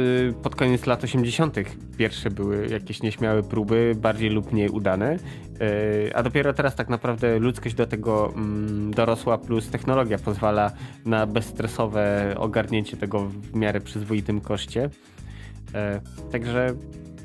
pod 0.42 0.56
koniec 0.56 0.86
lat 0.86 1.04
80. 1.04 1.56
pierwsze 1.96 2.30
były 2.30 2.66
jakieś 2.68 3.02
nieśmiałe 3.02 3.42
próby, 3.42 3.92
bardziej 3.96 4.30
lub 4.30 4.52
mniej 4.52 4.68
udane, 4.68 5.16
y, 5.16 6.14
a 6.14 6.22
dopiero 6.22 6.52
teraz 6.52 6.74
tak 6.74 6.88
naprawdę 6.88 7.38
ludzkość 7.38 7.74
do 7.74 7.86
tego 7.86 8.32
mm, 8.36 8.90
dorosła, 8.94 9.38
plus 9.38 9.68
technologia 9.68 10.18
pozwala 10.18 10.70
na 11.06 11.26
bezstresowe 11.26 12.34
ogarnięcie 12.38 12.96
tego 12.96 13.26
w 13.26 13.54
miarę 13.56 13.80
przyzwoitym 13.80 14.40
koszcie. 14.40 14.90
E, 15.74 16.00
Także 16.32 16.74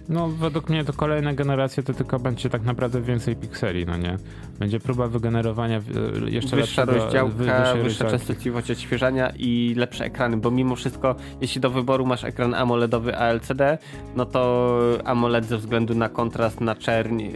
No, 0.10 0.27
według 0.27 0.69
mnie 0.69 0.86
to 0.86 0.94
kolejna 0.94 1.34
generacja 1.34 1.84
to 1.84 1.94
tylko 1.94 2.19
będzie 2.19 2.49
tak 2.49 2.64
naprawdę 2.64 3.02
więcej 3.02 3.36
pikseli, 3.36 3.86
no 3.86 3.98
nie? 3.98 4.18
Będzie 4.60 4.80
próba 4.80 5.07
wygenerowania 5.07 5.77
e, 5.77 6.30
jeszcze 6.30 6.56
wyższa 6.56 6.81
lepszego, 6.81 7.03
rozdziałka, 7.06 7.73
wy- 7.76 7.84
wyższa 7.84 8.10
częstotliwość 8.10 8.72
odświeżania 8.72 9.34
i 9.38 9.73
lepsze 9.77 10.06
ekrany, 10.06 10.38
bo 10.38 10.52
mimo 10.52 10.76
wszystko, 10.76 11.15
jeśli 11.41 11.61
do 11.61 11.69
wyboru 11.69 12.06
masz 12.06 12.23
ekran 12.23 12.53
AMOLEDowy 12.53 13.18
ALCD, 13.18 13.77
no 14.15 14.26
to 14.26 14.69
AMOLED 15.06 15.45
ze 15.45 15.57
względu 15.57 15.95
na 15.95 16.10
kontrast, 16.10 16.61
na 16.61 16.76
czerń 16.76 17.22
yy, 17.22 17.34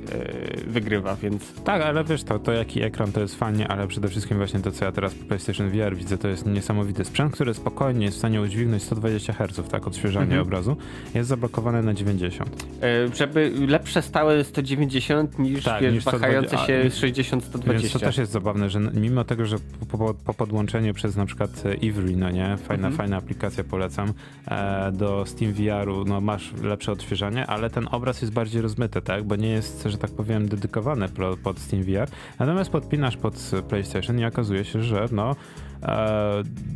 wygrywa, 0.68 1.16
więc 1.16 1.54
Tak, 1.64 1.82
ale 1.82 2.04
wiesz 2.04 2.24
to, 2.24 2.40
to 2.40 2.52
jaki 2.52 2.82
ekran 2.84 3.12
to 3.12 3.20
jest 3.20 3.36
fajnie, 3.36 3.68
ale 3.68 3.88
przede 3.88 4.08
wszystkim 4.08 4.38
właśnie 4.38 4.60
to, 4.60 4.72
co 4.72 4.86
ja 4.86 4.92
teraz 4.92 5.14
po 5.16 5.26
PlayStation 5.26 5.70
VR 5.70 5.96
widzę, 5.96 6.18
to 6.18 6.28
jest 6.28 6.46
niesamowity 6.46 7.06
sprzęt, 7.06 7.34
który 7.34 7.54
spokojnie 7.54 8.06
jest 8.06 8.18
w 8.18 8.20
stanie 8.20 8.42
udźwignąć 8.42 8.84
120 8.84 9.34
Hz, 9.34 9.70
tak, 9.70 9.88
odświeżanie 9.88 10.24
Mhm. 10.26 10.42
obrazu, 10.42 10.78
jest 11.14 11.30
zablokowany 11.30 11.84
na 11.84 11.94
90. 11.94 12.63
yy, 12.82 13.16
żeby 13.16 13.52
lepsze 13.68 14.02
stałe 14.02 14.44
190 14.44 15.40
niż, 15.40 15.64
Tak, 15.64 15.82
wiesz, 15.82 15.94
niż 15.94 16.02
120, 16.04 16.28
wahające 16.28 16.58
się 16.68 16.84
a- 16.86 16.90
60-120. 16.90 17.72
Więc 17.82 17.92
to 17.94 18.00
też 18.00 18.18
jest 18.18 18.32
zabawne, 18.32 18.70
że 18.70 18.80
mimo 18.80 19.24
tego, 19.24 19.46
że 19.46 19.56
po, 19.90 19.98
po, 19.98 20.14
po 20.14 20.34
podłączeniu 20.34 20.94
przez 20.94 21.16
na 21.16 21.26
przykład 21.26 21.64
e, 21.66 21.74
Ivry, 21.76 22.16
no 22.16 22.30
nie, 22.32 22.58
fajna, 22.58 22.88
Mhm. 22.88 22.94
fajna 22.94 23.18
aplikacja, 23.18 23.64
polecam, 23.64 24.14
e, 24.48 24.92
do 24.92 25.24
Steam 25.28 25.54
VR-u, 25.54 26.06
no 26.06 26.22
masz 26.22 26.54
lepsze 26.64 26.92
odświeżanie, 26.92 27.48
ale 27.48 27.70
ten 27.70 27.88
obraz 27.92 28.22
jest 28.22 28.34
bardziej 28.34 28.62
rozmyty, 28.62 29.02
tak, 29.02 29.24
bo 29.24 29.36
nie 29.36 29.50
jest, 29.50 29.84
że 29.86 29.98
tak 29.98 30.12
powiem, 30.12 30.48
dedykowany 30.50 31.10
pod 31.44 31.60
Steam 31.60 31.84
VR, 31.84 32.08
natomiast 32.40 32.70
podpinasz 32.70 33.18
pod 33.18 33.52
PlayStation 33.70 34.20
i 34.20 34.26
okazuje 34.26 34.66
się, 34.66 34.84
że 34.84 35.06
no 35.12 35.32
e, 35.32 35.36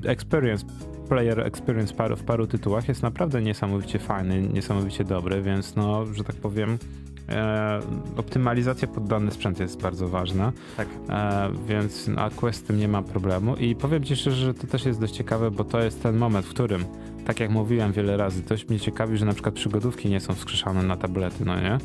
experience 0.06 0.66
player 1.08 1.40
experience 1.40 1.94
paru, 1.94 2.16
w 2.16 2.24
paru 2.24 2.48
tytułach 2.48 2.88
jest 2.88 3.04
naprawdę 3.04 3.42
niesamowicie 3.42 4.00
fajny, 4.00 4.42
niesamowicie 4.42 5.04
dobry, 5.04 5.42
więc 5.42 5.76
no, 5.76 6.06
że 6.06 6.24
tak 6.24 6.36
powiem, 6.36 6.78
e, 7.30 7.80
optymalizacja 8.18 8.88
pod 8.88 9.08
dany 9.08 9.32
sprzęt 9.32 9.60
jest 9.60 9.82
bardzo 9.82 10.08
ważna. 10.08 10.52
Tak. 10.78 10.88
E, 11.10 11.50
więc 11.68 12.08
no, 12.08 12.22
a 12.22 12.30
Quest 12.30 12.60
z 12.60 12.64
tym 12.64 12.78
nie 12.78 12.88
ma 12.88 13.02
problemu 13.02 13.56
i 13.56 13.76
powiem 13.76 14.04
ci 14.04 14.16
szczerze, 14.16 14.46
że 14.46 14.54
to 14.54 14.68
też 14.68 14.86
jest 14.86 15.00
dość 15.00 15.14
ciekawe, 15.14 15.52
bo 15.52 15.64
to 15.64 15.84
jest 15.84 16.04
ten 16.04 16.18
moment, 16.18 16.46
w 16.46 16.50
którym, 16.50 16.86
tak 17.26 17.40
jak 17.40 17.50
mówiłem 17.50 17.92
wiele 17.92 18.18
razy, 18.18 18.44
dość 18.44 18.70
mnie 18.70 18.80
ciekawi, 18.80 19.18
że 19.18 19.26
na 19.26 19.34
przykład 19.34 19.56
przygodówki 19.56 20.10
nie 20.10 20.20
są 20.20 20.34
wskrzeszane 20.34 20.84
na 20.84 20.98
tablety, 20.98 21.46
no 21.46 21.62
nie? 21.62 21.78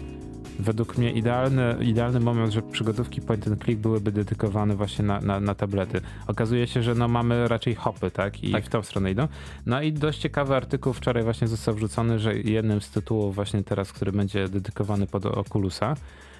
Według 0.58 0.98
mnie 0.98 1.12
idealny, 1.12 1.76
idealny 1.80 2.20
moment, 2.20 2.52
że 2.52 2.62
przygodówki 2.62 3.20
point 3.20 3.48
and 3.48 3.64
click 3.64 3.80
byłyby 3.80 4.12
dedykowane 4.12 4.76
właśnie 4.76 5.04
na, 5.04 5.20
na, 5.20 5.40
na 5.40 5.54
tablety. 5.54 6.00
Okazuje 6.26 6.66
się, 6.66 6.82
że 6.82 6.94
no 6.94 7.08
mamy 7.08 7.48
raczej 7.48 7.74
hopy, 7.74 8.10
tak? 8.10 8.44
I 8.44 8.52
Tak. 8.52 8.64
w 8.64 8.68
tą 8.68 8.82
stronę 8.82 9.10
idą. 9.10 9.28
No 9.66 9.82
i 9.82 9.92
dość 9.92 10.18
ciekawy 10.18 10.56
artykuł 10.56 10.92
wczoraj 10.92 11.24
właśnie 11.24 11.48
został 11.48 11.74
wrzucony, 11.74 12.18
że 12.18 12.38
jednym 12.38 12.80
z 12.80 12.90
tytułów 12.90 13.34
właśnie 13.34 13.64
teraz, 13.64 13.92
który 13.92 14.12
będzie 14.12 14.48
dedykowany 14.48 15.06
pod 15.06 15.26
Oculusa, 15.26 15.96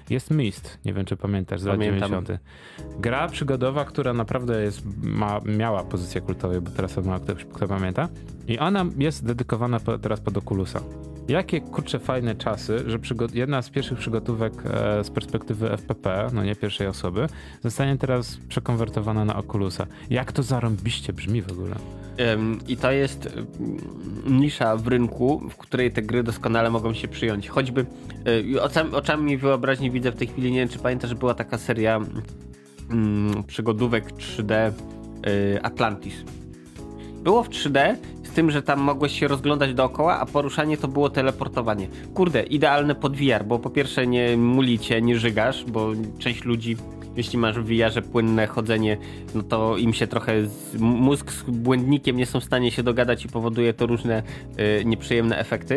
jest 0.09 0.31
Mist. 0.31 0.77
Nie 0.85 0.93
wiem, 0.93 1.05
czy 1.05 1.17
pamiętasz, 1.17 1.61
z 1.61 1.65
lat 1.65 1.77
Pamiętam. 1.77 2.09
90. 2.09 2.41
Gra 2.99 3.27
przygodowa, 3.27 3.85
która 3.85 4.13
naprawdę 4.13 4.63
jest, 4.63 4.81
ma, 5.03 5.39
miała 5.45 5.83
pozycję 5.83 6.21
kultową, 6.21 6.61
bo 6.61 6.71
teraz 6.71 6.97
ma 6.97 7.19
ktoś, 7.19 7.45
kto 7.45 7.67
pamięta. 7.67 8.09
I 8.47 8.59
ona 8.59 8.85
jest 8.97 9.25
dedykowana 9.25 9.79
po, 9.79 9.97
teraz 9.97 10.19
pod 10.19 10.37
Oculusa. 10.37 10.81
Jakie 11.27 11.61
kurcze 11.61 11.99
fajne 11.99 12.35
czasy, 12.35 12.83
że 12.87 12.99
jedna 13.33 13.61
z 13.61 13.69
pierwszych 13.69 13.97
przygotówek 13.97 14.53
e, 14.65 15.03
z 15.03 15.09
perspektywy 15.09 15.69
FPP, 15.77 16.27
no 16.33 16.43
nie 16.43 16.55
pierwszej 16.55 16.87
osoby, 16.87 17.27
zostanie 17.63 17.97
teraz 17.97 18.37
przekonwertowana 18.47 19.25
na 19.25 19.35
Oculusa. 19.35 19.87
Jak 20.09 20.31
to 20.31 20.43
zarąbiście 20.43 21.13
brzmi 21.13 21.41
w 21.41 21.51
ogóle. 21.51 21.75
I 22.67 22.77
to 22.77 22.91
jest 22.91 23.29
nisza 24.25 24.77
w 24.77 24.87
rynku, 24.87 25.41
w 25.49 25.57
której 25.57 25.91
te 25.91 26.01
gry 26.01 26.23
doskonale 26.23 26.69
mogą 26.69 26.93
się 26.93 27.07
przyjąć. 27.07 27.49
Choćby 27.49 27.85
y, 28.27 28.61
oczami, 28.91 29.37
wyobraźni 29.37 29.91
widzę 29.91 30.11
w 30.11 30.15
tej 30.15 30.27
chwili, 30.27 30.51
nie 30.51 30.59
wiem 30.59 30.69
czy 30.69 30.79
pamiętasz, 30.79 31.09
że 31.09 31.15
była 31.15 31.33
taka 31.33 31.57
seria 31.57 31.99
przygodówek 33.47 34.13
3D 34.13 34.71
y, 35.27 35.61
Atlantis. 35.63 36.13
Było 37.23 37.43
w 37.43 37.49
3D, 37.49 37.95
z 38.23 38.31
tym, 38.31 38.51
że 38.51 38.61
tam 38.61 38.79
mogłeś 38.79 39.19
się 39.19 39.27
rozglądać 39.27 39.73
dookoła, 39.73 40.19
a 40.19 40.25
poruszanie 40.25 40.77
to 40.77 40.87
było 40.87 41.09
teleportowanie. 41.09 41.87
Kurde, 42.13 42.43
idealne 42.43 42.95
pod 42.95 43.17
VR, 43.17 43.45
bo 43.45 43.59
po 43.59 43.69
pierwsze 43.69 44.07
nie 44.07 44.37
mulicie, 44.37 45.01
nie 45.01 45.19
żygasz, 45.19 45.65
bo 45.67 45.91
część 46.19 46.43
ludzi, 46.43 46.77
jeśli 47.15 47.39
masz 47.39 47.59
w 47.59 47.65
VR-ze 47.65 48.01
płynne 48.01 48.47
chodzenie, 48.47 48.97
no 49.35 49.43
to 49.43 49.77
im 49.77 49.93
się 49.93 50.07
trochę 50.07 50.45
z, 50.45 50.75
mózg 50.79 51.31
z 51.31 51.43
błędnikiem 51.43 52.17
nie 52.17 52.25
są 52.25 52.39
w 52.39 52.43
stanie 52.43 52.71
się 52.71 52.83
dogadać 52.83 53.25
i 53.25 53.27
powoduje 53.27 53.73
to 53.73 53.85
różne 53.85 54.23
y, 54.79 54.85
nieprzyjemne 54.85 55.37
efekty. 55.37 55.75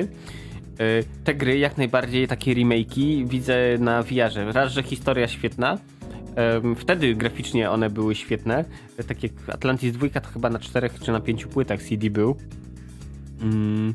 Y, 0.80 1.04
te 1.24 1.34
gry, 1.34 1.58
jak 1.58 1.78
najbardziej 1.78 2.28
takie 2.28 2.54
remake'i 2.54 3.28
widzę 3.28 3.56
na 3.78 4.02
VR-ze. 4.02 4.52
Raz, 4.52 4.72
że 4.72 4.82
historia 4.82 5.28
świetna, 5.28 5.78
Wtedy 6.76 7.14
graficznie 7.14 7.70
one 7.70 7.90
były 7.90 8.14
świetne. 8.14 8.64
Tak 9.08 9.22
jak 9.22 9.32
Atlantis 9.48 9.92
2 9.92 10.08
to 10.20 10.28
chyba 10.28 10.50
na 10.50 10.58
czterech 10.58 11.00
czy 11.00 11.12
na 11.12 11.20
pięciu 11.20 11.48
płytach 11.48 11.82
CD 11.82 12.10
był. 12.10 12.36
Mm, 13.40 13.94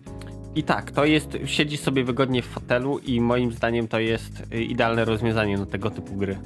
I 0.55 0.63
tak, 0.63 0.91
to 0.91 1.05
jest, 1.05 1.37
siedzi 1.45 1.77
sobie 1.77 2.03
wygodnie 2.03 2.41
w 2.41 2.45
fotelu 2.45 2.99
i 2.99 3.21
moim 3.21 3.51
zdaniem 3.51 3.87
to 3.87 3.99
jest 3.99 4.43
y, 4.53 4.63
idealne 4.63 5.05
rozwiązanie 5.05 5.57
na 5.57 5.65
tego 5.65 5.89
typu 5.89 6.15
gry. 6.15 6.37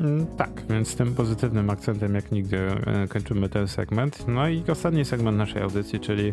Mm, 0.00 0.26
tak, 0.26 0.50
więc 0.70 0.96
tym 0.96 1.14
pozytywnym 1.14 1.70
akcentem 1.70 2.14
jak 2.14 2.32
nigdy 2.32 2.58
e, 2.58 3.08
kończymy 3.08 3.48
ten 3.48 3.68
segment. 3.68 4.24
No 4.28 4.48
i 4.48 4.62
ostatni 4.68 5.04
segment 5.04 5.38
naszej 5.38 5.62
audycji, 5.62 6.00
czyli 6.00 6.32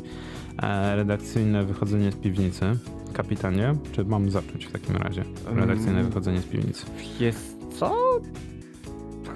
e, 0.64 0.96
redakcyjne 0.96 1.64
wychodzenie 1.66 2.12
z 2.12 2.16
piwnicy. 2.16 2.66
Kapitanie, 3.14 3.76
czy 3.92 4.06
mam 4.06 4.30
zacząć 4.32 4.66
w 4.66 4.72
takim 4.72 4.96
razie? 4.96 5.24
Redakcyjne 5.46 5.92
Mm. 6.00 6.06
wychodzenie 6.08 6.40
z 6.42 6.46
piwnicy. 6.46 6.86
Jest 7.20 7.58
co? 7.80 7.96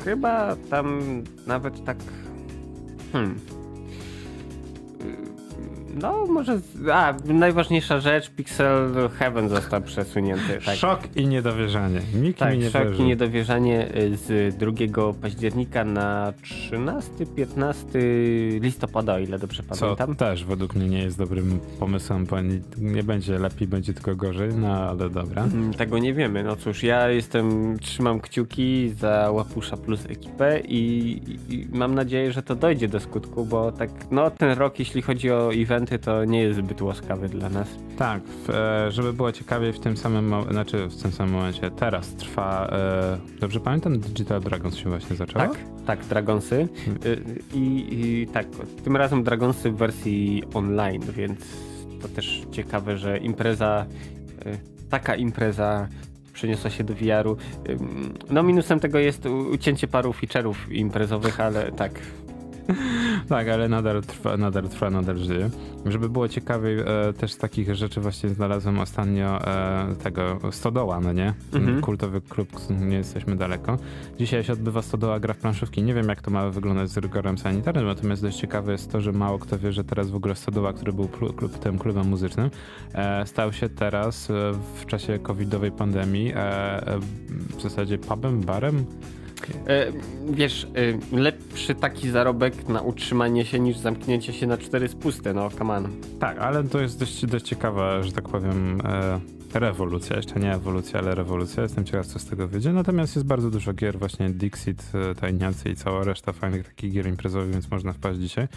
Chyba 0.06 0.56
tam 0.70 1.02
nawet 1.48 1.86
tak. 1.86 1.98
Hmm. 3.14 3.36
No, 6.02 6.26
może. 6.26 6.60
A, 6.94 7.14
najważniejsza 7.26 8.00
rzecz: 8.00 8.30
Pixel 8.30 9.10
Heaven 9.20 9.50
został 9.50 9.82
przesunięty. 9.82 10.60
Tak. 10.66 10.76
Szok 10.76 11.00
i 11.16 11.28
niedowierzanie. 11.28 12.02
Nikt 12.22 12.40
Tak, 12.40 12.54
mi 12.54 12.60
nie 12.60 12.70
szok 12.70 12.84
wierzy. 12.90 13.02
i 13.04 13.06
niedowierzanie 13.06 13.96
y, 13.96 14.18
z 14.18 14.56
2 14.56 14.72
października 15.22 15.84
na 15.84 16.34
13-15 16.44 17.84
listopada, 18.62 19.14
o 19.14 19.20
ile 19.20 19.40
dobrze 19.40 19.64
Co 19.72 19.80
pamiętam. 19.80 20.16
też 20.16 20.46
według 20.46 20.76
mnie 20.76 20.88
nie 20.90 21.00
jest 21.04 21.18
dobrym 21.18 21.60
pomysłem, 21.80 22.26
bo 22.26 22.38
nie, 22.78 23.04
będzie 23.04 23.40
lepiej, 23.40 23.68
będzie 23.68 23.94
tylko 23.94 24.16
gorzej, 24.16 24.50
no 24.56 24.74
ale 24.90 25.10
dobra. 25.10 25.44
Mm, 25.44 25.74
Tego 25.74 25.98
nie 26.00 26.14
wiemy. 26.14 26.44
No 26.44 26.56
cóż, 26.56 26.84
ja 26.84 27.10
jestem, 27.10 27.78
trzymam 27.80 28.20
kciuki 28.20 28.90
za 29.00 29.32
Łapusza 29.32 29.78
plus 29.78 30.06
ekipę 30.06 30.60
i, 30.60 30.80
i, 31.50 31.68
mam 31.74 31.96
nadzieję, 31.96 32.32
że 32.32 32.44
to 32.44 32.56
dojdzie 32.56 32.88
do 32.88 33.00
skutku, 33.00 33.46
bo 33.46 33.72
tak, 33.72 33.90
no 34.12 34.32
ten 34.32 34.58
rok, 34.58 34.80
jeśli 34.80 35.02
chodzi 35.02 35.32
o 35.32 35.52
to 35.86 36.26
nie 36.26 36.42
jest 36.42 36.60
zbyt 36.60 36.82
łaskawy 36.82 37.30
dla 37.30 37.50
nas. 37.50 37.68
Tak, 37.98 38.22
e, 38.50 38.92
żeby 38.92 39.14
było 39.14 39.32
ciekawiej 39.32 39.74
w 39.74 39.80
tym 39.80 39.98
samym, 39.98 40.34
znaczy 40.52 40.88
w 40.88 41.02
tym 41.02 41.12
samym 41.12 41.34
momencie, 41.34 41.72
teraz 41.72 42.16
trwa, 42.16 42.68
e, 42.72 43.40
dobrze 43.40 43.60
pamiętam, 43.60 44.00
Digital 44.00 44.42
Dragons 44.42 44.76
się 44.76 44.90
właśnie 44.90 45.16
zaczęło? 45.16 45.46
Tak, 45.46 45.58
tak, 45.86 46.06
Dragonsy. 46.06 46.68
Y, 47.06 47.24
I, 47.54 47.88
I 47.92 48.28
tak, 48.28 48.48
tym 48.84 48.98
razem 48.98 49.24
Dragonsy 49.24 49.72
w 49.72 49.76
wersji 49.76 50.44
online, 50.54 51.02
więc 51.16 51.40
to 52.02 52.08
też 52.08 52.44
ciekawe, 52.52 52.98
że 52.98 53.18
impreza, 53.18 53.86
taka 54.90 55.16
impreza 55.16 55.88
przeniosła 56.34 56.70
się 56.70 56.84
do 56.84 56.94
VR-u. 56.94 57.38
No 58.30 58.44
minusem 58.44 58.80
tego 58.80 59.00
jest 59.00 59.26
ucięcie 59.26 59.88
paru 59.88 60.12
feature'ów 60.12 60.56
imprezowych, 60.72 61.40
ale 61.40 61.72
tak. 61.72 62.00
Tak, 63.30 63.48
ale 63.48 63.70
nadal 63.70 64.02
trwa, 64.02 64.38
nadal 64.38 64.70
trwa, 64.70 64.90
nadal 64.90 65.18
żyje. 65.18 65.50
Żeby 65.86 66.10
było 66.10 66.28
ciekawiej, 66.28 66.80
e, 66.80 67.14
też 67.14 67.34
z 67.34 67.38
takich 67.38 67.76
rzeczy 67.76 68.02
właśnie 68.02 68.30
znalazłem 68.30 68.80
ostatnio 68.80 69.48
e, 69.48 69.96
tego 70.04 70.40
Stodoła, 70.52 71.00
no 71.00 71.14
nie? 71.14 71.34
Mhm. 71.54 71.82
Kultowy 71.82 72.22
klub, 72.22 72.50
nie 72.70 72.98
jesteśmy 72.98 73.36
daleko. 73.36 73.78
Dzisiaj 74.20 74.44
się 74.44 74.54
odbywa 74.54 74.82
Stodoła 74.82 75.20
gra 75.20 75.34
w 75.34 75.38
planszówki. 75.38 75.84
Nie 75.84 75.94
wiem, 75.94 76.10
jak 76.10 76.22
to 76.22 76.32
ma 76.32 76.50
wyglądać 76.50 76.90
z 76.90 76.98
rygorem 76.98 77.38
sanitarnym, 77.38 77.86
natomiast 77.86 78.22
dość 78.22 78.38
ciekawe 78.38 78.72
jest 78.72 78.92
to, 78.92 79.02
że 79.02 79.12
mało 79.12 79.40
kto 79.40 79.60
wie, 79.60 79.72
że 79.72 79.84
teraz 79.84 80.10
w 80.10 80.16
ogóle 80.16 80.36
Stodoła, 80.36 80.74
który 80.74 80.94
był 80.94 81.08
klub, 81.08 81.60
tym 81.60 81.80
klubem 81.80 82.08
muzycznym, 82.08 82.50
e, 82.94 83.26
stał 83.28 83.54
się 83.54 83.70
teraz 83.70 84.30
e, 84.30 84.34
w 84.76 84.86
czasie 84.86 85.20
covidowej 85.20 85.72
pandemii 85.72 86.32
e, 86.32 86.38
e, 86.38 87.00
w 87.58 87.62
zasadzie 87.62 87.98
pubem, 87.98 88.42
barem, 88.42 88.86
E, 89.68 89.92
wiesz, 90.30 90.68
e, 91.14 91.18
lepszy 91.18 91.76
taki 91.76 92.10
zarobek 92.10 92.70
na 92.70 92.82
utrzymanie 92.82 93.46
się 93.46 93.60
niż 93.60 93.78
zamknięcie 93.78 94.34
się 94.34 94.48
na 94.48 94.58
cztery 94.58 94.88
spusty, 94.88 95.34
no 95.34 95.50
come 95.50 95.74
on. 95.74 95.88
Tak, 96.20 96.38
ale 96.38 96.64
to 96.64 96.82
jest 96.82 97.00
dość, 97.00 97.26
dość 97.26 97.46
ciekawa, 97.46 98.04
że 98.04 98.12
tak 98.12 98.30
powiem, 98.30 98.82
e, 98.86 99.35
rewolucja. 99.60 100.16
Jeszcze 100.16 100.40
nie 100.40 100.54
ewolucja, 100.54 101.00
ale 101.00 101.16
rewolucja. 101.16 101.64
Jestem 101.64 101.86
ciekaw, 101.86 102.06
co 102.06 102.20
z 102.20 102.26
tego 102.26 102.48
wyjdzie. 102.48 102.74
Natomiast 102.74 103.16
jest 103.16 103.28
bardzo 103.28 103.52
dużo 103.52 103.74
gier, 103.74 104.00
właśnie 104.00 104.30
Dixit, 104.30 104.92
e, 105.12 105.16
Tajniacy 105.16 105.70
i 105.70 105.76
cała 105.76 106.04
reszta 106.04 106.34
fajnych 106.34 106.66
takich 106.66 106.94
gier 106.94 107.08
imprezowych, 107.08 107.52
więc 107.52 107.72
można 107.72 107.94
wpaść 107.94 108.20
dzisiaj. 108.20 108.48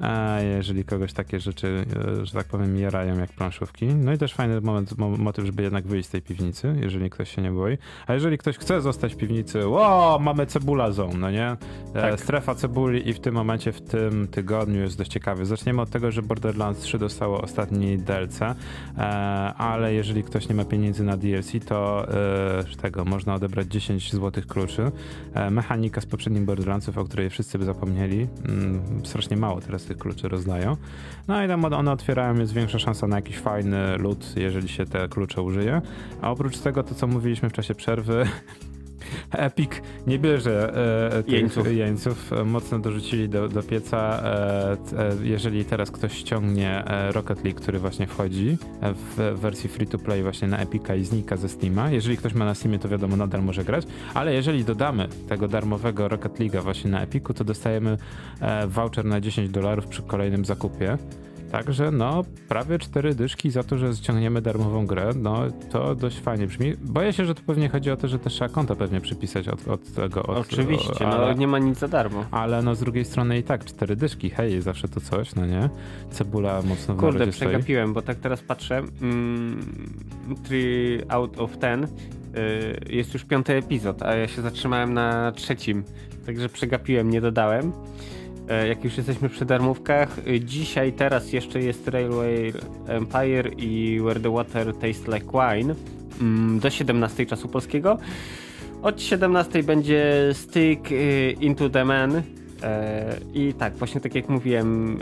E, 0.00 0.44
jeżeli 0.44 0.84
kogoś 0.84 1.12
takie 1.12 1.40
rzeczy, 1.40 1.84
e, 2.20 2.26
że 2.26 2.32
tak 2.32 2.46
powiem, 2.46 2.78
jarają 2.78 3.18
jak 3.18 3.32
planszówki. 3.32 3.86
No 3.86 4.12
i 4.12 4.18
też 4.18 4.34
fajny 4.34 4.60
moment, 4.60 4.98
mo 4.98 5.08
motyw, 5.10 5.46
żeby 5.46 5.62
jednak 5.62 5.86
wyjść 5.86 6.08
z 6.08 6.10
tej 6.10 6.22
piwnicy, 6.22 6.74
jeżeli 6.80 7.10
ktoś 7.10 7.34
się 7.34 7.42
nie 7.42 7.50
boi. 7.50 7.78
A 8.06 8.14
jeżeli 8.14 8.38
ktoś 8.38 8.58
chce 8.58 8.80
zostać 8.80 9.14
w 9.14 9.16
piwnicy, 9.16 9.66
o, 9.68 10.18
mamy 10.22 10.46
cebula 10.46 10.90
zone, 10.90 11.14
no 11.14 11.30
nie? 11.30 11.56
Tak. 11.94 12.20
Strefa 12.20 12.54
cebuli 12.54 13.08
i 13.08 13.12
w 13.12 13.20
tym 13.20 13.34
momencie, 13.34 13.72
w 13.72 13.80
tym 13.80 14.28
tygodniu 14.28 14.80
jest 14.80 14.98
dość 14.98 15.10
ciekawy. 15.10 15.46
Zaczniemy 15.46 15.82
od 15.82 15.90
tego, 15.90 16.10
że 16.10 16.22
Borderlands 16.22 16.80
3 16.80 16.98
dostało 16.98 17.40
ostatni 17.40 17.98
DLC, 17.98 18.40
ale 19.58 19.94
jeżeli 19.94 20.22
ktoś 20.32 20.48
nie 20.48 20.54
ma 20.54 20.64
pieniędzy 20.64 21.04
na 21.04 21.16
DLC, 21.16 21.52
to 21.66 22.06
z 22.72 22.76
tego 22.76 23.04
można 23.04 23.34
odebrać 23.34 23.66
10 23.66 24.12
złotych 24.12 24.46
kluczy. 24.46 24.92
E, 25.34 25.50
mechanika 25.50 26.00
z 26.00 26.06
poprzednich 26.06 26.44
Borderlandsów, 26.44 26.98
o 26.98 27.04
której 27.04 27.30
wszyscy 27.30 27.58
by 27.58 27.64
zapomnieli. 27.64 28.28
Mm, 28.48 28.82
strasznie 29.04 29.36
mało 29.36 29.60
teraz 29.60 29.84
tych 29.84 29.98
kluczy 29.98 30.28
rozdają. 30.28 30.76
No 31.28 31.44
i 31.44 31.48
tam 31.48 31.64
one 31.64 31.92
otwierają, 31.92 32.34
jest 32.34 32.52
większa 32.52 32.78
szansa 32.78 33.06
na 33.06 33.16
jakiś 33.16 33.38
fajny 33.38 33.98
loot, 33.98 34.36
jeżeli 34.36 34.68
się 34.68 34.86
te 34.86 35.08
klucze 35.08 35.42
użyje. 35.42 35.82
A 36.22 36.30
oprócz 36.30 36.58
tego, 36.58 36.82
to 36.82 36.94
co 36.94 37.06
mówiliśmy 37.06 37.50
w 37.50 37.52
czasie 37.52 37.74
przerwy, 37.74 38.24
Epic 39.30 39.70
nie 40.06 40.18
bierze 40.18 40.74
e, 41.12 41.22
tych 41.22 41.34
Jeńców. 41.34 41.72
jeńców. 41.72 42.30
Mocno 42.44 42.78
dorzucili 42.78 43.28
do, 43.28 43.48
do 43.48 43.62
pieca. 43.62 44.22
E, 44.24 44.72
e, 44.72 44.76
jeżeli 45.22 45.64
teraz 45.64 45.90
ktoś 45.90 46.12
ściągnie 46.12 46.84
e, 46.86 47.12
Rocket 47.12 47.44
League, 47.44 47.60
który 47.60 47.78
właśnie 47.78 48.06
wchodzi 48.06 48.56
e, 48.80 48.94
w 48.94 49.40
wersji 49.40 49.68
free 49.68 49.86
to 49.86 49.98
play 49.98 50.22
właśnie 50.22 50.48
na 50.48 50.58
Epica 50.58 50.94
i 50.94 51.04
znika 51.04 51.36
ze 51.36 51.48
Steama. 51.48 51.90
Jeżeli 51.90 52.16
ktoś 52.16 52.34
ma 52.34 52.44
na 52.44 52.54
Steamie, 52.54 52.78
to 52.78 52.88
wiadomo, 52.88 53.16
nadal 53.16 53.42
może 53.42 53.64
grać. 53.64 53.86
Ale 54.14 54.34
jeżeli 54.34 54.64
dodamy 54.64 55.08
tego 55.28 55.48
darmowego 55.48 56.08
Rocket 56.08 56.38
League'a 56.38 56.62
właśnie 56.62 56.90
na 56.90 57.02
Epiku, 57.02 57.34
to 57.34 57.44
dostajemy 57.44 57.96
e, 58.40 58.66
voucher 58.66 59.04
na 59.04 59.20
10 59.20 59.50
dolarów 59.50 59.86
przy 59.86 60.02
kolejnym 60.02 60.44
zakupie. 60.44 60.98
Także 61.52 61.90
no, 61.90 62.24
prawie 62.48 62.78
cztery 62.78 63.14
dyszki 63.14 63.50
za 63.50 63.62
to, 63.62 63.78
że 63.78 63.94
ściągniemy 63.94 64.42
darmową 64.42 64.86
grę, 64.86 65.10
no 65.16 65.42
to 65.70 65.94
dość 65.94 66.20
fajnie 66.20 66.46
brzmi. 66.46 66.74
Boję 66.80 67.12
się, 67.12 67.24
że 67.24 67.34
to 67.34 67.42
pewnie 67.46 67.68
chodzi 67.68 67.90
o 67.90 67.96
to, 67.96 68.08
że 68.08 68.18
też 68.18 68.32
trzeba 68.32 68.48
konto 68.48 68.76
pewnie 68.76 69.00
przypisać 69.00 69.48
od, 69.48 69.68
od 69.68 69.92
tego. 69.92 70.22
Od, 70.22 70.38
Oczywiście, 70.38 71.06
ale, 71.06 71.26
no 71.26 71.32
nie 71.32 71.46
ma 71.46 71.58
nic 71.58 71.78
za 71.78 71.88
darmo. 71.88 72.24
Ale 72.30 72.62
no 72.62 72.74
z 72.74 72.80
drugiej 72.80 73.04
strony 73.04 73.38
i 73.38 73.42
tak, 73.42 73.64
cztery 73.64 73.96
dyszki, 73.96 74.30
hej, 74.30 74.60
zawsze 74.60 74.88
to 74.88 75.00
coś, 75.00 75.34
no 75.34 75.46
nie? 75.46 75.68
Cebula 76.10 76.62
mocno 76.62 76.94
w 76.94 76.98
Kurde, 76.98 77.32
stoi. 77.32 77.32
przegapiłem, 77.32 77.92
bo 77.92 78.02
tak 78.02 78.18
teraz 78.18 78.40
patrzę. 78.40 78.82
Mm, 79.02 79.60
3 80.44 81.04
out 81.08 81.38
of 81.38 81.50
10 81.58 81.86
y, 82.36 82.94
jest 82.94 83.14
już 83.14 83.24
piąty 83.24 83.54
epizod, 83.54 84.02
a 84.02 84.14
ja 84.14 84.28
się 84.28 84.42
zatrzymałem 84.42 84.94
na 84.94 85.32
trzecim. 85.32 85.84
Także 86.26 86.48
przegapiłem, 86.48 87.10
nie 87.10 87.20
dodałem. 87.20 87.72
E, 88.52 88.68
jak 88.68 88.84
już 88.84 88.96
jesteśmy 88.96 89.28
przy 89.28 89.44
darmówkach, 89.44 90.18
y, 90.28 90.40
dzisiaj, 90.40 90.92
teraz 90.92 91.32
jeszcze 91.32 91.60
jest 91.60 91.88
Railway 91.88 92.52
Empire 92.86 93.50
i 93.58 94.00
Where 94.00 94.20
the 94.20 94.30
Water 94.30 94.74
Tastes 94.74 95.08
Like 95.08 95.26
Wine 95.26 95.74
mm, 96.20 96.58
do 96.60 96.70
17 96.70 97.26
czasu 97.26 97.48
polskiego. 97.48 97.98
Od 98.82 99.00
17 99.00 99.62
będzie 99.62 100.30
Stick 100.32 100.92
y, 100.92 101.36
Into 101.40 101.70
the 101.70 101.84
Man. 101.84 102.22
E, 102.62 103.16
I 103.34 103.54
tak, 103.54 103.74
właśnie 103.74 104.00
tak 104.00 104.14
jak 104.14 104.28
mówiłem, 104.28 104.98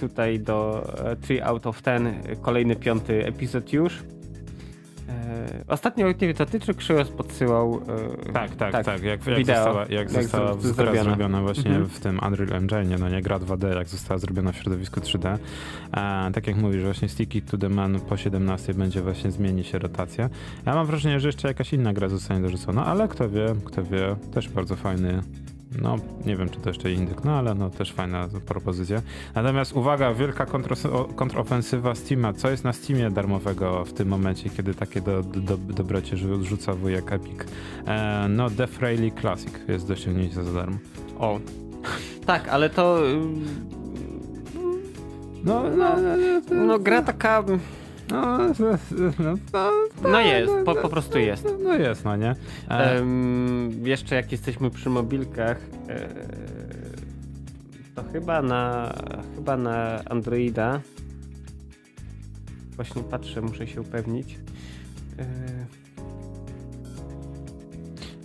tutaj 0.00 0.40
do 0.40 0.86
3 1.20 1.44
out 1.44 1.66
of 1.66 1.82
10, 1.82 2.16
kolejny 2.42 2.76
piąty 2.76 3.26
epizod 3.26 3.72
już. 3.72 4.02
E, 5.08 5.64
ostatnio, 5.68 6.06
nie 6.06 6.14
wiem, 6.14 6.34
to 6.34 6.46
ty 6.46 6.60
czy 6.60 6.74
podsyłał? 7.16 7.80
E, 8.28 8.32
tak, 8.32 8.56
tak, 8.56 8.72
tak, 8.72 8.86
tak. 8.86 9.02
Jak, 9.02 9.26
jak 9.26 9.46
została, 9.46 9.80
jak, 9.80 9.90
jak 9.90 10.10
została 10.10 10.54
zrobiona. 10.54 11.02
zrobiona 11.02 11.42
właśnie 11.42 11.70
mhm. 11.70 11.88
w 11.88 12.00
tym 12.00 12.20
Unreal 12.26 12.52
Engine, 12.52 12.98
no 12.98 13.08
nie 13.08 13.22
gra 13.22 13.38
2D, 13.38 13.76
jak 13.76 13.88
została 13.88 14.18
zrobiona 14.18 14.52
w 14.52 14.56
środowisku 14.56 15.00
3D. 15.00 15.38
E, 15.96 16.32
tak 16.32 16.46
jak 16.46 16.56
mówisz, 16.56 16.82
właśnie 16.82 17.08
Sticky 17.08 17.42
to 17.42 17.58
the 17.58 17.68
Man 17.68 18.00
po 18.00 18.16
17 18.16 18.74
będzie 18.74 19.02
właśnie 19.02 19.30
zmieni 19.30 19.64
się 19.64 19.78
rotacja. 19.78 20.30
Ja 20.66 20.74
mam 20.74 20.86
wrażenie, 20.86 21.20
że 21.20 21.28
jeszcze 21.28 21.48
jakaś 21.48 21.72
inna 21.72 21.92
gra 21.92 22.08
zostanie 22.08 22.40
dorzucona, 22.40 22.86
ale 22.86 23.08
kto 23.08 23.28
wie, 23.28 23.54
kto 23.64 23.84
wie, 23.84 24.16
też 24.34 24.48
bardzo 24.48 24.76
fajny 24.76 25.22
no, 25.82 25.96
nie 26.26 26.36
wiem, 26.36 26.48
czy 26.48 26.60
to 26.60 26.70
jeszcze 26.70 26.92
indyk, 26.92 27.24
no 27.24 27.32
ale 27.32 27.54
no 27.54 27.70
też 27.70 27.92
fajna 27.92 28.28
propozycja. 28.46 29.02
Natomiast 29.34 29.72
uwaga, 29.72 30.14
wielka 30.14 30.46
kontrofensywa 31.16 31.94
Steama. 31.94 32.32
Co 32.32 32.50
jest 32.50 32.64
na 32.64 32.72
Steamie 32.72 33.10
darmowego 33.10 33.84
w 33.84 33.92
tym 33.92 34.08
momencie, 34.08 34.50
kiedy 34.50 34.74
takie 34.74 35.00
do, 35.00 35.22
do, 35.22 35.56
dobrocie 35.56 36.16
rzuca 36.42 36.72
wujek 36.72 37.12
Epic? 37.12 37.38
E, 37.86 38.26
no, 38.28 38.50
Death 38.50 38.80
Rally 38.80 39.10
Classic 39.20 39.52
jest 39.68 39.88
do 39.88 39.96
ściągnięcia 39.96 40.42
za 40.44 40.52
darmo. 40.52 40.78
O. 41.18 41.40
tak, 42.26 42.48
ale 42.48 42.70
to... 42.70 42.98
No, 45.44 45.62
no, 45.76 45.96
no, 46.50 46.64
no 46.66 46.78
gra 46.78 47.02
taka... 47.02 47.44
No, 48.10 48.38
no, 48.38 49.34
no, 49.52 49.72
no 50.02 50.20
jest, 50.20 50.52
po, 50.64 50.74
po, 50.74 50.88
prostu 50.88 51.18
jest. 51.18 51.48
No 51.62 51.74
jest, 51.74 52.04
no 52.04 52.16
nie? 52.16 52.34
Um, 52.70 53.70
jeszcze 53.86 54.14
jak 54.14 54.32
jesteśmy 54.32 54.70
przy 54.70 54.90
mobilkach, 54.90 55.58
e, 55.88 56.08
to 57.94 58.02
chyba 58.12 58.42
na, 58.42 58.94
chyba 59.36 59.56
na 59.56 60.04
Androida 60.04 60.80
właśnie 62.78 63.02
patrzę, 63.02 63.40
muszę 63.40 63.66
się 63.66 63.80
upewnić. 63.80 64.38
E, 65.18 65.24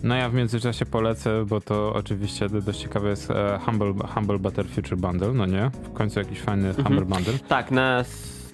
no 0.02 0.14
ja 0.14 0.28
w 0.28 0.34
międzyczasie 0.34 0.86
polecę, 0.86 1.44
bo 1.46 1.60
to 1.60 1.94
oczywiście 1.94 2.48
dość 2.48 2.80
ciekawe 2.80 3.10
jest 3.10 3.30
e, 3.30 3.58
Humble, 3.64 3.94
Humble 4.14 4.38
Butter 4.38 4.66
Future 4.66 4.98
Bundle, 4.98 5.32
no 5.32 5.46
nie? 5.46 5.70
W 5.82 5.92
końcu 5.92 6.18
jakiś 6.18 6.40
fajny 6.40 6.68
mhm. 6.68 6.86
Humble 6.86 7.04
Bundle. 7.04 7.38
Tak, 7.48 7.70
na 7.70 8.04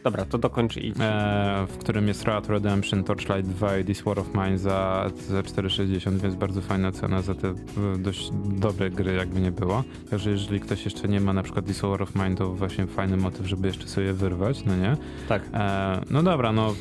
Dobra, 0.04 0.24
to 0.24 0.38
dokończ 0.38 0.76
i... 0.76 0.92
E, 1.00 1.66
w 1.68 1.78
którym 1.78 2.08
jest 2.08 2.24
Rat 2.24 2.48
Redemption, 2.48 3.04
Torchlight 3.04 3.50
2 3.50 3.78
i 3.78 3.84
This 3.84 4.02
War 4.02 4.18
of 4.18 4.34
Mine 4.34 4.58
za, 4.58 5.10
za 5.28 5.40
4,60, 5.40 6.18
więc 6.18 6.34
bardzo 6.34 6.60
fajna 6.60 6.92
cena 6.92 7.22
za 7.22 7.34
te 7.34 7.54
dość 7.98 8.30
dobre 8.44 8.90
gry, 8.90 9.14
jakby 9.14 9.40
nie 9.40 9.52
było. 9.52 9.84
Także 10.10 10.30
jeżeli 10.30 10.60
ktoś 10.60 10.84
jeszcze 10.84 11.08
nie 11.08 11.20
ma 11.20 11.32
na 11.32 11.42
przykład 11.42 11.66
This 11.66 11.80
War 11.80 12.02
of 12.02 12.14
Mine, 12.14 12.36
to 12.36 12.54
właśnie 12.54 12.86
fajny 12.86 13.16
motyw, 13.16 13.46
żeby 13.46 13.68
jeszcze 13.68 13.88
sobie 13.88 14.12
wyrwać, 14.12 14.64
no 14.64 14.76
nie? 14.76 14.96
Tak. 15.28 15.42
E, 15.54 16.00
no 16.10 16.22
dobra, 16.22 16.52
no 16.52 16.74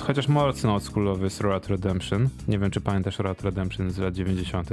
chociaż 0.00 0.28
mocno 0.28 0.74
oldschoolowy 0.74 1.24
jest 1.24 1.40
Rat 1.40 1.68
Redemption. 1.68 2.28
Nie 2.48 2.58
wiem, 2.58 2.70
czy 2.70 2.80
pamiętasz 2.80 3.18
Rat 3.18 3.42
Redemption 3.42 3.90
z 3.90 3.98
lat 3.98 4.14
90 4.14 4.70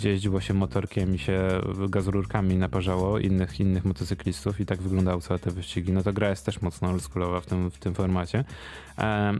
gdzie 0.00 0.10
jeździło 0.10 0.40
się 0.40 0.54
motorkiem 0.54 1.14
i 1.14 1.18
się 1.18 1.60
gazururkami 1.88 2.56
naparzało 2.56 3.18
innych, 3.18 3.60
innych 3.60 3.84
motocyklistów 3.84 4.60
i 4.60 4.66
tak 4.66 4.82
wyglądały 4.82 5.20
całe 5.20 5.38
te 5.38 5.50
wyścigi. 5.50 5.92
No 5.92 6.02
to 6.02 6.12
gra 6.12 6.30
jest 6.30 6.46
też 6.46 6.62
mocno 6.62 6.88
oldschoolowa 6.88 7.40
w 7.40 7.46
tym, 7.46 7.70
w 7.70 7.78
tym 7.78 7.94
formacie. 7.94 8.44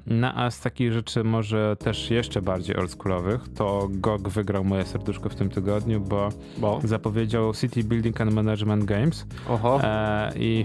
No 0.06 0.34
a 0.34 0.50
z 0.50 0.60
takich 0.60 0.92
rzeczy 0.92 1.24
może 1.24 1.76
też 1.78 2.10
jeszcze 2.10 2.42
bardziej 2.42 2.76
oldschoolowych, 2.76 3.40
to 3.54 3.88
GOG 3.90 4.28
wygrał 4.28 4.64
moje 4.64 4.84
serduszko 4.84 5.28
w 5.28 5.34
tym 5.34 5.50
tygodniu, 5.50 6.00
bo, 6.00 6.28
bo? 6.58 6.80
zapowiedział 6.84 7.54
City 7.54 7.84
Building 7.84 8.20
and 8.20 8.32
Management 8.32 8.84
Games. 8.84 9.26
Oho. 9.48 9.80
E, 9.82 10.32
I 10.36 10.64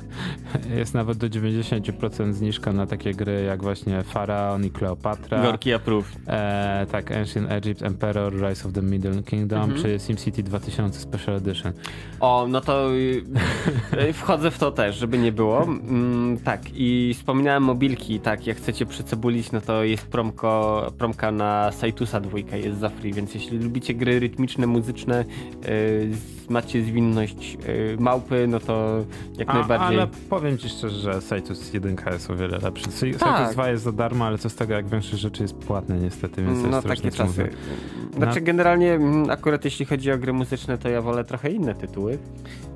jest 0.78 0.94
nawet 0.94 1.18
do 1.18 1.28
90% 1.28 2.32
zniżka 2.32 2.72
na 2.72 2.86
takie 2.86 3.14
gry 3.14 3.42
jak 3.42 3.62
właśnie 3.62 4.02
Faraon 4.02 4.64
i 4.64 4.70
Cleopatra. 4.70 5.42
Gorki 5.42 5.72
approve. 5.72 6.06
E, 6.26 6.86
tak, 6.92 7.12
Ancient 7.12 7.50
Egypt, 7.50 7.82
Emperor, 7.82 8.32
Rise 8.32 8.68
of 8.68 8.74
the 8.74 8.82
Middle 8.82 9.22
Kingdom, 9.22 9.62
mhm. 9.62 9.82
czy 9.82 9.98
SimCity 9.98 10.42
2000 10.42 11.00
Special 11.00 11.36
Edition. 11.36 11.72
O, 12.20 12.46
no 12.48 12.60
to 12.60 12.92
y, 12.92 13.24
y, 14.08 14.12
wchodzę 14.12 14.50
w 14.50 14.58
to 14.58 14.70
też, 14.70 14.96
żeby 14.96 15.18
nie 15.18 15.32
było. 15.32 15.62
Mm, 15.62 16.38
tak, 16.38 16.60
i 16.74 17.14
wspominałem 17.14 17.62
mobilki, 17.62 18.20
tak, 18.20 18.46
jak 18.46 18.56
chcecie 18.56 18.86
przycebulić, 18.86 19.52
no 19.52 19.60
to 19.60 19.84
jest 19.84 20.06
promko, 20.06 20.86
promka 20.98 21.32
na 21.32 21.72
Saitusa 21.72 22.20
dwójka, 22.20 22.56
jest 22.56 22.78
za 22.78 22.88
free, 22.88 23.12
więc 23.12 23.34
jeśli 23.34 23.58
lubicie 23.58 23.94
gry 23.94 24.20
rytmiczne, 24.20 24.66
muzyczne, 24.66 25.24
yy, 25.62 26.10
macie 26.48 26.82
zwinność 26.82 27.54
yy, 27.54 27.96
małpy, 27.98 28.46
no 28.48 28.60
to 28.60 29.04
jak 29.38 29.50
A, 29.50 29.54
najbardziej. 29.54 29.81
Ale 29.84 30.06
powiem 30.30 30.58
ci 30.58 30.68
szczerze, 30.68 30.98
że 30.98 31.20
Saitus 31.20 31.72
1 31.72 31.96
jest 32.12 32.30
o 32.30 32.36
wiele 32.36 32.58
lepszy. 32.58 32.90
Saitus 32.90 33.20
tak. 33.20 33.52
2 33.52 33.70
jest 33.70 33.84
za 33.84 33.92
darmo, 33.92 34.24
ale 34.26 34.38
co 34.38 34.50
z 34.50 34.54
tego, 34.54 34.74
jak 34.74 34.88
większość 34.88 35.22
rzeczy 35.22 35.42
jest 35.42 35.54
płatne 35.54 35.98
niestety, 35.98 36.42
więc 36.42 36.58
No 36.70 36.82
takie 36.82 37.10
czasy. 37.10 37.42
Mówię. 37.42 37.56
Znaczy 38.16 38.40
no. 38.40 38.46
generalnie 38.46 38.92
mm, 38.92 39.30
akurat 39.30 39.64
jeśli 39.64 39.86
chodzi 39.86 40.12
o 40.12 40.18
gry 40.18 40.32
muzyczne, 40.32 40.78
to 40.78 40.88
ja 40.88 41.02
wolę 41.02 41.24
trochę 41.24 41.50
inne 41.50 41.74
tytuły. 41.74 42.18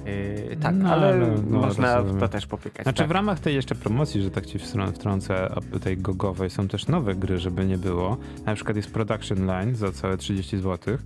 Yy, 0.07 0.57
tak, 0.57 0.74
no, 0.74 0.91
ale 0.93 1.16
no, 1.16 1.27
no, 1.51 1.61
można 1.61 2.03
w 2.03 2.20
to 2.20 2.28
też 2.28 2.47
popykać. 2.47 2.83
Znaczy 2.83 2.99
tak. 2.99 3.09
w 3.09 3.11
ramach 3.11 3.41
tej 3.41 3.55
jeszcze 3.55 3.74
promocji, 3.74 4.23
że 4.23 4.31
tak 4.31 4.47
ci 4.47 4.59
wtrącę, 4.95 5.55
tej 5.83 5.99
gogowej 5.99 6.51
są 6.51 6.69
też 6.69 6.87
nowe 6.87 7.15
gry, 7.15 7.39
żeby 7.39 7.66
nie 7.66 7.78
było. 7.78 8.16
Na 8.45 8.55
przykład 8.55 8.77
jest 8.77 8.91
Production 8.91 9.47
Line 9.47 9.74
za 9.74 9.93
całe 9.93 10.16
30 10.16 10.59
zł, 10.59 10.97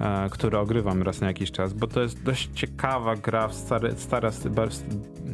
e, 0.00 0.28
które 0.30 0.60
ogrywam 0.60 1.02
raz 1.02 1.20
na 1.20 1.26
jakiś 1.26 1.50
czas, 1.50 1.72
bo 1.72 1.86
to 1.86 2.02
jest 2.02 2.22
dość 2.22 2.50
ciekawa 2.54 3.16
gra 3.16 3.48
w, 3.48 3.54
stara, 3.54 4.30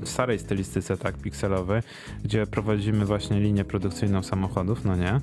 w 0.03 0.09
starej 0.09 0.39
stylistyce, 0.39 0.97
tak, 0.97 1.16
pikselowej, 1.16 1.82
gdzie 2.24 2.47
prowadzimy 2.47 3.05
właśnie 3.05 3.40
linię 3.40 3.65
produkcyjną 3.65 4.23
samochodów, 4.23 4.85
no 4.85 4.97
nie? 4.97 5.20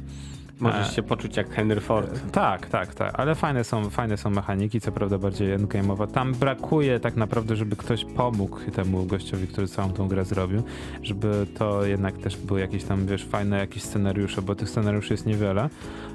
Możesz 0.63 0.89
e, 0.89 0.93
się 0.93 1.03
poczuć 1.03 1.37
jak 1.37 1.49
Henry 1.49 1.81
Ford. 1.81 2.31
Tak, 2.31 2.67
tak, 2.67 2.95
tak, 2.95 3.19
ale 3.19 3.35
fajne 3.35 3.63
są, 3.63 3.89
fajne 3.89 4.17
są 4.17 4.29
mechaniki, 4.29 4.81
co 4.81 4.91
prawda 4.91 5.17
bardziej 5.17 5.57
endgame'owe. 5.57 6.11
Tam 6.11 6.33
brakuje 6.33 6.99
tak 6.99 7.15
naprawdę, 7.15 7.55
żeby 7.55 7.75
ktoś 7.75 8.05
pomógł 8.05 8.59
temu 8.71 9.05
gościowi, 9.05 9.47
który 9.47 9.67
całą 9.67 9.93
tą 9.93 10.07
grę 10.07 10.25
zrobił, 10.25 10.63
żeby 11.01 11.47
to 11.57 11.85
jednak 11.85 12.17
też 12.17 12.37
były 12.37 12.59
jakieś 12.59 12.83
tam, 12.83 13.05
wiesz, 13.05 13.25
fajne 13.25 13.57
jakieś 13.57 13.83
scenariusze, 13.83 14.41
bo 14.41 14.55
tych 14.55 14.69
scenariuszy 14.69 15.13
jest 15.13 15.25
niewiele. 15.25 15.69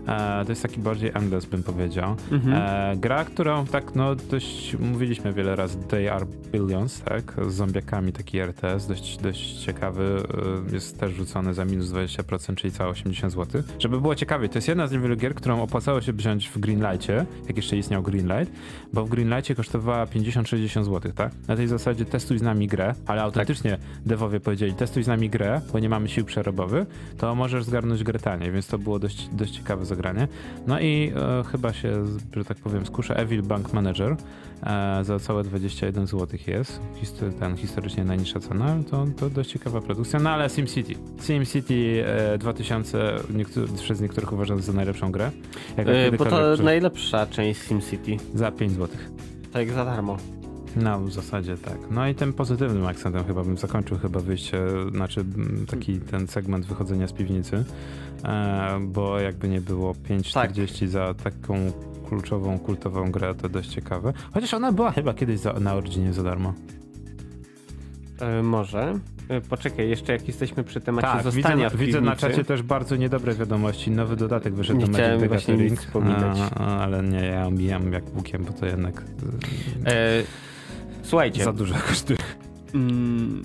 E, 0.09 0.45
to 0.45 0.53
jest 0.53 0.63
taki 0.63 0.81
bardziej 0.81 1.11
endless, 1.15 1.47
bym 1.47 1.63
powiedział. 1.63 2.17
Mhm. 2.33 2.55
E, 2.55 2.97
gra, 2.97 3.25
którą 3.25 3.67
tak, 3.67 3.95
no 3.95 4.15
dość 4.15 4.77
mówiliśmy 4.79 5.33
wiele 5.33 5.57
razy, 5.57 5.79
They 5.89 6.13
Are 6.13 6.27
Billions, 6.53 7.01
tak, 7.01 7.37
z 7.49 7.55
zombiakami, 7.55 8.13
taki 8.13 8.39
RTS, 8.39 8.87
dość, 8.87 9.19
dość 9.19 9.53
ciekawy, 9.53 10.23
e, 10.71 10.75
jest 10.75 11.01
też 11.01 11.13
rzucony 11.13 11.55
za 11.55 11.65
minus 11.65 11.87
20%, 11.87 12.55
czyli 12.55 12.73
całe 12.73 12.91
80 12.91 13.33
zł. 13.33 13.63
Żeby 13.79 14.01
było 14.01 14.15
ciekawie, 14.15 14.49
to 14.49 14.59
jest 14.59 14.69
jedna 14.69 14.87
z 14.87 14.93
niewielu 14.93 15.17
gier, 15.17 15.35
którą 15.35 15.63
opłacało 15.63 16.01
się 16.01 16.13
wziąć 16.13 16.49
w 16.49 16.59
Greenlightie, 16.59 17.27
jak 17.47 17.57
jeszcze 17.57 17.77
istniał 17.77 18.03
Greenlight, 18.03 18.55
bo 18.93 19.05
w 19.05 19.09
Greenlightie 19.09 19.55
kosztowała 19.55 20.05
50-60 20.05 20.85
zł, 20.85 21.13
tak? 21.13 21.33
Na 21.49 21.57
tej 21.57 21.69
zasadzie 21.69 22.05
testuj 22.05 22.39
z 22.39 22.43
nami 22.43 22.67
grę, 22.67 22.95
ale 23.07 23.23
autentycznie 23.23 23.71
tak. 23.71 23.81
devowie 24.07 24.41
powiedzieli, 24.41 24.75
testuj 24.75 25.03
z 25.03 25.07
nami 25.07 25.31
grę, 25.31 25.61
bo 25.73 25.79
nie 25.79 25.89
mamy 25.89 26.09
sił 26.09 26.25
przerobowych, 26.25 26.89
to 27.19 27.35
możesz 27.35 27.65
zgarnąć 27.65 28.05
grę 28.05 28.19
taniej, 28.19 28.53
więc 28.53 28.67
to 28.67 28.79
było 28.79 28.99
dość, 28.99 29.29
dość 29.33 29.53
ciekawe 29.53 29.85
zagranie. 29.99 30.29
No 30.67 30.81
i 30.81 31.13
e, 31.17 31.45
chyba 31.53 31.73
się, 31.73 32.05
że 32.37 32.45
tak 32.45 32.57
powiem, 32.57 32.87
skuszę 32.87 33.17
Evil 33.17 33.43
Bank 33.43 33.73
Manager, 33.73 34.17
e, 34.63 35.05
za 35.05 35.19
całe 35.19 35.45
21 35.45 36.07
zł 36.07 36.39
jest, 36.47 36.81
History, 36.95 37.33
ten 37.33 37.57
historycznie 37.57 38.05
najniższa 38.05 38.41
cena, 38.41 38.77
to, 38.91 39.07
to 39.17 39.31
dość 39.31 39.51
ciekawa 39.51 39.81
produkcja, 39.81 40.19
no 40.19 40.31
ale 40.31 40.51
SimCity. 40.51 40.95
SimCity 41.23 42.05
e, 42.07 42.39
2000 42.39 43.15
niektóry, 43.35 43.67
przez 43.83 44.01
niektórych 44.01 44.33
uważam 44.33 44.61
za 44.61 44.73
najlepszą 44.73 45.13
grę. 45.13 45.31
Yy, 45.77 46.19
bo 46.19 46.25
to 46.25 46.57
najlepsza 46.63 47.27
część 47.27 47.61
SimCity. 47.61 48.17
Za 48.35 48.53
5 48.53 48.73
zł. 48.73 48.89
Tak, 49.53 49.71
za 49.71 49.85
darmo. 49.85 50.38
No, 50.83 51.01
w 51.01 51.13
zasadzie 51.13 51.57
tak. 51.57 51.79
No 51.91 52.09
i 52.09 52.15
tym 52.15 52.33
pozytywnym 52.33 52.87
akcentem 52.87 53.25
chyba 53.25 53.45
bym 53.45 53.59
zakończył 53.59 53.99
chyba 53.99 54.21
wyjście, 54.21 54.61
znaczy 54.95 55.25
taki 55.71 56.01
ten 56.01 56.29
segment 56.29 56.67
wychodzenia 56.67 57.09
z 57.09 57.13
piwnicy, 57.13 57.65
e, 58.25 58.79
bo 58.81 59.21
jakby 59.21 59.49
nie 59.49 59.61
było 59.61 59.93
5,40 59.93 60.81
tak. 60.81 60.89
za 60.89 61.15
taką 61.15 61.73
kluczową, 62.09 62.59
kultową 62.59 63.11
grę, 63.11 63.35
to 63.35 63.49
dość 63.49 63.69
ciekawe. 63.69 64.13
Chociaż 64.35 64.55
ona 64.55 64.73
była 64.73 64.93
chyba 64.93 65.15
kiedyś 65.15 65.41
za, 65.41 65.53
na 65.53 65.75
Originie 65.75 66.13
za 66.13 66.23
darmo. 66.23 66.55
E, 68.21 68.43
może. 68.43 68.99
E, 69.29 69.41
poczekaj, 69.41 69.89
jeszcze 69.89 70.13
jak 70.13 70.29
jesteśmy 70.29 70.65
przy 70.65 70.81
temacie 70.81 71.09
tak, 71.09 71.23
zostania 71.23 71.71
widzę, 71.71 71.85
widzę 71.85 72.01
na 72.01 72.17
czacie 72.17 72.45
też 72.45 72.63
bardzo 72.63 72.97
niedobre 72.97 73.35
wiadomości. 73.35 73.91
Nowy 73.91 74.17
dodatek 74.17 74.55
wyszedł 74.55 74.81
nie 74.81 74.87
do 74.87 74.93
Magic 74.93 75.21
the 75.21 75.29
Gathering. 75.29 75.81
Ale 76.57 77.03
nie, 77.03 77.25
ja 77.25 77.47
omijam 77.47 77.93
jak 77.93 78.05
bukiem, 78.05 78.45
bo 78.45 78.53
to 78.53 78.67
jednak 78.67 79.03
e, 79.87 80.23
słuchajcie. 81.09 81.45
za 81.45 81.53
dużo 81.53 81.75
kosztuje. 81.89 82.19
Mm, 82.75 83.43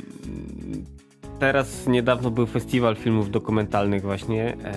teraz 1.40 1.88
niedawno 1.88 2.32
był 2.32 2.46
festiwal 2.46 2.96
filmów 2.96 3.32
dokumentalnych 3.32 4.02
właśnie 4.02 4.58
e, 4.64 4.74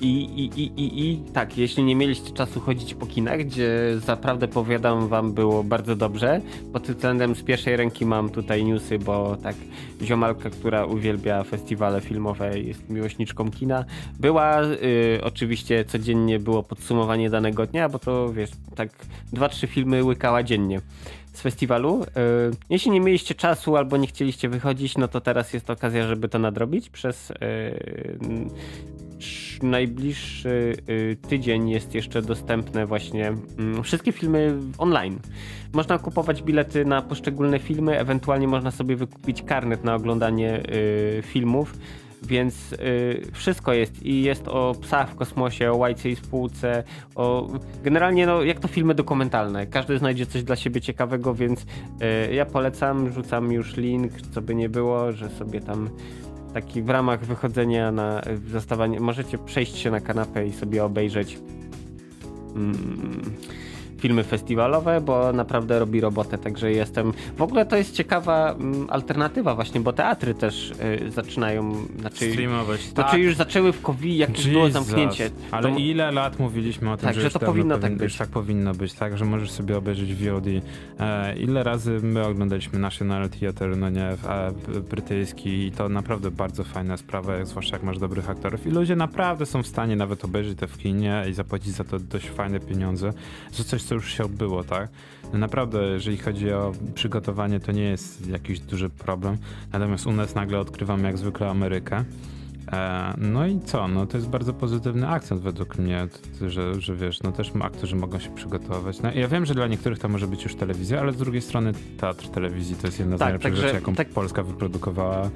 i, 0.00 0.22
i, 0.24 0.60
i, 0.60 0.80
i, 0.80 1.10
i 1.10 1.16
tak, 1.32 1.58
jeśli 1.58 1.84
nie 1.84 1.96
mieliście 1.96 2.32
czasu 2.32 2.60
chodzić 2.60 2.94
po 2.94 3.06
kinach, 3.06 3.38
gdzie 3.38 3.70
zaprawdę 3.98 4.48
powiadam 4.48 5.08
wam 5.08 5.32
było 5.32 5.64
bardzo 5.64 5.96
dobrze, 5.96 6.40
pod 6.72 6.82
tym 6.82 6.94
względem 6.94 7.34
z 7.34 7.42
pierwszej 7.42 7.76
ręki 7.76 8.06
mam 8.06 8.30
tutaj 8.30 8.64
newsy, 8.64 8.98
bo 8.98 9.36
tak 9.42 9.56
ziomalka, 10.02 10.50
która 10.50 10.84
uwielbia 10.84 11.44
festiwale 11.44 12.00
filmowe 12.00 12.58
jest 12.58 12.90
miłośniczką 12.90 13.50
kina, 13.50 13.84
była 14.20 14.62
y, 14.62 15.20
oczywiście 15.22 15.84
codziennie 15.84 16.38
było 16.38 16.62
podsumowanie 16.62 17.30
danego 17.30 17.66
dnia, 17.66 17.88
bo 17.88 17.98
to 17.98 18.32
wiesz, 18.32 18.50
tak 18.74 18.88
dwa, 19.32 19.48
trzy 19.48 19.66
filmy 19.66 20.04
łykała 20.04 20.42
dziennie 20.42 20.80
z 21.32 21.40
festiwalu. 21.40 22.02
E, 22.02 22.06
jeśli 22.70 22.90
nie 22.90 23.00
mieliście 23.00 23.34
czasu 23.34 23.76
albo 23.76 23.96
nie 23.96 24.06
chcieliście 24.06 24.48
wychodzić, 24.48 24.98
no 24.98 25.08
to 25.08 25.20
teraz 25.20 25.52
jest 25.52 25.70
okazja, 25.70 26.06
żeby 26.06 26.28
to 26.28 26.38
nadrobić. 26.38 26.90
Przez 26.90 27.30
e, 27.30 27.34
najbliższy 29.62 30.76
e, 30.86 31.28
tydzień 31.28 31.70
jest 31.70 31.94
jeszcze 31.94 32.22
dostępne 32.22 32.86
właśnie 32.86 33.32
mm, 33.58 33.82
wszystkie 33.82 34.12
filmy 34.12 34.58
online. 34.78 35.18
Można 35.72 35.98
kupować 35.98 36.42
bilety 36.42 36.84
na 36.84 37.02
poszczególne 37.02 37.58
filmy, 37.58 37.98
ewentualnie 37.98 38.48
można 38.48 38.70
sobie 38.70 38.96
wykupić 38.96 39.42
karnet 39.42 39.84
na 39.84 39.94
oglądanie 39.94 40.62
filmów 41.22 41.74
więc 42.26 42.72
y, 42.72 43.22
wszystko 43.32 43.72
jest 43.72 44.02
i 44.02 44.22
jest 44.22 44.48
o 44.48 44.74
psach 44.80 45.10
w 45.10 45.14
kosmosie, 45.14 45.72
o 45.72 45.76
łajce 45.76 46.08
i 46.08 46.16
spółce, 46.16 46.84
o 47.14 47.48
generalnie 47.82 48.26
no, 48.26 48.42
jak 48.42 48.60
to 48.60 48.68
filmy 48.68 48.94
dokumentalne. 48.94 49.66
Każdy 49.66 49.98
znajdzie 49.98 50.26
coś 50.26 50.42
dla 50.42 50.56
siebie 50.56 50.80
ciekawego, 50.80 51.34
więc 51.34 51.60
y, 51.60 52.34
ja 52.34 52.46
polecam, 52.46 53.12
rzucam 53.12 53.52
już 53.52 53.76
link, 53.76 54.12
co 54.34 54.42
by 54.42 54.54
nie 54.54 54.68
było, 54.68 55.12
że 55.12 55.30
sobie 55.30 55.60
tam 55.60 55.90
taki 56.54 56.82
w 56.82 56.90
ramach 56.90 57.24
wychodzenia 57.24 57.92
na 57.92 58.22
zostawanie, 58.50 59.00
możecie 59.00 59.38
przejść 59.38 59.76
się 59.76 59.90
na 59.90 60.00
kanapę 60.00 60.46
i 60.46 60.52
sobie 60.52 60.84
obejrzeć. 60.84 61.38
Mm 62.56 63.22
filmy 64.02 64.24
festiwalowe, 64.24 65.00
bo 65.00 65.32
naprawdę 65.32 65.78
robi 65.78 66.00
robotę, 66.00 66.38
także 66.38 66.72
jestem... 66.72 67.12
W 67.36 67.42
ogóle 67.42 67.66
to 67.66 67.76
jest 67.76 67.94
ciekawa 67.94 68.52
mm, 68.52 68.86
alternatywa 68.90 69.54
właśnie, 69.54 69.80
bo 69.80 69.92
teatry 69.92 70.34
też 70.34 70.70
y, 70.70 71.10
zaczynają... 71.10 71.74
Znaczy, 72.00 72.30
Streamować. 72.32 72.80
Znaczy 72.80 73.10
tak. 73.10 73.20
już 73.20 73.36
zaczęły 73.36 73.72
w 73.72 73.82
COVID, 73.82 74.16
jak 74.16 74.38
już 74.38 74.48
było 74.48 74.70
zamknięcie. 74.70 75.30
Ale 75.50 75.72
to... 75.72 75.78
ile 75.78 76.10
lat 76.10 76.38
mówiliśmy 76.38 76.92
o 76.92 76.96
tym, 76.96 77.06
tak, 77.06 77.14
że, 77.14 77.20
że 77.20 77.30
to 77.30 77.40
powinno 77.40 77.78
tak 77.78 77.96
być. 77.96 78.16
tak 78.16 78.28
powinno 78.28 78.74
być, 78.74 78.92
tak, 78.92 79.18
że 79.18 79.24
możesz 79.24 79.50
sobie 79.50 79.76
obejrzeć 79.76 80.14
VOD. 80.14 80.46
E, 81.00 81.36
ile 81.36 81.62
razy 81.62 81.98
my 82.02 82.26
oglądaliśmy 82.26 82.78
National 82.78 83.30
Theatre, 83.30 83.76
no 83.76 83.90
nie, 83.90 84.06
e, 84.08 84.52
brytyjski 84.90 85.66
i 85.66 85.72
to 85.72 85.88
naprawdę 85.88 86.30
bardzo 86.30 86.64
fajna 86.64 86.96
sprawa, 86.96 87.44
zwłaszcza 87.44 87.76
jak 87.76 87.82
masz 87.82 87.98
dobrych 87.98 88.30
aktorów 88.30 88.66
i 88.66 88.70
ludzie 88.70 88.96
naprawdę 88.96 89.46
są 89.46 89.62
w 89.62 89.66
stanie 89.66 89.96
nawet 89.96 90.24
obejrzeć 90.24 90.58
te 90.58 90.66
w 90.66 90.78
kinie 90.78 91.24
i 91.30 91.32
zapłacić 91.32 91.72
za 91.72 91.84
to 91.84 91.98
dość 91.98 92.28
fajne 92.28 92.60
pieniądze, 92.60 93.12
że 93.52 93.64
coś 93.64 93.82
co 93.82 93.91
już 93.94 94.12
się 94.12 94.24
odbyło, 94.24 94.64
tak? 94.64 94.88
No 95.32 95.38
naprawdę, 95.38 95.82
jeżeli 95.82 96.16
chodzi 96.16 96.52
o 96.52 96.72
przygotowanie, 96.94 97.60
to 97.60 97.72
nie 97.72 97.84
jest 97.84 98.28
jakiś 98.28 98.60
duży 98.60 98.88
problem. 98.90 99.36
Natomiast 99.72 100.06
u 100.06 100.12
nas 100.12 100.34
nagle 100.34 100.58
odkrywamy 100.58 101.02
jak 101.02 101.18
zwykle 101.18 101.50
Amerykę. 101.50 102.04
E, 102.72 103.14
no 103.18 103.46
i 103.46 103.60
co? 103.60 103.88
No 103.88 104.06
to 104.06 104.16
jest 104.16 104.28
bardzo 104.28 104.52
pozytywny 104.52 105.08
akcent 105.08 105.40
według 105.40 105.78
mnie, 105.78 106.08
że, 106.48 106.80
że 106.80 106.96
wiesz, 106.96 107.22
no 107.22 107.32
też 107.32 107.52
aktorzy 107.62 107.96
mogą 107.96 108.18
się 108.18 108.30
przygotować. 108.34 109.02
No, 109.02 109.12
ja 109.14 109.28
wiem, 109.28 109.46
że 109.46 109.54
dla 109.54 109.66
niektórych 109.66 109.98
to 109.98 110.08
może 110.08 110.26
być 110.26 110.44
już 110.44 110.54
telewizja, 110.54 111.00
ale 111.00 111.12
z 111.12 111.16
drugiej 111.16 111.42
strony 111.42 111.72
teatr 111.98 112.28
telewizji 112.28 112.76
to 112.76 112.86
jest 112.86 112.98
jedna 112.98 113.16
z 113.16 113.18
tak, 113.18 113.26
najlepszych 113.26 113.56
rzeczy, 113.56 113.74
jaką 113.74 113.94
tak... 113.94 114.08
Polska 114.08 114.42
wyprodukowała 114.42 115.30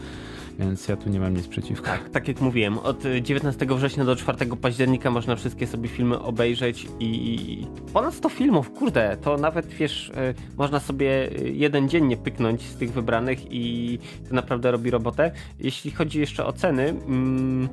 więc 0.59 0.89
ja 0.89 0.97
tu 0.97 1.11
nie 1.11 1.21
mam 1.21 1.37
nic 1.37 1.49
przeciwko. 1.49 1.87
Tak, 1.87 2.09
tak 2.09 2.29
jak 2.29 2.41
mówiłem, 2.41 2.79
od 2.79 3.03
19 3.23 3.67
września 3.67 4.05
do 4.05 4.17
4 4.17 4.57
października 4.61 5.11
można 5.11 5.37
wszystkie 5.37 5.67
sobie 5.67 5.89
filmy 5.89 6.19
obejrzeć 6.19 6.87
i 7.01 7.67
ponad 7.93 8.15
100 8.15 8.29
filmów, 8.29 8.71
kurde, 8.71 9.17
to 9.23 9.37
nawet 9.37 9.67
wiesz, 9.67 10.13
e, 10.15 10.35
można 10.57 10.81
sobie 10.81 11.31
e, 11.31 11.49
jeden 11.49 11.89
dziennie 11.89 12.17
pyknąć 12.17 12.63
z 12.63 12.77
tych 12.77 12.93
wybranych 12.93 13.53
i 13.53 13.99
to 14.29 14.35
naprawdę 14.35 14.71
robi 14.71 14.91
robotę. 14.91 15.31
Jeśli 15.61 15.91
chodzi 15.91 16.21
jeszcze 16.21 16.47
o 16.47 16.53
ceny, 16.53 16.89
mm, 16.89 17.69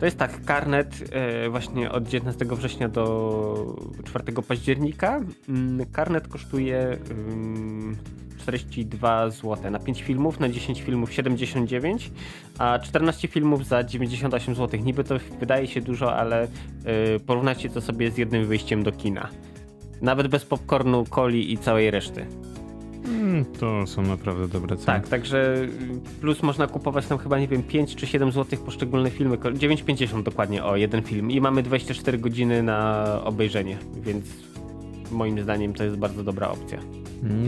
to 0.00 0.04
jest 0.04 0.18
tak, 0.18 0.44
karnet 0.44 1.04
e, 1.12 1.48
właśnie 1.48 1.92
od 1.92 2.08
19 2.08 2.44
września 2.44 2.88
do 2.88 3.76
4 4.04 4.32
października. 4.48 5.20
Mm, 5.48 5.86
karnet 5.92 6.28
kosztuje 6.28 6.98
42 8.38 9.30
zł 9.30 9.70
na 9.70 9.78
5 9.78 10.02
filmów, 10.02 10.40
na 10.40 10.48
10 10.48 10.82
filmów 10.82 11.12
79, 11.12 12.10
a 12.58 12.78
14 12.78 13.28
filmów 13.28 13.66
za 13.66 13.84
98 13.84 14.54
zł. 14.54 14.80
Niby 14.80 15.04
to 15.04 15.14
wydaje 15.40 15.66
się 15.66 15.80
dużo, 15.80 16.16
ale 16.16 16.48
yy, 17.12 17.20
porównajcie 17.20 17.70
to 17.70 17.80
sobie 17.80 18.10
z 18.10 18.18
jednym 18.18 18.46
wyjściem 18.46 18.82
do 18.82 18.92
kina. 18.92 19.28
Nawet 20.02 20.28
bez 20.28 20.44
popcornu, 20.44 21.04
coli 21.04 21.52
i 21.52 21.58
całej 21.58 21.90
reszty. 21.90 22.26
Mm, 23.04 23.44
to 23.44 23.86
są 23.86 24.02
naprawdę 24.02 24.48
dobre 24.48 24.76
ceny. 24.76 24.86
Tak, 24.86 25.08
także 25.08 25.56
plus 26.20 26.42
można 26.42 26.66
kupować 26.66 27.06
tam 27.06 27.18
chyba, 27.18 27.38
nie 27.38 27.48
wiem, 27.48 27.62
5 27.62 27.96
czy 27.96 28.06
7 28.06 28.32
zł 28.32 28.58
poszczególne 28.64 29.10
filmy. 29.10 29.36
9,50 29.36 30.22
dokładnie 30.22 30.64
o 30.64 30.76
jeden 30.76 31.02
film 31.02 31.30
i 31.30 31.40
mamy 31.40 31.62
24 31.62 32.18
godziny 32.18 32.62
na 32.62 33.04
obejrzenie, 33.24 33.78
więc 33.96 34.26
moim 35.12 35.42
zdaniem 35.42 35.74
to 35.74 35.84
jest 35.84 35.96
bardzo 35.96 36.24
dobra 36.24 36.48
opcja. 36.48 36.78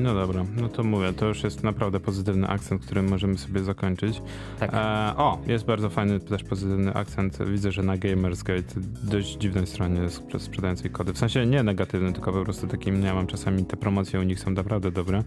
No 0.03 0.15
dobra, 0.15 0.45
no 0.57 0.69
to 0.69 0.85
mówię, 0.85 1.13
to 1.13 1.27
już 1.27 1.43
jest 1.43 1.63
naprawdę 1.63 2.01
pozytywny 2.01 2.49
akcent, 2.49 2.83
którym 2.83 3.09
możemy 3.09 3.39
sobie 3.39 3.63
zakończyć. 3.63 4.23
Tak. 4.61 4.71
E, 4.75 5.17
o, 5.17 5.39
jest 5.47 5.65
bardzo 5.65 5.91
fajny 5.91 6.21
też 6.21 6.45
pozytywny 6.45 6.95
akcent. 6.95 7.39
Widzę, 7.47 7.73
że 7.73 7.83
na 7.83 7.97
Gamersgate 7.97 8.81
dość 9.03 9.37
dziwnej 9.37 9.67
stronie 9.67 10.01
sprzedającej 10.39 10.91
kody. 10.91 11.13
W 11.13 11.19
sensie 11.19 11.47
nie 11.47 11.63
negatywny, 11.63 12.13
tylko 12.13 12.33
po 12.33 12.45
prostu 12.45 12.67
takim, 12.67 13.03
ja 13.03 13.15
mam 13.15 13.27
czasami 13.27 13.65
te 13.65 13.77
promocje 13.77 14.21
u 14.21 14.23
nich 14.23 14.41
są 14.41 14.51
naprawdę 14.51 14.91
dobre. 14.91 15.23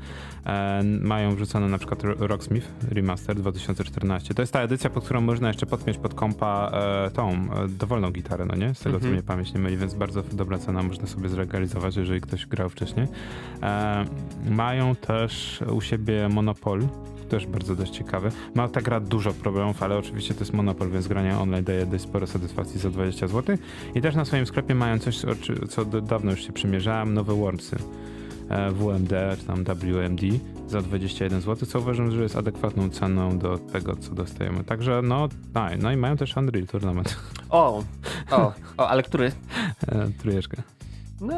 E, 0.45 0.83
mają 1.01 1.35
wrzucone 1.35 1.67
na 1.67 1.77
przykład 1.77 2.03
Rocksmith 2.03 2.67
Remaster 2.91 3.35
2014. 3.35 4.33
To 4.33 4.41
jest 4.41 4.53
ta 4.53 4.61
edycja, 4.61 4.89
pod 4.89 5.03
którą 5.03 5.21
można 5.21 5.47
jeszcze 5.47 5.65
podpiąć 5.65 5.97
pod 5.97 6.13
kompa 6.13 6.71
e, 6.73 7.11
tą 7.11 7.31
e, 7.31 7.67
dowolną 7.67 8.11
gitarę, 8.11 8.45
no 8.45 8.55
nie? 8.55 8.75
Z 8.75 8.79
tego, 8.79 8.99
co 8.99 9.05
mhm. 9.05 9.13
mnie 9.13 9.23
pamięć 9.23 9.53
nie 9.53 9.59
myli, 9.59 9.77
więc 9.77 9.93
bardzo 9.93 10.23
dobra 10.31 10.57
cena, 10.57 10.83
można 10.83 11.07
sobie 11.07 11.29
zregalizować, 11.29 11.95
jeżeli 11.95 12.18
ktoś 12.21 12.45
grał 12.45 12.69
wcześniej. 12.69 13.07
E, 13.63 14.05
mają 14.49 14.95
też 14.95 15.63
u 15.71 15.81
siebie 15.81 16.29
Monopol, 16.29 16.81
też 17.29 17.47
bardzo 17.47 17.75
dość 17.75 17.91
ciekawy. 17.91 18.31
Ma 18.55 18.67
ta 18.67 18.81
gra 18.81 18.99
dużo 18.99 19.33
problemów, 19.33 19.83
ale 19.83 19.97
oczywiście 19.97 20.33
to 20.33 20.39
jest 20.39 20.53
Monopol, 20.53 20.89
więc 20.89 21.07
granie 21.07 21.37
online 21.37 21.63
daje 21.63 21.85
dość 21.85 22.03
sporo 22.03 22.27
satysfakcji 22.27 22.79
za 22.79 22.89
20 22.89 23.27
zł. 23.27 23.57
I 23.95 24.01
też 24.01 24.15
na 24.15 24.25
swoim 24.25 24.45
sklepie 24.45 24.75
mają 24.75 24.99
coś, 24.99 25.21
co 25.69 25.85
dawno 25.85 26.31
już 26.31 26.45
się 26.45 26.53
przymierzałem, 26.53 27.13
nowe 27.13 27.35
Wormsy. 27.35 27.77
E, 28.49 28.71
WMD 28.71 29.37
czy 29.39 29.45
tam 29.45 29.63
WMD 29.63 30.21
za 30.67 30.81
21 30.81 31.41
zł, 31.41 31.67
co 31.67 31.79
uważam, 31.79 32.11
że 32.11 32.23
jest 32.23 32.35
adekwatną 32.35 32.89
ceną 32.89 33.37
do 33.37 33.57
tego, 33.57 33.95
co 33.95 34.15
dostajemy. 34.15 34.63
Także 34.63 35.01
no, 35.03 35.29
no 35.81 35.91
i 35.91 35.97
mają 35.97 36.17
też 36.17 36.37
Unreal 36.37 36.67
Tournament. 36.67 37.19
O, 37.49 37.83
o, 38.31 38.53
o 38.77 38.89
ale 38.89 39.03
który? 39.03 39.31
E, 39.87 40.07
trójeczkę. 40.21 40.63
No, 41.21 41.35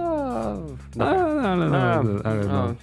no, 0.96 1.06
ale, 1.06 1.70
no, 1.70 1.78
ale, 2.24 2.46
no. 2.46 2.48
no. 2.48 2.76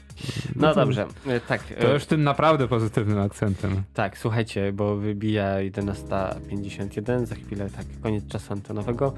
No 0.57 0.75
dobrze, 0.75 1.07
e, 1.27 1.41
tak. 1.41 1.63
To 1.81 1.93
już 1.93 2.07
tym 2.07 2.23
naprawdę 2.23 2.69
pozytywnym 2.69 3.19
akcentem. 3.19 3.83
Tak, 3.95 4.19
słuchajcie, 4.19 4.73
bo 4.73 4.97
wybija 4.97 5.57
11.51, 5.57 7.27
za 7.27 7.35
chwilę 7.35 7.71
tak, 7.71 7.87
koniec 8.03 8.27
czasu 8.27 8.53
antenowego. 8.53 9.13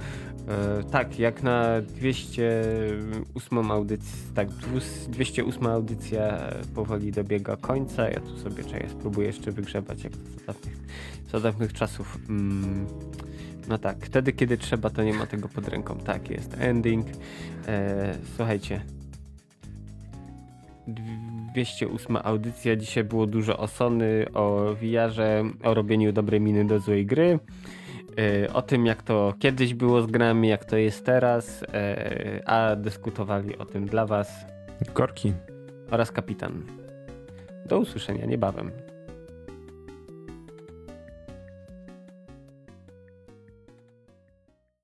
E, 0.48 0.84
tak, 0.84 1.18
jak 1.18 1.42
na 1.42 1.80
208 1.80 3.70
audycję, 3.70 4.18
tak, 4.34 4.48
208 5.08 5.66
audycja 5.66 6.38
powoli 6.74 7.12
dobiega 7.12 7.56
końca. 7.56 8.08
Ja 8.08 8.20
tu 8.20 8.38
sobie 8.38 8.64
czaję, 8.64 8.88
spróbuję 8.90 9.26
jeszcze 9.26 9.52
wygrzebać, 9.52 10.04
jak 10.04 10.12
to 10.12 10.18
z 10.18 10.44
dawnych, 10.46 10.76
z 11.34 11.42
dawnych 11.42 11.72
czasów. 11.72 12.18
Mm. 12.28 12.86
No 13.68 13.78
tak, 13.78 14.06
wtedy 14.06 14.32
kiedy 14.32 14.58
trzeba, 14.58 14.90
to 14.90 15.02
nie 15.02 15.12
ma 15.12 15.26
tego 15.26 15.48
pod 15.48 15.68
ręką. 15.68 15.96
Tak 15.96 16.30
jest, 16.30 16.56
ending. 16.58 17.06
E, 17.68 18.14
słuchajcie. 18.36 18.80
208 21.54 22.16
audycja. 22.24 22.76
Dzisiaj 22.76 23.04
było 23.04 23.26
dużo 23.26 23.58
o 23.58 23.66
Sony, 23.66 24.26
o 24.34 24.74
VR-ze, 24.74 25.44
o 25.62 25.74
robieniu 25.74 26.12
dobrej 26.12 26.40
miny 26.40 26.64
do 26.64 26.80
złej 26.80 27.06
gry. 27.06 27.38
E, 28.18 28.52
o 28.52 28.62
tym, 28.62 28.86
jak 28.86 29.02
to 29.02 29.34
kiedyś 29.38 29.74
było 29.74 30.02
z 30.02 30.06
grami, 30.06 30.48
jak 30.48 30.64
to 30.64 30.76
jest 30.76 31.06
teraz, 31.06 31.64
e, 31.74 32.42
a 32.46 32.76
dyskutowali 32.76 33.58
o 33.58 33.64
tym 33.64 33.86
dla 33.86 34.06
Was 34.06 34.46
Korki 34.92 35.32
oraz 35.90 36.12
kapitan. 36.12 36.62
Do 37.66 37.78
usłyszenia 37.78 38.26
niebawem. 38.26 38.70